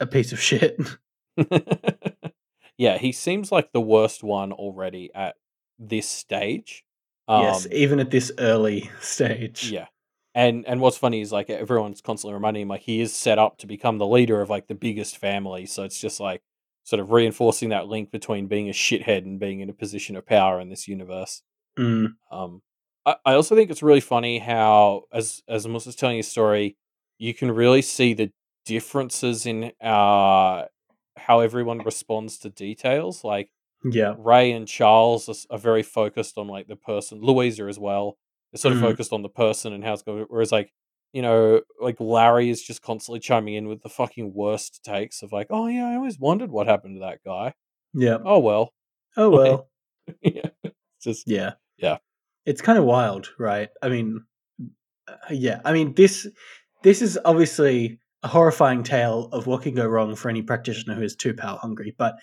a 0.00 0.06
piece 0.06 0.32
of 0.32 0.40
shit. 0.40 0.78
yeah, 2.78 2.98
he 2.98 3.12
seems 3.12 3.52
like 3.52 3.72
the 3.72 3.80
worst 3.80 4.22
one 4.22 4.52
already 4.52 5.10
at 5.14 5.36
this 5.78 6.08
stage. 6.08 6.84
Um, 7.28 7.42
yes, 7.42 7.66
even 7.72 8.00
at 8.00 8.10
this 8.10 8.30
early 8.38 8.90
stage. 9.00 9.70
Yeah. 9.70 9.86
And 10.34 10.66
and 10.66 10.80
what's 10.80 10.98
funny 10.98 11.22
is 11.22 11.32
like 11.32 11.48
everyone's 11.48 12.02
constantly 12.02 12.34
reminding 12.34 12.62
him 12.62 12.68
like 12.68 12.82
he 12.82 13.00
is 13.00 13.14
set 13.14 13.38
up 13.38 13.56
to 13.58 13.66
become 13.66 13.96
the 13.96 14.06
leader 14.06 14.42
of 14.42 14.50
like 14.50 14.66
the 14.66 14.74
biggest 14.74 15.16
family. 15.16 15.64
So 15.64 15.82
it's 15.82 15.98
just 15.98 16.20
like 16.20 16.42
sort 16.84 17.00
of 17.00 17.10
reinforcing 17.10 17.70
that 17.70 17.88
link 17.88 18.10
between 18.10 18.46
being 18.46 18.68
a 18.68 18.72
shithead 18.72 19.24
and 19.24 19.40
being 19.40 19.60
in 19.60 19.70
a 19.70 19.74
position 19.74 20.14
of 20.14 20.26
power 20.26 20.60
in 20.60 20.68
this 20.68 20.86
universe. 20.86 21.42
Mm. 21.78 22.14
Um, 22.30 22.62
I, 23.06 23.16
I 23.24 23.32
also 23.34 23.56
think 23.56 23.70
it's 23.70 23.82
really 23.82 24.00
funny 24.00 24.38
how 24.38 25.04
as 25.10 25.42
as 25.48 25.66
Musa's 25.66 25.96
telling 25.96 26.18
his 26.18 26.28
story, 26.28 26.76
you 27.18 27.34
can 27.34 27.50
really 27.50 27.82
see 27.82 28.14
the 28.14 28.30
differences 28.64 29.46
in 29.46 29.72
uh 29.80 30.64
how 31.16 31.40
everyone 31.40 31.78
responds 31.78 32.38
to 32.38 32.50
details. 32.50 33.24
Like 33.24 33.50
Yeah. 33.84 34.14
Ray 34.18 34.52
and 34.52 34.66
Charles 34.68 35.28
are, 35.28 35.54
are 35.54 35.58
very 35.58 35.82
focused 35.82 36.36
on 36.38 36.48
like 36.48 36.66
the 36.66 36.76
person. 36.76 37.20
Louisa 37.22 37.64
as 37.64 37.78
well. 37.78 38.18
They're 38.52 38.58
sort 38.58 38.74
of 38.74 38.78
Mhm. 38.80 38.88
focused 38.90 39.12
on 39.12 39.22
the 39.22 39.28
person 39.28 39.72
and 39.72 39.82
how 39.84 39.92
it's 39.94 40.02
going. 40.02 40.24
Whereas 40.28 40.52
like 40.52 40.72
you 41.12 41.22
know, 41.22 41.62
like 41.80 41.98
Larry 42.00 42.50
is 42.50 42.62
just 42.62 42.82
constantly 42.82 43.20
chiming 43.20 43.54
in 43.54 43.68
with 43.68 43.80
the 43.82 43.88
fucking 43.88 44.34
worst 44.34 44.82
takes 44.84 45.22
of 45.22 45.32
like, 45.32 45.46
oh 45.50 45.66
yeah, 45.68 45.88
I 45.88 45.94
always 45.94 46.18
wondered 46.18 46.50
what 46.50 46.66
happened 46.66 46.96
to 46.96 47.00
that 47.00 47.20
guy. 47.24 47.54
Yeah. 47.94 48.18
Oh 48.24 48.40
well, 48.40 48.72
Oh 49.16 49.30
well. 49.38 49.70
yeah, 50.22 50.50
it's 50.64 51.04
just 51.04 51.28
Yeah. 51.28 51.52
Yeah. 51.78 51.98
It's 52.44 52.60
kind 52.60 52.78
of 52.78 52.84
wild, 52.84 53.30
right? 53.38 53.70
I 53.82 53.88
mean, 53.88 54.24
uh, 55.08 55.14
yeah. 55.30 55.60
I 55.64 55.72
mean, 55.72 55.94
this 55.94 56.26
this 56.86 57.02
is 57.02 57.18
obviously 57.24 57.98
a 58.22 58.28
horrifying 58.28 58.84
tale 58.84 59.28
of 59.32 59.48
what 59.48 59.62
can 59.62 59.74
go 59.74 59.84
wrong 59.84 60.14
for 60.14 60.28
any 60.28 60.40
practitioner 60.40 60.94
who 60.94 61.02
is 61.02 61.16
too 61.16 61.34
power 61.34 61.58
hungry. 61.60 61.92
But 61.98 62.14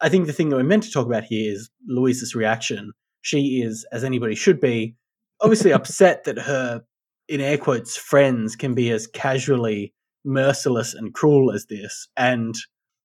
I 0.00 0.08
think 0.08 0.26
the 0.26 0.32
thing 0.32 0.48
that 0.48 0.56
we're 0.56 0.64
meant 0.64 0.82
to 0.82 0.90
talk 0.90 1.06
about 1.06 1.22
here 1.22 1.52
is 1.52 1.70
Louise's 1.86 2.34
reaction. 2.34 2.90
She 3.22 3.62
is, 3.62 3.86
as 3.92 4.02
anybody 4.02 4.34
should 4.34 4.60
be, 4.60 4.96
obviously 5.40 5.72
upset 5.72 6.24
that 6.24 6.40
her, 6.40 6.82
in 7.28 7.40
air 7.40 7.56
quotes, 7.56 7.96
friends 7.96 8.56
can 8.56 8.74
be 8.74 8.90
as 8.90 9.06
casually 9.06 9.94
merciless 10.24 10.92
and 10.92 11.14
cruel 11.14 11.52
as 11.52 11.66
this. 11.66 12.08
And 12.16 12.56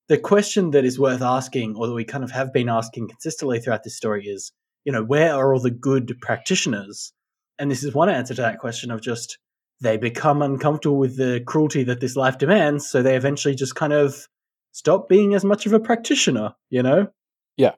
the 0.07 0.17
question 0.17 0.71
that 0.71 0.85
is 0.85 0.97
worth 0.97 1.21
asking, 1.21 1.75
or 1.75 1.85
that 1.85 1.93
we 1.93 2.03
kind 2.03 2.23
of 2.23 2.31
have 2.31 2.51
been 2.51 2.67
asking 2.67 3.09
consistently 3.09 3.59
throughout 3.59 3.83
this 3.83 3.95
story, 3.95 4.25
is 4.25 4.53
you 4.85 4.91
know, 4.91 5.03
where 5.03 5.35
are 5.35 5.53
all 5.53 5.61
the 5.61 5.69
good 5.69 6.17
practitioners? 6.19 7.13
And 7.59 7.69
this 7.69 7.83
is 7.83 7.93
one 7.93 8.09
answer 8.09 8.33
to 8.33 8.41
that 8.41 8.57
question 8.57 8.89
of 8.89 9.01
just 9.01 9.37
they 9.81 9.97
become 9.97 10.41
uncomfortable 10.41 10.97
with 10.97 11.17
the 11.17 11.41
cruelty 11.45 11.83
that 11.83 11.99
this 11.99 12.15
life 12.15 12.37
demands, 12.37 12.89
so 12.89 13.01
they 13.03 13.15
eventually 13.15 13.55
just 13.55 13.75
kind 13.75 13.93
of 13.93 14.27
stop 14.71 15.07
being 15.09 15.33
as 15.33 15.43
much 15.45 15.65
of 15.65 15.73
a 15.73 15.79
practitioner, 15.79 16.53
you 16.69 16.83
know? 16.83 17.07
yeah. 17.57 17.73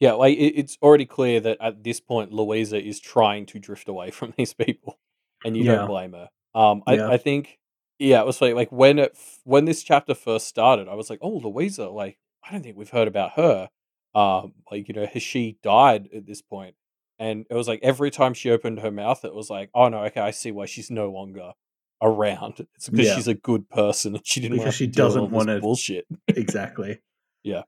Yeah, 0.00 0.14
like 0.14 0.36
it, 0.36 0.54
it's 0.58 0.76
already 0.82 1.06
clear 1.06 1.38
that 1.40 1.58
at 1.60 1.84
this 1.84 2.00
point, 2.00 2.32
Louisa 2.32 2.76
is 2.84 2.98
trying 2.98 3.46
to 3.46 3.60
drift 3.60 3.88
away 3.88 4.10
from 4.10 4.34
these 4.36 4.52
people, 4.52 4.98
and 5.44 5.56
you 5.56 5.64
Yeah. 5.64 5.76
don't 5.76 5.86
blame 5.86 6.12
her. 6.12 6.28
Um, 6.54 6.82
I, 6.88 6.96
Yeah. 6.96 7.10
I 7.10 7.16
think, 7.18 7.58
yeah, 8.00 8.20
it 8.20 8.26
was 8.26 8.40
like 8.40 8.54
like 8.54 8.72
when 8.72 8.98
it 8.98 9.16
when 9.44 9.64
this 9.64 9.84
chapter 9.84 10.14
first 10.14 10.48
started, 10.48 10.88
I 10.88 10.94
was 10.94 11.08
like, 11.08 11.20
oh, 11.22 11.36
Louisa, 11.38 11.88
like 11.88 12.18
I 12.42 12.50
don't 12.50 12.62
think 12.62 12.76
we've 12.76 12.90
heard 12.90 13.06
about 13.08 13.32
her. 13.34 13.70
Um, 14.14 14.54
like 14.70 14.88
you 14.88 14.94
know, 14.94 15.06
has 15.06 15.22
she 15.22 15.56
died 15.62 16.08
at 16.14 16.26
this 16.26 16.42
point? 16.42 16.74
And 17.22 17.46
it 17.50 17.54
was 17.54 17.68
like 17.68 17.80
every 17.82 18.10
time 18.10 18.34
she 18.34 18.50
opened 18.50 18.80
her 18.80 18.90
mouth, 18.90 19.24
it 19.24 19.32
was 19.34 19.48
like, 19.48 19.70
oh 19.74 19.88
no, 19.88 20.04
okay, 20.06 20.20
I 20.20 20.32
see 20.32 20.50
why 20.50 20.66
she's 20.66 20.90
no 20.90 21.10
longer 21.10 21.52
around. 22.02 22.66
It's 22.74 22.88
because 22.88 23.06
Yeah. 23.06 23.14
she's 23.14 23.28
a 23.28 23.34
good 23.34 23.68
person 23.70 24.16
and 24.16 24.26
she 24.26 24.40
didn't 24.40 24.58
Because 24.58 24.74
she 24.74 24.86
to 24.88 24.92
doesn't 24.92 25.30
wanna- 25.30 25.60
bullshit. 25.60 26.06
exactly. 26.28 27.00
Yeah. 27.44 27.62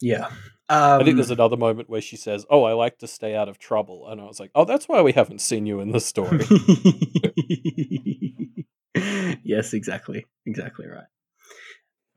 Yeah. 0.00 0.26
Um, 0.68 1.00
I 1.00 1.04
think 1.04 1.16
there's 1.16 1.30
another 1.30 1.56
moment 1.56 1.88
where 1.90 2.00
she 2.00 2.16
says, 2.16 2.44
"Oh, 2.50 2.64
I 2.64 2.72
like 2.72 2.98
to 2.98 3.06
stay 3.06 3.36
out 3.36 3.48
of 3.48 3.58
trouble," 3.58 4.08
and 4.08 4.20
I 4.20 4.24
was 4.24 4.40
like, 4.40 4.50
"Oh, 4.56 4.64
that's 4.64 4.88
why 4.88 5.02
we 5.02 5.12
haven't 5.12 5.40
seen 5.40 5.66
you 5.66 5.78
in 5.80 5.90
the 5.92 6.00
story." 6.00 6.40
yes, 9.44 9.72
exactly. 9.74 10.26
Exactly 10.46 10.86
right. 10.86 11.04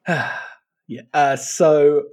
yeah. 0.87 1.01
Uh, 1.13 1.35
so 1.35 2.03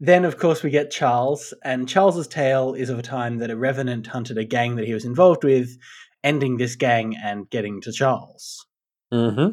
then, 0.00 0.24
of 0.24 0.38
course, 0.38 0.62
we 0.62 0.70
get 0.70 0.90
Charles, 0.90 1.52
and 1.62 1.86
Charles's 1.86 2.26
tale 2.26 2.72
is 2.72 2.88
of 2.88 2.98
a 2.98 3.02
time 3.02 3.38
that 3.38 3.50
a 3.50 3.56
revenant 3.56 4.06
hunted 4.06 4.38
a 4.38 4.44
gang 4.44 4.76
that 4.76 4.86
he 4.86 4.94
was 4.94 5.04
involved 5.04 5.44
with, 5.44 5.76
ending 6.24 6.56
this 6.56 6.74
gang 6.74 7.14
and 7.22 7.48
getting 7.50 7.82
to 7.82 7.92
Charles. 7.92 8.66
mm-hmm. 9.12 9.50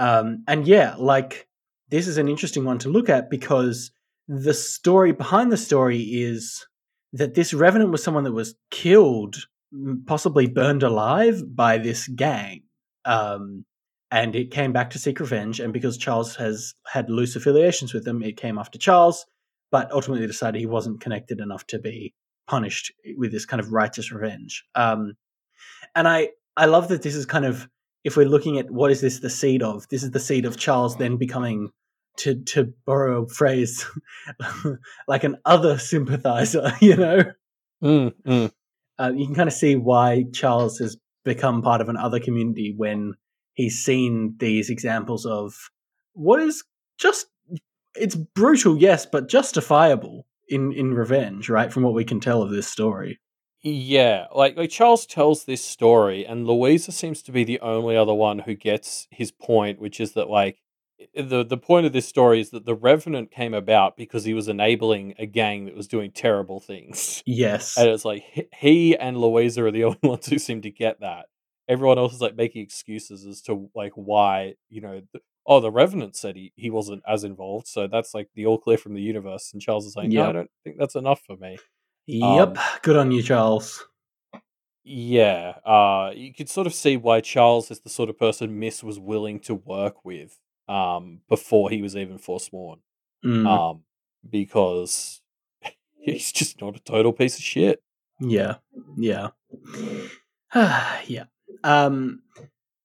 Um, 0.00 0.44
and 0.46 0.66
yeah, 0.66 0.94
like 0.96 1.48
this 1.88 2.06
is 2.06 2.18
an 2.18 2.28
interesting 2.28 2.64
one 2.64 2.78
to 2.78 2.88
look 2.88 3.08
at 3.08 3.30
because 3.30 3.90
the 4.28 4.54
story 4.54 5.10
behind 5.10 5.50
the 5.50 5.56
story 5.56 5.98
is 5.98 6.64
that 7.12 7.34
this 7.34 7.52
revenant 7.52 7.90
was 7.90 8.04
someone 8.04 8.22
that 8.24 8.32
was 8.32 8.54
killed, 8.70 9.36
possibly 10.06 10.46
burned 10.46 10.84
alive 10.84 11.42
by 11.56 11.78
this 11.78 12.06
gang. 12.06 12.62
Um, 13.04 13.64
and 14.10 14.36
it 14.36 14.52
came 14.52 14.72
back 14.72 14.90
to 14.90 14.98
seek 14.98 15.18
revenge. 15.18 15.58
And 15.58 15.72
because 15.72 15.96
Charles 15.96 16.36
has 16.36 16.74
had 16.86 17.10
loose 17.10 17.34
affiliations 17.34 17.92
with 17.92 18.04
them, 18.04 18.22
it 18.22 18.36
came 18.36 18.58
after 18.58 18.78
Charles, 18.78 19.26
but 19.70 19.90
ultimately 19.92 20.26
decided 20.26 20.58
he 20.58 20.66
wasn't 20.66 21.00
connected 21.00 21.40
enough 21.40 21.66
to 21.66 21.78
be 21.78 22.14
punished 22.46 22.92
with 23.16 23.30
this 23.32 23.44
kind 23.44 23.60
of 23.60 23.72
righteous 23.72 24.10
revenge. 24.10 24.64
Um, 24.74 25.14
and 25.94 26.08
I, 26.08 26.30
I 26.56 26.66
love 26.66 26.88
that 26.88 27.02
this 27.02 27.14
is 27.14 27.26
kind 27.26 27.44
of 27.44 27.68
if 28.04 28.16
we're 28.16 28.28
looking 28.28 28.58
at 28.58 28.70
what 28.70 28.90
is 28.90 29.00
this 29.00 29.20
the 29.20 29.30
seed 29.30 29.62
of, 29.62 29.88
this 29.88 30.02
is 30.02 30.12
the 30.12 30.20
seed 30.20 30.44
of 30.44 30.56
Charles 30.56 30.96
then 30.96 31.16
becoming, 31.16 31.70
to 32.18 32.42
to 32.44 32.72
borrow 32.86 33.24
a 33.24 33.28
phrase, 33.28 33.86
like 35.08 35.24
an 35.24 35.36
other 35.44 35.78
sympathizer. 35.78 36.72
You 36.80 36.96
know, 36.96 37.22
mm, 37.82 38.12
mm. 38.26 38.52
uh, 38.98 39.12
you 39.14 39.26
can 39.26 39.34
kind 39.34 39.48
of 39.48 39.52
see 39.52 39.76
why 39.76 40.24
Charles 40.32 40.78
has 40.78 40.96
become 41.24 41.62
part 41.62 41.80
of 41.80 41.88
an 41.88 41.96
other 41.96 42.20
community 42.20 42.74
when 42.76 43.14
he's 43.54 43.84
seen 43.84 44.34
these 44.38 44.70
examples 44.70 45.26
of 45.26 45.54
what 46.14 46.40
is 46.40 46.64
just 46.98 47.26
it's 48.00 48.14
brutal, 48.14 48.76
yes, 48.76 49.06
but 49.06 49.28
justifiable 49.28 50.26
in 50.48 50.72
in 50.72 50.94
revenge, 50.94 51.48
right? 51.48 51.72
From 51.72 51.82
what 51.82 51.94
we 51.94 52.04
can 52.04 52.20
tell 52.20 52.42
of 52.42 52.50
this 52.50 52.68
story. 52.68 53.18
Yeah, 53.62 54.26
like 54.34 54.56
like 54.56 54.70
Charles 54.70 55.04
tells 55.06 55.44
this 55.44 55.64
story, 55.64 56.24
and 56.24 56.46
Louisa 56.46 56.92
seems 56.92 57.22
to 57.22 57.32
be 57.32 57.42
the 57.44 57.60
only 57.60 57.96
other 57.96 58.14
one 58.14 58.40
who 58.40 58.54
gets 58.54 59.08
his 59.10 59.32
point, 59.32 59.80
which 59.80 59.98
is 60.00 60.12
that 60.12 60.28
like 60.30 60.62
the 61.14 61.44
the 61.44 61.56
point 61.56 61.86
of 61.86 61.92
this 61.92 62.06
story 62.06 62.40
is 62.40 62.50
that 62.50 62.66
the 62.66 62.74
Revenant 62.74 63.30
came 63.32 63.54
about 63.54 63.96
because 63.96 64.24
he 64.24 64.34
was 64.34 64.46
enabling 64.48 65.14
a 65.18 65.26
gang 65.26 65.64
that 65.64 65.74
was 65.76 65.88
doing 65.88 66.12
terrible 66.12 66.60
things. 66.60 67.22
Yes, 67.26 67.76
And 67.76 67.88
it's 67.88 68.04
like 68.04 68.22
he- 68.56 68.96
and 68.96 69.16
Louisa 69.20 69.64
are 69.64 69.70
the 69.72 69.84
only 69.84 69.98
ones 70.02 70.26
who 70.26 70.38
seem 70.38 70.62
to 70.62 70.70
get 70.70 71.00
that. 71.00 71.26
Everyone 71.68 71.98
else 71.98 72.14
is 72.14 72.20
like 72.20 72.36
making 72.36 72.62
excuses 72.62 73.26
as 73.26 73.42
to 73.42 73.68
like 73.74 73.92
why, 73.94 74.54
you 74.70 74.80
know, 74.80 75.02
oh, 75.48 75.58
the 75.60 75.70
Revenant 75.72 76.14
said 76.14 76.36
he, 76.36 76.52
he 76.54 76.68
wasn't 76.70 77.02
as 77.08 77.24
involved, 77.24 77.66
so 77.66 77.88
that's 77.88 78.12
like 78.14 78.28
the 78.34 78.46
all 78.46 78.58
clear 78.58 78.76
from 78.78 78.94
the 78.94 79.00
universe. 79.00 79.50
And 79.52 79.60
Charles 79.62 79.86
is 79.86 79.96
like, 79.96 80.08
no, 80.10 80.28
I 80.28 80.32
don't 80.32 80.50
think 80.62 80.76
that's 80.78 80.94
enough 80.94 81.22
for 81.26 81.36
me. 81.36 81.56
yep. 82.06 82.56
um, 82.56 82.64
Good 82.82 82.96
on 82.96 83.10
you, 83.10 83.22
Charles. 83.22 83.84
Yeah, 84.84 85.54
uh, 85.66 86.12
you 86.14 86.32
could 86.32 86.48
sort 86.48 86.66
of 86.66 86.74
see 86.74 86.96
why 86.96 87.20
Charles 87.20 87.70
is 87.70 87.80
the 87.80 87.90
sort 87.90 88.08
of 88.08 88.18
person 88.18 88.58
Miss 88.58 88.82
was 88.82 88.98
willing 88.98 89.40
to 89.40 89.54
work 89.54 90.04
with 90.04 90.38
um, 90.68 91.20
before 91.28 91.70
he 91.70 91.82
was 91.82 91.96
even 91.96 92.18
forsworn, 92.18 92.80
Mm. 93.24 93.46
um, 93.46 93.82
because 94.28 95.20
he's 95.98 96.30
just 96.32 96.60
not 96.60 96.76
a 96.76 96.80
total 96.80 97.12
piece 97.12 97.36
of 97.36 97.42
shit. 97.42 97.82
Yeah, 98.20 98.56
yeah, 98.96 99.28
yeah. 100.54 101.24
Um, 101.64 102.22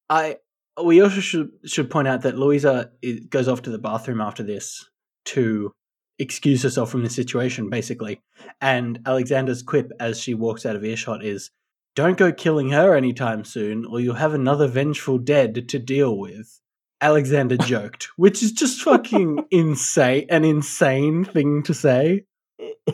I 0.10 0.38
we 0.82 1.02
also 1.02 1.20
should 1.20 1.52
should 1.66 1.90
point 1.90 2.08
out 2.08 2.22
that 2.22 2.38
Louisa 2.38 2.92
goes 3.30 3.48
off 3.48 3.62
to 3.64 3.70
the 3.70 3.78
bathroom 3.78 4.22
after 4.22 4.44
this 4.44 4.88
to 5.26 5.72
excuse 6.20 6.64
herself 6.64 6.90
from 6.90 7.04
the 7.04 7.10
situation, 7.10 7.70
basically. 7.70 8.22
And 8.62 9.00
Alexander's 9.06 9.64
quip 9.64 9.92
as 10.00 10.20
she 10.20 10.34
walks 10.34 10.66
out 10.66 10.76
of 10.76 10.84
earshot 10.84 11.24
is, 11.24 11.52
"Don't 11.96 12.18
go 12.18 12.32
killing 12.32 12.70
her 12.72 12.96
anytime 12.96 13.44
soon, 13.44 13.86
or 13.86 14.00
you'll 14.00 14.16
have 14.16 14.34
another 14.34 14.68
vengeful 14.68 15.18
dead 15.18 15.70
to 15.70 15.80
deal 15.80 16.18
with." 16.18 16.60
Alexander 17.02 17.58
joked, 17.66 18.10
which 18.16 18.42
is 18.42 18.52
just 18.52 18.82
fucking 18.82 19.46
insane, 19.52 20.26
an 20.30 20.46
insane 20.46 21.26
thing 21.26 21.62
to 21.64 21.74
say. 21.74 22.26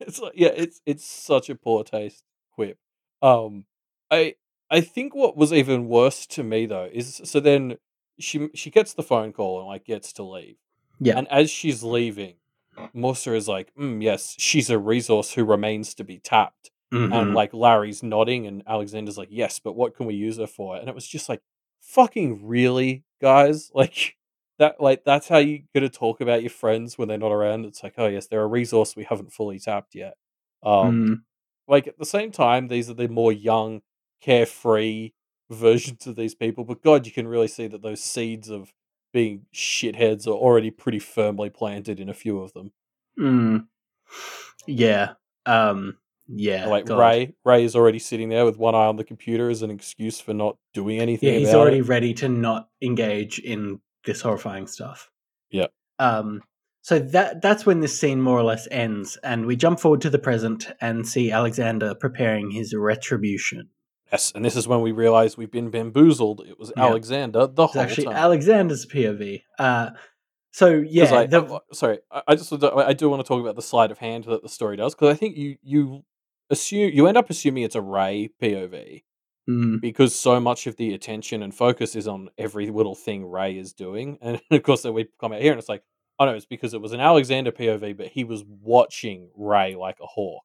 it's 0.00 0.20
like, 0.20 0.32
yeah, 0.34 0.52
it's 0.54 0.80
it's 0.84 1.06
such 1.06 1.48
a 1.48 1.54
poor 1.54 1.84
taste 1.84 2.24
quip. 2.52 2.78
Um, 3.22 3.64
I 4.10 4.34
I 4.70 4.80
think 4.80 5.14
what 5.14 5.36
was 5.36 5.52
even 5.52 5.88
worse 5.88 6.26
to 6.28 6.42
me 6.42 6.66
though 6.66 6.88
is 6.92 7.20
so 7.24 7.40
then 7.40 7.76
she 8.18 8.48
she 8.54 8.70
gets 8.70 8.94
the 8.94 9.02
phone 9.02 9.32
call 9.32 9.58
and 9.60 9.68
like 9.68 9.84
gets 9.84 10.12
to 10.14 10.22
leave. 10.22 10.56
Yeah. 11.00 11.18
And 11.18 11.28
as 11.30 11.50
she's 11.50 11.82
leaving, 11.82 12.34
Musa 12.94 13.34
is 13.34 13.48
like, 13.48 13.72
mm, 13.78 14.02
"Yes, 14.02 14.34
she's 14.38 14.70
a 14.70 14.78
resource 14.78 15.32
who 15.34 15.44
remains 15.44 15.94
to 15.94 16.04
be 16.04 16.18
tapped." 16.18 16.70
Mhm. 16.92 17.12
And 17.14 17.34
like 17.34 17.52
Larry's 17.54 18.02
nodding, 18.02 18.46
and 18.46 18.62
Alexander's 18.66 19.18
like, 19.18 19.28
"Yes, 19.30 19.58
but 19.58 19.74
what 19.76 19.94
can 19.96 20.06
we 20.06 20.14
use 20.14 20.38
her 20.38 20.46
for?" 20.46 20.76
And 20.76 20.88
it 20.88 20.94
was 20.94 21.06
just 21.06 21.28
like, 21.28 21.42
"Fucking 21.80 22.46
really, 22.46 23.04
guys? 23.20 23.70
Like 23.74 24.16
that? 24.58 24.80
Like 24.80 25.04
that's 25.04 25.28
how 25.28 25.38
you 25.38 25.64
gonna 25.74 25.88
talk 25.90 26.20
about 26.20 26.42
your 26.42 26.50
friends 26.50 26.96
when 26.98 27.08
they're 27.08 27.18
not 27.18 27.32
around? 27.32 27.66
It's 27.66 27.82
like, 27.82 27.94
oh 27.98 28.06
yes, 28.08 28.26
they're 28.26 28.42
a 28.42 28.46
resource 28.46 28.96
we 28.96 29.04
haven't 29.04 29.32
fully 29.32 29.58
tapped 29.60 29.94
yet." 29.94 30.16
Um, 30.62 31.06
Mm. 31.06 31.22
like 31.68 31.86
at 31.86 31.98
the 31.98 32.06
same 32.06 32.30
time, 32.32 32.68
these 32.68 32.88
are 32.90 32.94
the 32.94 33.08
more 33.08 33.32
young, 33.32 33.82
carefree 34.20 35.12
versions 35.50 36.06
of 36.06 36.16
these 36.16 36.34
people. 36.34 36.64
But 36.64 36.82
God, 36.82 37.06
you 37.06 37.12
can 37.12 37.28
really 37.28 37.48
see 37.48 37.66
that 37.68 37.82
those 37.82 38.02
seeds 38.02 38.48
of 38.48 38.72
being 39.12 39.46
shitheads 39.54 40.26
are 40.26 40.30
already 40.30 40.70
pretty 40.70 40.98
firmly 40.98 41.50
planted 41.50 42.00
in 42.00 42.08
a 42.08 42.14
few 42.14 42.38
of 42.38 42.52
them. 42.52 42.72
Mm. 43.18 43.66
Yeah. 44.66 45.14
Um. 45.44 45.98
Yeah. 46.28 46.66
like 46.66 46.86
God. 46.86 46.98
Ray, 46.98 47.34
Ray 47.44 47.64
is 47.64 47.76
already 47.76 47.98
sitting 47.98 48.28
there 48.28 48.44
with 48.44 48.58
one 48.58 48.74
eye 48.74 48.86
on 48.86 48.96
the 48.96 49.04
computer 49.04 49.48
as 49.48 49.62
an 49.62 49.70
excuse 49.70 50.20
for 50.20 50.34
not 50.34 50.56
doing 50.74 50.98
anything. 51.00 51.32
Yeah, 51.32 51.38
he's 51.38 51.54
already 51.54 51.78
it. 51.78 51.88
ready 51.88 52.14
to 52.14 52.28
not 52.28 52.68
engage 52.82 53.38
in 53.38 53.80
this 54.04 54.20
horrifying 54.20 54.66
stuff. 54.66 55.10
Yeah. 55.50 55.68
Um. 55.98 56.42
So 56.82 56.98
that 57.00 57.42
that's 57.42 57.66
when 57.66 57.80
this 57.80 57.98
scene 57.98 58.20
more 58.20 58.38
or 58.38 58.44
less 58.44 58.68
ends, 58.70 59.16
and 59.24 59.46
we 59.46 59.56
jump 59.56 59.80
forward 59.80 60.02
to 60.02 60.10
the 60.10 60.18
present 60.18 60.68
and 60.80 61.06
see 61.06 61.32
Alexander 61.32 61.94
preparing 61.94 62.50
his 62.50 62.74
retribution. 62.74 63.70
Yes, 64.16 64.32
and 64.34 64.44
this 64.44 64.56
is 64.56 64.66
when 64.66 64.80
we 64.80 64.92
realize 64.92 65.36
we've 65.36 65.50
been 65.50 65.70
bamboozled. 65.70 66.42
It 66.48 66.58
was 66.58 66.72
Yeah. 66.76 66.84
Alexander 66.84 67.46
the 67.46 67.64
It's 67.64 67.72
whole 67.74 67.82
actually 67.82 68.04
time. 68.06 68.16
Alexander's 68.16 68.86
POV. 68.86 69.42
Uh. 69.58 69.90
So 70.52 70.82
yeah, 70.88 71.14
I, 71.14 71.26
the, 71.26 71.42
uh, 71.44 71.58
sorry, 71.74 71.98
I, 72.10 72.22
I 72.28 72.34
just 72.34 72.50
I 72.50 72.94
do 72.94 73.10
want 73.10 73.20
to 73.22 73.28
talk 73.28 73.40
about 73.42 73.56
the 73.56 73.62
sleight 73.62 73.90
of 73.90 73.98
hand 73.98 74.24
that 74.24 74.42
the 74.42 74.48
story 74.48 74.76
does 74.78 74.94
because 74.94 75.14
I 75.14 75.16
think 75.18 75.36
you 75.36 75.56
you 75.62 76.04
assume 76.48 76.92
you 76.94 77.06
end 77.08 77.18
up 77.18 77.28
assuming 77.28 77.64
it's 77.64 77.74
a 77.74 77.80
Ray 77.82 78.30
POV 78.42 79.02
Mm, 79.48 79.80
because 79.80 80.12
so 80.12 80.40
much 80.40 80.66
of 80.66 80.74
the 80.76 80.92
attention 80.92 81.40
and 81.42 81.54
focus 81.54 81.94
is 81.94 82.08
on 82.08 82.30
every 82.36 82.68
little 82.68 82.96
thing 82.96 83.24
Ray 83.26 83.56
is 83.56 83.72
doing, 83.74 84.18
and 84.22 84.40
of 84.50 84.62
course 84.64 84.82
then 84.82 84.92
we 84.94 85.06
come 85.20 85.32
out 85.32 85.40
here 85.40 85.52
and 85.52 85.58
it's 85.60 85.68
like, 85.68 85.84
oh 86.18 86.24
no, 86.24 86.34
it's 86.34 86.46
because 86.46 86.74
it 86.74 86.80
was 86.80 86.92
an 86.92 86.98
Alexander 87.00 87.52
POV, 87.52 87.96
but 87.96 88.08
he 88.08 88.24
was 88.24 88.42
watching 88.48 89.30
Ray 89.36 89.76
like 89.76 89.98
a 90.02 90.06
hawk. 90.06 90.42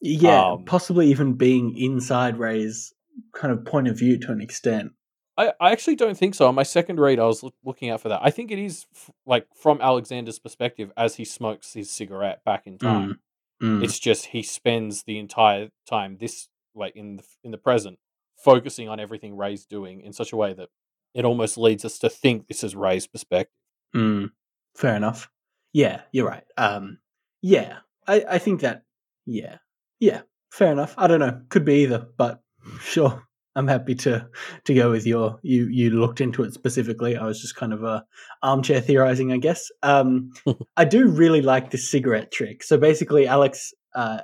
yeah, 0.00 0.52
Um, 0.52 0.64
possibly 0.64 1.10
even 1.10 1.34
being 1.34 1.76
inside 1.76 2.38
Ray's 2.38 2.92
kind 3.34 3.52
of 3.52 3.64
point 3.64 3.88
of 3.88 3.98
view 3.98 4.18
to 4.18 4.32
an 4.32 4.40
extent. 4.40 4.92
I, 5.36 5.52
I 5.60 5.72
actually 5.72 5.96
don't 5.96 6.16
think 6.18 6.34
so. 6.34 6.46
On 6.48 6.54
my 6.54 6.62
second 6.64 7.00
read, 7.00 7.18
I 7.18 7.24
was 7.26 7.42
loo- 7.42 7.52
looking 7.64 7.88
out 7.90 8.00
for 8.00 8.08
that. 8.10 8.20
I 8.22 8.30
think 8.30 8.50
it 8.50 8.58
is 8.58 8.86
f- 8.94 9.10
like 9.26 9.46
from 9.54 9.80
Alexander's 9.80 10.38
perspective 10.38 10.92
as 10.96 11.14
he 11.16 11.24
smokes 11.24 11.72
his 11.72 11.90
cigarette 11.90 12.44
back 12.44 12.66
in 12.66 12.76
time. 12.78 13.20
Mm, 13.62 13.82
It's 13.84 13.98
just 13.98 14.26
he 14.26 14.42
spends 14.42 15.04
the 15.04 15.18
entire 15.18 15.68
time 15.88 16.16
this 16.20 16.48
like 16.74 16.94
in 16.96 17.16
the 17.16 17.24
in 17.44 17.50
the 17.52 17.58
present 17.58 17.98
focusing 18.42 18.88
on 18.88 18.98
everything 19.00 19.36
Ray's 19.36 19.66
doing 19.66 20.00
in 20.00 20.12
such 20.12 20.32
a 20.32 20.36
way 20.36 20.52
that 20.54 20.68
it 21.14 21.24
almost 21.24 21.58
leads 21.58 21.84
us 21.84 21.98
to 21.98 22.08
think 22.08 22.46
this 22.48 22.62
is 22.64 22.74
Ray's 22.76 23.06
perspective. 23.06 23.52
Mm, 23.94 24.30
fair 24.76 24.94
enough. 24.96 25.30
Yeah, 25.72 26.02
you're 26.12 26.26
right. 26.28 26.44
Um, 26.56 26.98
yeah, 27.42 27.78
I, 28.06 28.24
I 28.28 28.38
think 28.38 28.60
that. 28.62 28.82
Yeah, 29.26 29.58
yeah, 30.00 30.22
fair 30.52 30.72
enough. 30.72 30.94
I 30.98 31.06
don't 31.06 31.20
know. 31.20 31.40
Could 31.50 31.64
be 31.64 31.82
either, 31.82 32.06
but 32.16 32.42
sure. 32.80 33.22
I'm 33.56 33.66
happy 33.66 33.96
to 33.96 34.28
to 34.64 34.74
go 34.74 34.90
with 34.90 35.06
your 35.06 35.40
you. 35.42 35.66
You 35.68 35.90
looked 35.90 36.20
into 36.20 36.44
it 36.44 36.54
specifically. 36.54 37.16
I 37.16 37.26
was 37.26 37.40
just 37.40 37.56
kind 37.56 37.72
of 37.72 37.82
a 37.82 38.04
armchair 38.42 38.80
theorizing, 38.80 39.32
I 39.32 39.38
guess. 39.38 39.70
Um, 39.82 40.30
I 40.76 40.84
do 40.84 41.08
really 41.08 41.42
like 41.42 41.70
this 41.70 41.90
cigarette 41.90 42.30
trick. 42.30 42.62
So 42.62 42.78
basically, 42.78 43.26
Alex 43.26 43.72
uh, 43.94 44.20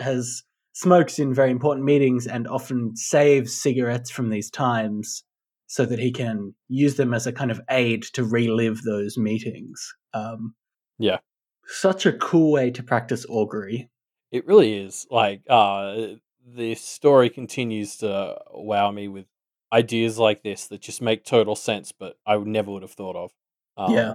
has 0.00 0.42
smokes 0.72 1.18
in 1.18 1.32
very 1.32 1.50
important 1.50 1.86
meetings 1.86 2.26
and 2.26 2.46
often 2.48 2.94
saves 2.96 3.54
cigarettes 3.60 4.10
from 4.10 4.30
these 4.30 4.50
times 4.50 5.22
so 5.68 5.86
that 5.86 5.98
he 5.98 6.12
can 6.12 6.54
use 6.68 6.96
them 6.96 7.14
as 7.14 7.26
a 7.26 7.32
kind 7.32 7.50
of 7.50 7.60
aid 7.70 8.02
to 8.12 8.24
relive 8.24 8.82
those 8.82 9.16
meetings. 9.16 9.94
Um, 10.12 10.54
Yeah. 10.98 11.18
Such 11.66 12.06
a 12.06 12.12
cool 12.12 12.52
way 12.52 12.70
to 12.70 12.82
practice 12.82 13.26
augury. 13.28 13.90
It 14.30 14.46
really 14.46 14.76
is. 14.76 15.06
Like 15.10 15.42
uh 15.48 16.14
the 16.46 16.74
story 16.76 17.28
continues 17.28 17.96
to 17.96 18.38
wow 18.52 18.90
me 18.90 19.08
with 19.08 19.26
ideas 19.72 20.18
like 20.18 20.42
this 20.42 20.66
that 20.68 20.80
just 20.80 21.02
make 21.02 21.24
total 21.24 21.56
sense, 21.56 21.92
but 21.92 22.16
I 22.24 22.36
never 22.36 22.70
would 22.70 22.82
have 22.82 22.92
thought 22.92 23.16
of. 23.16 23.32
Um, 23.76 23.94
yeah. 23.94 24.14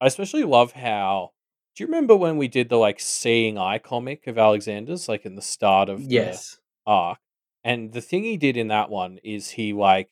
I 0.00 0.06
especially 0.06 0.44
love 0.44 0.72
how. 0.72 1.32
Do 1.74 1.82
you 1.82 1.88
remember 1.88 2.14
when 2.14 2.36
we 2.36 2.48
did 2.48 2.68
the 2.68 2.76
like 2.76 3.00
seeing 3.00 3.58
eye 3.58 3.78
comic 3.78 4.26
of 4.26 4.38
Alexander's, 4.38 5.08
like 5.08 5.24
in 5.24 5.34
the 5.34 5.42
start 5.42 5.88
of 5.88 6.00
the 6.06 6.14
Yes. 6.14 6.60
arc? 6.86 7.18
And 7.64 7.92
the 7.92 8.00
thing 8.00 8.24
he 8.24 8.36
did 8.36 8.56
in 8.56 8.68
that 8.68 8.90
one 8.90 9.18
is 9.24 9.50
he 9.50 9.72
like 9.72 10.10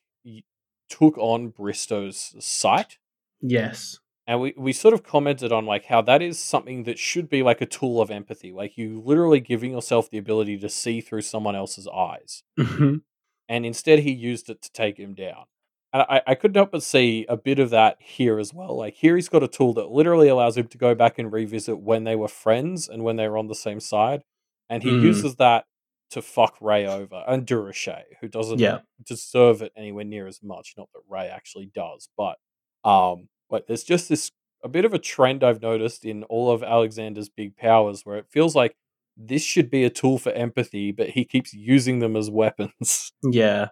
took 0.88 1.16
on 1.18 1.48
Bristow's 1.48 2.34
sight, 2.44 2.98
Yes. 3.40 3.99
And 4.30 4.40
we 4.40 4.54
we 4.56 4.72
sort 4.72 4.94
of 4.94 5.02
commented 5.04 5.52
on 5.52 5.66
like 5.66 5.86
how 5.86 6.02
that 6.04 6.22
is 6.22 6.38
something 6.38 6.84
that 6.84 7.00
should 7.00 7.28
be 7.28 7.42
like 7.42 7.60
a 7.62 7.66
tool 7.66 8.00
of 8.00 8.12
empathy, 8.12 8.52
like 8.52 8.78
you 8.78 9.02
literally 9.04 9.40
giving 9.40 9.72
yourself 9.72 10.10
the 10.10 10.18
ability 10.18 10.58
to 10.60 10.70
see 10.70 11.02
through 11.02 11.22
someone 11.22 11.56
else's 11.56 11.88
eyes 11.88 12.44
hmm 12.58 12.96
and 13.48 13.66
instead 13.66 14.00
he 14.00 14.12
used 14.12 14.48
it 14.50 14.62
to 14.62 14.72
take 14.72 14.98
him 14.98 15.14
down. 15.14 15.44
And 15.92 16.02
I, 16.08 16.22
I 16.28 16.34
couldn't 16.36 16.56
help 16.56 16.72
but 16.72 16.84
see 16.84 17.26
a 17.28 17.36
bit 17.36 17.58
of 17.58 17.70
that 17.70 17.96
here 18.00 18.38
as 18.38 18.54
well. 18.54 18.76
Like 18.78 18.94
here 18.94 19.16
he's 19.16 19.28
got 19.28 19.42
a 19.42 19.48
tool 19.48 19.74
that 19.74 19.90
literally 19.90 20.28
allows 20.28 20.56
him 20.56 20.68
to 20.68 20.78
go 20.78 20.94
back 20.94 21.18
and 21.18 21.32
revisit 21.32 21.80
when 21.80 22.04
they 22.04 22.16
were 22.16 22.28
friends 22.28 22.88
and 22.88 23.02
when 23.04 23.16
they 23.16 23.28
were 23.28 23.38
on 23.38 23.48
the 23.48 23.54
same 23.56 23.80
side. 23.80 24.22
And 24.68 24.82
he 24.84 24.92
Mm. 24.92 25.02
uses 25.02 25.36
that 25.36 25.66
to 26.10 26.22
fuck 26.22 26.56
Ray 26.60 26.86
over 26.86 27.24
and 27.26 27.46
Durocher, 27.46 28.02
who 28.20 28.28
doesn't 28.28 28.60
Yeah. 28.60 28.80
deserve 29.04 29.62
it 29.62 29.72
anywhere 29.76 30.04
near 30.04 30.28
as 30.28 30.42
much. 30.42 30.74
Not 30.76 30.90
that 30.94 31.02
Ray 31.08 31.28
actually 31.28 31.66
does, 31.74 32.08
but 32.16 32.38
um 32.84 33.28
like 33.50 33.66
there's 33.66 33.84
just 33.84 34.08
this 34.08 34.30
a 34.62 34.68
bit 34.68 34.84
of 34.84 34.94
a 34.94 34.98
trend 34.98 35.42
I've 35.42 35.62
noticed 35.62 36.04
in 36.04 36.24
all 36.24 36.50
of 36.50 36.62
Alexander's 36.62 37.28
big 37.28 37.56
powers 37.56 38.02
where 38.04 38.16
it 38.16 38.26
feels 38.28 38.54
like 38.54 38.76
this 39.16 39.42
should 39.42 39.70
be 39.70 39.84
a 39.84 39.90
tool 39.90 40.18
for 40.18 40.32
empathy, 40.32 40.92
but 40.92 41.10
he 41.10 41.24
keeps 41.24 41.52
using 41.52 41.98
them 41.98 42.16
as 42.16 42.30
weapons. 42.30 43.12
Yeah. 43.22 43.68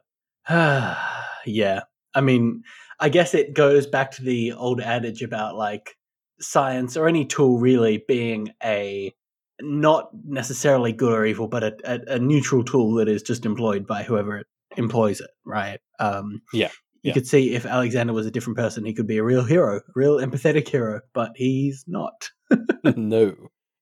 yeah. 0.48 1.80
I 2.14 2.20
mean, 2.22 2.62
I 3.00 3.08
guess 3.10 3.34
it 3.34 3.54
goes 3.54 3.86
back 3.86 4.10
to 4.12 4.22
the 4.22 4.52
old 4.52 4.80
adage 4.80 5.22
about 5.22 5.56
like 5.56 5.96
science 6.40 6.96
or 6.96 7.06
any 7.06 7.24
tool 7.24 7.58
really 7.58 8.02
being 8.08 8.54
a 8.62 9.14
not 9.60 10.10
necessarily 10.24 10.92
good 10.92 11.12
or 11.12 11.26
evil, 11.26 11.48
but 11.48 11.64
a, 11.64 11.76
a, 11.84 12.14
a 12.14 12.18
neutral 12.18 12.64
tool 12.64 12.94
that 12.94 13.08
is 13.08 13.22
just 13.22 13.44
employed 13.44 13.86
by 13.86 14.02
whoever 14.02 14.44
employs 14.76 15.20
it, 15.20 15.30
right? 15.44 15.80
Um, 15.98 16.42
Yeah, 16.52 16.70
You 17.08 17.10
yeah. 17.10 17.14
could 17.14 17.26
see 17.26 17.54
if 17.54 17.64
Alexander 17.64 18.12
was 18.12 18.26
a 18.26 18.30
different 18.30 18.58
person, 18.58 18.84
he 18.84 18.92
could 18.92 19.06
be 19.06 19.18
a 19.18 19.24
real 19.24 19.44
hero, 19.44 19.80
real 19.94 20.18
empathetic 20.18 20.68
hero, 20.68 21.00
but 21.14 21.32
he's 21.36 21.84
not. 21.86 22.30
no. 22.96 23.34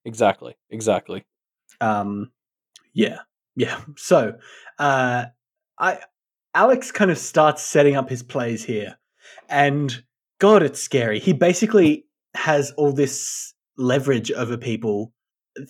Exactly. 0.04 0.54
Exactly. 0.70 1.24
Um, 1.80 2.30
yeah, 2.94 3.18
yeah. 3.56 3.80
So, 3.96 4.34
uh, 4.78 5.24
I 5.78 5.98
Alex 6.54 6.92
kind 6.92 7.10
of 7.10 7.18
starts 7.18 7.62
setting 7.62 7.96
up 7.96 8.08
his 8.08 8.22
plays 8.22 8.64
here, 8.64 8.96
and 9.48 10.02
God, 10.38 10.62
it's 10.62 10.80
scary. 10.80 11.18
He 11.18 11.32
basically 11.32 12.06
has 12.34 12.70
all 12.76 12.92
this 12.92 13.52
leverage 13.76 14.30
over 14.30 14.56
people, 14.56 15.12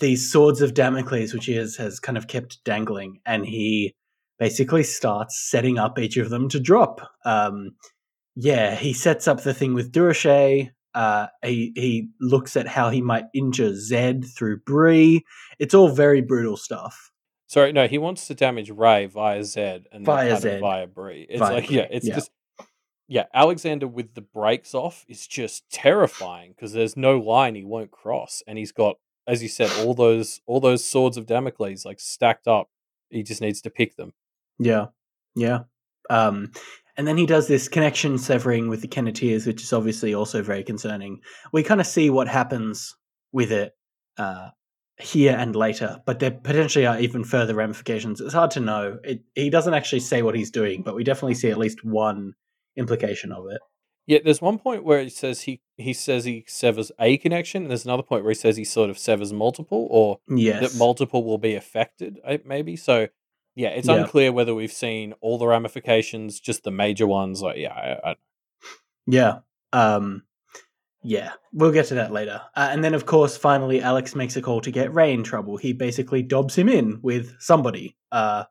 these 0.01 0.31
swords 0.31 0.61
of 0.61 0.75
Damocles, 0.75 1.33
which 1.33 1.47
he 1.47 1.55
has, 1.55 1.77
has 1.77 1.99
kind 1.99 2.19
of 2.19 2.29
kept 2.29 2.63
dangling, 2.65 3.21
and 3.25 3.47
he 3.47 3.95
basically 4.39 4.83
starts 4.83 5.49
setting 5.51 5.79
up 5.79 5.99
each 5.99 6.17
of 6.17 6.31
them 6.31 6.49
to 6.51 6.61
drop. 6.61 7.01
Um, 7.25 7.77
yeah, 8.35 8.75
he 8.75 8.93
sets 8.93 9.27
up 9.27 9.43
the 9.43 9.55
thing 9.55 9.75
with 9.75 9.93
Durocher. 9.93 10.71
Uh, 10.95 11.27
he 11.43 11.73
he 11.75 12.09
looks 12.21 12.57
at 12.57 12.67
how 12.67 12.89
he 12.91 13.03
might 13.03 13.27
injure 13.35 13.75
Zed 13.75 14.25
through 14.25 14.61
Bree. 14.61 15.25
It's 15.59 15.75
all 15.75 15.89
very 15.89 16.23
brutal 16.23 16.57
stuff. 16.57 17.13
Sorry, 17.49 17.73
no, 17.73 17.87
he 17.87 17.99
wants 17.99 18.27
to 18.27 18.35
damage 18.35 18.71
Ray 18.71 19.07
via 19.07 19.45
Zed 19.45 19.87
and 19.93 20.05
Via 20.05 20.39
Zed. 20.41 20.61
via 20.61 20.87
Bree. 20.87 21.27
It's 21.29 21.39
Via 21.39 21.55
like, 21.55 21.71
yeah, 21.71 21.87
it's 21.91 22.07
yeah. 22.07 22.15
just, 22.15 22.31
yeah, 23.07 23.25
Alexander 23.33 23.87
with 23.87 24.15
the 24.15 24.21
brakes 24.21 24.75
off 24.75 25.05
is 25.09 25.27
just 25.27 25.69
terrifying 25.71 26.55
because 26.57 26.73
there's 26.73 26.97
no 26.97 27.19
line 27.19 27.55
he 27.55 27.65
won't 27.65 27.91
cross, 27.93 28.43
and 28.47 28.59
he's 28.59 28.73
got, 28.73 28.97
as 29.29 29.43
you 29.43 29.49
said, 29.49 29.71
all 29.79 29.95
those 29.95 30.41
all 30.47 30.61
those 30.61 30.85
swords 30.85 31.17
of 31.17 31.27
Damocles 31.27 31.85
like 31.85 32.01
stacked 32.01 32.49
up. 32.49 32.69
He 33.11 33.23
just 33.23 33.41
needs 33.41 33.61
to 33.63 33.71
pick 33.71 33.97
them. 33.97 34.13
Yeah, 34.59 34.87
yeah. 35.35 35.61
Um, 36.11 36.53
and 36.97 37.07
then 37.07 37.17
he 37.17 37.27
does 37.27 37.47
this 37.49 37.69
connection 37.69 38.17
severing 38.19 38.69
with 38.69 38.81
the 38.81 38.89
Kenneteers, 38.89 39.47
which 39.47 39.63
is 39.63 39.73
obviously 39.73 40.15
also 40.15 40.43
very 40.43 40.65
concerning. 40.65 41.21
We 41.53 41.63
kind 41.63 41.81
of 41.81 41.87
see 41.87 42.09
what 42.11 42.29
happens 42.29 42.97
with 43.33 43.53
it 43.53 43.73
uh, 44.17 44.49
here 44.99 45.37
and 45.37 45.55
later, 45.55 46.01
but 46.07 46.21
there 46.21 46.31
potentially 46.31 46.87
are 46.87 46.99
even 46.99 47.23
further 47.23 47.55
ramifications. 47.55 48.21
It's 48.21 48.33
hard 48.33 48.51
to 48.53 48.61
know. 48.61 48.99
It, 49.05 49.21
he 49.35 49.51
doesn't 49.51 49.75
actually 49.75 50.01
say 50.01 50.23
what 50.23 50.35
he's 50.35 50.51
doing, 50.51 50.83
but 50.83 50.95
we 50.95 51.05
definitely 51.05 51.35
see 51.35 51.51
at 51.51 51.59
least 51.59 51.85
one 51.85 52.33
implication 52.77 53.31
of 53.33 53.45
it. 53.51 53.61
Yeah, 54.07 54.21
there's 54.25 54.41
one 54.41 54.59
point 54.59 54.85
where 54.85 55.03
he 55.03 55.09
says 55.11 55.43
he 55.43 55.61
he 55.77 55.93
says 55.93 56.25
he 56.25 56.45
severs 56.47 56.93
a 56.99 57.19
connection, 57.19 57.63
and 57.63 57.71
there's 57.71 57.85
another 57.85 58.05
point 58.05 58.23
where 58.23 58.31
he 58.31 58.37
says 58.39 58.57
he 58.57 58.65
sort 58.65 58.89
of 58.89 58.99
severs 58.99 59.33
multiple, 59.33 59.89
or 59.91 60.21
Yes. 60.29 60.63
that 60.63 60.79
multiple 60.79 61.25
will 61.25 61.39
be 61.39 61.55
affected, 61.57 62.21
maybe. 62.45 62.77
So, 62.77 63.09
yeah, 63.57 63.71
it's 63.71 63.89
Yeah. 63.89 63.97
unclear 64.03 64.31
whether 64.33 64.55
we've 64.55 64.71
seen 64.73 65.15
all 65.21 65.39
the 65.39 65.47
ramifications, 65.49 66.39
just 66.39 66.63
the 66.63 66.71
major 66.71 67.07
ones. 67.07 67.43
Like, 67.43 67.57
yeah, 67.59 67.73
I, 67.73 68.11
I, 68.11 68.17
Yeah. 69.07 69.39
Um 69.73 70.23
yeah, 71.03 71.33
we'll 71.53 71.71
get 71.73 71.87
to 71.87 71.95
that 71.97 72.13
later. 72.13 72.41
Uh, 72.57 72.69
and 72.73 72.83
then 72.85 72.95
of 72.95 73.07
course 73.07 73.37
finally 73.37 73.81
Alex 73.83 74.15
makes 74.15 74.37
a 74.37 74.43
call 74.43 74.61
to 74.61 74.71
get 74.71 74.93
Ray 74.95 75.13
in 75.13 75.23
trouble. 75.25 75.57
He 75.57 75.73
basically 75.73 76.23
dobs 76.23 76.57
him 76.57 76.69
in 76.69 77.01
with 77.03 77.35
somebody. 77.41 77.97
Uh 78.13 78.45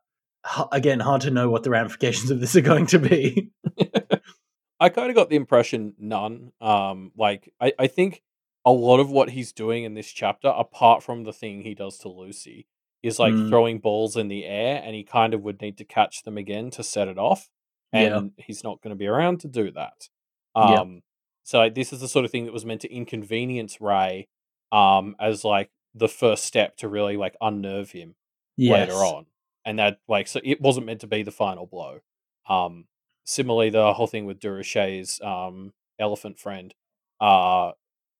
h- 0.58 0.66
again, 0.72 1.00
hard 1.00 1.22
to 1.22 1.30
know 1.30 1.48
what 1.50 1.62
the 1.62 1.70
ramifications 1.70 2.30
of 2.30 2.40
this 2.40 2.56
are 2.56 2.60
going 2.60 2.86
to 2.86 2.98
be. 2.98 3.50
I 4.80 4.90
kind 4.90 5.08
of 5.08 5.16
got 5.16 5.30
the 5.30 5.36
impression 5.36 5.94
none. 5.98 6.52
Um, 6.60 7.12
like 7.16 7.52
I, 7.60 7.72
I 7.78 7.86
think 7.86 8.22
a 8.64 8.70
lot 8.72 9.00
of 9.00 9.10
what 9.10 9.30
he's 9.30 9.52
doing 9.52 9.84
in 9.84 9.94
this 9.94 10.08
chapter, 10.08 10.48
apart 10.48 11.02
from 11.02 11.24
the 11.24 11.32
thing 11.32 11.62
he 11.62 11.74
does 11.74 11.96
to 11.98 12.08
Lucy, 12.08 12.66
is 13.06 13.18
like 13.18 13.34
Mm. 13.34 13.48
throwing 13.48 13.78
balls 13.78 14.16
in 14.16 14.28
the 14.28 14.44
air, 14.44 14.82
and 14.84 14.94
he 14.94 15.04
kind 15.04 15.34
of 15.34 15.42
would 15.42 15.60
need 15.60 15.78
to 15.78 15.84
catch 15.84 16.22
them 16.22 16.36
again 16.38 16.70
to 16.72 16.82
set 16.82 17.08
it 17.08 17.18
off, 17.18 17.48
and 17.92 18.32
Yeah. 18.38 18.44
he's 18.44 18.64
not 18.64 18.80
going 18.82 18.90
to 18.90 18.96
be 18.98 19.06
around 19.06 19.40
to 19.40 19.48
do 19.48 19.70
that. 19.72 20.08
Yeah. 20.56 20.80
Um, 20.80 21.02
so 21.44 21.58
like, 21.58 21.74
this 21.74 21.92
is 21.92 22.00
the 22.00 22.08
sort 22.08 22.24
of 22.24 22.30
thing 22.30 22.44
that 22.46 22.52
was 22.52 22.64
meant 22.66 22.80
to 22.82 22.92
inconvenience 22.92 23.80
Ray, 23.80 24.28
um, 24.72 25.14
as 25.20 25.44
like 25.44 25.70
the 25.94 26.08
first 26.08 26.44
step 26.44 26.76
to 26.78 26.88
really 26.88 27.16
like 27.16 27.36
unnerve 27.40 27.92
him 27.92 28.16
Yes. 28.56 28.88
later 28.88 29.04
on, 29.04 29.26
and 29.64 29.78
that 29.78 29.98
like 30.08 30.26
so 30.28 30.40
it 30.44 30.60
wasn't 30.60 30.86
meant 30.86 31.00
to 31.02 31.06
be 31.06 31.22
the 31.22 31.30
final 31.30 31.66
blow. 31.66 32.00
Um, 32.48 32.86
similarly, 33.24 33.70
the 33.70 33.92
whole 33.94 34.06
thing 34.06 34.24
with 34.26 34.40
Durocher's 34.40 35.20
um 35.22 35.72
elephant 35.98 36.38
friend, 36.38 36.74
uh, 37.20 37.72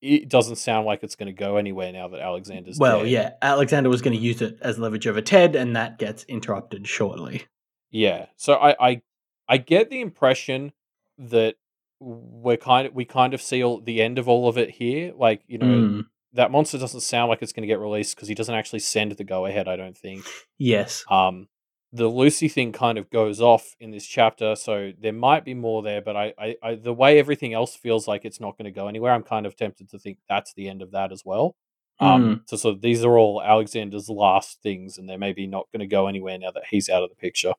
it 0.07 0.29
doesn't 0.29 0.57
sound 0.57 0.87
like 0.87 1.03
it's 1.03 1.15
going 1.17 1.27
to 1.27 1.33
go 1.33 1.57
anywhere 1.57 1.93
now 1.93 2.09
that 2.09 2.21
Alexander's 2.21 2.79
Well, 2.79 3.01
dead. 3.01 3.09
yeah, 3.11 3.31
Alexander 3.43 3.89
was 3.91 4.03
going 4.03 4.17
to 4.17 4.23
use 4.23 4.41
it 4.43 4.59
as 4.63 4.79
leverage 4.79 5.07
over 5.07 5.21
Ted, 5.21 5.57
and 5.57 5.75
that 5.77 5.99
gets 5.99 6.25
interrupted 6.25 6.87
shortly. 6.89 7.45
yeah. 7.91 8.27
So 8.37 8.55
I 8.55 8.77
I 8.91 9.03
I 9.49 9.57
get 9.59 9.91
the 9.91 10.01
impression 10.01 10.73
that 11.19 11.57
we're 12.01 12.57
kind 12.59 12.87
of 12.87 12.95
we 12.95 13.05
kind 13.05 13.33
of 13.35 13.41
see 13.41 13.63
all, 13.65 13.81
the 13.81 14.03
end 14.03 14.19
of 14.19 14.29
all 14.29 14.49
of 14.49 14.59
it 14.59 14.71
here. 14.71 15.13
Like 15.17 15.43
you 15.47 15.59
know 15.59 15.67
Mm, 15.67 16.07
that 16.35 16.51
monster 16.51 16.79
doesn't 16.79 17.01
sound 17.01 17.29
like 17.31 17.41
it's 17.43 17.53
going 17.53 17.63
to 17.63 17.67
get 17.69 17.79
released 17.81 18.15
because 18.17 18.29
he 18.29 18.35
doesn't 18.35 18.55
actually 18.55 18.81
send 18.81 19.13
the 19.13 19.25
go 19.25 19.47
ahead. 19.47 19.67
I 19.69 19.77
don't 19.77 19.97
think. 19.97 20.25
yes. 20.59 21.05
Um, 21.11 21.49
the 21.93 22.09
Lucy 22.09 22.49
thing 22.49 22.73
kind 22.73 22.99
of 22.99 23.11
goes 23.11 23.41
off 23.41 23.75
in 23.81 23.91
this 23.91 24.07
chapter, 24.07 24.57
so 24.57 24.93
there 24.99 25.13
might 25.13 25.45
be 25.45 25.55
more 25.55 25.83
there. 25.83 26.03
But 26.03 26.17
I, 26.17 26.35
I, 26.39 26.57
I 26.63 26.75
the 26.75 26.93
way 26.93 27.19
everything 27.19 27.55
else 27.55 27.75
feels 27.77 28.07
like 28.07 28.25
it's 28.25 28.41
not 28.41 28.59
going 28.59 28.67
to 28.67 28.71
go 28.71 28.89
anywhere, 28.89 29.13
I'm 29.13 29.23
kind 29.23 29.47
of 29.47 29.57
tempted 29.57 29.91
to 29.91 29.99
think 29.99 30.19
that's 30.29 30.53
the 30.55 30.69
end 30.69 30.83
of 30.83 30.93
that 30.93 31.13
as 31.13 31.23
well. 31.25 31.57
Um, 31.99 32.43
so, 32.47 32.59
so 32.59 32.75
these 32.75 33.03
are 33.05 33.17
all 33.17 33.43
Alexander's 33.43 34.11
last 34.11 34.61
things, 34.63 34.99
and 34.99 35.09
they're 35.09 35.17
maybe 35.17 35.47
not 35.47 35.67
going 35.73 35.81
to 35.81 35.87
go 35.87 36.09
anywhere 36.09 36.39
now 36.39 36.51
that 36.51 36.65
he's 36.71 36.91
out 36.91 37.03
of 37.03 37.09
the 37.09 37.17
picture. 37.17 37.55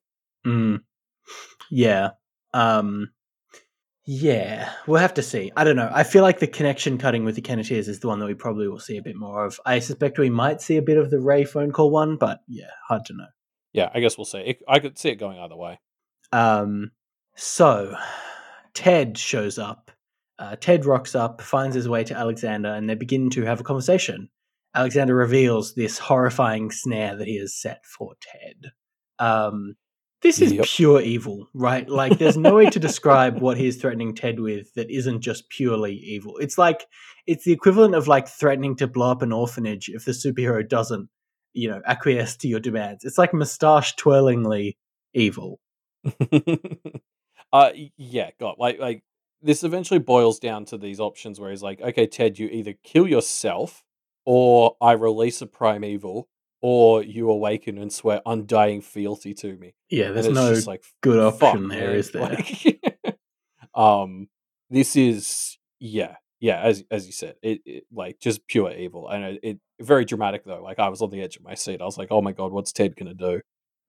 Mm. 0.46 0.82
Yeah. 1.72 2.12
Um 2.54 3.10
yeah, 4.10 4.72
we'll 4.88 5.02
have 5.02 5.16
to 5.16 5.22
see. 5.22 5.52
I 5.58 5.66
don't 5.66 5.76
know. 5.76 5.92
I 5.94 6.04
feel 6.04 6.24
like 6.24 6.40
the 6.40 6.48
connection 6.48 6.98
cutting 6.98 7.26
with 7.26 7.36
the 7.36 7.42
Kenneteers 7.42 7.90
is 7.90 8.00
the 8.00 8.08
one 8.08 8.20
that 8.20 8.26
we 8.26 8.36
probably 8.36 8.70
will 8.70 8.80
see 8.80 8.96
a 8.96 9.02
bit 9.02 9.18
more 9.18 9.44
of. 9.44 9.60
I 9.66 9.80
suspect 9.80 10.18
we 10.18 10.30
might 10.30 10.62
see 10.62 10.78
a 10.78 10.82
bit 10.82 10.98
of 10.98 11.12
the 11.12 11.20
Ray 11.20 11.44
phone 11.44 11.74
call 11.74 11.92
one, 11.92 12.16
but 12.16 12.40
yeah, 12.48 12.70
hard 12.88 13.04
to 13.08 13.14
know. 13.14 13.26
Yeah, 13.74 13.90
I 13.94 14.00
guess 14.00 14.18
we'll 14.18 14.26
see. 14.26 14.40
It, 14.40 14.64
I 14.68 14.80
could 14.80 14.98
see 14.98 15.10
it 15.10 15.16
going 15.16 15.40
either 15.40 15.56
way. 15.56 15.80
Um 16.32 16.92
so 17.36 17.96
Ted 18.74 19.18
shows 19.18 19.58
up. 19.58 19.92
Uh, 20.40 20.56
Ted 20.56 20.86
rocks 20.86 21.16
up, 21.16 21.42
finds 21.42 21.76
his 21.76 21.90
way 21.90 22.04
to 22.04 22.16
Alexander, 22.16 22.70
and 22.70 22.88
they 22.88 22.94
begin 22.96 23.30
to 23.32 23.44
have 23.44 23.60
a 23.60 23.64
conversation. 23.64 24.30
Alexander 24.76 25.16
reveals 25.16 25.74
this 25.74 25.98
horrifying 25.98 26.70
snare 26.70 27.16
that 27.16 27.28
he 27.28 27.40
has 27.40 27.56
set 27.60 27.84
for 27.86 28.14
Ted. 28.22 28.72
Um, 29.18 29.76
this 30.22 30.40
is 30.40 30.54
Yep. 30.54 30.66
pure 30.66 31.02
evil, 31.02 31.48
right? 31.56 31.90
Like, 31.90 32.20
there's 32.20 32.38
no 32.38 32.54
way 32.56 32.70
to 32.70 32.80
describe 32.80 33.40
what 33.42 33.58
he's 33.58 33.78
threatening 33.78 34.14
Ted 34.14 34.40
with 34.40 34.72
that 34.76 34.92
isn't 34.92 35.22
just 35.22 35.50
purely 35.50 35.94
evil. 35.96 36.38
It's 36.38 36.60
like 36.60 36.86
it's 37.26 37.46
the 37.46 37.54
equivalent 37.54 37.96
of 37.96 38.08
like 38.08 38.28
threatening 38.28 38.76
to 38.76 38.88
blow 38.88 39.10
up 39.12 39.24
an 39.24 39.32
orphanage 39.32 39.90
if 39.90 40.06
the 40.06 40.12
superhero 40.12 40.68
doesn't, 40.68 41.10
you 41.58 41.70
know, 41.70 41.82
acquiesce 41.86 42.38
to 42.38 42.48
your 42.48 42.60
demands. 42.60 43.04
It's 43.04 43.18
like 43.18 43.34
mustache 43.34 43.96
twirlingly 43.96 44.78
evil. 45.14 45.60
uh, 47.52 47.72
yeah, 47.98 48.30
God, 48.40 48.56
like, 48.60 48.80
like 48.80 49.04
this 49.42 49.64
eventually 49.64 50.00
boils 50.00 50.40
down 50.40 50.66
to 50.66 50.78
these 50.78 51.00
options 51.00 51.40
where 51.40 51.50
he's 51.50 51.64
like, 51.64 51.82
okay, 51.82 52.06
Ted, 52.06 52.38
you 52.38 52.48
either 52.48 52.76
kill 52.84 53.08
yourself, 53.08 53.84
or 54.24 54.76
I 54.80 54.92
release 54.92 55.42
a 55.42 55.48
primeval, 55.48 56.30
or 56.62 57.02
you 57.02 57.30
awaken 57.32 57.80
and 57.80 57.92
swear 57.92 58.22
undying 58.26 58.82
fealty 58.82 59.34
to 59.34 59.56
me. 59.58 59.74
Yeah, 59.90 60.12
there's 60.12 60.30
no 60.30 60.54
like 60.68 60.84
good 61.02 61.20
option 61.20 61.70
there, 61.70 61.88
man. 61.88 61.96
is 61.96 62.12
there? 62.12 62.22
Like, 62.22 62.80
um, 63.74 64.28
this 64.70 64.96
is 64.96 65.58
yeah, 65.80 66.18
yeah. 66.40 66.62
As 66.62 66.84
as 66.92 67.08
you 67.08 67.14
said, 67.14 67.36
it, 67.42 67.62
it 67.66 67.84
like 67.92 68.20
just 68.20 68.48
pure 68.48 68.72
evil, 68.72 69.08
and 69.10 69.24
it, 69.24 69.40
it 69.42 69.60
very 69.82 70.06
dramatic 70.06 70.44
though. 70.46 70.62
Like 70.62 70.80
I 70.80 70.90
was 70.90 71.02
on 71.02 71.10
the 71.10 71.22
edge 71.22 71.38
of 71.38 71.44
my 71.44 71.56
seat. 71.56 71.82
I 71.82 71.86
was 71.86 71.98
like, 71.98 72.10
oh 72.12 72.22
my 72.22 72.32
god, 72.32 72.52
what's 72.52 72.72
Ted 72.72 72.96
gonna 72.96 73.14
do? 73.14 73.42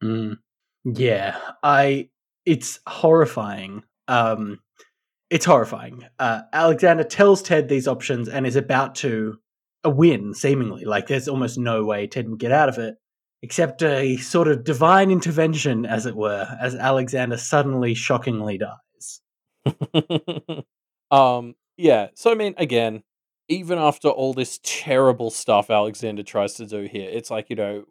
Mm. 0.02 0.38
Yeah, 0.84 1.38
I. 1.62 2.08
It's 2.46 2.80
horrifying. 2.86 3.82
Um, 4.06 4.60
it's 5.30 5.44
horrifying. 5.44 6.06
Uh, 6.18 6.42
Alexander 6.52 7.04
tells 7.04 7.42
Ted 7.42 7.68
these 7.68 7.86
options 7.86 8.28
and 8.28 8.46
is 8.46 8.56
about 8.56 8.94
to 8.96 9.38
a 9.84 9.90
win, 9.90 10.34
seemingly. 10.34 10.84
Like 10.84 11.06
there's 11.06 11.28
almost 11.28 11.58
no 11.58 11.84
way 11.84 12.06
Ted 12.06 12.28
would 12.28 12.40
get 12.40 12.52
out 12.52 12.68
of 12.68 12.78
it, 12.78 12.94
except 13.42 13.82
a 13.82 14.16
sort 14.16 14.48
of 14.48 14.64
divine 14.64 15.10
intervention, 15.10 15.84
as 15.84 16.06
it 16.06 16.16
were, 16.16 16.46
as 16.60 16.74
Alexander 16.74 17.36
suddenly, 17.36 17.94
shockingly 17.94 18.58
dies. 18.58 19.20
um, 21.10 21.54
yeah. 21.76 22.08
So 22.14 22.30
I 22.32 22.34
mean, 22.34 22.54
again, 22.56 23.02
even 23.48 23.78
after 23.78 24.08
all 24.08 24.34
this 24.34 24.60
terrible 24.62 25.30
stuff 25.30 25.70
Alexander 25.70 26.22
tries 26.22 26.54
to 26.54 26.66
do 26.66 26.82
here, 26.82 27.08
it's 27.10 27.30
like 27.30 27.50
you 27.50 27.56
know, 27.56 27.84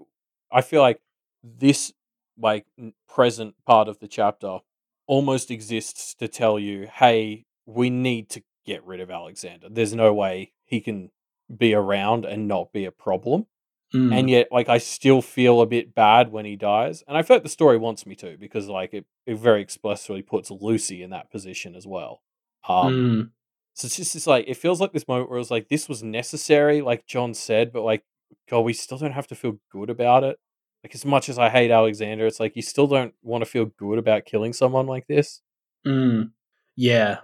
I 0.51 0.61
feel 0.61 0.81
like 0.81 1.01
this 1.43 1.91
like 2.39 2.65
present 3.07 3.55
part 3.65 3.87
of 3.87 3.99
the 3.99 4.07
chapter 4.07 4.59
almost 5.07 5.49
exists 5.49 6.13
to 6.15 6.27
tell 6.27 6.59
you, 6.59 6.87
hey, 6.93 7.45
we 7.65 7.89
need 7.89 8.29
to 8.29 8.43
get 8.65 8.85
rid 8.85 8.99
of 8.99 9.09
Alexander. 9.09 9.67
There's 9.69 9.95
no 9.95 10.13
way 10.13 10.51
he 10.65 10.81
can 10.81 11.11
be 11.55 11.73
around 11.73 12.25
and 12.25 12.47
not 12.47 12.73
be 12.73 12.85
a 12.85 12.91
problem. 12.91 13.47
Mm. 13.93 14.13
And 14.13 14.29
yet, 14.29 14.49
like, 14.51 14.67
I 14.67 14.79
still 14.79 15.21
feel 15.21 15.61
a 15.61 15.65
bit 15.65 15.95
bad 15.95 16.29
when 16.31 16.43
he 16.43 16.57
dies. 16.57 17.03
And 17.07 17.17
I 17.17 17.21
feel 17.21 17.37
like 17.37 17.43
the 17.43 17.49
story 17.49 17.77
wants 17.77 18.05
me 18.05 18.15
to 18.15 18.37
because, 18.37 18.67
like, 18.67 18.93
it, 18.93 19.05
it 19.25 19.37
very 19.37 19.61
explicitly 19.61 20.21
puts 20.21 20.51
Lucy 20.51 21.01
in 21.01 21.11
that 21.11 21.31
position 21.31 21.73
as 21.73 21.87
well. 21.87 22.21
Um, 22.67 22.93
Mm. 22.93 23.29
So 23.77 23.85
it's 23.85 23.95
just 23.95 24.15
it's 24.15 24.25
like 24.25 24.45
it 24.47 24.57
feels 24.57 24.81
like 24.81 24.91
this 24.91 25.07
moment 25.07 25.29
where 25.29 25.37
it's 25.37 25.51
like 25.51 25.69
this 25.69 25.87
was 25.87 26.01
necessary, 26.01 26.81
like 26.81 27.05
John 27.05 27.35
said, 27.35 27.71
but 27.71 27.83
like 27.83 28.03
God, 28.49 28.61
we 28.61 28.73
still 28.73 28.97
don't 28.97 29.11
have 29.11 29.27
to 29.27 29.35
feel 29.35 29.59
good 29.71 29.91
about 29.91 30.23
it. 30.23 30.39
Like 30.83 30.95
as 30.95 31.05
much 31.05 31.29
as 31.29 31.37
I 31.37 31.49
hate 31.49 31.69
Alexander, 31.69 32.25
it's 32.25 32.39
like 32.39 32.55
you 32.55 32.63
still 32.63 32.87
don't 32.87 33.13
want 33.21 33.43
to 33.43 33.49
feel 33.49 33.65
good 33.65 33.99
about 33.99 34.25
killing 34.25 34.51
someone 34.51 34.87
like 34.87 35.05
this. 35.05 35.41
Mm. 35.85 36.31
Yeah. 36.75 37.19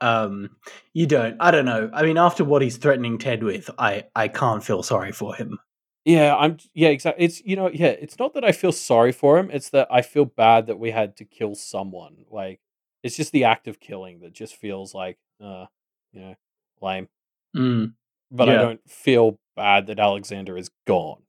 Um, 0.00 0.56
you 0.94 1.06
don't. 1.06 1.36
I 1.40 1.50
don't 1.50 1.66
know. 1.66 1.90
I 1.92 2.04
mean, 2.04 2.16
after 2.16 2.42
what 2.42 2.62
he's 2.62 2.78
threatening 2.78 3.18
Ted 3.18 3.42
with, 3.42 3.68
I 3.78 4.04
I 4.16 4.28
can't 4.28 4.64
feel 4.64 4.82
sorry 4.82 5.12
for 5.12 5.34
him. 5.34 5.58
Yeah, 6.06 6.34
I'm 6.34 6.56
yeah, 6.72 6.88
exactly. 6.88 7.26
It's 7.26 7.42
you 7.44 7.54
know, 7.54 7.68
yeah, 7.68 7.88
it's 7.88 8.18
not 8.18 8.32
that 8.32 8.44
I 8.44 8.52
feel 8.52 8.72
sorry 8.72 9.12
for 9.12 9.38
him, 9.38 9.50
it's 9.52 9.68
that 9.70 9.88
I 9.90 10.00
feel 10.00 10.24
bad 10.24 10.68
that 10.68 10.78
we 10.78 10.90
had 10.90 11.18
to 11.18 11.26
kill 11.26 11.54
someone. 11.54 12.24
Like 12.30 12.60
it's 13.02 13.16
just 13.16 13.32
the 13.32 13.44
act 13.44 13.68
of 13.68 13.78
killing 13.78 14.20
that 14.20 14.32
just 14.32 14.56
feels 14.56 14.94
like 14.94 15.18
uh, 15.44 15.66
you 16.12 16.20
know, 16.20 16.34
lame. 16.80 17.08
Mm. 17.56 17.92
But 18.30 18.48
I 18.48 18.54
don't 18.54 18.80
feel 18.90 19.38
bad 19.56 19.86
that 19.86 19.98
Alexander 19.98 20.56
is 20.56 20.70
gone. 20.86 21.22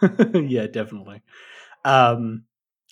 yeah, 0.34 0.66
definitely. 0.66 1.22
Um, 1.84 2.44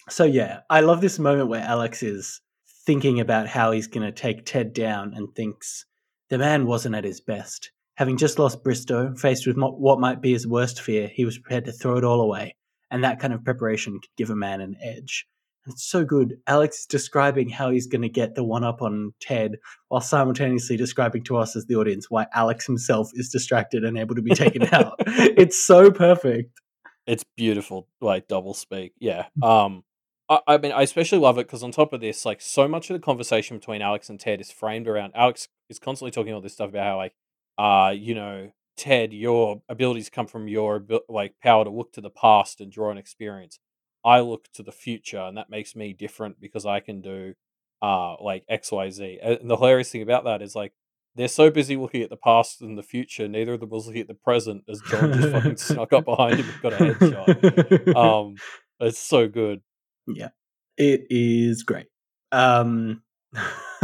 so 0.08 0.24
yeah, 0.24 0.60
I 0.70 0.80
love 0.80 1.00
this 1.00 1.18
moment 1.18 1.48
where 1.48 1.62
Alex 1.62 2.02
is 2.02 2.40
thinking 2.86 3.20
about 3.20 3.48
how 3.48 3.72
he's 3.72 3.86
going 3.86 4.06
to 4.06 4.12
take 4.12 4.44
Ted 4.44 4.72
down 4.72 5.14
and 5.14 5.34
thinks 5.34 5.86
the 6.30 6.38
man 6.38 6.66
wasn't 6.66 6.94
at 6.94 7.04
his 7.04 7.20
best. 7.20 7.70
Having 7.96 8.16
just 8.16 8.38
lost 8.38 8.64
Bristow, 8.64 9.14
faced 9.14 9.46
with 9.46 9.56
what 9.56 10.00
might 10.00 10.20
be 10.20 10.32
his 10.32 10.46
worst 10.46 10.80
fear, 10.80 11.08
he 11.08 11.24
was 11.24 11.38
prepared 11.38 11.64
to 11.66 11.72
throw 11.72 11.96
it 11.96 12.04
all 12.04 12.20
away, 12.20 12.56
and 12.90 13.04
that 13.04 13.20
kind 13.20 13.32
of 13.32 13.44
preparation 13.44 13.94
could 13.94 14.16
give 14.16 14.30
a 14.30 14.36
man 14.36 14.60
an 14.60 14.76
edge. 14.82 15.26
It's 15.66 15.88
so 15.88 16.04
good. 16.04 16.36
Alex 16.46 16.80
is 16.80 16.86
describing 16.86 17.48
how 17.48 17.70
he's 17.70 17.86
going 17.86 18.02
to 18.02 18.08
get 18.08 18.34
the 18.34 18.44
one 18.44 18.64
up 18.64 18.82
on 18.82 19.14
Ted 19.20 19.56
while 19.88 20.00
simultaneously 20.00 20.76
describing 20.76 21.22
to 21.24 21.36
us 21.36 21.56
as 21.56 21.66
the 21.66 21.76
audience 21.76 22.10
why 22.10 22.26
Alex 22.34 22.66
himself 22.66 23.10
is 23.14 23.30
distracted 23.30 23.84
and 23.84 23.96
able 23.96 24.14
to 24.14 24.22
be 24.22 24.34
taken 24.34 24.62
out. 24.74 24.94
It's 25.06 25.66
so 25.66 25.90
perfect. 25.90 26.60
It's 27.06 27.24
beautiful, 27.36 27.88
like 28.00 28.28
double 28.28 28.54
speak. 28.54 28.92
Yeah. 28.98 29.26
Um, 29.42 29.84
I, 30.28 30.40
I 30.46 30.58
mean, 30.58 30.72
I 30.72 30.82
especially 30.82 31.18
love 31.18 31.38
it 31.38 31.46
because 31.46 31.62
on 31.62 31.72
top 31.72 31.92
of 31.92 32.00
this, 32.00 32.24
like, 32.24 32.40
so 32.40 32.66
much 32.66 32.90
of 32.90 32.94
the 32.94 33.00
conversation 33.00 33.58
between 33.58 33.82
Alex 33.82 34.08
and 34.08 34.18
Ted 34.18 34.40
is 34.40 34.50
framed 34.50 34.88
around 34.88 35.12
Alex 35.14 35.48
is 35.68 35.78
constantly 35.78 36.10
talking 36.10 36.32
all 36.32 36.40
this 36.40 36.54
stuff 36.54 36.70
about 36.70 36.84
how, 36.84 36.96
like, 36.96 37.14
uh, 37.58 37.90
you 37.90 38.14
know, 38.14 38.50
Ted, 38.76 39.12
your 39.12 39.62
abilities 39.68 40.10
come 40.10 40.26
from 40.26 40.48
your 40.48 40.84
like 41.08 41.34
power 41.42 41.64
to 41.64 41.70
look 41.70 41.92
to 41.92 42.00
the 42.00 42.10
past 42.10 42.60
and 42.60 42.72
draw 42.72 42.90
an 42.90 42.98
experience. 42.98 43.58
I 44.04 44.20
look 44.20 44.52
to 44.54 44.62
the 44.62 44.72
future, 44.72 45.20
and 45.20 45.36
that 45.36 45.50
makes 45.50 45.74
me 45.74 45.92
different 45.92 46.40
because 46.40 46.66
I 46.66 46.80
can 46.80 47.00
do 47.00 47.34
uh 47.82 48.16
like 48.22 48.44
X, 48.48 48.70
Y, 48.72 48.90
Z. 48.90 49.18
And 49.22 49.50
the 49.50 49.56
hilarious 49.56 49.90
thing 49.90 50.02
about 50.02 50.24
that 50.24 50.42
is 50.42 50.54
like 50.54 50.72
they're 51.16 51.28
so 51.28 51.50
busy 51.50 51.76
looking 51.76 52.02
at 52.02 52.10
the 52.10 52.16
past 52.16 52.60
and 52.60 52.76
the 52.76 52.82
future, 52.82 53.28
neither 53.28 53.54
of 53.54 53.60
them 53.60 53.70
was 53.70 53.86
looking 53.86 54.02
at 54.02 54.08
the 54.08 54.14
present 54.14 54.64
as 54.68 54.80
John 54.80 55.12
just 55.12 55.30
fucking 55.30 55.56
snuck 55.56 55.92
up 55.92 56.04
behind 56.06 56.40
him 56.40 56.48
and 56.48 56.62
got 56.62 56.72
a 56.72 56.76
headshot. 56.76 57.96
Um, 57.96 58.36
it's 58.80 58.98
so 58.98 59.28
good. 59.28 59.62
Yeah, 60.06 60.30
it 60.76 61.06
is 61.10 61.62
great. 61.62 61.86
Um, 62.32 63.02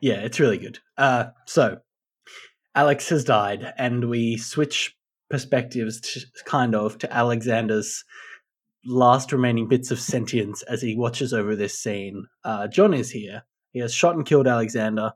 yeah, 0.00 0.20
it's 0.20 0.38
really 0.38 0.58
good. 0.58 0.78
Uh, 0.96 1.26
so 1.46 1.78
Alex 2.74 3.08
has 3.08 3.24
died, 3.24 3.72
and 3.76 4.08
we 4.08 4.36
switch 4.36 4.96
perspectives 5.30 6.00
to, 6.00 6.20
kind 6.44 6.74
of 6.74 6.98
to 6.98 7.12
Alexander's 7.12 8.04
last 8.84 9.32
remaining 9.32 9.68
bits 9.68 9.90
of 9.90 10.00
sentience 10.00 10.62
as 10.62 10.82
he 10.82 10.96
watches 10.96 11.32
over 11.32 11.56
this 11.56 11.78
scene. 11.78 12.26
Uh, 12.44 12.68
John 12.68 12.94
is 12.94 13.10
here. 13.10 13.44
He 13.72 13.80
has 13.80 13.92
shot 13.92 14.16
and 14.16 14.24
killed 14.24 14.46
Alexander 14.46 15.12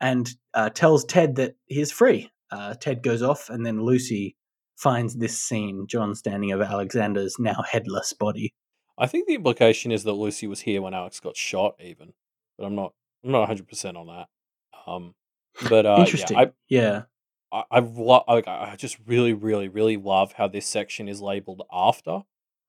and 0.00 0.30
uh, 0.54 0.70
tells 0.70 1.04
Ted 1.04 1.36
that 1.36 1.54
he 1.66 1.80
is 1.80 1.92
free. 1.92 2.30
Uh, 2.50 2.74
Ted 2.74 3.02
goes 3.02 3.22
off, 3.22 3.50
and 3.50 3.64
then 3.64 3.82
Lucy 3.82 4.36
finds 4.76 5.16
this 5.16 5.38
scene 5.38 5.86
John 5.88 6.14
standing 6.14 6.52
over 6.52 6.62
Alexander's 6.62 7.36
now 7.38 7.62
headless 7.70 8.12
body. 8.12 8.54
I 8.96 9.06
think 9.06 9.26
the 9.26 9.34
implication 9.34 9.92
is 9.92 10.04
that 10.04 10.12
Lucy 10.12 10.46
was 10.46 10.60
here 10.60 10.82
when 10.82 10.94
Alex 10.94 11.20
got 11.20 11.36
shot, 11.36 11.74
even, 11.80 12.12
but 12.56 12.66
I'm 12.66 12.74
not. 12.74 12.94
I'm 13.24 13.32
not 13.32 13.40
100 13.40 13.68
percent 13.68 13.96
on 13.96 14.06
that. 14.06 14.26
Um, 14.86 15.14
but 15.68 15.84
uh, 15.84 15.96
Interesting. 15.98 16.36
Yeah, 16.36 16.42
I, 16.42 16.50
yeah. 16.68 17.02
I, 17.52 17.62
I've 17.70 17.96
lo- 17.96 18.24
I, 18.28 18.42
I 18.46 18.76
just 18.76 18.98
really, 19.06 19.32
really, 19.32 19.68
really 19.68 19.96
love 19.96 20.32
how 20.34 20.48
this 20.48 20.66
section 20.66 21.08
is 21.08 21.20
labeled 21.20 21.62
after 21.72 22.22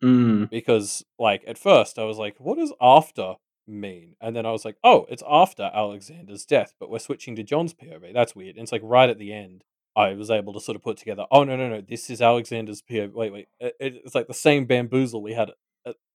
Mm. 0.03 0.49
because, 0.49 1.03
like, 1.17 1.43
at 1.47 1.57
first 1.57 1.99
I 1.99 2.03
was 2.03 2.17
like, 2.17 2.35
what 2.39 2.57
does 2.57 2.73
after 2.81 3.35
mean? 3.67 4.15
And 4.21 4.35
then 4.35 4.45
I 4.45 4.51
was 4.51 4.65
like, 4.65 4.77
oh, 4.83 5.05
it's 5.09 5.23
after 5.29 5.69
Alexander's 5.73 6.45
death, 6.45 6.73
but 6.79 6.89
we're 6.89 6.99
switching 6.99 7.35
to 7.35 7.43
John's 7.43 7.73
POV. 7.73 8.13
That's 8.13 8.35
weird. 8.35 8.55
And 8.55 8.63
it's 8.63 8.71
like 8.71 8.81
right 8.83 9.09
at 9.09 9.19
the 9.19 9.33
end, 9.33 9.63
I 9.95 10.13
was 10.13 10.29
able 10.29 10.53
to 10.53 10.61
sort 10.61 10.75
of 10.75 10.83
put 10.83 10.97
together, 10.97 11.25
oh, 11.31 11.43
no, 11.43 11.55
no, 11.55 11.67
no, 11.67 11.81
this 11.81 12.09
is 12.09 12.21
Alexander's 12.21 12.81
POV. 12.81 13.11
Wait, 13.13 13.33
wait. 13.33 13.47
It, 13.59 13.75
it's 13.79 14.15
like 14.15 14.27
the 14.27 14.33
same 14.33 14.65
bamboozle 14.65 15.21
we 15.21 15.33
had 15.33 15.51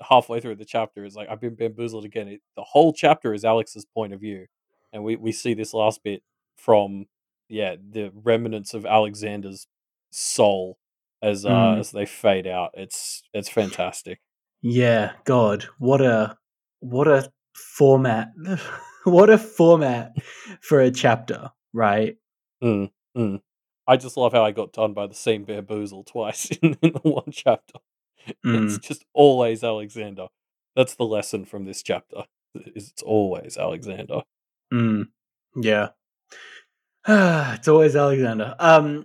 halfway 0.08 0.40
through 0.40 0.56
the 0.56 0.64
chapter. 0.64 1.04
It's 1.04 1.16
like, 1.16 1.28
I've 1.28 1.40
been 1.40 1.56
bamboozled 1.56 2.04
again. 2.04 2.28
It, 2.28 2.40
the 2.56 2.64
whole 2.64 2.92
chapter 2.92 3.34
is 3.34 3.44
Alex's 3.44 3.84
point 3.84 4.12
of 4.12 4.20
view. 4.20 4.46
And 4.92 5.04
we, 5.04 5.16
we 5.16 5.32
see 5.32 5.54
this 5.54 5.74
last 5.74 6.02
bit 6.02 6.22
from 6.56 7.06
yeah 7.48 7.76
the 7.76 8.10
remnants 8.14 8.74
of 8.74 8.86
Alexander's 8.86 9.66
soul 10.10 10.78
as 11.24 11.44
uh 11.46 11.48
Mm. 11.50 11.78
as 11.80 11.90
they 11.92 12.06
fade 12.06 12.46
out. 12.46 12.70
It's 12.74 13.22
it's 13.32 13.48
fantastic. 13.48 14.20
Yeah, 14.62 15.12
God, 15.24 15.64
what 15.78 16.00
a 16.00 16.36
what 16.80 17.08
a 17.08 17.30
format. 17.54 18.28
what 19.04 19.30
a 19.30 19.38
format 19.38 20.12
for 20.62 20.80
a 20.80 20.90
chapter, 20.90 21.50
right? 21.72 22.16
Mm, 22.62 22.90
mm. 23.16 23.40
I 23.86 23.96
just 23.98 24.16
love 24.16 24.32
how 24.32 24.44
I 24.44 24.52
got 24.52 24.72
done 24.72 24.94
by 24.94 25.06
the 25.06 25.14
same 25.14 25.44
bamboozle 25.44 26.04
twice 26.04 26.46
in, 26.62 26.76
in 26.82 26.92
the 26.92 27.00
one 27.02 27.30
chapter. 27.30 27.78
It's 28.26 28.36
Mm. 28.78 28.80
just 28.82 29.04
always 29.12 29.62
Alexander. 29.62 30.28
That's 30.76 30.94
the 30.94 31.04
lesson 31.04 31.44
from 31.44 31.64
this 31.66 31.82
chapter. 31.82 32.24
Is 32.74 32.90
it's 32.90 33.02
always 33.02 33.58
Alexander. 33.58 34.22
Mm. 34.72 35.08
Yeah. 35.56 35.88
it's 37.06 37.68
always 37.68 37.96
Alexander. 37.96 38.54
Um 38.58 39.04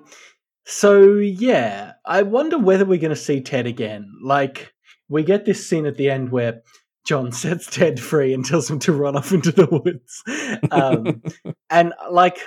so 0.69 1.15
yeah, 1.15 1.93
I 2.05 2.21
wonder 2.21 2.59
whether 2.59 2.85
we're 2.85 2.99
going 2.99 3.09
to 3.09 3.15
see 3.15 3.41
Ted 3.41 3.65
again. 3.65 4.13
Like 4.23 4.71
we 5.09 5.23
get 5.23 5.45
this 5.45 5.67
scene 5.67 5.87
at 5.87 5.97
the 5.97 6.09
end 6.11 6.31
where 6.31 6.61
John 7.05 7.31
sets 7.33 7.65
Ted 7.65 7.99
free 7.99 8.33
and 8.33 8.45
tells 8.45 8.69
him 8.69 8.77
to 8.79 8.93
run 8.93 9.17
off 9.17 9.31
into 9.31 9.51
the 9.51 9.65
woods. 9.65 10.23
Um 10.71 11.23
and 11.69 11.93
like 12.11 12.37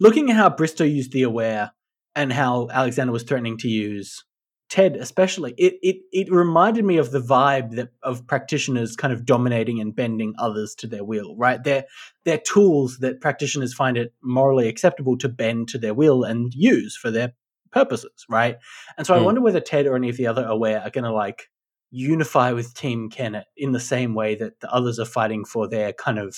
looking 0.00 0.30
at 0.30 0.36
how 0.36 0.48
Bristow 0.48 0.84
used 0.84 1.12
the 1.12 1.22
aware 1.22 1.72
and 2.14 2.32
how 2.32 2.68
Alexander 2.70 3.12
was 3.12 3.24
threatening 3.24 3.58
to 3.58 3.68
use 3.68 4.24
Ted, 4.74 4.96
especially, 4.96 5.54
it 5.56 5.74
it 5.82 5.98
it 6.12 6.32
reminded 6.32 6.84
me 6.84 6.98
of 6.98 7.12
the 7.12 7.20
vibe 7.20 7.76
that 7.76 7.90
of 8.02 8.26
practitioners 8.26 8.96
kind 8.96 9.12
of 9.14 9.24
dominating 9.24 9.80
and 9.80 9.94
bending 9.94 10.34
others 10.38 10.74
to 10.76 10.88
their 10.88 11.04
will. 11.04 11.36
Right? 11.36 11.62
They're 11.62 11.84
they're 12.24 12.38
tools 12.38 12.98
that 12.98 13.20
practitioners 13.20 13.72
find 13.72 13.96
it 13.96 14.12
morally 14.22 14.68
acceptable 14.68 15.16
to 15.18 15.28
bend 15.28 15.68
to 15.68 15.78
their 15.78 15.94
will 15.94 16.24
and 16.24 16.52
use 16.54 16.96
for 16.96 17.12
their 17.12 17.34
purposes. 17.72 18.26
Right? 18.28 18.58
And 18.98 19.06
so 19.06 19.14
I 19.14 19.20
Hmm. 19.20 19.24
wonder 19.26 19.42
whether 19.42 19.60
Ted 19.60 19.86
or 19.86 19.96
any 19.96 20.10
of 20.10 20.16
the 20.18 20.26
other 20.26 20.44
aware 20.44 20.82
are 20.82 20.90
going 20.90 21.04
to 21.04 21.12
like 21.12 21.50
unify 21.92 22.52
with 22.52 22.74
Team 22.74 23.10
Kennet 23.10 23.46
in 23.56 23.72
the 23.72 23.80
same 23.80 24.14
way 24.14 24.34
that 24.36 24.60
the 24.60 24.72
others 24.72 24.98
are 24.98 25.06
fighting 25.06 25.44
for 25.46 25.68
their 25.68 25.92
kind 25.94 26.18
of 26.18 26.36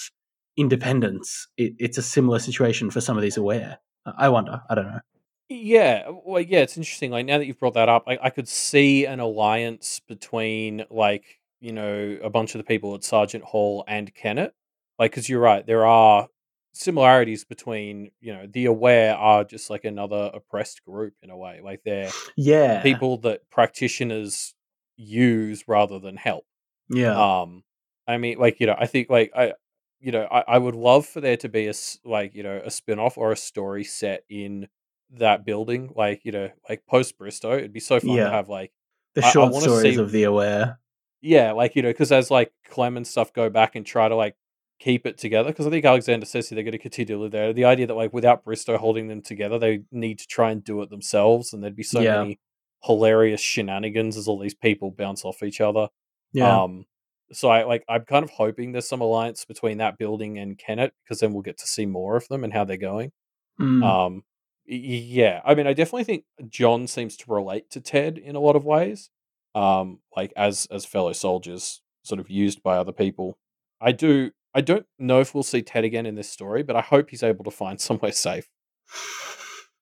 independence. 0.58 1.48
It, 1.56 1.74
it's 1.78 1.98
a 1.98 2.02
similar 2.02 2.38
situation 2.40 2.90
for 2.90 3.00
some 3.00 3.16
of 3.16 3.22
these 3.24 3.38
aware. 3.38 3.78
I 4.18 4.28
wonder. 4.28 4.62
I 4.70 4.74
don't 4.76 4.86
know. 4.86 5.00
Yeah, 5.48 6.08
well, 6.24 6.42
yeah, 6.42 6.60
it's 6.60 6.76
interesting. 6.76 7.10
Like 7.12 7.26
now 7.26 7.38
that 7.38 7.46
you've 7.46 7.58
brought 7.60 7.74
that 7.74 7.88
up, 7.88 8.04
I, 8.08 8.18
I 8.20 8.30
could 8.30 8.48
see 8.48 9.06
an 9.06 9.20
alliance 9.20 10.00
between 10.00 10.84
like 10.90 11.40
you 11.60 11.72
know 11.72 12.18
a 12.22 12.28
bunch 12.30 12.54
of 12.54 12.58
the 12.58 12.64
people 12.64 12.94
at 12.94 13.04
Sergeant 13.04 13.44
Hall 13.44 13.84
and 13.86 14.12
Kennet. 14.14 14.54
Like, 14.98 15.12
because 15.12 15.28
you're 15.28 15.40
right, 15.40 15.64
there 15.64 15.86
are 15.86 16.28
similarities 16.72 17.44
between 17.44 18.10
you 18.20 18.34
know 18.34 18.46
the 18.48 18.64
aware 18.66 19.14
are 19.14 19.44
just 19.44 19.70
like 19.70 19.84
another 19.84 20.30
oppressed 20.34 20.84
group 20.84 21.14
in 21.22 21.30
a 21.30 21.36
way. 21.36 21.60
Like 21.62 21.82
they're 21.84 22.14
Yeah. 22.36 22.82
people 22.82 23.18
that 23.18 23.48
practitioners 23.50 24.54
use 24.96 25.64
rather 25.68 25.98
than 25.98 26.16
help. 26.16 26.46
Yeah. 26.88 27.22
Um, 27.42 27.64
I 28.06 28.18
mean, 28.18 28.38
like 28.38 28.60
you 28.60 28.66
know, 28.66 28.76
I 28.78 28.86
think 28.86 29.10
like 29.10 29.32
I, 29.36 29.54
you 30.00 30.12
know, 30.12 30.24
I, 30.30 30.44
I 30.48 30.58
would 30.58 30.76
love 30.76 31.06
for 31.06 31.20
there 31.20 31.36
to 31.38 31.48
be 31.48 31.68
a 31.68 31.74
like 32.04 32.34
you 32.34 32.42
know 32.42 32.60
a 32.64 32.70
spin 32.70 32.98
off 32.98 33.18
or 33.18 33.32
a 33.32 33.36
story 33.36 33.84
set 33.84 34.24
in 34.28 34.68
that 35.14 35.44
building, 35.44 35.92
like 35.94 36.24
you 36.24 36.32
know, 36.32 36.50
like 36.68 36.86
post 36.86 37.16
Bristow. 37.18 37.56
It'd 37.56 37.72
be 37.72 37.80
so 37.80 38.00
fun 38.00 38.10
Yeah. 38.16 38.24
to 38.24 38.30
have 38.30 38.48
like 38.48 38.72
the 39.14 39.24
I- 39.24 39.28
I 39.28 39.30
short 39.30 39.52
wanna 39.52 39.62
stories 39.64 39.94
see- 39.96 40.00
of 40.00 40.10
the 40.12 40.24
aware. 40.24 40.80
yeah, 41.20 41.52
like 41.52 41.76
you 41.76 41.82
know, 41.82 41.90
because 41.90 42.12
as 42.12 42.30
like 42.30 42.52
Clem 42.68 42.96
and 42.96 43.06
stuff 43.06 43.32
go 43.32 43.48
back 43.50 43.76
and 43.76 43.84
try 43.86 44.08
to 44.08 44.16
like 44.16 44.36
keep 44.78 45.06
it 45.06 45.16
together, 45.16 45.50
because 45.50 45.66
I 45.66 45.70
think 45.70 45.84
Alexander 45.84 46.26
says 46.26 46.50
they're 46.50 46.62
going 46.62 46.72
to 46.72 46.78
continue 46.78 47.14
to 47.14 47.20
live 47.22 47.32
there. 47.32 47.52
The 47.54 47.64
idea 47.64 47.86
that 47.86 47.94
like 47.94 48.12
without 48.12 48.44
Bristow 48.44 48.76
holding 48.76 49.08
them 49.08 49.22
together, 49.22 49.58
they 49.58 49.84
need 49.90 50.18
to 50.18 50.26
try 50.26 50.50
and 50.50 50.62
do 50.62 50.82
it 50.82 50.90
themselves, 50.90 51.52
and 51.54 51.62
there'd 51.62 51.74
be 51.76 51.82
so 51.82 52.00
Yeah. 52.00 52.18
many 52.18 52.40
hilarious 52.84 53.40
shenanigans 53.40 54.16
as 54.18 54.28
all 54.28 54.38
these 54.38 54.54
people 54.54 54.90
bounce 54.90 55.24
off 55.24 55.42
each 55.42 55.60
other. 55.62 55.88
Yeah. 56.32 56.62
Um, 56.64 56.84
so 57.32 57.48
I 57.48 57.64
like 57.64 57.84
I'm 57.88 58.04
kind 58.04 58.22
of 58.22 58.30
hoping 58.32 58.72
there's 58.72 58.86
some 58.88 59.00
alliance 59.00 59.44
between 59.46 59.78
that 59.78 59.96
building 59.98 60.38
and 60.38 60.58
Kennet 60.58 60.92
because 61.02 61.20
then 61.20 61.32
we'll 61.32 61.42
get 61.42 61.56
to 61.58 61.66
see 61.66 61.86
more 61.86 62.16
of 62.16 62.28
them 62.28 62.44
and 62.44 62.52
how 62.52 62.64
they're 62.64 62.76
going. 62.76 63.12
Mm. 63.58 63.82
Um, 63.82 64.24
yeah, 64.66 65.40
I 65.44 65.54
mean, 65.54 65.66
I 65.66 65.72
definitely 65.72 66.04
think 66.04 66.24
John 66.48 66.86
seems 66.86 67.16
to 67.18 67.32
relate 67.32 67.70
to 67.70 67.80
Ted 67.80 68.18
in 68.18 68.36
a 68.36 68.40
lot 68.40 68.56
of 68.56 68.64
ways. 68.64 69.10
Um, 69.54 70.00
like 70.14 70.32
as 70.36 70.66
as 70.70 70.84
fellow 70.84 71.12
soldiers, 71.12 71.80
sort 72.02 72.20
of 72.20 72.28
used 72.30 72.62
by 72.62 72.76
other 72.76 72.92
people. 72.92 73.38
I 73.80 73.92
do. 73.92 74.32
I 74.54 74.60
don't 74.60 74.86
know 74.98 75.20
if 75.20 75.34
we'll 75.34 75.42
see 75.42 75.62
Ted 75.62 75.84
again 75.84 76.06
in 76.06 76.14
this 76.14 76.30
story, 76.30 76.62
but 76.62 76.76
I 76.76 76.80
hope 76.80 77.10
he's 77.10 77.22
able 77.22 77.44
to 77.44 77.50
find 77.50 77.80
somewhere 77.80 78.12
safe. 78.12 78.48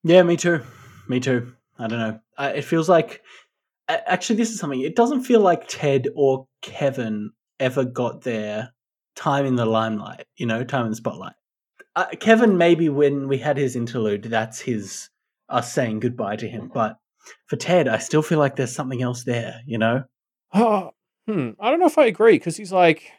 Yeah, 0.03 0.23
me 0.23 0.37
too. 0.37 0.61
Me 1.07 1.19
too. 1.19 1.53
I 1.77 1.87
don't 1.87 1.99
know. 1.99 2.19
I, 2.37 2.49
it 2.51 2.65
feels 2.65 2.87
like 2.87 3.21
actually 3.87 4.37
this 4.37 4.51
is 4.51 4.59
something. 4.59 4.81
It 4.81 4.95
doesn't 4.95 5.23
feel 5.23 5.41
like 5.41 5.67
Ted 5.67 6.07
or 6.15 6.47
Kevin 6.61 7.31
ever 7.59 7.83
got 7.83 8.21
their 8.21 8.73
time 9.15 9.45
in 9.45 9.55
the 9.55 9.65
limelight. 9.65 10.25
You 10.37 10.45
know, 10.45 10.63
time 10.63 10.85
in 10.85 10.91
the 10.91 10.95
spotlight. 10.95 11.33
Uh, 11.95 12.07
Kevin, 12.19 12.57
maybe 12.57 12.89
when 12.89 13.27
we 13.27 13.37
had 13.37 13.57
his 13.57 13.75
interlude, 13.75 14.23
that's 14.23 14.59
his 14.59 15.09
us 15.49 15.73
saying 15.73 15.99
goodbye 15.99 16.35
to 16.37 16.47
him. 16.47 16.69
But 16.73 16.97
for 17.47 17.55
Ted, 17.55 17.87
I 17.87 17.97
still 17.97 18.21
feel 18.21 18.39
like 18.39 18.55
there's 18.55 18.75
something 18.75 19.01
else 19.01 19.23
there. 19.23 19.61
You 19.65 19.77
know. 19.77 20.03
Oh, 20.53 20.91
hmm. 21.27 21.51
I 21.59 21.69
don't 21.69 21.79
know 21.79 21.87
if 21.87 21.97
I 21.97 22.05
agree 22.05 22.33
because 22.33 22.57
he's 22.57 22.71
like, 22.71 23.11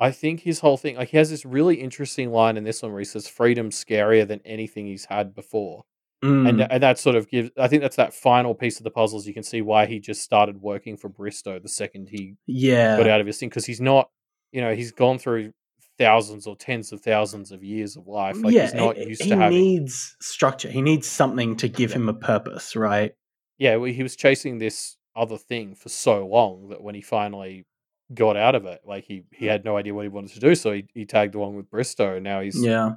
I 0.00 0.10
think 0.10 0.40
his 0.40 0.60
whole 0.60 0.76
thing, 0.76 0.96
like, 0.96 1.08
he 1.10 1.16
has 1.16 1.30
this 1.30 1.44
really 1.44 1.76
interesting 1.76 2.30
line 2.30 2.56
in 2.56 2.64
this 2.64 2.82
one 2.82 2.92
where 2.92 3.00
he 3.00 3.04
says, 3.04 3.28
"Freedom's 3.28 3.82
scarier 3.82 4.26
than 4.26 4.40
anything 4.44 4.86
he's 4.86 5.06
had 5.06 5.34
before." 5.34 5.84
Mm. 6.24 6.48
and 6.48 6.60
and 6.62 6.82
that 6.82 6.98
sort 6.98 7.16
of 7.16 7.28
gives. 7.28 7.50
I 7.58 7.68
think 7.68 7.82
that's 7.82 7.96
that 7.96 8.14
final 8.14 8.54
piece 8.54 8.78
of 8.78 8.84
the 8.84 8.90
puzzles. 8.90 9.26
You 9.26 9.34
can 9.34 9.42
see 9.42 9.60
why 9.60 9.84
he 9.86 10.00
just 10.00 10.22
started 10.22 10.60
working 10.62 10.96
for 10.96 11.08
Bristow 11.08 11.58
the 11.58 11.68
second 11.68 12.08
he 12.10 12.36
yeah, 12.46 12.96
got 12.96 13.06
out 13.06 13.20
of 13.20 13.26
his 13.26 13.38
thing 13.38 13.50
because 13.50 13.66
he's 13.66 13.80
not, 13.80 14.08
you 14.50 14.62
know, 14.62 14.74
he's 14.74 14.90
gone 14.90 15.18
through 15.18 15.52
thousands 15.98 16.46
or 16.46 16.56
tens 16.56 16.92
of 16.92 17.00
thousands 17.00 17.52
of 17.52 17.62
years 17.62 17.96
of 17.96 18.06
life. 18.06 18.42
Like 18.42 18.54
yeah, 18.54 18.62
he's 18.62 18.74
not 18.74 18.96
he, 18.96 19.04
used 19.08 19.22
he 19.22 19.28
to 19.30 19.36
having. 19.36 19.58
He 19.58 19.78
needs 19.78 20.16
structure. 20.20 20.68
He 20.70 20.82
needs 20.82 21.06
something 21.06 21.56
to 21.56 21.68
give 21.68 21.90
Yeah. 21.90 21.96
him 21.96 22.08
a 22.08 22.14
purpose, 22.14 22.74
right? 22.76 23.14
yeah, 23.58 23.76
well, 23.76 23.92
he 23.92 24.02
was 24.02 24.16
chasing 24.16 24.58
this 24.58 24.96
other 25.14 25.38
thing 25.38 25.76
for 25.76 25.88
so 25.88 26.26
long 26.26 26.70
that 26.70 26.82
when 26.82 26.94
he 26.96 27.00
finally 27.00 27.64
got 28.12 28.36
out 28.36 28.54
of 28.56 28.64
it, 28.66 28.80
like 28.84 29.04
he 29.04 29.22
he 29.32 29.46
had 29.46 29.64
no 29.64 29.76
idea 29.76 29.94
what 29.94 30.02
he 30.02 30.08
wanted 30.08 30.32
to 30.32 30.40
do, 30.40 30.54
so 30.54 30.72
he, 30.72 30.86
he 30.92 31.04
tagged 31.06 31.34
along 31.36 31.54
with 31.56 31.70
Bristow, 31.70 32.16
and 32.16 32.24
now 32.24 32.40
he's 32.40 32.60
yeah, 32.62 32.94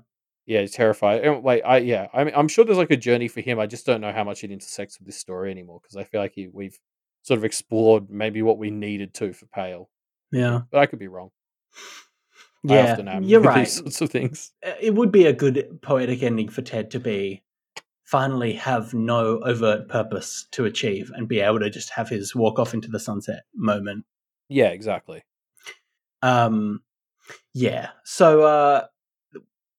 Yeah, 0.47 0.61
he's 0.61 0.71
terrified. 0.71 1.23
And, 1.23 1.43
like 1.43 1.61
I 1.63 1.77
yeah, 1.77 2.07
I 2.13 2.23
mean, 2.23 2.33
I'm 2.35 2.47
sure 2.47 2.65
there's 2.65 2.77
like 2.79 2.89
a 2.91 2.97
journey 2.97 3.27
for 3.27 3.41
him. 3.41 3.59
I 3.59 3.67
just 3.67 3.85
don't 3.85 4.01
know 4.01 4.11
how 4.11 4.23
much 4.23 4.43
it 4.43 4.51
intersects 4.51 4.97
with 4.99 5.05
this 5.05 5.17
story 5.19 5.51
anymore 5.51 5.79
because 5.81 5.95
I 5.95 6.03
feel 6.03 6.19
like 6.21 6.33
he, 6.33 6.47
we've 6.51 6.77
sort 7.21 7.37
of 7.37 7.45
explored 7.45 8.09
maybe 8.09 8.41
what 8.41 8.57
we 8.57 8.71
needed 8.71 9.13
to 9.15 9.33
for 9.33 9.45
Pale, 9.45 9.89
yeah, 10.31 10.61
but 10.71 10.79
I 10.79 10.87
could 10.87 10.99
be 10.99 11.07
wrong. 11.07 11.29
Yeah. 12.63 13.19
You're 13.21 13.41
right. 13.41 13.59
These 13.65 13.73
sorts 13.77 14.01
of 14.01 14.09
things. 14.09 14.51
Uh, 14.65 14.71
It 14.81 14.95
would 14.95 15.11
be 15.11 15.25
a 15.25 15.33
good 15.33 15.79
poetic 15.81 16.23
ending 16.23 16.49
for 16.49 16.61
Ted 16.61 16.91
to 16.91 16.99
be 16.99 17.43
finally 18.03 18.53
have 18.53 18.93
no 18.93 19.39
overt 19.39 19.89
purpose 19.89 20.47
to 20.51 20.63
achieve 20.63 21.11
and 21.13 21.27
be 21.27 21.41
able 21.41 21.59
to 21.59 21.69
just 21.69 21.89
have 21.89 22.07
his 22.07 22.33
walk 22.33 22.57
off 22.57 22.73
into 22.73 22.87
the 22.87 22.99
sunset 22.99 23.43
moment. 23.53 24.05
Yeah, 24.47 24.69
exactly. 24.69 25.23
Um, 26.21 26.81
yeah. 27.53 27.89
So 28.05 28.43
uh, 28.43 28.85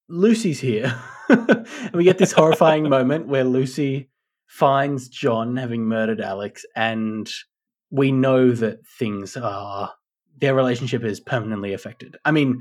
Lucy's 0.07 0.59
here, 0.59 0.95
and 1.27 1.67
we 1.93 2.03
get 2.03 2.19
this 2.19 2.31
horrifying 2.31 2.87
moment 2.87 3.27
where 3.27 3.43
Lucy 3.43 4.09
finds 4.45 5.09
John 5.09 5.57
having 5.57 5.85
murdered 5.85 6.21
Alex, 6.21 6.65
and 6.75 7.29
we 7.89 8.11
know 8.11 8.51
that 8.51 8.85
things 8.85 9.37
are 9.37 9.91
their 10.39 10.55
relationship 10.55 11.03
is 11.03 11.19
permanently 11.19 11.73
affected. 11.73 12.17
I 12.25 12.31
mean, 12.31 12.59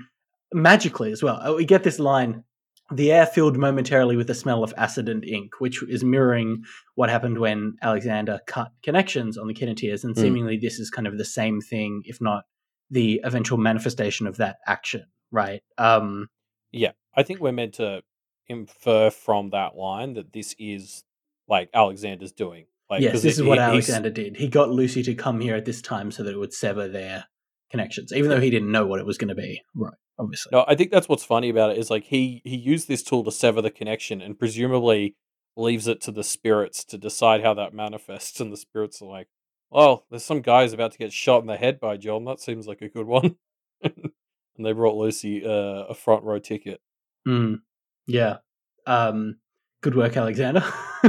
magically 0.53 1.13
as 1.13 1.23
well. 1.23 1.37
Uh, 1.43 1.55
We 1.55 1.65
get 1.65 1.83
this 1.85 1.99
line. 1.99 2.45
The 2.91 3.13
air 3.13 3.27
filled 3.27 3.59
momentarily 3.59 4.17
with 4.17 4.29
the 4.29 4.35
smell 4.35 4.65
of 4.65 4.73
acid 4.79 5.11
and 5.11 5.23
ink, 5.23 5.61
which 5.61 5.83
is 5.83 6.03
mirroring 6.03 6.65
what 6.95 7.11
happened 7.11 7.39
when 7.39 7.77
Alexander 7.83 8.41
cut 8.47 8.73
connections 8.83 9.37
on 9.37 9.47
the 9.47 9.53
Kenneteers, 9.55 10.05
and 10.05 10.15
Mm. 10.15 10.21
seemingly 10.21 10.57
this 10.57 10.79
is 10.79 10.89
kind 10.89 11.07
of 11.07 11.19
the 11.19 11.25
same 11.25 11.61
thing, 11.61 12.03
if 12.07 12.19
not 12.21 12.45
the 12.91 13.21
eventual 13.25 13.59
manifestation 13.59 14.27
of 14.27 14.39
that 14.39 14.57
action, 14.67 15.05
right? 15.31 15.63
Um, 15.77 16.29
Yeah, 16.73 16.93
I 17.15 17.23
think 17.23 17.41
we're 17.41 17.53
meant 17.53 17.75
to 17.75 18.03
infer 18.47 19.11
from 19.11 19.51
that 19.51 19.77
line 19.77 20.15
that 20.15 20.33
this 20.33 20.55
is 20.59 21.05
like 21.47 21.69
Alexander's 21.75 22.33
doing. 22.33 22.67
Like, 22.91 23.03
yes, 23.03 23.13
this 23.21 23.25
it- 23.25 23.29
is 23.29 23.43
what 23.43 23.59
he's- 23.59 23.69
Alexander 23.71 24.09
did. 24.11 24.37
He 24.37 24.49
got 24.49 24.71
Lucy 24.71 25.03
to 25.03 25.15
come 25.15 25.41
here 25.41 25.55
at 25.57 25.67
this 25.67 25.83
time 25.83 26.11
so 26.11 26.23
that 26.23 26.33
it 26.33 26.39
would 26.39 26.55
sever 26.55 26.89
their 26.89 27.27
connections, 27.71 28.13
even 28.13 28.31
though 28.31 28.41
he 28.41 28.51
didn't 28.51 28.73
know 28.73 28.87
what 28.87 29.01
it 29.01 29.07
was 29.07 29.19
going 29.19 29.29
to 29.29 29.35
be. 29.35 29.63
Right, 29.75 29.95
obviously. 30.19 30.51
No, 30.53 30.65
I 30.67 30.75
think 30.75 30.91
that's 30.91 31.09
what's 31.09 31.25
funny 31.25 31.49
about 31.49 31.71
it 31.71 31.79
is 31.79 31.91
like 31.91 32.05
he 32.05 32.43
he 32.45 32.57
used 32.57 32.89
this 32.89 33.03
tool 33.03 33.25
to 33.25 33.33
sever 33.33 33.63
the 33.63 33.71
connection 33.71 34.21
and 34.21 34.39
presumably 34.39 35.17
leaves 35.57 35.89
it 35.89 36.01
to 36.03 36.13
the 36.13 36.25
spirits 36.25 36.85
to 36.85 36.99
decide 36.99 37.43
how 37.43 37.55
that 37.55 37.75
manifests. 37.75 38.41
And 38.41 38.53
the 38.53 38.57
spirits 38.57 39.03
are 39.03 39.09
like, 39.09 39.29
"Oh, 39.73 40.05
there's 40.11 40.25
some 40.25 40.41
guy's 40.41 40.73
about 40.73 40.93
to 40.93 40.99
get 40.99 41.13
shot 41.13 41.41
in 41.41 41.47
the 41.47 41.57
head 41.57 41.81
by 41.81 41.97
John. 41.97 42.25
That 42.25 42.41
seems 42.41 42.67
like 42.67 42.83
a 42.83 42.89
good 42.89 43.07
one." 43.07 43.37
and 43.83 44.67
they 44.67 44.73
brought 44.73 44.97
Lucy 44.97 45.45
uh, 45.45 45.85
a 45.89 45.95
front 45.95 46.25
row 46.25 46.39
ticket. 46.39 46.81
Mm, 47.27 47.61
yeah. 48.07 48.39
Um, 48.87 49.37
good 49.83 49.95
work, 49.95 50.17
Alexander. 50.17 50.65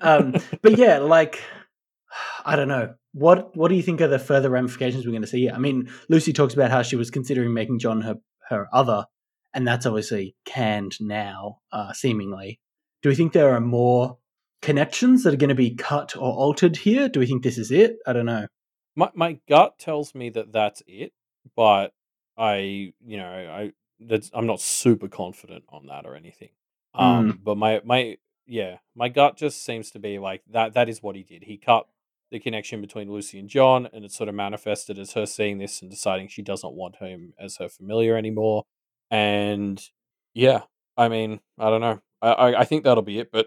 um, 0.00 0.34
but 0.62 0.78
yeah, 0.78 0.98
like 0.98 1.40
I 2.44 2.56
don't 2.56 2.68
know. 2.68 2.94
What 3.12 3.56
what 3.56 3.68
do 3.68 3.74
you 3.74 3.82
think 3.82 4.00
are 4.00 4.08
the 4.08 4.18
further 4.18 4.50
ramifications 4.50 5.06
we're 5.06 5.12
going 5.12 5.22
to 5.22 5.28
see 5.28 5.42
here? 5.42 5.52
I 5.54 5.58
mean, 5.58 5.90
Lucy 6.08 6.32
talks 6.32 6.54
about 6.54 6.70
how 6.70 6.82
she 6.82 6.96
was 6.96 7.10
considering 7.10 7.52
making 7.52 7.78
John 7.78 8.02
her 8.02 8.16
her 8.48 8.68
other, 8.72 9.06
and 9.54 9.66
that's 9.66 9.86
obviously 9.86 10.36
canned 10.44 11.00
now, 11.00 11.58
uh, 11.72 11.92
seemingly. 11.92 12.60
Do 13.02 13.08
we 13.08 13.14
think 13.14 13.32
there 13.32 13.54
are 13.54 13.60
more 13.60 14.18
connections 14.60 15.22
that 15.22 15.32
are 15.32 15.38
going 15.38 15.48
to 15.48 15.54
be 15.54 15.74
cut 15.74 16.16
or 16.16 16.32
altered 16.32 16.76
here? 16.76 17.08
Do 17.08 17.20
we 17.20 17.26
think 17.26 17.42
this 17.42 17.58
is 17.58 17.70
it? 17.70 17.96
I 18.06 18.12
don't 18.12 18.26
know. 18.26 18.46
My 18.94 19.10
my 19.14 19.38
gut 19.48 19.78
tells 19.78 20.14
me 20.14 20.30
that 20.30 20.52
that's 20.52 20.82
it, 20.86 21.12
but 21.56 21.92
I 22.36 22.92
you 23.04 23.16
know 23.16 23.28
I 23.28 23.72
that's 24.00 24.30
I'm 24.34 24.46
not 24.46 24.60
super 24.60 25.08
confident 25.08 25.64
on 25.68 25.86
that 25.86 26.06
or 26.06 26.14
anything. 26.14 26.50
Um, 26.94 27.40
but 27.42 27.56
my 27.56 27.80
my 27.84 28.16
yeah 28.46 28.78
my 28.94 29.08
gut 29.08 29.36
just 29.36 29.64
seems 29.64 29.90
to 29.92 29.98
be 29.98 30.18
like 30.18 30.42
that 30.50 30.74
that 30.74 30.88
is 30.88 31.02
what 31.02 31.16
he 31.16 31.22
did. 31.22 31.44
He 31.44 31.58
cut 31.58 31.86
the 32.30 32.40
connection 32.40 32.80
between 32.80 33.10
Lucy 33.10 33.38
and 33.38 33.48
John, 33.48 33.88
and 33.92 34.04
it 34.04 34.12
sort 34.12 34.28
of 34.28 34.34
manifested 34.34 34.98
as 34.98 35.12
her 35.12 35.26
seeing 35.26 35.58
this 35.58 35.80
and 35.82 35.90
deciding 35.90 36.28
she 36.28 36.42
doesn't 36.42 36.74
want 36.74 36.96
him 36.96 37.32
as 37.38 37.56
her 37.56 37.68
familiar 37.68 38.16
anymore. 38.16 38.64
And 39.10 39.82
yeah, 40.34 40.62
I 40.96 41.08
mean 41.08 41.40
I 41.58 41.70
don't 41.70 41.80
know. 41.80 42.00
I 42.22 42.28
I, 42.30 42.60
I 42.60 42.64
think 42.64 42.84
that'll 42.84 43.02
be 43.02 43.18
it, 43.18 43.30
but 43.32 43.46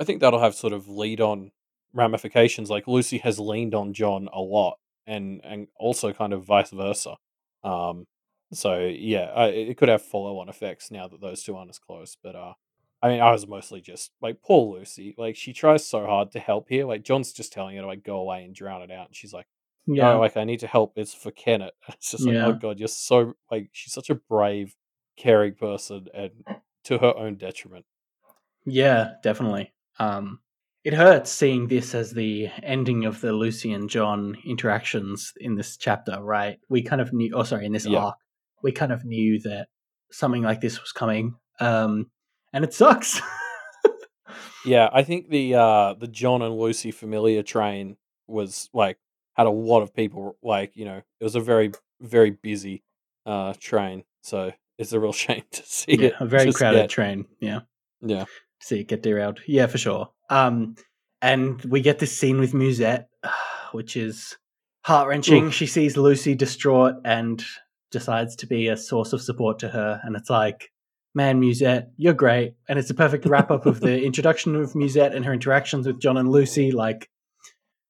I 0.00 0.04
think 0.04 0.20
that'll 0.20 0.40
have 0.40 0.54
sort 0.54 0.72
of 0.72 0.88
lead 0.88 1.20
on 1.20 1.52
ramifications. 1.92 2.70
Like 2.70 2.88
Lucy 2.88 3.18
has 3.18 3.38
leaned 3.38 3.74
on 3.74 3.92
John 3.92 4.28
a 4.32 4.40
lot 4.40 4.78
and 5.06 5.40
and 5.44 5.68
also 5.78 6.12
kind 6.12 6.32
of 6.32 6.44
vice 6.44 6.70
versa. 6.70 7.16
Um, 7.64 8.06
so 8.52 8.80
yeah, 8.80 9.30
I, 9.34 9.46
it 9.46 9.76
could 9.76 9.88
have 9.88 10.02
follow 10.02 10.38
on 10.38 10.48
effects 10.48 10.90
now 10.90 11.08
that 11.08 11.20
those 11.20 11.42
two 11.42 11.56
aren't 11.56 11.70
as 11.70 11.78
close. 11.78 12.16
But 12.22 12.36
uh, 12.36 12.54
I 13.02 13.08
mean, 13.08 13.20
I 13.20 13.32
was 13.32 13.46
mostly 13.48 13.80
just 13.80 14.12
like 14.22 14.42
poor 14.42 14.78
Lucy. 14.78 15.14
Like 15.18 15.34
she 15.36 15.52
tries 15.52 15.86
so 15.86 16.06
hard 16.06 16.30
to 16.32 16.38
help 16.40 16.68
here. 16.68 16.86
Like 16.86 17.02
John's 17.02 17.32
just 17.32 17.52
telling 17.52 17.74
her 17.76 17.82
to 17.82 17.88
like 17.88 18.04
go 18.04 18.16
away 18.18 18.44
and 18.44 18.54
drown 18.54 18.82
it 18.82 18.90
out, 18.92 19.08
and 19.08 19.16
she's 19.16 19.32
like, 19.32 19.46
Yeah. 19.86 20.12
"No, 20.12 20.20
like 20.20 20.36
I 20.36 20.44
need 20.44 20.60
to 20.60 20.66
help. 20.68 20.92
It's 20.96 21.12
for 21.14 21.30
Kennet." 21.32 21.74
It's 21.88 22.12
just 22.12 22.24
like, 22.26 22.34
Yeah. 22.34 22.46
oh 22.46 22.52
god, 22.52 22.78
you're 22.78 22.88
so 22.88 23.34
like 23.50 23.70
she's 23.72 23.92
such 23.92 24.08
a 24.10 24.14
brave, 24.14 24.76
caring 25.16 25.54
person, 25.54 26.06
and 26.14 26.30
to 26.84 26.98
her 26.98 27.16
own 27.16 27.36
detriment. 27.36 27.84
Yeah, 28.64 29.14
definitely. 29.22 29.72
Um, 29.98 30.40
it 30.84 30.94
hurts 30.94 31.30
seeing 31.30 31.66
this 31.68 31.94
as 31.94 32.12
the 32.12 32.48
ending 32.62 33.04
of 33.04 33.20
the 33.20 33.32
Lucy 33.32 33.72
and 33.72 33.88
John 33.90 34.36
interactions 34.44 35.32
in 35.38 35.54
this 35.56 35.76
chapter, 35.76 36.20
right? 36.22 36.58
We 36.68 36.82
kind 36.82 37.00
of 37.00 37.12
knew, 37.12 37.32
oh, 37.34 37.42
sorry, 37.44 37.66
in 37.66 37.72
this 37.72 37.86
Yeah. 37.86 37.98
arc, 37.98 38.16
we 38.62 38.72
kind 38.72 38.92
of 38.92 39.04
knew 39.04 39.40
that 39.42 39.68
something 40.10 40.42
like 40.42 40.60
this 40.60 40.80
was 40.80 40.92
coming. 40.92 41.34
Um, 41.60 42.10
and 42.52 42.64
it 42.64 42.74
sucks. 42.74 43.20
Yeah, 44.64 44.88
I 44.92 45.02
think 45.02 45.28
the 45.28 45.54
uh 45.54 45.94
the 45.94 46.08
John 46.08 46.42
and 46.42 46.56
Lucy 46.56 46.90
familiar 46.90 47.42
train 47.42 47.96
was 48.26 48.68
like 48.72 48.98
had 49.34 49.46
a 49.46 49.50
lot 49.50 49.82
of 49.82 49.94
people 49.94 50.36
like, 50.42 50.76
you 50.76 50.84
know, 50.84 51.02
it 51.20 51.24
was 51.24 51.34
a 51.34 51.40
very 51.40 51.72
very 52.00 52.30
busy 52.30 52.82
uh 53.26 53.54
train. 53.58 54.04
So 54.22 54.52
it's 54.78 54.92
a 54.92 55.00
real 55.00 55.12
shame 55.24 55.42
to 55.50 55.62
see 55.64 55.96
yeah, 55.98 56.08
it. 56.08 56.14
a 56.20 56.26
very 56.26 56.46
just 56.46 56.58
crowded 56.58 56.88
train. 56.90 57.26
Yeah. 57.40 57.60
Yeah. 58.00 58.24
see 58.60 58.80
it 58.80 58.88
get 58.88 59.02
derailed. 59.02 59.40
Yeah, 59.46 59.66
for 59.66 59.78
sure. 59.78 60.10
Um, 60.28 60.76
and 61.20 61.62
we 61.64 61.80
get 61.80 61.98
this 61.98 62.16
scene 62.16 62.40
with 62.40 62.52
Musette, 62.52 63.08
which 63.72 63.96
is 63.96 64.36
heart 64.84 65.08
wrenching. 65.08 65.50
She 65.50 65.66
sees 65.66 65.96
Lucy 65.96 66.34
distraught 66.34 66.96
and 67.04 67.44
decides 67.92 68.34
to 68.36 68.46
be 68.46 68.68
a 68.68 68.76
source 68.76 69.12
of 69.12 69.22
support 69.22 69.60
to 69.60 69.68
her. 69.68 70.00
And 70.02 70.16
it's 70.16 70.30
like, 70.30 70.71
man, 71.14 71.40
Musette, 71.40 71.90
you're 71.96 72.14
great. 72.14 72.54
And 72.68 72.78
it's 72.78 72.90
a 72.90 72.94
perfect 72.94 73.26
wrap 73.26 73.50
up 73.50 73.66
of 73.66 73.80
the 73.80 74.02
introduction 74.04 74.56
of 74.56 74.74
Musette 74.74 75.14
and 75.14 75.24
her 75.24 75.32
interactions 75.32 75.86
with 75.86 76.00
John 76.00 76.16
and 76.16 76.30
Lucy. 76.30 76.72
Like, 76.72 77.08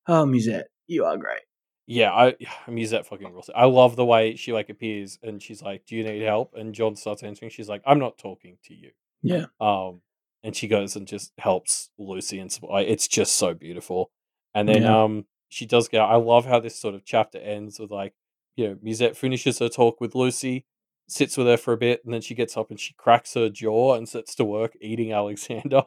oh, 0.07 0.27
Musette, 0.27 0.69
you 0.87 1.05
are 1.05 1.17
great. 1.17 1.41
Yeah, 1.87 2.13
I 2.13 2.37
I'm 2.67 2.79
use 2.79 2.91
that 2.91 3.07
fucking 3.07 3.33
rules. 3.33 3.51
I 3.55 3.65
love 3.67 3.97
the 3.97 4.05
way 4.05 4.37
she 4.37 4.53
like 4.53 4.71
appears 4.71 5.19
and 5.23 5.43
she's 5.43 5.61
like, 5.63 5.85
"Do 5.85 5.97
you 5.97 6.05
need 6.05 6.23
help?" 6.23 6.55
And 6.55 6.73
John 6.75 6.95
starts 6.95 7.25
answering. 7.25 7.51
She's 7.51 7.69
like, 7.69 7.83
"I'm 7.85 7.99
not 7.99 8.19
talking 8.19 8.59
to 8.67 8.75
you." 8.75 8.93
Yeah. 9.21 9.47
Um, 9.61 10.01
and 10.45 10.55
she 10.55 10.69
goes 10.69 10.95
and 10.97 11.07
just 11.09 11.33
helps 11.39 11.91
Lucy 11.99 12.39
and 12.39 12.57
it's 12.63 13.09
just 13.09 13.35
so 13.35 13.53
beautiful. 13.53 14.11
And 14.55 14.69
then 14.69 14.83
Yeah. 14.83 15.03
um, 15.03 15.27
she 15.49 15.67
does 15.67 15.89
get. 15.89 16.01
I 16.01 16.17
love 16.17 16.47
how 16.47 16.61
this 16.61 16.79
sort 16.79 16.95
of 16.95 17.05
chapter 17.05 17.39
ends 17.39 17.79
with 17.81 17.91
like, 17.91 18.15
you 18.57 18.69
know, 18.69 18.79
Musette 18.81 19.17
finishes 19.17 19.59
her 19.59 19.69
talk 19.69 20.01
with 20.01 20.15
Lucy, 20.15 20.65
sits 21.13 21.37
with 21.37 21.47
her 21.47 21.57
for 21.57 21.73
a 21.73 21.77
bit, 21.79 22.05
and 22.05 22.13
then 22.13 22.21
she 22.21 22.35
gets 22.35 22.57
up 22.57 22.71
and 22.71 22.81
she 22.81 22.95
cracks 22.95 23.35
her 23.35 23.49
jaw 23.49 23.95
and 23.95 24.09
sets 24.09 24.35
to 24.37 24.45
work 24.45 24.77
eating 24.81 25.13
Alexander. 25.23 25.83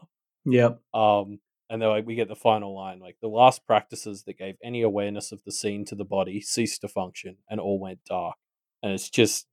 Yep. 0.45 0.81
Um, 0.93 1.39
and 1.69 1.81
then 1.81 1.89
like 1.89 2.05
we 2.05 2.15
get 2.15 2.27
the 2.27 2.35
final 2.35 2.75
line, 2.75 2.99
like 2.99 3.17
the 3.21 3.27
last 3.27 3.65
practices 3.65 4.23
that 4.23 4.37
gave 4.37 4.55
any 4.63 4.81
awareness 4.83 5.31
of 5.31 5.43
the 5.43 5.51
scene 5.51 5.83
to 5.85 5.95
the 5.95 6.05
body 6.05 6.39
ceased 6.41 6.81
to 6.81 6.87
function, 6.87 7.37
and 7.49 7.59
all 7.59 7.79
went 7.79 7.99
dark. 8.05 8.35
And 8.83 8.93
it's 8.93 9.09
just 9.09 9.47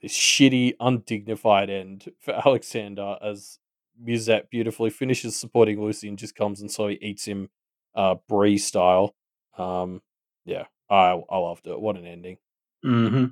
this 0.00 0.16
shitty, 0.16 0.74
undignified 0.80 1.70
end 1.70 2.10
for 2.20 2.34
Alexander 2.34 3.16
as 3.22 3.58
Musette 4.02 4.50
beautifully 4.50 4.90
finishes 4.90 5.36
supporting 5.36 5.80
Lucy 5.80 6.08
and 6.08 6.18
just 6.18 6.34
comes 6.34 6.60
and 6.60 6.70
slowly 6.70 6.98
eats 7.00 7.26
him, 7.26 7.50
uh, 7.94 8.16
Brie 8.28 8.58
style. 8.58 9.14
Um, 9.56 10.02
yeah, 10.44 10.64
I 10.90 11.20
I 11.30 11.38
loved 11.38 11.66
it. 11.68 11.80
What 11.80 11.96
an 11.96 12.06
ending. 12.06 12.38
hmm 12.82 13.26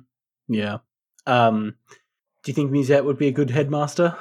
Yeah. 0.47 0.77
Um, 1.25 1.75
do 2.43 2.51
you 2.51 2.53
think 2.53 2.71
Musette 2.71 3.05
would 3.05 3.17
be 3.17 3.27
a 3.27 3.31
good 3.31 3.49
headmaster? 3.49 4.17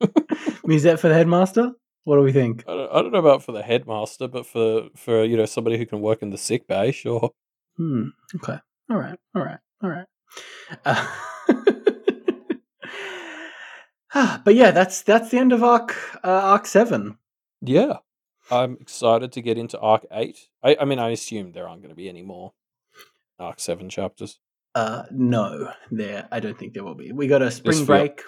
Musette 0.64 0.98
for 0.98 1.08
the 1.08 1.14
headmaster? 1.14 1.72
What 2.04 2.16
do 2.16 2.22
we 2.22 2.32
think? 2.32 2.64
I 2.66 2.74
don't, 2.74 2.92
I 2.92 3.02
don't 3.02 3.12
know 3.12 3.18
about 3.18 3.42
for 3.42 3.52
the 3.52 3.62
headmaster, 3.62 4.26
but 4.26 4.46
for 4.46 4.88
for 4.96 5.24
you 5.24 5.36
know 5.36 5.46
somebody 5.46 5.76
who 5.78 5.86
can 5.86 6.00
work 6.00 6.22
in 6.22 6.30
the 6.30 6.38
sick 6.38 6.66
bay, 6.66 6.92
sure. 6.92 7.30
Hmm. 7.76 8.08
Okay. 8.36 8.58
All 8.90 8.96
right. 8.96 9.18
All 9.34 9.42
right. 9.42 9.58
All 9.82 9.90
right. 9.90 10.06
Uh, 10.84 11.06
but 14.44 14.54
yeah, 14.54 14.70
that's 14.70 15.02
that's 15.02 15.30
the 15.30 15.38
end 15.38 15.52
of 15.52 15.62
arc 15.62 15.94
uh, 16.24 16.28
arc 16.28 16.66
seven. 16.66 17.18
Yeah, 17.60 17.98
I'm 18.50 18.78
excited 18.80 19.32
to 19.32 19.42
get 19.42 19.58
into 19.58 19.78
arc 19.78 20.06
eight. 20.10 20.48
I, 20.62 20.76
I 20.80 20.84
mean, 20.84 20.98
I 20.98 21.10
assume 21.10 21.52
there 21.52 21.68
aren't 21.68 21.82
going 21.82 21.90
to 21.90 21.96
be 21.96 22.08
any 22.08 22.22
more 22.22 22.54
arc 23.38 23.60
seven 23.60 23.88
chapters. 23.88 24.38
Uh, 24.74 25.04
no, 25.10 25.72
there. 25.90 26.28
I 26.30 26.40
don't 26.40 26.58
think 26.58 26.74
there 26.74 26.84
will 26.84 26.94
be. 26.94 27.12
We 27.12 27.26
got 27.26 27.42
a 27.42 27.50
spring 27.50 27.84
break. 27.84 28.22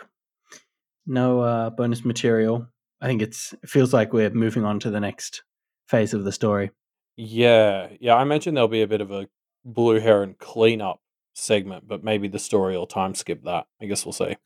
No 1.07 1.41
uh, 1.41 1.71
bonus 1.71 2.05
material. 2.05 2.69
I 3.01 3.07
think 3.07 3.23
it's 3.23 3.53
it 3.63 3.69
feels 3.69 3.93
like 3.93 4.13
we're 4.13 4.31
moving 4.31 4.65
on 4.65 4.81
to 4.81 4.91
the 4.91 5.01
next 5.01 5.43
phase 5.89 6.15
of 6.15 6.25
the 6.25 6.33
story. 6.33 6.71
Yeah, 7.17 7.89
yeah. 8.01 8.15
I 8.15 8.23
imagine 8.23 8.55
there'll 8.55 8.69
be 8.69 8.83
a 8.83 8.89
bit 8.89 9.01
of 9.01 9.11
a 9.11 9.29
blue 9.65 10.01
heron 10.01 10.35
cleanup 10.39 11.01
segment, 11.35 11.87
but 11.87 12.05
maybe 12.05 12.29
the 12.29 12.39
story 12.39 12.77
will 12.77 12.87
time 12.87 13.15
skip 13.15 13.45
that. 13.45 13.67
I 13.81 13.87
guess 13.87 14.05
we'll 14.05 14.13
see. 14.13 14.37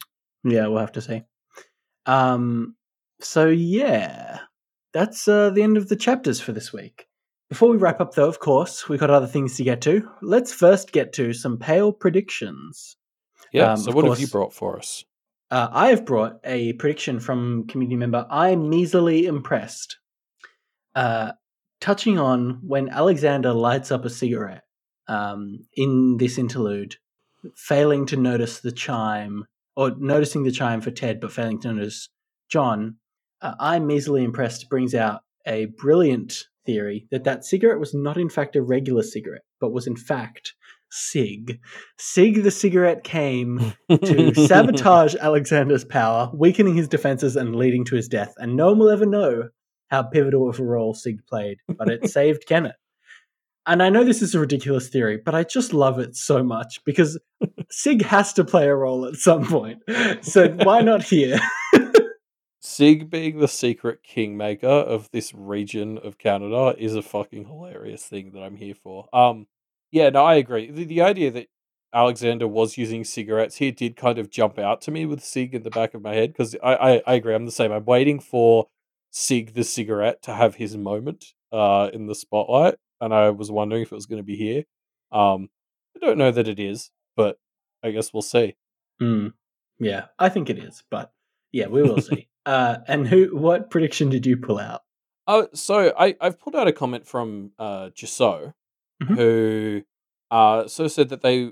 Yeah, 0.45 0.67
we'll 0.67 0.81
have 0.81 0.93
to 0.93 1.03
see. 1.03 1.23
Um. 2.05 2.77
So 3.21 3.49
yeah, 3.49 4.41
that's 4.93 5.27
uh, 5.29 5.51
the 5.51 5.63
end 5.63 5.77
of 5.77 5.89
the 5.89 5.97
chapters 5.97 6.41
for 6.41 6.53
this 6.53 6.73
week. 6.73 7.06
Before 7.49 7.71
we 7.71 7.77
wrap 7.77 8.01
up, 8.01 8.15
though, 8.15 8.29
of 8.29 8.41
course, 8.41 8.89
we've 8.89 8.99
got 8.99 9.11
other 9.11 9.27
things 9.27 9.57
to 9.57 9.65
get 9.65 9.81
to. 9.83 10.09
Let's 10.21 10.53
first 10.53 10.93
get 10.93 11.13
to 11.15 11.33
some 11.33 11.59
pale 11.59 11.93
predictions. 11.93 12.97
Yeah. 13.53 13.73
Um, 13.73 13.77
so, 13.77 13.93
what 13.93 14.05
course, 14.05 14.19
have 14.19 14.21
you 14.21 14.31
brought 14.31 14.53
for 14.53 14.77
us? 14.77 15.05
Uh, 15.51 15.69
I 15.71 15.89
have 15.89 16.05
brought 16.05 16.41
a 16.45 16.73
prediction 16.75 17.21
from 17.21 17.69
community 17.69 17.97
member. 17.97 18.27
I'm 18.29 18.73
easily 18.73 19.27
impressed. 19.27 19.99
Uh, 20.97 21.33
touching 21.81 22.19
on 22.19 22.61
when 22.67 22.89
Alexander 22.89 23.53
lights 23.53 23.93
up 23.93 24.05
a 24.05 24.11
cigarette 24.11 24.65
um, 25.07 25.61
in 25.75 26.17
this 26.17 26.39
interlude, 26.39 26.97
failing 27.55 28.07
to 28.07 28.17
notice 28.17 28.61
the 28.61 28.73
chime, 28.73 29.45
or 29.77 29.93
noticing 29.99 30.43
the 30.43 30.51
chime 30.51 30.81
for 30.81 30.91
Ted, 30.91 31.21
but 31.21 31.33
failing 31.33 31.61
to 31.61 31.73
notice 31.73 32.09
John. 32.49 32.97
Uh, 33.41 33.55
I'm 33.61 33.91
easily 33.91 34.25
impressed 34.25 34.69
brings 34.69 34.95
out 34.95 35.21
a 35.47 35.67
brilliant 35.67 36.49
theory 36.67 37.07
that 37.11 37.25
that 37.25 37.45
cigarette 37.45 37.81
was 37.81 37.95
not 37.95 38.19
in 38.19 38.29
fact 38.29 38.57
a 38.57 38.63
regular 38.63 39.03
cigarette, 39.03 39.45
but 39.61 39.73
was 39.73 39.87
in 39.87 39.97
fact 39.97 40.55
Sig. 40.91 41.61
Sig 41.99 42.43
the 42.43 42.51
cigarette 42.51 43.05
came 43.05 43.75
to 43.91 44.35
sabotage 44.47 45.15
Alexander's 45.17 45.85
power, 45.85 46.31
weakening 46.35 46.77
his 46.77 46.89
defenses 46.89 47.37
and 47.37 47.57
leading 47.57 47.85
to 47.87 47.97
his 47.97 48.09
death. 48.09 48.35
And 48.39 48.57
no 48.57 48.69
one 48.69 48.79
will 48.79 48.91
ever 48.91 49.07
know 49.07 49.49
how 49.89 50.03
pivotal 50.03 50.49
of 50.49 50.59
a 50.59 50.65
role 50.65 50.95
Sig 50.95 51.27
played, 51.27 51.59
but 51.69 51.89
it 51.89 52.11
saved 52.11 52.47
Kennet. 52.47 52.77
And 53.69 53.83
I 53.83 53.89
know 53.89 54.05
this 54.05 54.23
is 54.23 54.35
a 54.35 54.41
ridiculous 54.41 54.89
theory, 54.89 55.19
but 55.23 55.35
I 55.35 55.43
just 55.43 55.73
love 55.73 55.99
it 55.99 56.15
so 56.15 56.45
much 56.45 56.81
because 56.85 57.19
Sig 57.69 58.03
has 58.05 58.33
to 58.35 58.45
play 58.45 58.69
a 58.69 58.75
role 58.75 59.07
at 59.07 59.17
some 59.17 59.45
point. 59.45 59.83
So 60.23 60.49
why 60.63 60.83
not 60.83 61.03
here? 61.03 61.41
Sig 62.67 63.09
being 63.09 63.39
the 63.39 63.47
secret 63.47 64.03
kingmaker 64.03 64.67
of 64.67 65.09
this 65.13 65.33
region 65.33 65.99
of 65.99 66.19
Canada 66.19 66.75
is 66.77 66.97
a 66.97 67.01
fucking 67.01 67.45
hilarious 67.45 68.05
thing 68.05 68.33
that 68.33 68.43
I'm 68.43 68.57
here 68.57 68.75
for. 68.75 69.09
Um, 69.13 69.47
yeah, 69.93 70.11
no, 70.11 70.25
I 70.25 70.35
agree. 70.35 70.73
The, 70.73 70.85
the 70.85 71.01
idea 71.01 71.31
that 71.31 71.47
Alexander 71.95 72.49
was 72.49 72.77
using 72.77 73.05
cigarettes 73.05 73.55
here 73.55 73.71
did 73.71 73.95
kind 73.95 74.19
of 74.19 74.31
jump 74.31 74.59
out 74.59 74.81
to 74.81 74.91
me 74.91 75.07
with 75.07 75.23
Sig 75.23 75.55
in 75.55 75.63
the 75.63 75.71
back 75.71 75.95
of 75.95 76.03
my 76.03 76.15
head 76.15 76.33
because 76.33 76.57
I, 76.61 76.75
I, 76.75 77.03
I 77.07 77.15
agree. 77.15 77.37
I'm 77.37 77.47
the 77.47 77.53
same. 77.53 77.71
I'm 77.71 77.85
waiting 77.85 78.19
for 78.19 78.67
Sig 79.13 79.55
the 79.55 79.63
cigarette 79.63 80.21
to 80.23 80.35
have 80.35 80.57
his 80.57 80.77
moment 80.77 81.25
uh, 81.53 81.91
in 81.93 82.09
the 82.09 82.17
spotlight, 82.17 82.75
and 83.01 83.15
I 83.15 83.31
was 83.31 83.49
wondering 83.49 83.83
if 83.83 83.93
it 83.93 83.95
was 83.95 84.07
going 84.07 84.21
to 84.21 84.27
be 84.27 84.37
here. 84.37 84.65
Um, 85.13 85.51
I 85.95 86.05
don't 86.05 86.19
know 86.19 86.33
that 86.33 86.49
it 86.49 86.59
is, 86.59 86.91
but 87.15 87.39
I 87.85 87.93
guess 87.93 88.13
we'll 88.13 88.23
see. 88.23 88.57
Mm, 89.01 89.35
yeah, 89.79 90.07
I 90.19 90.29
think 90.29 90.51
it 90.51 90.59
is, 90.59 90.83
but 90.91 91.13
yeah, 91.53 91.69
we 91.69 91.85
will 91.85 92.01
see. 92.03 92.29
Uh, 92.47 92.79
and 92.87 93.09
who? 93.09 93.37
What 93.37 93.71
prediction 93.71 94.09
did 94.09 94.25
you 94.25 94.37
pull 94.37 94.59
out? 94.59 94.83
Oh, 95.27 95.49
so 95.53 95.93
I 95.99 96.17
I've 96.21 96.39
pulled 96.39 96.55
out 96.55 96.69
a 96.69 96.73
comment 96.73 97.07
from 97.07 97.51
uh 97.59 97.91
mm-hmm. 97.91 99.15
who 99.15 99.83
uh 100.31 100.69
so 100.69 100.87
said 100.89 101.09
that 101.09 101.23
they 101.23 101.51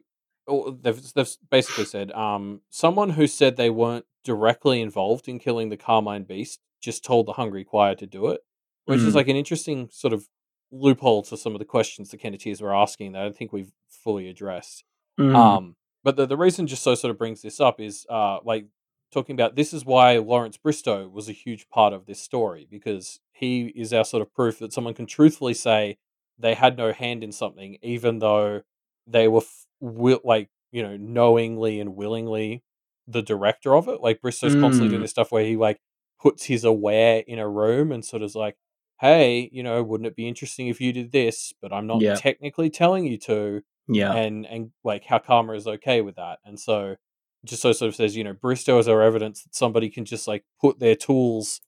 they've 0.80 1.12
they've 1.14 1.36
basically 1.50 1.84
said 1.84 2.12
um 2.12 2.60
someone 2.70 3.10
who 3.10 3.26
said 3.26 3.56
they 3.56 3.70
weren't 3.70 4.04
directly 4.22 4.80
involved 4.80 5.28
in 5.28 5.38
killing 5.38 5.68
the 5.68 5.76
Carmine 5.76 6.24
Beast 6.24 6.60
just 6.80 7.04
told 7.04 7.26
the 7.26 7.32
Hungry 7.32 7.64
Choir 7.64 7.94
to 7.96 8.06
do 8.06 8.28
it, 8.28 8.42
which 8.84 9.00
mm. 9.00 9.06
is 9.06 9.14
like 9.14 9.28
an 9.28 9.36
interesting 9.36 9.88
sort 9.90 10.12
of 10.12 10.28
loophole 10.70 11.22
to 11.22 11.36
some 11.36 11.54
of 11.54 11.58
the 11.58 11.64
questions 11.64 12.10
the 12.10 12.18
Kenneteers 12.18 12.62
were 12.62 12.74
asking 12.74 13.12
that 13.12 13.20
I 13.20 13.24
don't 13.24 13.36
think 13.36 13.52
we've 13.52 13.72
fully 13.88 14.28
addressed. 14.28 14.84
Mm. 15.18 15.34
Um, 15.34 15.76
but 16.02 16.16
the, 16.16 16.26
the 16.26 16.36
reason 16.36 16.66
just 16.66 16.82
so 16.82 16.94
sort 16.94 17.10
of 17.10 17.18
brings 17.18 17.42
this 17.42 17.60
up 17.60 17.80
is 17.80 18.06
uh 18.08 18.38
like 18.44 18.66
talking 19.14 19.34
about 19.34 19.56
this 19.56 19.72
is 19.72 19.84
why 19.84 20.18
Lawrence 20.18 20.56
Bristow 20.56 21.08
was 21.08 21.28
a 21.28 21.32
huge 21.32 21.68
part 21.70 21.92
of 21.92 22.06
this 22.06 22.20
story 22.20 22.66
because 22.70 23.20
he 23.32 23.66
is 23.74 23.92
our 23.92 24.04
sort 24.04 24.20
of 24.20 24.32
proof 24.34 24.58
that 24.58 24.72
someone 24.72 24.94
can 24.94 25.06
truthfully 25.06 25.54
say 25.54 25.98
they 26.38 26.54
had 26.54 26.76
no 26.76 26.92
hand 26.92 27.22
in 27.22 27.32
something, 27.32 27.78
even 27.80 28.18
though 28.18 28.62
they 29.06 29.28
were 29.28 29.40
f- 29.40 29.66
will, 29.80 30.20
like 30.24 30.50
you 30.72 30.82
know 30.82 30.96
knowingly 30.96 31.80
and 31.80 31.96
willingly 31.96 32.62
the 33.06 33.22
director 33.22 33.74
of 33.74 33.88
it. 33.88 34.00
Like 34.00 34.20
Bristow's 34.20 34.56
mm. 34.56 34.60
constantly 34.60 34.88
doing 34.88 35.00
mm. 35.00 35.04
this 35.04 35.12
stuff 35.12 35.32
where 35.32 35.44
he 35.44 35.56
like 35.56 35.80
puts 36.20 36.44
his 36.44 36.64
aware 36.64 37.22
in 37.26 37.38
a 37.38 37.48
room 37.48 37.92
and 37.92 38.04
sort 38.04 38.22
of 38.22 38.26
is 38.26 38.34
like, 38.34 38.56
hey, 39.00 39.48
you 39.52 39.62
know, 39.62 39.82
wouldn't 39.82 40.06
it 40.06 40.16
be 40.16 40.28
interesting 40.28 40.68
if 40.68 40.80
you 40.80 40.92
did 40.92 41.12
this? 41.12 41.54
But 41.62 41.72
I'm 41.72 41.86
not 41.86 42.00
yeah. 42.00 42.14
technically 42.14 42.70
telling 42.70 43.04
you 43.06 43.18
to. 43.18 43.62
Yeah. 43.86 44.14
And 44.14 44.46
and 44.46 44.70
like 44.82 45.04
how 45.04 45.18
Karma 45.18 45.52
is 45.52 45.66
okay 45.66 46.00
with 46.00 46.16
that. 46.16 46.38
And 46.44 46.58
so 46.58 46.96
just 47.44 47.62
so 47.62 47.72
sort 47.72 47.88
of 47.88 47.94
says, 47.94 48.16
you 48.16 48.24
know, 48.24 48.32
Bristow 48.32 48.78
is 48.78 48.88
our 48.88 49.02
evidence 49.02 49.42
that 49.42 49.54
somebody 49.54 49.90
can 49.90 50.04
just 50.04 50.26
like 50.26 50.44
put 50.60 50.78
their 50.78 50.94
tools, 50.94 51.60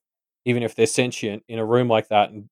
even 0.45 0.63
if 0.63 0.75
they're 0.75 0.85
sentient, 0.85 1.43
in 1.47 1.59
a 1.59 1.65
room 1.65 1.87
like 1.87 2.09
that 2.09 2.31
and 2.31 2.49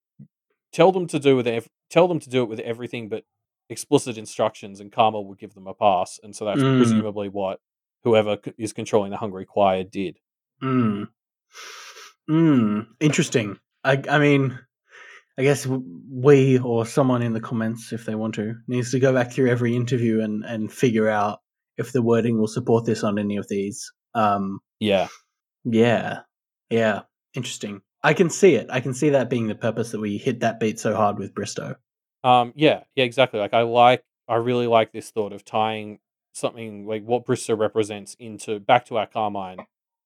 tell 0.71 0.91
them 0.91 1.07
to 1.07 1.19
do 1.19 1.35
with 1.35 1.47
ev- 1.47 1.69
tell 1.89 2.07
them 2.07 2.19
to 2.19 2.29
do 2.29 2.43
it 2.43 2.49
with 2.49 2.59
everything 2.59 3.09
but 3.09 3.23
explicit 3.69 4.17
instructions, 4.17 4.79
and 4.79 4.91
Karma 4.91 5.21
would 5.21 5.39
give 5.39 5.53
them 5.53 5.67
a 5.67 5.73
pass. 5.73 6.19
And 6.21 6.35
so 6.35 6.45
that's 6.45 6.61
mm. 6.61 6.77
presumably 6.77 7.29
what 7.29 7.59
whoever 8.03 8.37
is 8.57 8.73
controlling 8.73 9.11
the 9.11 9.17
Hungry 9.17 9.45
Choir 9.45 9.83
did. 9.83 10.19
Hmm. 10.61 11.03
Hmm. 12.27 12.81
Interesting. 12.99 13.59
I. 13.83 14.01
I 14.09 14.19
mean. 14.19 14.59
I 15.37 15.43
guess 15.43 15.67
we 15.67 16.59
or 16.59 16.85
someone 16.85 17.21
in 17.21 17.33
the 17.33 17.41
comments, 17.41 17.91
if 17.91 18.05
they 18.05 18.15
want 18.15 18.35
to, 18.35 18.55
needs 18.69 18.91
to 18.91 19.01
go 19.01 19.13
back 19.13 19.33
through 19.33 19.49
every 19.49 19.75
interview 19.75 20.21
and, 20.21 20.45
and 20.45 20.71
figure 20.71 21.09
out 21.09 21.41
if 21.77 21.91
the 21.91 22.01
wording 22.01 22.39
will 22.39 22.47
support 22.47 22.85
this 22.85 23.03
on 23.03 23.19
any 23.19 23.37
of 23.37 23.47
these. 23.47 23.91
Um, 24.13 24.59
yeah, 24.79 25.07
yeah, 25.63 26.21
yeah. 26.69 27.01
Interesting. 27.33 27.81
I 28.03 28.13
can 28.13 28.29
see 28.29 28.55
it. 28.55 28.67
I 28.69 28.79
can 28.79 28.93
see 28.93 29.09
that 29.09 29.29
being 29.29 29.47
the 29.47 29.55
purpose 29.55 29.91
that 29.91 29.99
we 29.99 30.17
hit 30.17 30.41
that 30.41 30.59
beat 30.59 30.79
so 30.79 30.95
hard 30.95 31.17
with 31.17 31.33
Bristow. 31.33 31.75
Um, 32.23 32.53
yeah, 32.55 32.83
yeah, 32.95 33.03
exactly. 33.03 33.39
Like 33.39 33.53
I 33.53 33.63
like, 33.63 34.03
I 34.27 34.35
really 34.35 34.67
like 34.67 34.91
this 34.91 35.09
thought 35.09 35.33
of 35.33 35.43
tying 35.43 35.99
something 36.33 36.85
like 36.85 37.03
what 37.03 37.25
Bristow 37.25 37.55
represents 37.55 38.15
into 38.19 38.59
back 38.59 38.85
to 38.85 38.97
our 38.97 39.07
Carmine 39.07 39.59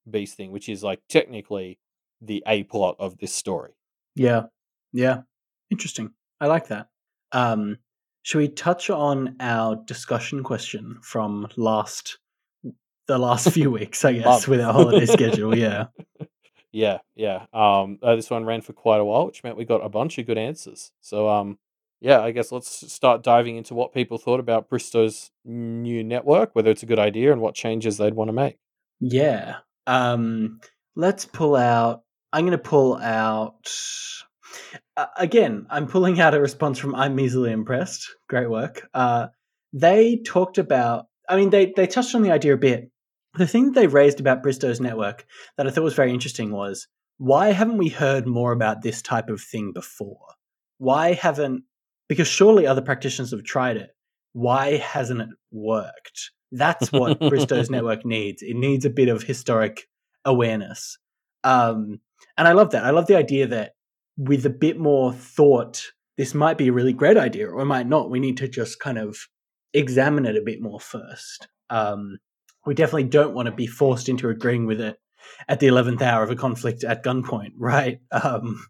Beast 0.09 0.37
thing, 0.37 0.51
which 0.51 0.69
is 0.69 0.83
like 0.83 1.01
technically 1.09 1.79
the 2.21 2.43
a 2.47 2.63
plot 2.63 2.95
of 2.99 3.17
this 3.17 3.33
story. 3.33 3.71
Yeah, 4.15 4.43
yeah, 4.93 5.21
interesting. 5.69 6.11
I 6.39 6.47
like 6.47 6.67
that. 6.67 6.87
Um, 7.31 7.77
should 8.23 8.39
we 8.39 8.47
touch 8.49 8.89
on 8.89 9.35
our 9.39 9.75
discussion 9.85 10.43
question 10.43 10.99
from 11.01 11.47
last 11.55 12.17
the 13.07 13.17
last 13.17 13.51
few 13.51 13.71
weeks, 13.79 14.05
I 14.05 14.13
guess, 14.13 14.47
with 14.47 14.61
our 14.61 14.73
holiday 14.73 15.05
schedule? 15.05 15.57
Yeah. 15.57 15.85
Yeah, 16.71 16.99
yeah. 17.15 17.47
Um, 17.51 17.97
uh, 18.03 18.15
this 18.15 18.29
one 18.29 18.45
ran 18.45 18.61
for 18.61 18.73
quite 18.73 18.99
a 18.99 19.03
while, 19.03 19.25
which 19.25 19.43
meant 19.43 19.57
we 19.57 19.65
got 19.65 19.83
a 19.83 19.89
bunch 19.89 20.19
of 20.19 20.27
good 20.27 20.37
answers. 20.37 20.91
So, 21.01 21.27
um, 21.27 21.57
yeah, 21.99 22.21
I 22.21 22.31
guess 22.31 22.51
let's 22.51 22.93
start 22.93 23.23
diving 23.23 23.57
into 23.57 23.73
what 23.73 23.93
people 23.93 24.17
thought 24.17 24.39
about 24.39 24.69
Bristow's 24.69 25.31
new 25.43 26.03
network, 26.03 26.55
whether 26.55 26.69
it's 26.69 26.83
a 26.83 26.85
good 26.85 26.99
idea, 26.99 27.31
and 27.31 27.41
what 27.41 27.55
changes 27.55 27.97
they'd 27.97 28.13
want 28.13 28.29
to 28.29 28.33
make. 28.33 28.57
Yeah. 28.99 29.57
Um, 29.87 30.59
let's 30.95 31.25
pull 31.25 31.55
out. 31.55 32.03
I'm 32.31 32.45
going 32.45 32.51
to 32.51 32.57
pull 32.59 32.97
out 32.97 33.71
uh, 34.97 35.05
again, 35.17 35.65
I'm 35.69 35.87
pulling 35.87 36.19
out 36.19 36.33
a 36.33 36.41
response 36.41 36.77
from 36.77 36.95
I'm 36.95 37.19
easily 37.19 37.51
impressed. 37.51 38.09
Great 38.27 38.49
work. 38.49 38.87
Uh, 38.93 39.27
they 39.73 40.17
talked 40.25 40.57
about, 40.57 41.05
I 41.27 41.35
mean, 41.35 41.49
they, 41.49 41.73
they 41.75 41.87
touched 41.87 42.15
on 42.15 42.21
the 42.21 42.31
idea 42.31 42.53
a 42.53 42.57
bit. 42.57 42.89
The 43.35 43.47
thing 43.47 43.65
that 43.65 43.75
they 43.75 43.87
raised 43.87 44.19
about 44.19 44.41
Bristow's 44.41 44.81
network 44.81 45.25
that 45.57 45.67
I 45.67 45.69
thought 45.69 45.83
was 45.83 45.93
very 45.93 46.11
interesting 46.11 46.51
was 46.51 46.87
why 47.17 47.51
haven't 47.51 47.77
we 47.77 47.89
heard 47.89 48.25
more 48.25 48.51
about 48.51 48.81
this 48.81 49.01
type 49.01 49.29
of 49.29 49.41
thing 49.41 49.71
before? 49.73 50.19
Why 50.79 51.13
haven't, 51.13 51.63
because 52.07 52.27
surely 52.27 52.65
other 52.65 52.81
practitioners 52.81 53.31
have 53.31 53.43
tried 53.43 53.77
it. 53.77 53.91
Why 54.33 54.77
hasn't 54.77 55.21
it 55.21 55.29
worked? 55.51 56.31
That's 56.51 56.91
what 56.91 57.19
Bristow's 57.19 57.69
network 57.71 58.05
needs. 58.05 58.41
It 58.41 58.55
needs 58.55 58.85
a 58.85 58.89
bit 58.89 59.09
of 59.09 59.23
historic 59.23 59.87
awareness. 60.25 60.97
Um, 61.43 61.99
and 62.37 62.47
I 62.47 62.53
love 62.53 62.71
that. 62.71 62.85
I 62.85 62.91
love 62.91 63.07
the 63.07 63.17
idea 63.17 63.47
that 63.47 63.73
with 64.19 64.45
a 64.45 64.49
bit 64.49 64.77
more 64.77 65.13
thought, 65.13 65.81
this 66.17 66.35
might 66.35 66.57
be 66.57 66.67
a 66.67 66.73
really 66.73 66.91
great 66.91 67.15
idea, 67.15 67.47
or 67.47 67.61
it 67.61 67.65
might 67.65 67.87
not. 67.87 68.09
We 68.09 68.19
need 68.19 68.37
to 68.37 68.49
just 68.49 68.79
kind 68.79 68.97
of 68.97 69.17
examine 69.73 70.25
it 70.25 70.35
a 70.35 70.41
bit 70.41 70.61
more 70.61 70.79
first. 70.79 71.47
Um, 71.69 72.17
we 72.65 72.73
definitely 72.73 73.05
don't 73.05 73.33
want 73.33 73.45
to 73.45 73.53
be 73.53 73.65
forced 73.65 74.09
into 74.09 74.27
agreeing 74.27 74.65
with 74.65 74.81
it 74.81 74.97
at 75.47 75.61
the 75.61 75.67
eleventh 75.67 76.01
hour 76.01 76.21
of 76.21 76.31
a 76.31 76.35
conflict 76.35 76.83
at 76.83 77.03
gunpoint, 77.03 77.53
right? 77.57 77.99
Um, 78.11 78.61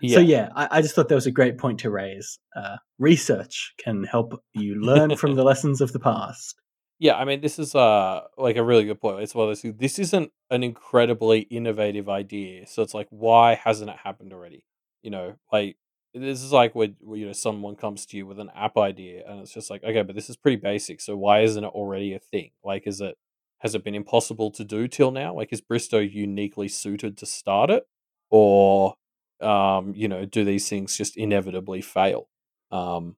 yeah. 0.00 0.14
So 0.14 0.20
yeah, 0.20 0.48
I, 0.56 0.68
I, 0.70 0.82
just 0.82 0.94
thought 0.94 1.08
that 1.08 1.14
was 1.14 1.26
a 1.26 1.32
great 1.32 1.58
point 1.58 1.80
to 1.80 1.90
raise. 1.90 2.38
Uh, 2.56 2.76
research 2.98 3.74
can 3.78 4.04
help 4.04 4.42
you 4.54 4.76
learn 4.76 5.16
from 5.16 5.34
the 5.34 5.44
lessons 5.50 5.82
of 5.82 5.92
the 5.92 6.00
past. 6.00 6.58
Yeah, 7.00 7.14
I 7.14 7.24
mean, 7.26 7.42
this 7.42 7.58
is 7.58 7.74
uh 7.74 8.22
like 8.38 8.56
a 8.56 8.64
really 8.64 8.84
good 8.84 9.00
point. 9.00 9.20
It's 9.22 9.34
well, 9.34 9.54
this 9.62 9.98
isn't 9.98 10.32
an 10.50 10.62
incredibly 10.62 11.40
innovative 11.40 12.08
idea, 12.08 12.66
so 12.66 12.82
it's 12.82 12.94
like, 12.94 13.08
why 13.10 13.54
hasn't 13.56 13.90
it 13.90 13.96
happened 14.02 14.32
already? 14.32 14.64
You 15.02 15.10
know, 15.10 15.34
like 15.52 15.76
this 16.14 16.42
is 16.42 16.52
like 16.52 16.74
when 16.74 16.96
you 17.14 17.26
know 17.26 17.32
someone 17.32 17.76
comes 17.76 18.06
to 18.06 18.16
you 18.16 18.26
with 18.26 18.38
an 18.40 18.50
app 18.54 18.76
idea, 18.76 19.22
and 19.28 19.40
it's 19.40 19.52
just 19.52 19.70
like, 19.70 19.84
okay, 19.84 20.02
but 20.02 20.14
this 20.14 20.28
is 20.30 20.36
pretty 20.36 20.56
basic, 20.56 21.00
so 21.00 21.16
why 21.16 21.40
isn't 21.42 21.62
it 21.64 21.68
already 21.68 22.14
a 22.14 22.18
thing? 22.18 22.50
Like, 22.64 22.86
is 22.86 23.00
it 23.00 23.16
has 23.58 23.74
it 23.74 23.84
been 23.84 23.94
impossible 23.94 24.50
to 24.52 24.64
do 24.64 24.88
till 24.88 25.10
now? 25.10 25.34
Like, 25.34 25.52
is 25.52 25.60
Bristow 25.60 25.98
uniquely 25.98 26.68
suited 26.68 27.16
to 27.18 27.26
start 27.26 27.70
it, 27.70 27.86
or 28.30 28.94
um, 29.40 29.92
you 29.94 30.08
know, 30.08 30.24
do 30.24 30.44
these 30.44 30.68
things 30.68 30.96
just 30.96 31.16
inevitably 31.16 31.80
fail? 31.80 32.28
Um, 32.72 33.16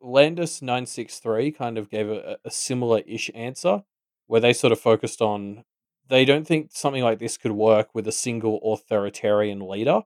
Landis 0.00 0.62
nine 0.62 0.86
six 0.86 1.18
three 1.18 1.50
kind 1.50 1.78
of 1.78 1.90
gave 1.90 2.08
a, 2.08 2.38
a 2.44 2.50
similar 2.50 3.00
ish 3.06 3.30
answer, 3.34 3.82
where 4.26 4.40
they 4.40 4.52
sort 4.52 4.72
of 4.72 4.80
focused 4.80 5.20
on 5.22 5.64
they 6.08 6.24
don't 6.24 6.46
think 6.46 6.70
something 6.72 7.02
like 7.02 7.18
this 7.18 7.36
could 7.36 7.52
work 7.52 7.94
with 7.94 8.06
a 8.06 8.12
single 8.12 8.60
authoritarian 8.62 9.60
leader. 9.68 10.02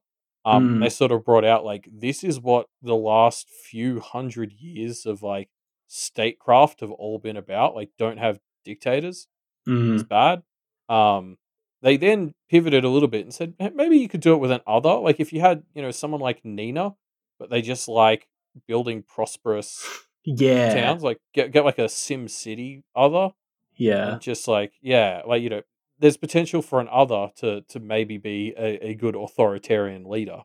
Um, 0.49 0.79
mm. 0.79 0.83
They 0.83 0.89
sort 0.89 1.13
of 1.13 1.25
brought 1.25 1.45
out 1.45 1.65
like 1.65 1.89
this 1.93 2.25
is 2.25 2.41
what 2.41 2.69
the 2.81 2.97
last 2.97 3.51
few 3.51 4.01
hundred 4.01 4.53
years 4.53 5.05
of 5.05 5.23
like 5.23 5.51
statecraft 5.89 6.81
have 6.81 6.91
all 6.91 7.19
been 7.19 7.37
about. 7.37 7.75
Like, 7.75 7.91
don't 7.99 8.19
have 8.19 8.41
dictators. 8.65 9.27
Mm. 9.69 9.95
It's 9.95 10.03
bad. 10.05 10.43
Um, 10.89 11.37
they 11.83 11.97
then 11.99 12.33
pivoted 12.49 12.85
a 12.85 12.89
little 12.89 13.09
bit 13.09 13.25
and 13.25 13.35
said 13.35 13.55
maybe 13.75 13.99
you 13.99 14.09
could 14.09 14.23
do 14.23 14.33
it 14.33 14.39
with 14.39 14.51
an 14.51 14.61
other. 14.67 14.95
Like 14.95 15.21
if 15.21 15.33
you 15.33 15.41
had, 15.41 15.65
you 15.75 15.83
know, 15.83 15.91
someone 15.91 16.21
like 16.21 16.45
Nina, 16.45 16.95
but 17.39 17.51
they 17.51 17.61
just 17.61 17.87
like 17.87 18.27
building 18.67 19.03
prosperous 19.03 19.85
yeah 20.25 20.75
towns, 20.75 21.03
like 21.03 21.19
get 21.35 21.53
get 21.53 21.65
like 21.65 21.79
a 21.79 21.89
Sim 21.89 22.27
City 22.27 22.85
other. 22.97 23.31
Yeah. 23.77 24.19
Just 24.19 24.49
like 24.49 24.73
yeah, 24.81 25.23
like 25.27 25.43
you 25.43 25.51
know, 25.51 25.63
there's 25.99 26.17
potential 26.17 26.63
for 26.63 26.81
an 26.81 26.89
other 26.91 27.29
to 27.37 27.63
to 27.69 27.81
maybe 27.81 28.19
be 28.19 28.55
a, 28.59 28.91
a 28.91 28.95
good 28.95 29.17
authoritarian 29.17 30.05
leader. 30.05 30.43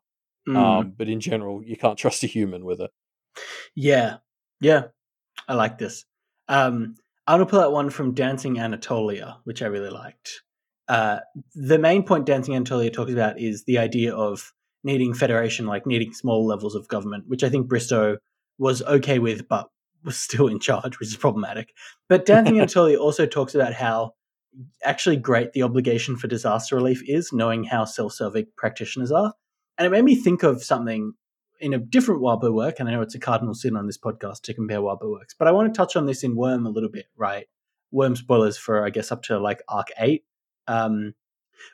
Mm. 0.48 0.58
Um, 0.58 0.94
but 0.98 1.08
in 1.08 1.20
general, 1.20 1.64
you 1.64 1.78
can't 1.78 1.98
trust 2.04 2.24
a 2.24 2.28
human 2.28 2.66
with 2.66 2.82
it. 2.82 2.92
Yeah. 3.76 4.18
Yeah. 4.60 4.86
I 5.48 5.54
like 5.56 5.78
this. 5.78 6.06
Um, 6.48 6.96
I'm 7.26 7.40
gonna 7.40 7.50
pull 7.50 7.62
out 7.62 7.72
one 7.72 7.90
from 7.90 8.14
Dancing 8.14 8.60
Anatolia, 8.60 9.38
which 9.46 9.62
I 9.62 9.68
really 9.68 9.90
liked. 9.90 10.42
Uh, 10.88 11.20
the 11.56 11.80
main 11.80 12.04
point 12.04 12.26
Dancing 12.26 12.56
Anatolia 12.56 12.92
talks 12.92 13.12
about 13.12 13.40
is 13.40 13.64
the 13.64 13.78
idea 13.78 14.14
of 14.14 14.54
needing 14.84 15.14
federation, 15.14 15.66
like 15.66 15.86
needing 15.86 16.14
small 16.14 16.46
levels 16.46 16.76
of 16.76 16.88
government, 16.90 17.24
which 17.28 17.44
I 17.44 17.50
think 17.50 17.68
Bristow 17.68 18.18
was 18.58 18.82
okay 18.84 19.20
with, 19.20 19.48
but 19.48 19.70
was 20.04 20.18
still 20.20 20.48
in 20.48 20.60
charge, 20.60 21.00
which 21.00 21.10
is 21.10 21.18
problematic. 21.18 21.74
But 22.10 22.26
Dancing 22.26 22.58
Anatolia 22.60 23.00
also 23.00 23.26
talks 23.26 23.56
about 23.56 23.74
how 23.74 24.14
actually 24.84 25.18
great 25.18 25.54
the 25.54 25.64
obligation 25.64 26.16
for 26.16 26.28
disaster 26.28 26.76
relief 26.76 27.02
is, 27.08 27.34
knowing 27.34 27.64
how 27.64 27.86
self-serving 27.86 28.48
practitioners 28.56 29.12
are. 29.12 29.34
And 29.78 29.86
it 29.86 29.90
made 29.90 30.04
me 30.04 30.16
think 30.16 30.44
of 30.44 30.64
something 30.64 31.14
in 31.60 31.74
a 31.74 31.80
different 31.80 32.22
Wildbow 32.22 32.54
work, 32.54 32.80
and 32.80 32.90
I 32.90 32.92
know 32.92 33.02
it's 33.02 33.16
a 33.16 33.20
cardinal 33.20 33.54
sin 33.54 33.78
on 33.78 33.88
this 33.88 33.98
podcast 33.98 34.42
to 34.42 34.54
compare 34.54 34.82
Wildbow 34.82 35.12
works, 35.12 35.34
but 35.38 35.48
I 35.48 35.52
want 35.52 35.74
to 35.74 35.78
touch 35.78 35.96
on 35.96 36.06
this 36.06 36.24
in 36.24 36.36
Worm 36.36 36.66
a 36.66 36.70
little 36.70 36.90
bit, 36.90 37.06
right? 37.16 37.48
Worm 37.92 38.16
spoilers 38.16 38.58
for 38.58 38.86
I 38.86 38.90
guess 38.90 39.12
up 39.12 39.24
to 39.24 39.40
like 39.40 39.62
arc 39.68 39.88
eight, 39.98 40.26
um, 40.68 41.14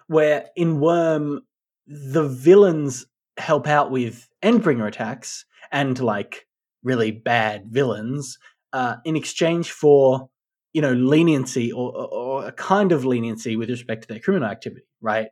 where 0.07 0.45
in 0.56 0.80
Worm 0.80 1.41
the 1.88 2.27
villains 2.27 3.07
help 3.38 3.68
out 3.68 3.89
with 3.89 4.30
Endbringer 4.43 4.88
attacks 4.88 5.45
and 5.72 5.99
like 5.99 6.45
really 6.84 7.11
bad 7.11 7.68
villains 7.68 8.38
uh, 8.73 8.97
in 9.06 9.15
exchange 9.15 9.72
for 9.72 10.30
you 10.74 10.82
know 10.82 10.94
leniency 10.94 11.72
or, 11.72 11.91
or, 11.96 12.46
a 12.46 12.52
kind 12.52 12.91
of 12.91 13.06
leniency 13.06 13.56
with 13.56 13.70
respect 13.70 14.04
to 14.04 14.08
their 14.08 14.20
criminal 14.20 14.50
activity, 14.50 14.86
right? 15.02 15.28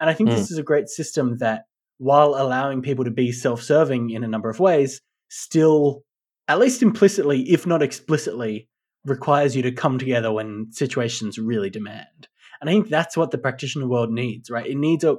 And 0.00 0.10
I 0.10 0.14
think 0.14 0.30
mm. 0.30 0.36
this 0.36 0.50
is 0.50 0.58
a 0.58 0.62
great 0.62 0.88
system 0.88 1.38
that, 1.38 1.64
while 1.98 2.34
allowing 2.36 2.82
people 2.82 3.04
to 3.04 3.10
be 3.10 3.32
self-serving 3.32 4.10
in 4.10 4.24
a 4.24 4.28
number 4.28 4.50
of 4.50 4.58
ways, 4.58 5.00
still, 5.28 6.02
at 6.48 6.58
least 6.58 6.82
implicitly, 6.82 7.50
if 7.50 7.66
not 7.66 7.82
explicitly, 7.82 8.68
requires 9.04 9.54
you 9.54 9.62
to 9.62 9.72
come 9.72 9.98
together 9.98 10.32
when 10.32 10.68
situations 10.72 11.38
really 11.38 11.70
demand. 11.70 12.28
And 12.60 12.68
I 12.68 12.72
think 12.72 12.88
that's 12.88 13.16
what 13.16 13.30
the 13.30 13.38
practitioner 13.38 13.88
world 13.88 14.10
needs, 14.10 14.50
right? 14.50 14.66
It 14.66 14.76
needs 14.76 15.04
a 15.04 15.16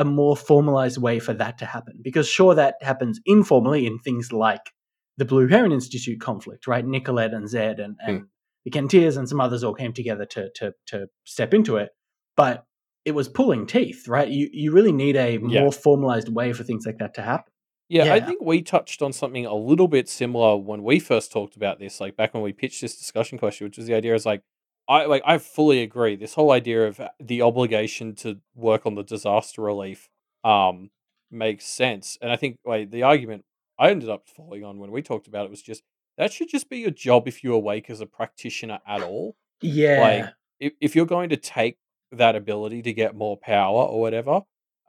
a 0.00 0.04
more 0.04 0.34
formalized 0.34 0.96
way 0.96 1.18
for 1.18 1.34
that 1.34 1.58
to 1.58 1.66
happen. 1.66 2.00
Because 2.02 2.26
sure, 2.26 2.54
that 2.54 2.76
happens 2.80 3.20
informally 3.26 3.86
in 3.86 3.98
things 3.98 4.32
like 4.32 4.72
the 5.18 5.26
Blue 5.26 5.46
Heron 5.46 5.72
Institute 5.72 6.20
conflict, 6.20 6.66
right? 6.66 6.84
Nicolette 6.84 7.34
and 7.34 7.48
Zed 7.48 7.78
and, 7.78 7.96
and 8.00 8.20
mm. 8.20 8.24
The 8.64 8.70
Kenneteers 8.70 9.16
and 9.16 9.28
some 9.28 9.40
others 9.40 9.64
all 9.64 9.74
came 9.74 9.92
together 9.92 10.26
to 10.26 10.50
to 10.56 10.72
to 10.88 11.06
step 11.24 11.54
into 11.54 11.76
it. 11.76 11.90
But 12.36 12.64
it 13.04 13.12
was 13.12 13.28
pulling 13.28 13.66
teeth, 13.66 14.08
right? 14.08 14.28
You 14.28 14.48
you 14.52 14.72
really 14.72 14.92
need 14.92 15.16
a 15.16 15.32
yeah. 15.32 15.60
more 15.62 15.72
formalized 15.72 16.28
way 16.28 16.52
for 16.52 16.62
things 16.64 16.86
like 16.86 16.98
that 16.98 17.14
to 17.14 17.22
happen. 17.22 17.52
Yeah, 17.88 18.04
yeah, 18.04 18.14
I 18.14 18.20
think 18.20 18.40
we 18.40 18.62
touched 18.62 19.02
on 19.02 19.12
something 19.12 19.46
a 19.46 19.54
little 19.54 19.88
bit 19.88 20.08
similar 20.08 20.56
when 20.56 20.84
we 20.84 21.00
first 21.00 21.32
talked 21.32 21.56
about 21.56 21.80
this, 21.80 22.00
like 22.00 22.16
back 22.16 22.32
when 22.32 22.42
we 22.44 22.52
pitched 22.52 22.80
this 22.80 22.96
discussion 22.96 23.36
question, 23.36 23.66
which 23.66 23.78
was 23.78 23.88
the 23.88 23.94
idea 23.94 24.14
is 24.14 24.24
like 24.24 24.42
I 24.88 25.06
like 25.06 25.22
I 25.26 25.38
fully 25.38 25.82
agree. 25.82 26.16
This 26.16 26.34
whole 26.34 26.52
idea 26.52 26.86
of 26.86 27.00
the 27.18 27.42
obligation 27.42 28.14
to 28.16 28.38
work 28.54 28.86
on 28.86 28.94
the 28.94 29.02
disaster 29.02 29.62
relief 29.62 30.08
um 30.44 30.90
makes 31.30 31.64
sense. 31.64 32.18
And 32.20 32.30
I 32.30 32.36
think 32.36 32.58
like 32.64 32.90
the 32.90 33.02
argument 33.02 33.44
I 33.78 33.90
ended 33.90 34.10
up 34.10 34.28
falling 34.28 34.64
on 34.64 34.78
when 34.78 34.90
we 34.90 35.02
talked 35.02 35.26
about 35.26 35.46
it 35.46 35.50
was 35.50 35.62
just 35.62 35.82
that 36.20 36.34
should 36.34 36.50
just 36.50 36.68
be 36.68 36.80
your 36.80 36.90
job 36.90 37.26
if 37.26 37.42
you 37.42 37.54
awake 37.54 37.88
as 37.88 38.02
a 38.02 38.06
practitioner 38.06 38.78
at 38.86 39.00
all. 39.00 39.36
Yeah. 39.62 40.00
Like 40.00 40.34
if, 40.60 40.72
if 40.78 40.94
you're 40.94 41.06
going 41.06 41.30
to 41.30 41.38
take 41.38 41.78
that 42.12 42.36
ability 42.36 42.82
to 42.82 42.92
get 42.92 43.16
more 43.16 43.38
power 43.38 43.84
or 43.84 44.02
whatever, 44.02 44.42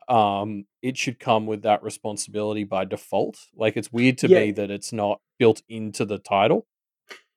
um, 0.09 0.65
it 0.81 0.97
should 0.97 1.21
come 1.21 1.45
with 1.45 1.61
that 1.61 1.83
responsibility 1.83 2.65
by 2.65 2.83
default. 2.83 3.37
Like 3.55 3.77
it's 3.77 3.93
weird 3.93 4.17
to 4.17 4.27
yeah. 4.27 4.39
me 4.41 4.51
that 4.51 4.69
it's 4.69 4.91
not 4.91 5.21
built 5.39 5.61
into 5.69 6.03
the 6.03 6.17
title. 6.17 6.67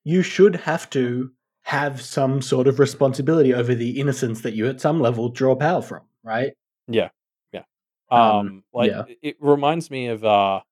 You 0.03 0.23
should 0.23 0.57
have 0.57 0.91
to 0.91 1.31
have 1.63 2.03
some 2.03 2.43
sort 2.43 2.67
of 2.67 2.81
responsibility 2.81 3.55
over 3.55 3.77
the 3.77 4.01
innocence 4.01 4.41
that 4.41 4.55
you 4.55 4.67
at 4.67 4.81
some 4.81 5.01
level 5.01 5.29
draw 5.29 5.55
power 5.55 5.83
from, 5.83 6.03
right? 6.25 6.55
Yeah. 6.89 7.11
Yeah. 7.53 7.63
Um, 8.11 8.21
um 8.21 8.65
like 8.73 8.91
yeah. 8.91 9.05
it 9.23 9.37
reminds 9.39 9.89
me 9.89 10.09
of 10.09 10.25
uh 10.25 10.63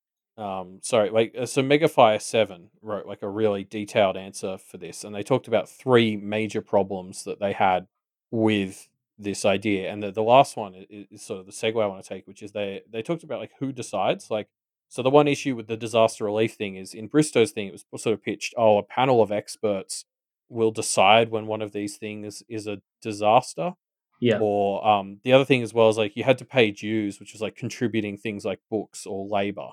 um 0.43 0.81
sorry, 0.83 1.11
like 1.11 1.35
uh, 1.39 1.47
so 1.47 1.63
Megafire 1.63 2.21
7 2.21 2.71
wrote 2.83 3.07
like 3.07 3.23
a 3.23 3.29
really 3.29 3.65
detailed 3.65 4.17
answer 4.17 4.59
for 4.59 4.79
this 4.79 5.05
and 5.05 5.15
they 5.15 5.23
talked 5.23 5.49
about 5.49 5.69
three 5.69 6.17
major 6.17 6.61
problems 6.61 7.25
that 7.25 7.41
they 7.41 7.53
had 7.53 7.87
with 8.31 8.89
this 9.19 9.45
idea 9.45 9.91
and 9.93 10.03
the, 10.03 10.11
the 10.11 10.23
last 10.23 10.57
one 10.57 10.75
is, 10.75 11.07
is 11.11 11.23
sort 11.23 11.41
of 11.41 11.47
the 11.47 11.53
segue 11.53 11.83
I 11.83 11.87
want 11.87 12.03
to 12.03 12.09
take 12.09 12.27
which 12.27 12.43
is 12.43 12.53
they 12.53 12.83
they 12.91 13.03
talked 13.03 13.23
about 13.23 13.41
like 13.41 13.53
who 13.61 13.73
decides 13.73 14.31
like 14.31 14.49
so 14.89 15.03
the 15.03 15.11
one 15.11 15.29
issue 15.29 15.55
with 15.55 15.69
the 15.69 15.77
disaster 15.77 16.25
relief 16.25 16.55
thing 16.55 16.77
is 16.77 16.93
in 16.95 17.07
Bristow's 17.07 17.53
thing 17.53 17.69
it 17.69 17.73
was 17.73 18.03
sort 18.03 18.15
of 18.15 18.23
pitched 18.23 18.55
oh 18.57 18.79
a 18.79 18.83
panel 18.83 19.23
of 19.23 19.31
experts 19.31 20.07
will 20.53 20.71
decide 20.71 21.31
when 21.31 21.47
one 21.47 21.63
of 21.63 21.73
these 21.73 21.97
things 21.97 22.43
is 22.49 22.67
a 22.67 22.81
disaster. 23.01 23.73
Yeah. 24.21 24.39
Or 24.41 24.87
um, 24.87 25.19
the 25.25 25.33
other 25.33 25.45
thing 25.45 25.63
as 25.63 25.75
well 25.75 25.89
is 25.89 25.99
like 25.99 26.17
you 26.17 26.23
had 26.23 26.39
to 26.39 26.45
pay 26.45 26.71
dues, 26.71 27.19
which 27.19 27.33
was 27.33 27.43
like 27.43 27.57
contributing 27.57 28.17
things 28.17 28.45
like 28.45 28.61
books 28.71 29.05
or 29.05 29.27
labor. 29.27 29.71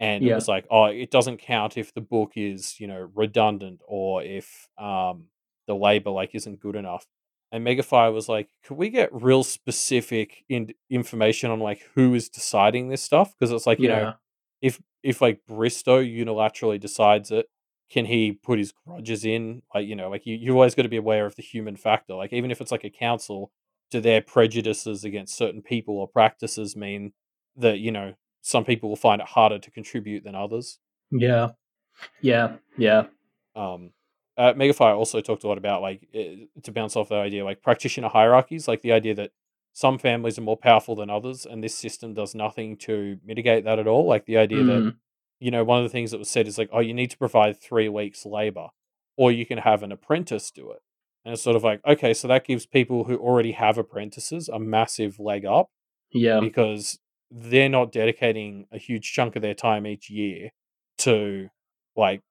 And 0.00 0.24
yeah. 0.24 0.32
it 0.32 0.34
was 0.34 0.48
like, 0.48 0.66
oh, 0.70 0.86
it 0.86 1.10
doesn't 1.10 1.38
count 1.38 1.76
if 1.76 1.92
the 1.92 2.00
book 2.00 2.32
is, 2.34 2.80
you 2.80 2.86
know, 2.86 3.10
redundant 3.14 3.80
or 3.86 4.22
if 4.22 4.68
um, 4.78 5.26
the 5.66 5.74
labor 5.74 6.10
like 6.10 6.34
isn't 6.34 6.58
good 6.58 6.74
enough. 6.74 7.06
And 7.52 7.66
Megafire 7.66 8.12
was 8.12 8.28
like, 8.28 8.48
could 8.64 8.78
we 8.78 8.88
get 8.88 9.10
real 9.12 9.44
specific 9.44 10.44
in- 10.48 10.72
information 10.88 11.50
on 11.50 11.60
like 11.60 11.82
who 11.94 12.14
is 12.14 12.30
deciding 12.30 12.88
this 12.88 13.02
stuff? 13.02 13.34
Because 13.38 13.52
it's 13.52 13.66
like, 13.66 13.78
you 13.78 13.88
yeah. 13.88 14.00
know, 14.00 14.14
if 14.62 14.80
if 15.02 15.20
like 15.20 15.40
Bristow 15.46 16.02
unilaterally 16.02 16.80
decides 16.80 17.30
it, 17.30 17.46
can 17.90 18.06
he 18.06 18.32
put 18.32 18.58
his 18.58 18.72
grudges 18.72 19.24
in? 19.24 19.62
Like, 19.74 19.86
you 19.86 19.96
know, 19.96 20.08
like 20.08 20.24
you, 20.24 20.36
you 20.36 20.52
always 20.52 20.74
got 20.74 20.82
to 20.82 20.88
be 20.88 20.96
aware 20.96 21.26
of 21.26 21.36
the 21.36 21.42
human 21.42 21.76
factor. 21.76 22.14
Like, 22.14 22.32
even 22.32 22.50
if 22.50 22.60
it's 22.60 22.72
like 22.72 22.84
a 22.84 22.90
council, 22.90 23.50
do 23.90 24.00
their 24.00 24.22
prejudices 24.22 25.04
against 25.04 25.36
certain 25.36 25.60
people 25.60 25.98
or 25.98 26.08
practices 26.08 26.76
mean 26.76 27.12
that, 27.56 27.80
you 27.80 27.90
know, 27.90 28.14
some 28.42 28.64
people 28.64 28.88
will 28.88 28.96
find 28.96 29.20
it 29.20 29.28
harder 29.28 29.58
to 29.58 29.70
contribute 29.70 30.24
than 30.24 30.34
others? 30.34 30.78
Yeah. 31.10 31.50
Yeah. 32.20 32.56
Yeah. 32.78 33.04
Um, 33.54 33.92
uh, 34.38 34.54
Megafire 34.54 34.96
also 34.96 35.20
talked 35.20 35.44
a 35.44 35.48
lot 35.48 35.58
about 35.58 35.82
like 35.82 36.08
uh, 36.14 36.46
to 36.62 36.72
bounce 36.72 36.96
off 36.96 37.08
that 37.10 37.18
idea, 37.18 37.44
like 37.44 37.62
practitioner 37.62 38.08
hierarchies, 38.08 38.66
like 38.68 38.80
the 38.82 38.92
idea 38.92 39.14
that 39.14 39.32
some 39.72 39.98
families 39.98 40.38
are 40.38 40.42
more 40.42 40.56
powerful 40.56 40.96
than 40.96 41.10
others, 41.10 41.46
and 41.46 41.62
this 41.62 41.74
system 41.76 42.14
does 42.14 42.34
nothing 42.34 42.76
to 42.78 43.18
mitigate 43.24 43.64
that 43.64 43.78
at 43.78 43.86
all. 43.86 44.06
Like 44.06 44.24
the 44.26 44.36
idea 44.38 44.64
that 44.64 44.80
Mm. 44.82 44.96
you 45.38 45.50
know, 45.50 45.64
one 45.64 45.78
of 45.78 45.84
the 45.84 45.88
things 45.90 46.10
that 46.10 46.18
was 46.18 46.28
said 46.30 46.46
is 46.48 46.58
like, 46.58 46.68
oh, 46.72 46.80
you 46.80 46.92
need 46.94 47.10
to 47.10 47.18
provide 47.18 47.60
three 47.60 47.88
weeks 47.88 48.24
labor, 48.26 48.68
or 49.16 49.30
you 49.32 49.44
can 49.46 49.58
have 49.58 49.82
an 49.82 49.92
apprentice 49.92 50.50
do 50.50 50.70
it. 50.70 50.80
And 51.24 51.32
it's 51.34 51.42
sort 51.42 51.56
of 51.56 51.62
like, 51.64 51.80
okay, 51.86 52.14
so 52.14 52.26
that 52.28 52.46
gives 52.46 52.66
people 52.66 53.04
who 53.04 53.16
already 53.16 53.52
have 53.52 53.76
apprentices 53.78 54.48
a 54.48 54.58
massive 54.58 55.18
leg 55.18 55.44
up 55.44 55.68
Yeah. 56.12 56.40
because 56.40 56.98
they're 57.30 57.68
not 57.68 57.92
dedicating 57.92 58.66
a 58.72 58.78
huge 58.78 59.12
chunk 59.12 59.36
of 59.36 59.42
their 59.42 59.54
time 59.54 59.86
each 59.86 60.10
year 60.10 60.50
to 60.98 61.48
like 61.96 62.22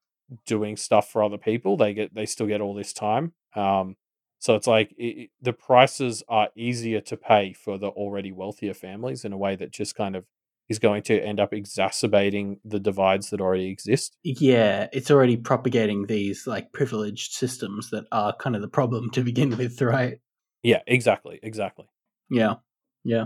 doing 0.46 0.78
stuff 0.78 1.10
for 1.10 1.24
other 1.24 1.38
people. 1.38 1.78
They 1.78 1.94
get 1.94 2.14
they 2.14 2.26
still 2.26 2.48
get 2.48 2.62
all 2.62 2.74
this 2.74 2.94
time. 2.94 3.34
Um, 3.56 3.96
so 4.40 4.56
it's 4.56 4.68
like 4.68 4.94
it, 4.98 5.30
the 5.42 5.54
prices 5.54 6.24
are 6.30 6.50
easier 6.56 7.02
to 7.02 7.18
pay 7.18 7.54
for 7.54 7.78
the 7.78 7.88
already 7.88 8.32
wealthier 8.32 8.74
families 8.74 9.26
in 9.26 9.34
a 9.34 9.38
way 9.38 9.56
that 9.56 9.72
just 9.72 9.96
kind 9.96 10.16
of 10.16 10.26
is 10.70 10.80
going 10.80 11.02
to 11.02 11.20
end 11.20 11.40
up 11.40 11.52
exacerbating 11.52 12.60
the 12.64 12.80
divides 12.80 13.32
that 13.32 13.42
already 13.42 13.70
exist. 13.70 14.18
Yeah, 14.24 14.88
it's 14.94 15.10
already 15.10 15.36
propagating 15.36 16.06
these 16.06 16.46
like 16.46 16.72
privileged 16.72 17.34
systems 17.34 17.90
that 17.90 18.06
are 18.12 18.36
kind 18.36 18.56
of 18.56 18.62
the 18.62 18.68
problem 18.68 19.10
to 19.12 19.24
begin 19.24 19.50
with, 19.58 19.82
right? 19.82 20.20
Yeah, 20.62 20.82
exactly, 20.86 21.40
exactly. 21.42 21.86
Yeah. 22.30 22.56
Yeah. 23.04 23.26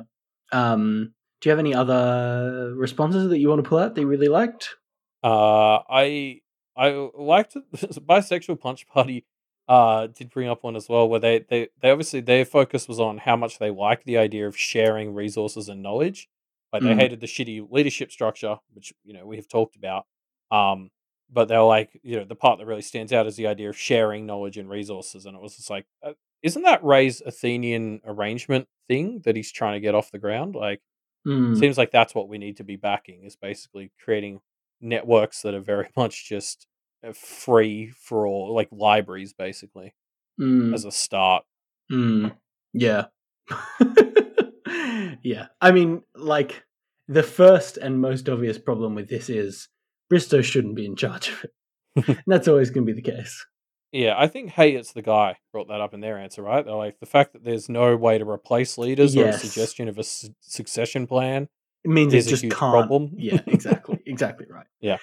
Um 0.52 1.14
do 1.44 1.50
you 1.50 1.52
have 1.52 1.60
any 1.60 1.74
other 1.76 2.74
responses 2.74 3.28
that 3.30 3.38
you 3.38 3.50
want 3.50 3.62
to 3.62 3.68
pull 3.68 3.78
out 3.80 3.96
that 3.96 4.02
you 4.02 4.08
really 4.08 4.30
liked? 4.30 4.78
Uh, 5.22 5.80
I 5.90 6.40
I 6.78 7.10
liked 7.18 7.56
bisexual 7.74 8.60
punch 8.62 8.88
party. 8.88 9.26
Uh, 9.68 10.08
did 10.08 10.30
bring 10.30 10.48
up 10.50 10.64
one 10.64 10.76
as 10.76 10.88
well 10.90 11.08
where 11.10 11.20
they, 11.20 11.40
they 11.50 11.68
they 11.82 11.90
obviously 11.90 12.22
their 12.22 12.46
focus 12.46 12.88
was 12.88 13.00
on 13.00 13.18
how 13.18 13.36
much 13.36 13.60
they 13.60 13.70
like 13.72 14.04
the 14.06 14.18
idea 14.18 14.48
of 14.48 14.58
sharing 14.58 15.14
resources 15.14 15.68
and 15.68 15.84
knowledge. 15.84 16.30
Like 16.72 16.84
they 16.84 16.94
Mm. 16.94 16.98
hated 16.98 17.20
the 17.20 17.28
shitty 17.28 17.68
leadership 17.70 18.10
structure, 18.12 18.58
which 18.74 18.94
you 19.04 19.14
know 19.14 19.26
we 19.26 19.36
have 19.36 19.48
talked 19.50 19.76
about. 19.76 20.06
Um, 20.50 20.92
but 21.30 21.50
they 21.50 21.58
were 21.58 21.64
like, 21.64 22.00
you 22.04 22.18
know, 22.18 22.24
the 22.26 22.36
part 22.36 22.60
that 22.60 22.66
really 22.68 22.82
stands 22.82 23.12
out 23.12 23.28
is 23.28 23.36
the 23.36 23.48
idea 23.48 23.68
of 23.70 23.78
sharing 23.78 24.26
knowledge 24.26 24.58
and 24.58 24.70
resources, 24.70 25.26
and 25.26 25.36
it 25.36 25.42
was 25.42 25.58
just 25.58 25.70
like, 25.70 25.86
uh, 26.02 26.14
isn't 26.42 26.64
that 26.64 26.84
Ray's 26.84 27.22
Athenian 27.22 28.00
arrangement 28.06 28.68
thing 28.88 29.22
that 29.26 29.36
he's 29.36 29.52
trying 29.52 29.74
to 29.74 29.80
get 29.82 29.94
off 29.96 30.12
the 30.12 30.20
ground? 30.20 30.56
Like, 30.56 30.82
Mm. 31.26 31.58
seems 31.58 31.78
like 31.78 31.92
that's 31.92 32.14
what 32.14 32.28
we 32.28 32.38
need 32.38 32.58
to 32.58 32.64
be 32.66 32.76
backing 32.76 33.24
is 33.24 33.36
basically 33.38 33.92
creating 34.04 34.42
networks 34.82 35.42
that 35.44 35.54
are 35.54 35.62
very 35.62 35.88
much 35.98 36.28
just 36.28 36.68
uh, 37.08 37.14
free 37.14 37.88
for 37.98 38.28
all 38.28 38.54
like 38.54 38.70
libraries 38.72 39.34
basically 39.34 39.94
Mm. 40.40 40.74
as 40.74 40.84
a 40.84 40.92
start 40.92 41.44
Mm, 41.92 42.36
yeah. 42.74 43.06
yeah. 45.22 45.48
I 45.62 45.72
mean, 45.72 46.02
like, 46.16 46.64
the 47.08 47.24
first 47.24 47.78
and 47.78 48.00
most 48.00 48.30
obvious 48.30 48.58
problem 48.58 48.96
with 48.96 49.10
this 49.10 49.30
is 49.30 49.68
Bristow 50.10 50.42
shouldn't 50.42 50.76
be 50.76 50.86
in 50.86 50.96
charge 50.96 51.30
of 51.30 51.44
it. 51.46 52.08
and 52.08 52.24
that's 52.28 52.48
always 52.48 52.70
going 52.70 52.88
to 52.88 52.94
be 52.94 53.00
the 53.02 53.12
case. 53.12 53.46
Yeah 53.94 54.14
i 54.18 54.28
think 54.28 54.50
hey 54.50 54.72
it's 54.74 54.92
the 54.94 55.02
guy 55.02 55.38
brought 55.54 55.68
that 55.70 55.80
up 55.80 55.94
in 55.94 56.02
their 56.02 56.18
answer 56.18 56.42
right 56.42 56.66
they're 56.66 56.76
like 56.76 57.00
the 57.00 57.06
fact 57.06 57.32
that 57.34 57.44
there's 57.46 57.70
no 57.70 57.96
way 57.96 58.18
to 58.18 58.28
replace 58.30 58.78
leaders 58.78 59.16
or 59.16 59.24
a 59.24 59.26
Yes. 59.28 59.42
suggestion 59.42 59.88
of 59.88 59.98
a 59.98 60.04
su- 60.04 60.34
succession 60.42 61.08
plan 61.08 61.48
It 61.86 61.90
means 61.92 62.14
Is 62.14 62.26
it 62.26 62.30
a 62.30 62.32
just 62.34 62.44
huge 62.44 62.54
can't. 62.54 62.72
problem. 62.74 63.12
yeah, 63.16 63.40
exactly. 63.48 64.00
Exactly 64.06 64.46
right. 64.50 64.68
Yeah. 64.82 64.98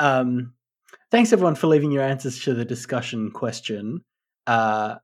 Um, 0.00 0.52
thanks, 1.10 1.32
everyone, 1.32 1.54
for 1.56 1.66
leaving 1.68 1.90
your 1.90 2.02
answers 2.02 2.38
to 2.44 2.52
the 2.54 2.64
discussion 2.64 3.30
question. 3.30 4.04
Uh, 4.46 4.96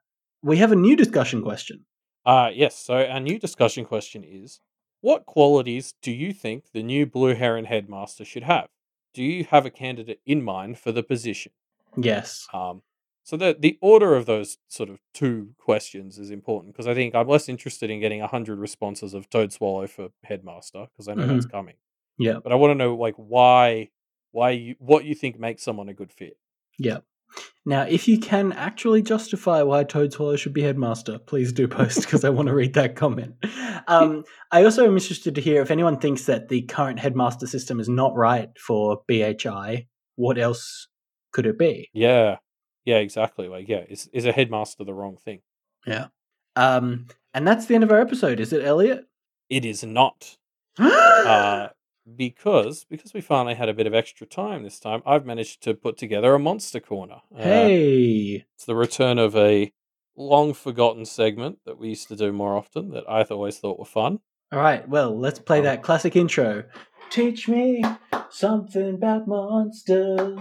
we 0.42 0.56
have 0.58 0.72
a 0.72 0.76
new 0.76 0.94
discussion 0.96 1.42
question. 1.42 1.84
uh 2.26 2.50
yes 2.54 2.74
so 2.86 2.94
our 3.14 3.18
new 3.20 3.38
discussion 3.38 3.84
question 3.84 4.22
is 4.24 4.60
what 5.00 5.26
qualities 5.26 5.94
do 6.02 6.12
you 6.12 6.32
think 6.32 6.58
the 6.72 6.82
new 6.82 7.04
blue 7.06 7.34
heron 7.34 7.64
headmaster 7.64 8.24
should 8.24 8.44
have 8.44 8.68
do 9.14 9.22
you 9.24 9.42
have 9.52 9.64
a 9.66 9.70
candidate 9.70 10.20
in 10.26 10.40
mind 10.54 10.78
for 10.78 10.92
the 10.92 11.02
position 11.02 11.52
Yes. 11.96 12.46
Um, 12.54 12.82
so 13.24 13.36
the 13.36 13.56
the 13.58 13.78
order 13.80 14.14
of 14.14 14.26
those 14.26 14.58
sort 14.68 14.90
of 14.90 15.00
two 15.14 15.54
questions 15.58 16.18
is 16.18 16.30
important 16.30 16.74
because 16.74 16.88
I 16.88 16.94
think 16.94 17.14
I'm 17.14 17.28
less 17.28 17.48
interested 17.48 17.90
in 17.90 18.00
getting 18.00 18.20
hundred 18.20 18.58
responses 18.58 19.14
of 19.14 19.30
Toad 19.30 19.52
Swallow 19.52 19.86
for 19.86 20.08
headmaster 20.24 20.86
because 20.92 21.08
I 21.08 21.14
know 21.14 21.26
that's 21.26 21.46
coming. 21.46 21.74
Yeah. 22.18 22.38
But 22.42 22.52
I 22.52 22.56
want 22.56 22.72
to 22.72 22.74
know 22.74 22.94
like 22.94 23.14
why 23.16 23.90
why 24.32 24.50
you 24.50 24.74
what 24.78 25.04
you 25.04 25.14
think 25.14 25.38
makes 25.38 25.62
someone 25.62 25.88
a 25.88 25.94
good 25.94 26.12
fit. 26.12 26.36
Yeah. 26.78 26.98
Now, 27.64 27.82
if 27.82 28.08
you 28.08 28.18
can 28.18 28.52
actually 28.52 29.00
justify 29.02 29.62
why 29.62 29.84
Toad 29.84 30.12
Swallow 30.12 30.36
should 30.36 30.52
be 30.52 30.62
headmaster, 30.62 31.18
please 31.18 31.52
do 31.52 31.66
post 31.66 32.02
because 32.02 32.24
I 32.24 32.28
want 32.28 32.48
to 32.48 32.54
read 32.54 32.74
that 32.74 32.96
comment. 32.96 33.34
Um, 33.88 34.22
I 34.52 34.62
also 34.62 34.86
am 34.86 34.92
interested 34.92 35.34
to 35.34 35.40
hear 35.40 35.60
if 35.60 35.72
anyone 35.72 35.98
thinks 35.98 36.26
that 36.26 36.48
the 36.48 36.62
current 36.62 37.00
headmaster 37.00 37.48
system 37.48 37.80
is 37.80 37.88
not 37.88 38.14
right 38.14 38.48
for 38.56 39.02
BHI. 39.10 39.88
What 40.14 40.38
else 40.38 40.86
could 41.32 41.46
it 41.46 41.58
be? 41.58 41.90
Yeah, 41.92 42.36
yeah, 42.84 42.96
exactly. 42.96 43.48
Like 43.48 43.68
yeah, 43.68 43.84
is 43.88 44.08
is 44.12 44.26
a 44.26 44.32
headmaster 44.32 44.84
the 44.84 44.94
wrong 44.94 45.16
thing? 45.16 45.40
Yeah. 45.86 46.08
Um, 46.56 47.06
and 47.34 47.46
that's 47.46 47.66
the 47.66 47.74
end 47.74 47.84
of 47.84 47.90
our 47.90 48.00
episode. 48.00 48.38
Is 48.40 48.52
it, 48.52 48.64
Elliot? 48.64 49.06
It 49.48 49.64
is 49.64 49.82
not. 49.82 50.36
Uh, 50.78 51.68
because 52.16 52.84
because 52.84 53.14
we 53.14 53.20
finally 53.20 53.54
had 53.54 53.68
a 53.68 53.74
bit 53.74 53.86
of 53.86 53.94
extra 53.94 54.26
time 54.26 54.62
this 54.62 54.78
time, 54.78 55.02
I've 55.06 55.26
managed 55.26 55.62
to 55.64 55.74
put 55.74 55.96
together 55.96 56.34
a 56.34 56.38
monster 56.38 56.80
corner. 56.80 57.22
Uh, 57.34 57.42
hey. 57.42 58.44
It's 58.54 58.64
the 58.64 58.76
return 58.76 59.18
of 59.18 59.36
a 59.36 59.72
long 60.16 60.52
forgotten 60.52 61.04
segment 61.04 61.58
that 61.64 61.78
we 61.78 61.88
used 61.88 62.08
to 62.08 62.16
do 62.16 62.32
more 62.32 62.56
often 62.56 62.90
that 62.90 63.04
I 63.08 63.22
always 63.22 63.58
thought 63.58 63.78
were 63.78 63.84
fun. 63.84 64.20
All 64.52 64.58
right. 64.58 64.86
Well, 64.86 65.18
let's 65.18 65.38
play 65.38 65.58
Um, 65.58 65.64
that 65.64 65.82
classic 65.82 66.16
intro. 66.16 66.64
Teach 67.10 67.48
me 67.48 67.82
something 68.30 68.94
about 68.94 69.26
monsters. 69.26 70.38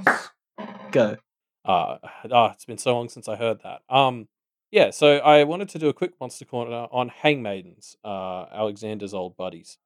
Go. 0.91 1.17
Uh, 1.65 1.97
ah, 2.31 2.51
it's 2.51 2.65
been 2.65 2.77
so 2.77 2.93
long 2.95 3.09
since 3.09 3.27
I 3.27 3.35
heard 3.35 3.59
that. 3.63 3.81
Um, 3.89 4.27
yeah, 4.71 4.89
so 4.89 5.17
I 5.17 5.43
wanted 5.43 5.67
to 5.69 5.79
do 5.79 5.89
a 5.89 5.93
quick 5.93 6.13
monster 6.19 6.45
corner 6.45 6.87
on 6.91 7.09
Hangmaidens, 7.23 7.95
uh, 8.05 8.45
Alexander's 8.53 9.13
old 9.13 9.35
buddies. 9.35 9.77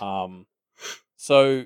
Um, 0.00 0.46
so 1.16 1.64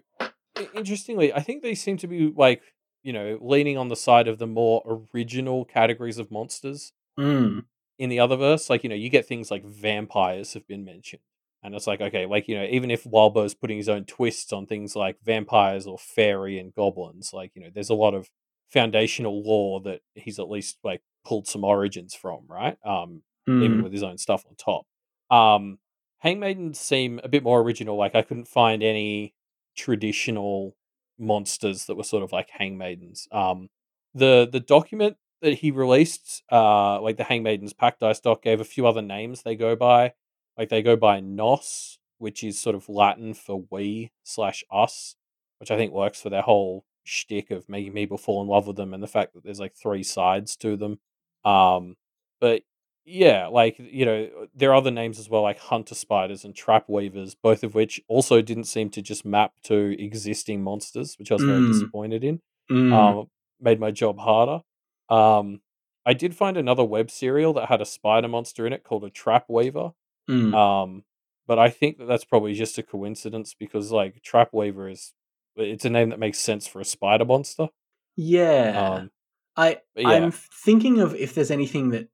interestingly, 0.74 1.32
I 1.32 1.40
think 1.40 1.62
they 1.62 1.74
seem 1.74 1.96
to 1.98 2.06
be 2.06 2.32
like 2.36 2.62
you 3.02 3.12
know 3.12 3.38
leaning 3.40 3.76
on 3.78 3.88
the 3.88 3.96
side 3.96 4.28
of 4.28 4.38
the 4.38 4.46
more 4.46 4.82
original 5.14 5.64
categories 5.64 6.18
of 6.18 6.30
monsters 6.30 6.92
Mm. 7.18 7.64
in 7.98 8.10
the 8.10 8.20
other 8.20 8.36
verse, 8.36 8.70
like 8.70 8.84
you 8.84 8.88
know, 8.88 8.94
you 8.94 9.08
get 9.10 9.26
things 9.26 9.50
like 9.50 9.64
vampires 9.64 10.54
have 10.54 10.68
been 10.68 10.84
mentioned, 10.84 11.22
and 11.64 11.74
it's 11.74 11.88
like 11.88 12.00
okay, 12.00 12.26
like 12.26 12.46
you 12.46 12.54
know, 12.56 12.64
even 12.70 12.92
if 12.92 13.04
Wildbow's 13.04 13.54
putting 13.54 13.76
his 13.76 13.88
own 13.88 14.04
twists 14.04 14.52
on 14.52 14.66
things 14.66 14.94
like 14.94 15.16
vampires 15.24 15.84
or 15.84 15.98
fairy 15.98 16.60
and 16.60 16.72
goblins, 16.72 17.32
like 17.32 17.50
you 17.56 17.62
know, 17.62 17.70
there's 17.74 17.90
a 17.90 17.94
lot 17.94 18.14
of 18.14 18.30
foundational 18.70 19.42
lore 19.42 19.80
that 19.82 20.00
he's 20.14 20.38
at 20.38 20.50
least 20.50 20.78
like 20.84 21.02
pulled 21.24 21.46
some 21.46 21.64
origins 21.64 22.14
from, 22.14 22.44
right? 22.48 22.76
Um, 22.84 23.22
even 23.48 23.78
Mm. 23.78 23.82
with 23.82 23.92
his 23.92 24.02
own 24.02 24.18
stuff 24.18 24.44
on 24.46 24.54
top. 24.56 24.86
Um, 25.30 25.78
Hangmaidens 26.24 26.76
seem 26.76 27.20
a 27.24 27.28
bit 27.28 27.42
more 27.42 27.60
original. 27.60 27.96
Like 27.96 28.14
I 28.14 28.22
couldn't 28.22 28.48
find 28.48 28.82
any 28.82 29.34
traditional 29.76 30.76
monsters 31.18 31.86
that 31.86 31.94
were 31.96 32.04
sort 32.04 32.22
of 32.22 32.32
like 32.32 32.50
Hangmaidens. 32.50 33.32
Um, 33.34 33.70
the 34.14 34.48
the 34.50 34.60
document 34.60 35.16
that 35.40 35.54
he 35.54 35.70
released, 35.70 36.42
uh, 36.50 37.00
like 37.00 37.16
the 37.16 37.24
Hangmaidens 37.24 37.76
Pact 37.76 38.00
Dice 38.00 38.20
doc, 38.20 38.42
gave 38.42 38.60
a 38.60 38.64
few 38.64 38.86
other 38.86 39.02
names 39.02 39.42
they 39.42 39.54
go 39.56 39.76
by. 39.76 40.12
Like 40.56 40.68
they 40.68 40.82
go 40.82 40.96
by 40.96 41.20
Nos, 41.20 41.98
which 42.18 42.42
is 42.42 42.60
sort 42.60 42.74
of 42.76 42.88
Latin 42.88 43.32
for 43.34 43.64
we 43.70 44.10
slash 44.24 44.64
us, 44.72 45.14
which 45.58 45.70
I 45.70 45.76
think 45.76 45.92
works 45.92 46.20
for 46.20 46.30
their 46.30 46.42
whole 46.42 46.84
shtick 47.08 47.50
of 47.50 47.68
making 47.68 47.92
people 47.94 48.18
fall 48.18 48.42
in 48.42 48.48
love 48.48 48.66
with 48.66 48.76
them 48.76 48.92
and 48.94 49.02
the 49.02 49.06
fact 49.08 49.34
that 49.34 49.42
there's 49.44 49.60
like 49.60 49.74
three 49.74 50.02
sides 50.02 50.56
to 50.56 50.76
them. 50.76 50.98
Um, 51.44 51.96
but 52.40 52.62
yeah, 53.04 53.46
like 53.46 53.76
you 53.78 54.04
know, 54.04 54.28
there 54.54 54.70
are 54.70 54.74
other 54.74 54.90
names 54.90 55.18
as 55.18 55.30
well, 55.30 55.42
like 55.42 55.58
hunter 55.58 55.94
spiders 55.94 56.44
and 56.44 56.54
trap 56.54 56.84
weavers, 56.88 57.34
both 57.34 57.64
of 57.64 57.74
which 57.74 58.00
also 58.06 58.42
didn't 58.42 58.64
seem 58.64 58.90
to 58.90 59.00
just 59.02 59.24
map 59.24 59.52
to 59.64 59.96
existing 60.02 60.62
monsters, 60.62 61.18
which 61.18 61.30
I 61.30 61.34
was 61.36 61.44
very 61.44 61.60
Mm. 61.60 61.72
disappointed 61.72 62.22
in. 62.24 62.40
Mm. 62.70 62.92
Um, 62.92 63.30
made 63.60 63.80
my 63.80 63.90
job 63.90 64.18
harder. 64.18 64.60
Um, 65.08 65.62
I 66.04 66.12
did 66.14 66.34
find 66.34 66.56
another 66.56 66.84
web 66.84 67.10
serial 67.10 67.52
that 67.54 67.68
had 67.68 67.80
a 67.80 67.86
spider 67.86 68.28
monster 68.28 68.66
in 68.66 68.72
it 68.74 68.84
called 68.84 69.04
a 69.04 69.10
trap 69.10 69.46
weaver. 69.48 69.92
Mm. 70.28 70.54
Um, 70.54 71.04
but 71.46 71.58
I 71.58 71.70
think 71.70 71.96
that 71.98 72.04
that's 72.06 72.24
probably 72.26 72.52
just 72.52 72.76
a 72.76 72.82
coincidence 72.82 73.54
because 73.54 73.90
like 73.90 74.22
trap 74.22 74.50
weaver 74.52 74.88
is 74.90 75.14
it's 75.58 75.84
a 75.84 75.90
name 75.90 76.10
that 76.10 76.18
makes 76.18 76.38
sense 76.38 76.66
for 76.66 76.80
a 76.80 76.84
spider 76.84 77.24
monster. 77.24 77.68
yeah. 78.16 78.98
Um, 78.98 79.10
I 79.56 79.78
yeah. 79.96 80.08
I'm 80.08 80.30
thinking 80.30 81.00
of 81.00 81.14
if 81.14 81.34
there's 81.34 81.50
anything 81.50 81.90
that 81.90 82.08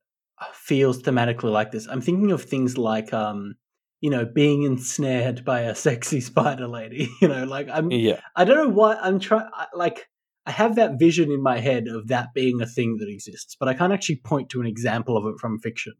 feels 0.54 1.02
thematically 1.02 1.52
like 1.52 1.70
this. 1.70 1.86
I'm 1.86 2.00
thinking 2.00 2.30
of 2.30 2.42
things 2.42 2.78
like 2.78 3.12
um 3.12 3.56
you 4.00 4.10
know 4.10 4.24
being 4.24 4.62
ensnared 4.62 5.44
by 5.44 5.60
a 5.60 5.74
sexy 5.74 6.20
spider 6.30 6.66
lady. 6.66 7.10
You 7.20 7.28
know, 7.28 7.44
like 7.44 7.68
I'm 7.70 7.90
yeah, 7.90 8.20
I 8.34 8.44
don't 8.44 8.56
know 8.56 8.74
why 8.74 8.96
I'm 8.96 9.20
trying 9.20 9.48
like 9.74 10.08
I 10.46 10.50
have 10.50 10.76
that 10.76 10.98
vision 10.98 11.30
in 11.30 11.42
my 11.42 11.58
head 11.58 11.88
of 11.88 12.08
that 12.08 12.34
being 12.34 12.60
a 12.60 12.66
thing 12.66 12.98
that 12.98 13.08
exists, 13.08 13.56
but 13.58 13.68
I 13.68 13.74
can't 13.74 13.92
actually 13.92 14.16
point 14.16 14.50
to 14.50 14.60
an 14.60 14.66
example 14.66 15.16
of 15.16 15.26
it 15.26 15.38
from 15.40 15.58
fiction 15.58 15.94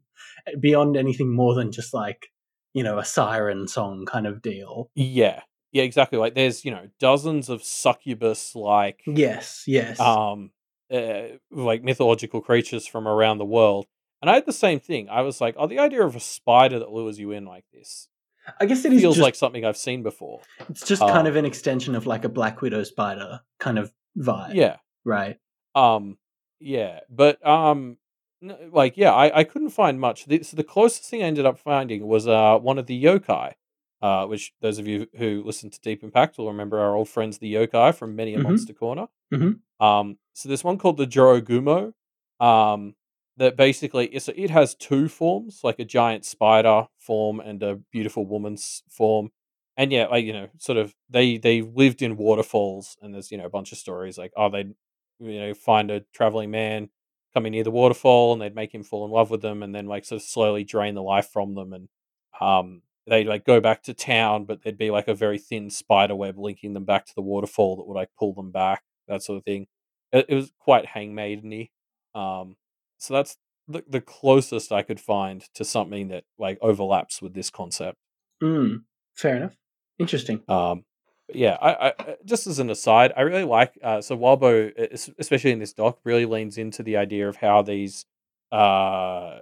beyond 0.59 0.97
anything 0.97 1.35
more 1.35 1.55
than 1.55 1.71
just 1.71 1.93
like 1.93 2.27
you 2.75 2.83
know, 2.83 2.99
a 2.99 3.05
siren 3.05 3.67
song 3.67 4.05
kind 4.05 4.27
of 4.27 4.41
deal. 4.41 4.91
Yeah, 4.95 5.41
yeah, 5.75 5.83
exactly. 5.83 6.17
Like 6.17 6.35
there's 6.35 6.63
you 6.63 6.71
know 6.71 6.87
dozens 7.01 7.49
of 7.49 7.61
succubus 7.61 8.55
like 8.55 9.01
Yes, 9.05 9.65
yes. 9.67 9.99
um 9.99 10.51
uh, 10.89 11.23
like 11.51 11.83
mythological 11.83 12.39
creatures 12.39 12.87
from 12.87 13.09
around 13.09 13.39
the 13.39 13.45
world. 13.45 13.85
And 14.21 14.31
I 14.31 14.35
had 14.35 14.45
the 14.45 14.53
same 14.53 14.79
thing. 14.79 15.09
I 15.09 15.21
was 15.21 15.41
like, 15.41 15.55
oh, 15.57 15.67
the 15.67 15.79
idea 15.79 16.01
of 16.03 16.15
a 16.15 16.19
spider 16.21 16.79
that 16.79 16.91
lures 16.91 17.19
you 17.19 17.31
in 17.31 17.43
like 17.43 17.65
this 17.73 18.07
I 18.57 18.67
guess 18.67 18.85
it 18.85 18.91
feels 18.91 19.15
just, 19.15 19.23
like 19.23 19.35
something 19.35 19.65
I've 19.65 19.75
seen 19.75 20.01
before. 20.01 20.39
it's 20.69 20.85
just 20.87 21.01
kind 21.01 21.27
uh, 21.27 21.31
of 21.31 21.35
an 21.35 21.43
extension 21.43 21.93
of 21.93 22.05
like 22.05 22.23
a 22.23 22.29
Black 22.29 22.61
Widow 22.61 22.83
spider 22.83 23.41
kind 23.59 23.77
of 23.77 23.91
vibe. 24.17 24.53
Yeah. 24.53 24.77
Right. 25.03 25.37
Um, 25.73 26.17
yeah, 26.61 27.01
but 27.09 27.45
um, 27.45 27.97
like 28.71 28.95
yeah, 28.95 29.11
I, 29.11 29.39
I 29.39 29.43
couldn't 29.43 29.71
find 29.71 29.99
much. 29.99 30.25
The, 30.25 30.41
so 30.43 30.55
the 30.55 30.63
closest 30.63 31.09
thing 31.09 31.21
I 31.21 31.25
ended 31.25 31.45
up 31.45 31.59
finding 31.59 32.07
was 32.07 32.27
uh 32.27 32.57
one 32.59 32.77
of 32.77 32.85
the 32.85 33.03
yokai, 33.03 33.53
uh, 34.01 34.25
which 34.25 34.53
those 34.61 34.77
of 34.79 34.87
you 34.87 35.07
who 35.17 35.41
listen 35.45 35.69
to 35.69 35.79
Deep 35.81 36.03
Impact 36.03 36.37
will 36.37 36.47
remember 36.47 36.79
our 36.79 36.95
old 36.95 37.09
friends 37.09 37.37
the 37.37 37.53
yokai 37.53 37.93
from 37.95 38.15
many 38.15 38.33
a 38.35 38.39
Mhm. 38.39 38.43
Monster 38.43 38.73
Corner. 38.73 39.07
Mhm. 39.33 39.59
Um, 39.79 40.17
so 40.33 40.49
there's 40.49 40.63
one 40.63 40.77
called 40.77 40.97
the 40.97 41.07
Jorogumo, 41.07 41.93
um, 42.39 42.95
that 43.37 43.57
basically 43.57 44.17
so 44.19 44.31
it 44.35 44.49
has 44.49 44.75
two 44.75 45.07
forms, 45.09 45.61
like 45.63 45.79
a 45.79 45.85
giant 45.85 46.23
spider 46.25 46.87
form 46.97 47.39
and 47.39 47.61
a 47.63 47.75
beautiful 47.91 48.25
woman's 48.25 48.83
form. 48.89 49.31
And 49.77 49.91
yeah, 49.91 50.05
like 50.07 50.23
you 50.25 50.31
know, 50.33 50.47
sort 50.57 50.77
of 50.77 50.95
they 51.09 51.37
they 51.37 51.61
lived 51.61 52.01
in 52.01 52.15
waterfalls, 52.15 52.97
and 53.01 53.13
there's 53.13 53.31
you 53.31 53.37
know 53.37 53.45
a 53.45 53.49
bunch 53.49 53.71
of 53.73 53.77
stories 53.77 54.17
like 54.17 54.31
oh 54.37 54.49
they 54.49 54.65
you 55.19 55.39
know 55.39 55.53
find 55.53 55.91
a 55.91 56.01
traveling 56.13 56.51
man 56.51 56.89
coming 57.33 57.51
near 57.51 57.63
the 57.65 57.71
waterfall 57.71 58.31
and 58.31 58.41
they'd 58.41 58.55
make 58.55 58.73
him 58.73 58.83
fall 58.83 59.03
in 59.05 59.11
love 59.11 59.29
with 59.29 59.41
them 59.41 59.61
and 59.63 59.75
then 59.75 59.85
like 59.87 60.05
sort 60.05 60.21
of 60.21 60.25
slowly 60.27 60.63
drain 60.63 60.95
the 60.95 61.03
life 61.03 61.27
from 61.33 61.53
them 61.55 61.73
and 61.73 61.89
um 62.39 62.81
they'd 63.07 63.27
like 63.27 63.45
go 63.45 63.59
back 63.59 63.83
to 63.83 63.93
town 63.93 64.45
but 64.45 64.63
there'd 64.63 64.77
be 64.77 64.91
like 64.91 65.07
a 65.07 65.15
very 65.15 65.37
thin 65.37 65.69
spider 65.69 66.15
web 66.15 66.37
linking 66.37 66.73
them 66.73 66.85
back 66.85 67.05
to 67.05 67.13
the 67.15 67.21
waterfall 67.21 67.75
that 67.75 67.87
would 67.87 67.95
like 67.95 68.09
pull 68.17 68.33
them 68.33 68.51
back 68.51 68.83
that 69.07 69.23
sort 69.23 69.37
of 69.37 69.43
thing 69.43 69.67
it, 70.11 70.25
it 70.29 70.35
was 70.35 70.51
quite 70.59 70.87
hangmaideny 70.87 71.69
um 72.13 72.55
so 72.97 73.13
that's 73.13 73.37
the, 73.67 73.83
the 73.87 74.01
closest 74.01 74.71
i 74.71 74.81
could 74.81 74.99
find 74.99 75.43
to 75.53 75.63
something 75.65 76.07
that 76.07 76.23
like 76.37 76.57
overlaps 76.61 77.21
with 77.21 77.33
this 77.33 77.49
concept 77.49 77.97
Mm. 78.43 78.83
Fair 79.15 79.37
enough. 79.37 79.55
Interesting. 79.97 80.41
um, 80.49 80.83
yeah, 81.33 81.57
I, 81.59 81.71
I 81.71 81.87
uh, 81.89 82.15
just 82.25 82.45
as 82.45 82.59
an 82.59 82.69
aside, 82.69 83.11
I 83.17 83.21
really 83.21 83.45
like 83.45 83.79
uh, 83.81 84.01
so 84.01 84.15
Wildbow, 84.15 85.13
especially 85.17 85.51
in 85.51 85.59
this 85.59 85.73
doc, 85.73 85.99
really 86.03 86.25
leans 86.25 86.57
into 86.57 86.83
the 86.83 86.97
idea 86.97 87.27
of 87.27 87.37
how 87.37 87.61
these 87.61 88.05
uh 88.51 89.39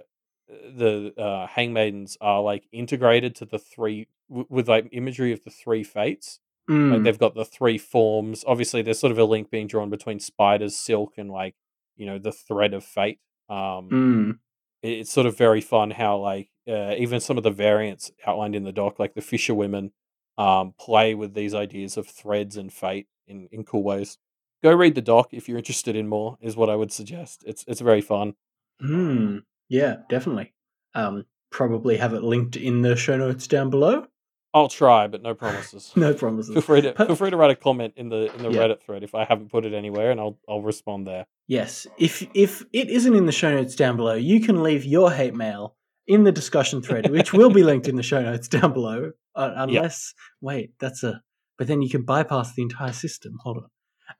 the 0.48 1.12
uh 1.16 1.46
hangmaidens 1.48 2.16
are 2.20 2.40
like 2.42 2.64
integrated 2.72 3.34
to 3.36 3.44
the 3.44 3.58
three 3.58 4.06
w- 4.28 4.46
with 4.50 4.68
like 4.68 4.88
imagery 4.92 5.32
of 5.32 5.42
the 5.44 5.50
three 5.50 5.82
fates. 5.84 6.40
Like 6.66 6.76
Mm. 6.78 7.04
they've 7.04 7.18
got 7.18 7.34
the 7.34 7.44
three 7.44 7.76
forms. 7.76 8.42
Obviously, 8.46 8.80
there's 8.80 8.98
sort 8.98 9.10
of 9.12 9.18
a 9.18 9.24
link 9.24 9.50
being 9.50 9.66
drawn 9.66 9.90
between 9.90 10.18
spiders, 10.18 10.74
silk, 10.76 11.14
and 11.18 11.30
like 11.30 11.54
you 11.96 12.06
know 12.06 12.18
the 12.18 12.32
thread 12.32 12.72
of 12.74 12.82
fate. 12.84 13.20
Um, 13.50 13.90
Mm. 13.90 14.38
it- 14.82 14.98
it's 15.00 15.12
sort 15.12 15.26
of 15.26 15.36
very 15.36 15.60
fun 15.60 15.90
how 15.90 16.16
like 16.18 16.50
uh, 16.66 16.94
even 16.96 17.20
some 17.20 17.36
of 17.36 17.42
the 17.44 17.50
variants 17.50 18.10
outlined 18.26 18.54
in 18.54 18.64
the 18.64 18.72
doc, 18.72 18.98
like 18.98 19.12
the 19.14 19.20
fisher 19.20 19.54
women, 19.54 19.92
um, 20.38 20.72
play 20.78 21.14
with 21.14 21.34
these 21.34 21.54
ideas 21.54 21.98
of 21.98 22.06
threads 22.06 22.56
and 22.56 22.72
fate 22.72 23.06
in, 23.26 23.46
in 23.52 23.62
cool 23.64 23.82
ways. 23.82 24.16
Go 24.62 24.72
read 24.74 24.94
the 24.94 25.02
doc 25.02 25.28
if 25.34 25.46
you're 25.46 25.58
interested 25.58 25.94
in 25.94 26.08
more. 26.08 26.38
Is 26.40 26.56
what 26.56 26.70
I 26.70 26.76
would 26.76 26.90
suggest. 26.92 27.44
It's 27.46 27.64
it's 27.68 27.82
very 27.82 28.00
fun. 28.00 28.34
Mm. 28.82 29.42
Yeah, 29.68 29.96
definitely. 30.08 30.52
Um, 30.94 31.24
probably 31.50 31.96
have 31.96 32.14
it 32.14 32.22
linked 32.22 32.56
in 32.56 32.82
the 32.82 32.96
show 32.96 33.16
notes 33.16 33.46
down 33.46 33.70
below. 33.70 34.06
I'll 34.52 34.68
try, 34.68 35.08
but 35.08 35.20
no 35.22 35.34
promises. 35.34 35.92
No 35.96 36.14
promises. 36.14 36.52
feel 36.54 36.62
free 36.62 36.80
to 36.82 36.92
feel 36.94 37.16
free 37.16 37.30
to 37.30 37.36
write 37.36 37.50
a 37.50 37.56
comment 37.56 37.94
in 37.96 38.08
the 38.08 38.32
in 38.34 38.42
the 38.42 38.50
Yeah. 38.50 38.60
Reddit 38.60 38.80
thread 38.82 39.02
if 39.02 39.14
I 39.14 39.24
haven't 39.24 39.50
put 39.50 39.64
it 39.66 39.74
anywhere, 39.74 40.12
and 40.12 40.20
I'll 40.20 40.38
I'll 40.48 40.62
respond 40.62 41.06
there. 41.08 41.26
Yes. 41.48 41.86
If 41.98 42.24
if 42.34 42.62
it 42.72 42.88
isn't 42.88 43.14
in 43.16 43.26
the 43.26 43.32
show 43.32 43.50
notes 43.52 43.74
down 43.74 43.96
below, 43.96 44.14
you 44.14 44.40
can 44.40 44.62
leave 44.62 44.84
your 44.84 45.10
hate 45.10 45.34
mail 45.34 45.74
in 46.06 46.22
the 46.22 46.30
discussion 46.32 46.82
thread, 46.82 47.10
which 47.10 47.32
will 47.32 47.50
be 47.50 47.64
linked 47.64 47.88
in 47.88 47.96
the 47.96 48.02
show 48.02 48.22
notes 48.22 48.46
down 48.46 48.72
below. 48.72 49.10
Uh, 49.34 49.52
unless, 49.56 50.14
wait, 50.40 50.70
that's 50.78 51.02
a. 51.02 51.20
But 51.58 51.66
then 51.66 51.82
you 51.82 51.88
can 51.90 52.02
bypass 52.02 52.54
the 52.54 52.62
entire 52.62 52.92
system. 52.92 53.38
Hold 53.42 53.58
on. 53.58 53.68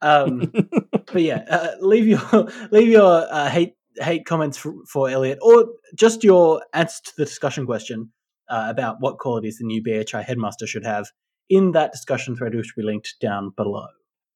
Um, 0.01 0.51
but 0.91 1.21
yeah, 1.21 1.45
uh, 1.49 1.67
leave 1.79 2.07
your 2.07 2.49
leave 2.71 2.89
your 2.89 3.25
uh, 3.31 3.49
hate 3.49 3.74
hate 3.99 4.25
comments 4.25 4.57
for, 4.57 4.73
for 4.91 5.09
Elliot, 5.09 5.39
or 5.41 5.67
just 5.95 6.23
your 6.23 6.63
answer 6.73 7.01
to 7.03 7.11
the 7.17 7.25
discussion 7.25 7.65
question 7.65 8.11
uh, 8.49 8.67
about 8.69 8.97
what 8.99 9.17
qualities 9.17 9.57
the 9.57 9.65
new 9.65 9.81
BHI 9.81 10.23
headmaster 10.23 10.67
should 10.67 10.85
have 10.85 11.07
in 11.49 11.71
that 11.71 11.91
discussion 11.91 12.35
thread, 12.35 12.55
which 12.55 12.73
will 12.75 12.83
be 12.83 12.87
linked 12.87 13.15
down 13.19 13.51
below. 13.55 13.87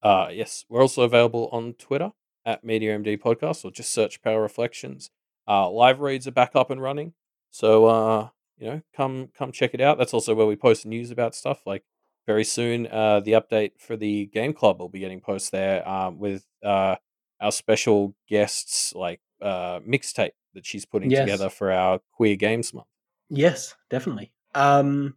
Uh, 0.01 0.29
yes, 0.31 0.65
we're 0.69 0.81
also 0.81 1.03
available 1.03 1.49
on 1.51 1.73
Twitter 1.73 2.11
at 2.45 2.65
MediaMD 2.65 3.19
Podcast, 3.19 3.65
or 3.65 3.71
just 3.71 3.91
search 3.91 4.21
Pale 4.21 4.39
Reflections. 4.39 5.11
Uh, 5.47 5.69
live 5.69 5.99
reads 5.99 6.27
are 6.27 6.31
back 6.31 6.51
up 6.55 6.69
and 6.69 6.81
running, 6.81 7.13
so 7.49 7.85
uh, 7.85 8.29
you 8.57 8.67
know, 8.67 8.81
come 8.95 9.29
come 9.37 9.51
check 9.51 9.71
it 9.73 9.81
out. 9.81 9.97
That's 9.97 10.13
also 10.13 10.35
where 10.35 10.45
we 10.45 10.55
post 10.55 10.85
news 10.85 11.11
about 11.11 11.35
stuff. 11.35 11.61
Like 11.65 11.83
very 12.27 12.43
soon, 12.43 12.87
uh, 12.87 13.19
the 13.19 13.31
update 13.31 13.71
for 13.79 13.97
the 13.97 14.27
Game 14.27 14.53
Club 14.53 14.79
will 14.79 14.89
be 14.89 14.99
getting 14.99 15.21
posted 15.21 15.59
there 15.59 15.89
um, 15.89 16.19
with 16.19 16.45
uh, 16.63 16.95
our 17.41 17.51
special 17.51 18.15
guests, 18.27 18.93
like 18.93 19.21
uh, 19.41 19.79
mixtape 19.81 20.31
that 20.53 20.65
she's 20.65 20.85
putting 20.85 21.11
Yes. 21.11 21.21
together 21.21 21.49
for 21.49 21.71
our 21.71 21.99
Queer 22.13 22.35
Games 22.35 22.73
Month. 22.73 22.87
Yes, 23.29 23.75
definitely. 23.89 24.31
Um, 24.55 25.15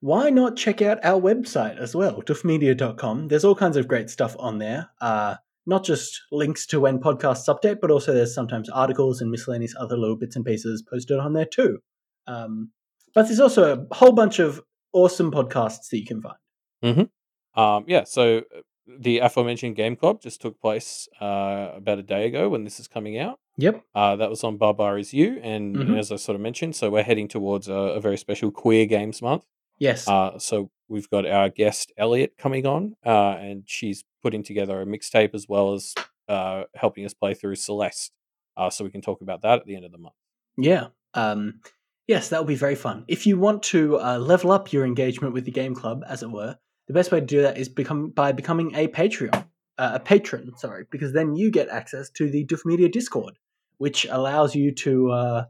why 0.00 0.28
not 0.30 0.56
check 0.56 0.82
out 0.82 0.98
our 1.04 1.20
website 1.20 1.78
as 1.78 1.94
well, 1.94 2.22
duffmedia.com. 2.22 3.28
There's 3.28 3.44
all 3.44 3.54
kinds 3.54 3.76
of 3.76 3.88
great 3.88 4.10
stuff 4.10 4.36
on 4.38 4.58
there. 4.58 4.90
Uh, 5.00 5.36
not 5.66 5.84
just 5.84 6.20
links 6.30 6.66
to 6.66 6.78
when 6.78 7.00
podcasts 7.00 7.48
update, 7.48 7.78
but 7.80 7.90
also 7.90 8.12
there's 8.12 8.34
sometimes 8.34 8.68
articles 8.68 9.20
and 9.20 9.30
miscellaneous 9.30 9.74
other 9.78 9.96
little 9.96 10.16
bits 10.16 10.36
and 10.36 10.44
pieces 10.44 10.82
posted 10.88 11.18
on 11.18 11.32
there 11.32 11.46
too. 11.46 11.78
Um, 12.26 12.70
but 13.14 13.24
there's 13.24 13.40
also 13.40 13.74
a 13.90 13.94
whole 13.94 14.12
bunch 14.12 14.38
of 14.38 14.62
awesome 14.92 15.32
podcasts 15.32 15.88
that 15.90 15.98
you 15.98 16.04
can 16.06 16.22
find. 16.22 17.08
Um, 17.54 17.84
yeah, 17.88 18.04
so 18.04 18.38
uh, 18.54 18.60
the 18.86 19.18
aforementioned 19.18 19.74
Game 19.76 19.96
Club 19.96 20.20
just 20.20 20.40
took 20.42 20.60
place 20.60 21.08
uh, 21.20 21.70
about 21.74 21.98
a 21.98 22.02
day 22.02 22.26
ago 22.26 22.48
when 22.50 22.64
this 22.64 22.78
is 22.78 22.86
coming 22.86 23.18
out. 23.18 23.40
Yep. 23.58 23.82
Uh, 23.94 24.16
that 24.16 24.28
was 24.30 24.44
on 24.44 24.56
Baba 24.58 24.96
Is 24.96 25.14
You, 25.14 25.40
and 25.42 25.74
Mhm. 25.76 25.98
as 25.98 26.12
I 26.12 26.16
sort 26.16 26.34
of 26.36 26.42
mentioned, 26.42 26.76
so 26.76 26.90
we're 26.90 27.02
heading 27.02 27.26
towards 27.28 27.68
a, 27.68 27.72
a 27.74 28.00
very 28.00 28.18
special 28.18 28.50
Queer 28.50 28.86
Games 28.86 29.22
Month. 29.22 29.46
Yes. 29.78 30.06
Uh, 30.08 30.38
so 30.38 30.70
we've 30.88 31.08
got 31.10 31.26
our 31.26 31.48
guest 31.48 31.92
Elliot 31.96 32.34
coming 32.38 32.66
on, 32.66 32.96
uh, 33.04 33.36
and 33.38 33.64
she's 33.66 34.04
putting 34.22 34.42
together 34.42 34.80
a 34.80 34.86
mixtape 34.86 35.34
as 35.34 35.46
well 35.48 35.72
as 35.74 35.94
uh, 36.28 36.64
helping 36.74 37.04
us 37.04 37.14
play 37.14 37.34
through 37.34 37.54
Celeste. 37.54 38.12
Uh, 38.56 38.68
so 38.70 38.84
we 38.84 38.90
can 38.90 39.00
talk 39.02 39.20
about 39.20 39.42
that 39.42 39.60
at 39.60 39.66
the 39.66 39.76
end 39.76 39.84
of 39.84 39.92
the 39.92 39.98
month. 39.98 40.14
Yeah. 40.58 40.88
Um, 41.14 41.60
yes, 42.08 42.28
that 42.30 42.40
will 42.40 42.46
be 42.46 42.54
very 42.56 42.74
fun. 42.74 43.04
If 43.08 43.26
you 43.26 43.38
want 43.38 43.62
to 43.64 43.98
uh, 44.00 44.18
level 44.18 44.50
up 44.50 44.72
your 44.72 44.84
engagement 44.84 45.34
with 45.34 45.44
the 45.44 45.50
game 45.50 45.74
club, 45.74 46.02
as 46.08 46.22
it 46.22 46.30
were, 46.30 46.56
the 46.88 46.94
best 46.94 47.12
way 47.12 47.20
to 47.20 47.26
do 47.26 47.42
that 47.42 47.58
is 47.58 47.68
become 47.68 48.10
by 48.10 48.32
becoming 48.32 48.74
a 48.74 48.88
Patreon, 48.88 49.46
uh, 49.78 49.90
a 49.94 50.00
patron. 50.00 50.52
Sorry, 50.56 50.84
because 50.90 51.12
then 51.12 51.34
you 51.34 51.50
get 51.50 51.68
access 51.68 52.10
to 52.10 52.30
the 52.30 52.44
Duff 52.44 52.64
Media 52.64 52.88
Discord, 52.88 53.38
which 53.78 54.06
allows 54.10 54.54
you 54.54 54.72
to 54.72 55.10
uh, 55.10 55.44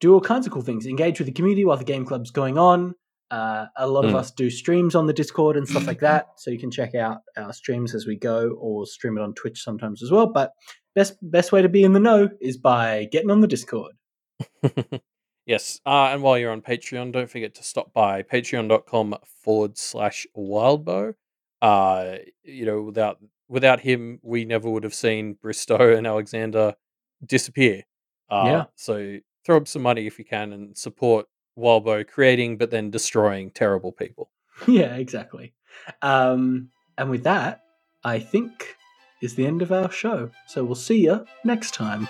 do 0.00 0.12
all 0.14 0.20
kinds 0.20 0.46
of 0.46 0.52
cool 0.52 0.62
things, 0.62 0.86
engage 0.86 1.18
with 1.18 1.26
the 1.26 1.32
community 1.32 1.64
while 1.64 1.76
the 1.76 1.84
game 1.84 2.04
club's 2.04 2.30
going 2.30 2.58
on. 2.58 2.94
Uh, 3.30 3.66
a 3.78 3.86
lot 3.86 4.04
of 4.04 4.10
Mm. 4.12 4.16
us 4.16 4.30
do 4.30 4.50
streams 4.50 4.94
on 4.94 5.06
the 5.06 5.12
Discord 5.14 5.56
and 5.56 5.66
stuff 5.66 5.86
like 5.86 6.00
that, 6.08 6.26
so 6.36 6.50
you 6.50 6.58
can 6.58 6.70
check 6.70 6.94
out 6.94 7.18
our 7.36 7.52
streams 7.52 7.94
as 7.94 8.06
we 8.06 8.16
go, 8.16 8.50
or 8.60 8.84
stream 8.86 9.16
it 9.16 9.22
on 9.22 9.32
Twitch 9.34 9.62
sometimes 9.62 10.02
as 10.02 10.10
well. 10.10 10.26
But 10.26 10.52
best 10.94 11.14
best 11.22 11.50
way 11.52 11.62
to 11.62 11.68
be 11.70 11.82
in 11.82 11.92
the 11.94 12.00
know 12.00 12.28
is 12.40 12.58
by 12.58 13.08
getting 13.10 13.30
on 13.30 13.40
the 13.40 13.46
Discord. 13.46 13.92
yes. 15.46 15.80
Uh, 15.86 16.10
and 16.12 16.22
while 16.22 16.38
you're 16.38 16.52
on 16.52 16.62
Patreon, 16.62 17.12
don't 17.12 17.30
forget 17.30 17.54
to 17.56 17.62
stop 17.62 17.92
by 17.92 18.22
patreon.com 18.22 19.16
forward 19.42 19.78
slash 19.78 20.26
wildbow. 20.36 21.14
Uh, 21.60 22.16
you 22.42 22.66
know, 22.66 22.82
without 22.82 23.18
without 23.48 23.80
him, 23.80 24.18
we 24.22 24.44
never 24.44 24.68
would 24.68 24.84
have 24.84 24.94
seen 24.94 25.34
Bristow 25.40 25.96
and 25.96 26.06
Alexander 26.06 26.74
disappear. 27.24 27.82
Uh, 28.30 28.42
Yeah. 28.46 28.64
So 28.76 29.18
throw 29.44 29.56
up 29.56 29.68
some 29.68 29.82
money 29.82 30.06
if 30.06 30.18
you 30.18 30.24
can 30.24 30.52
and 30.52 30.76
support 30.76 31.26
Wildbow 31.58 32.06
creating 32.06 32.56
but 32.56 32.70
then 32.70 32.90
destroying 32.90 33.50
terrible 33.50 33.92
people. 33.92 34.30
yeah, 34.66 34.94
exactly. 34.96 35.54
Um, 36.00 36.70
and 36.96 37.10
with 37.10 37.24
that, 37.24 37.62
I 38.04 38.18
think 38.18 38.76
is 39.20 39.34
the 39.34 39.46
end 39.46 39.62
of 39.62 39.70
our 39.72 39.90
show. 39.90 40.30
So 40.46 40.64
we'll 40.64 40.74
see 40.74 41.04
you 41.04 41.24
next 41.44 41.74
time. 41.74 42.08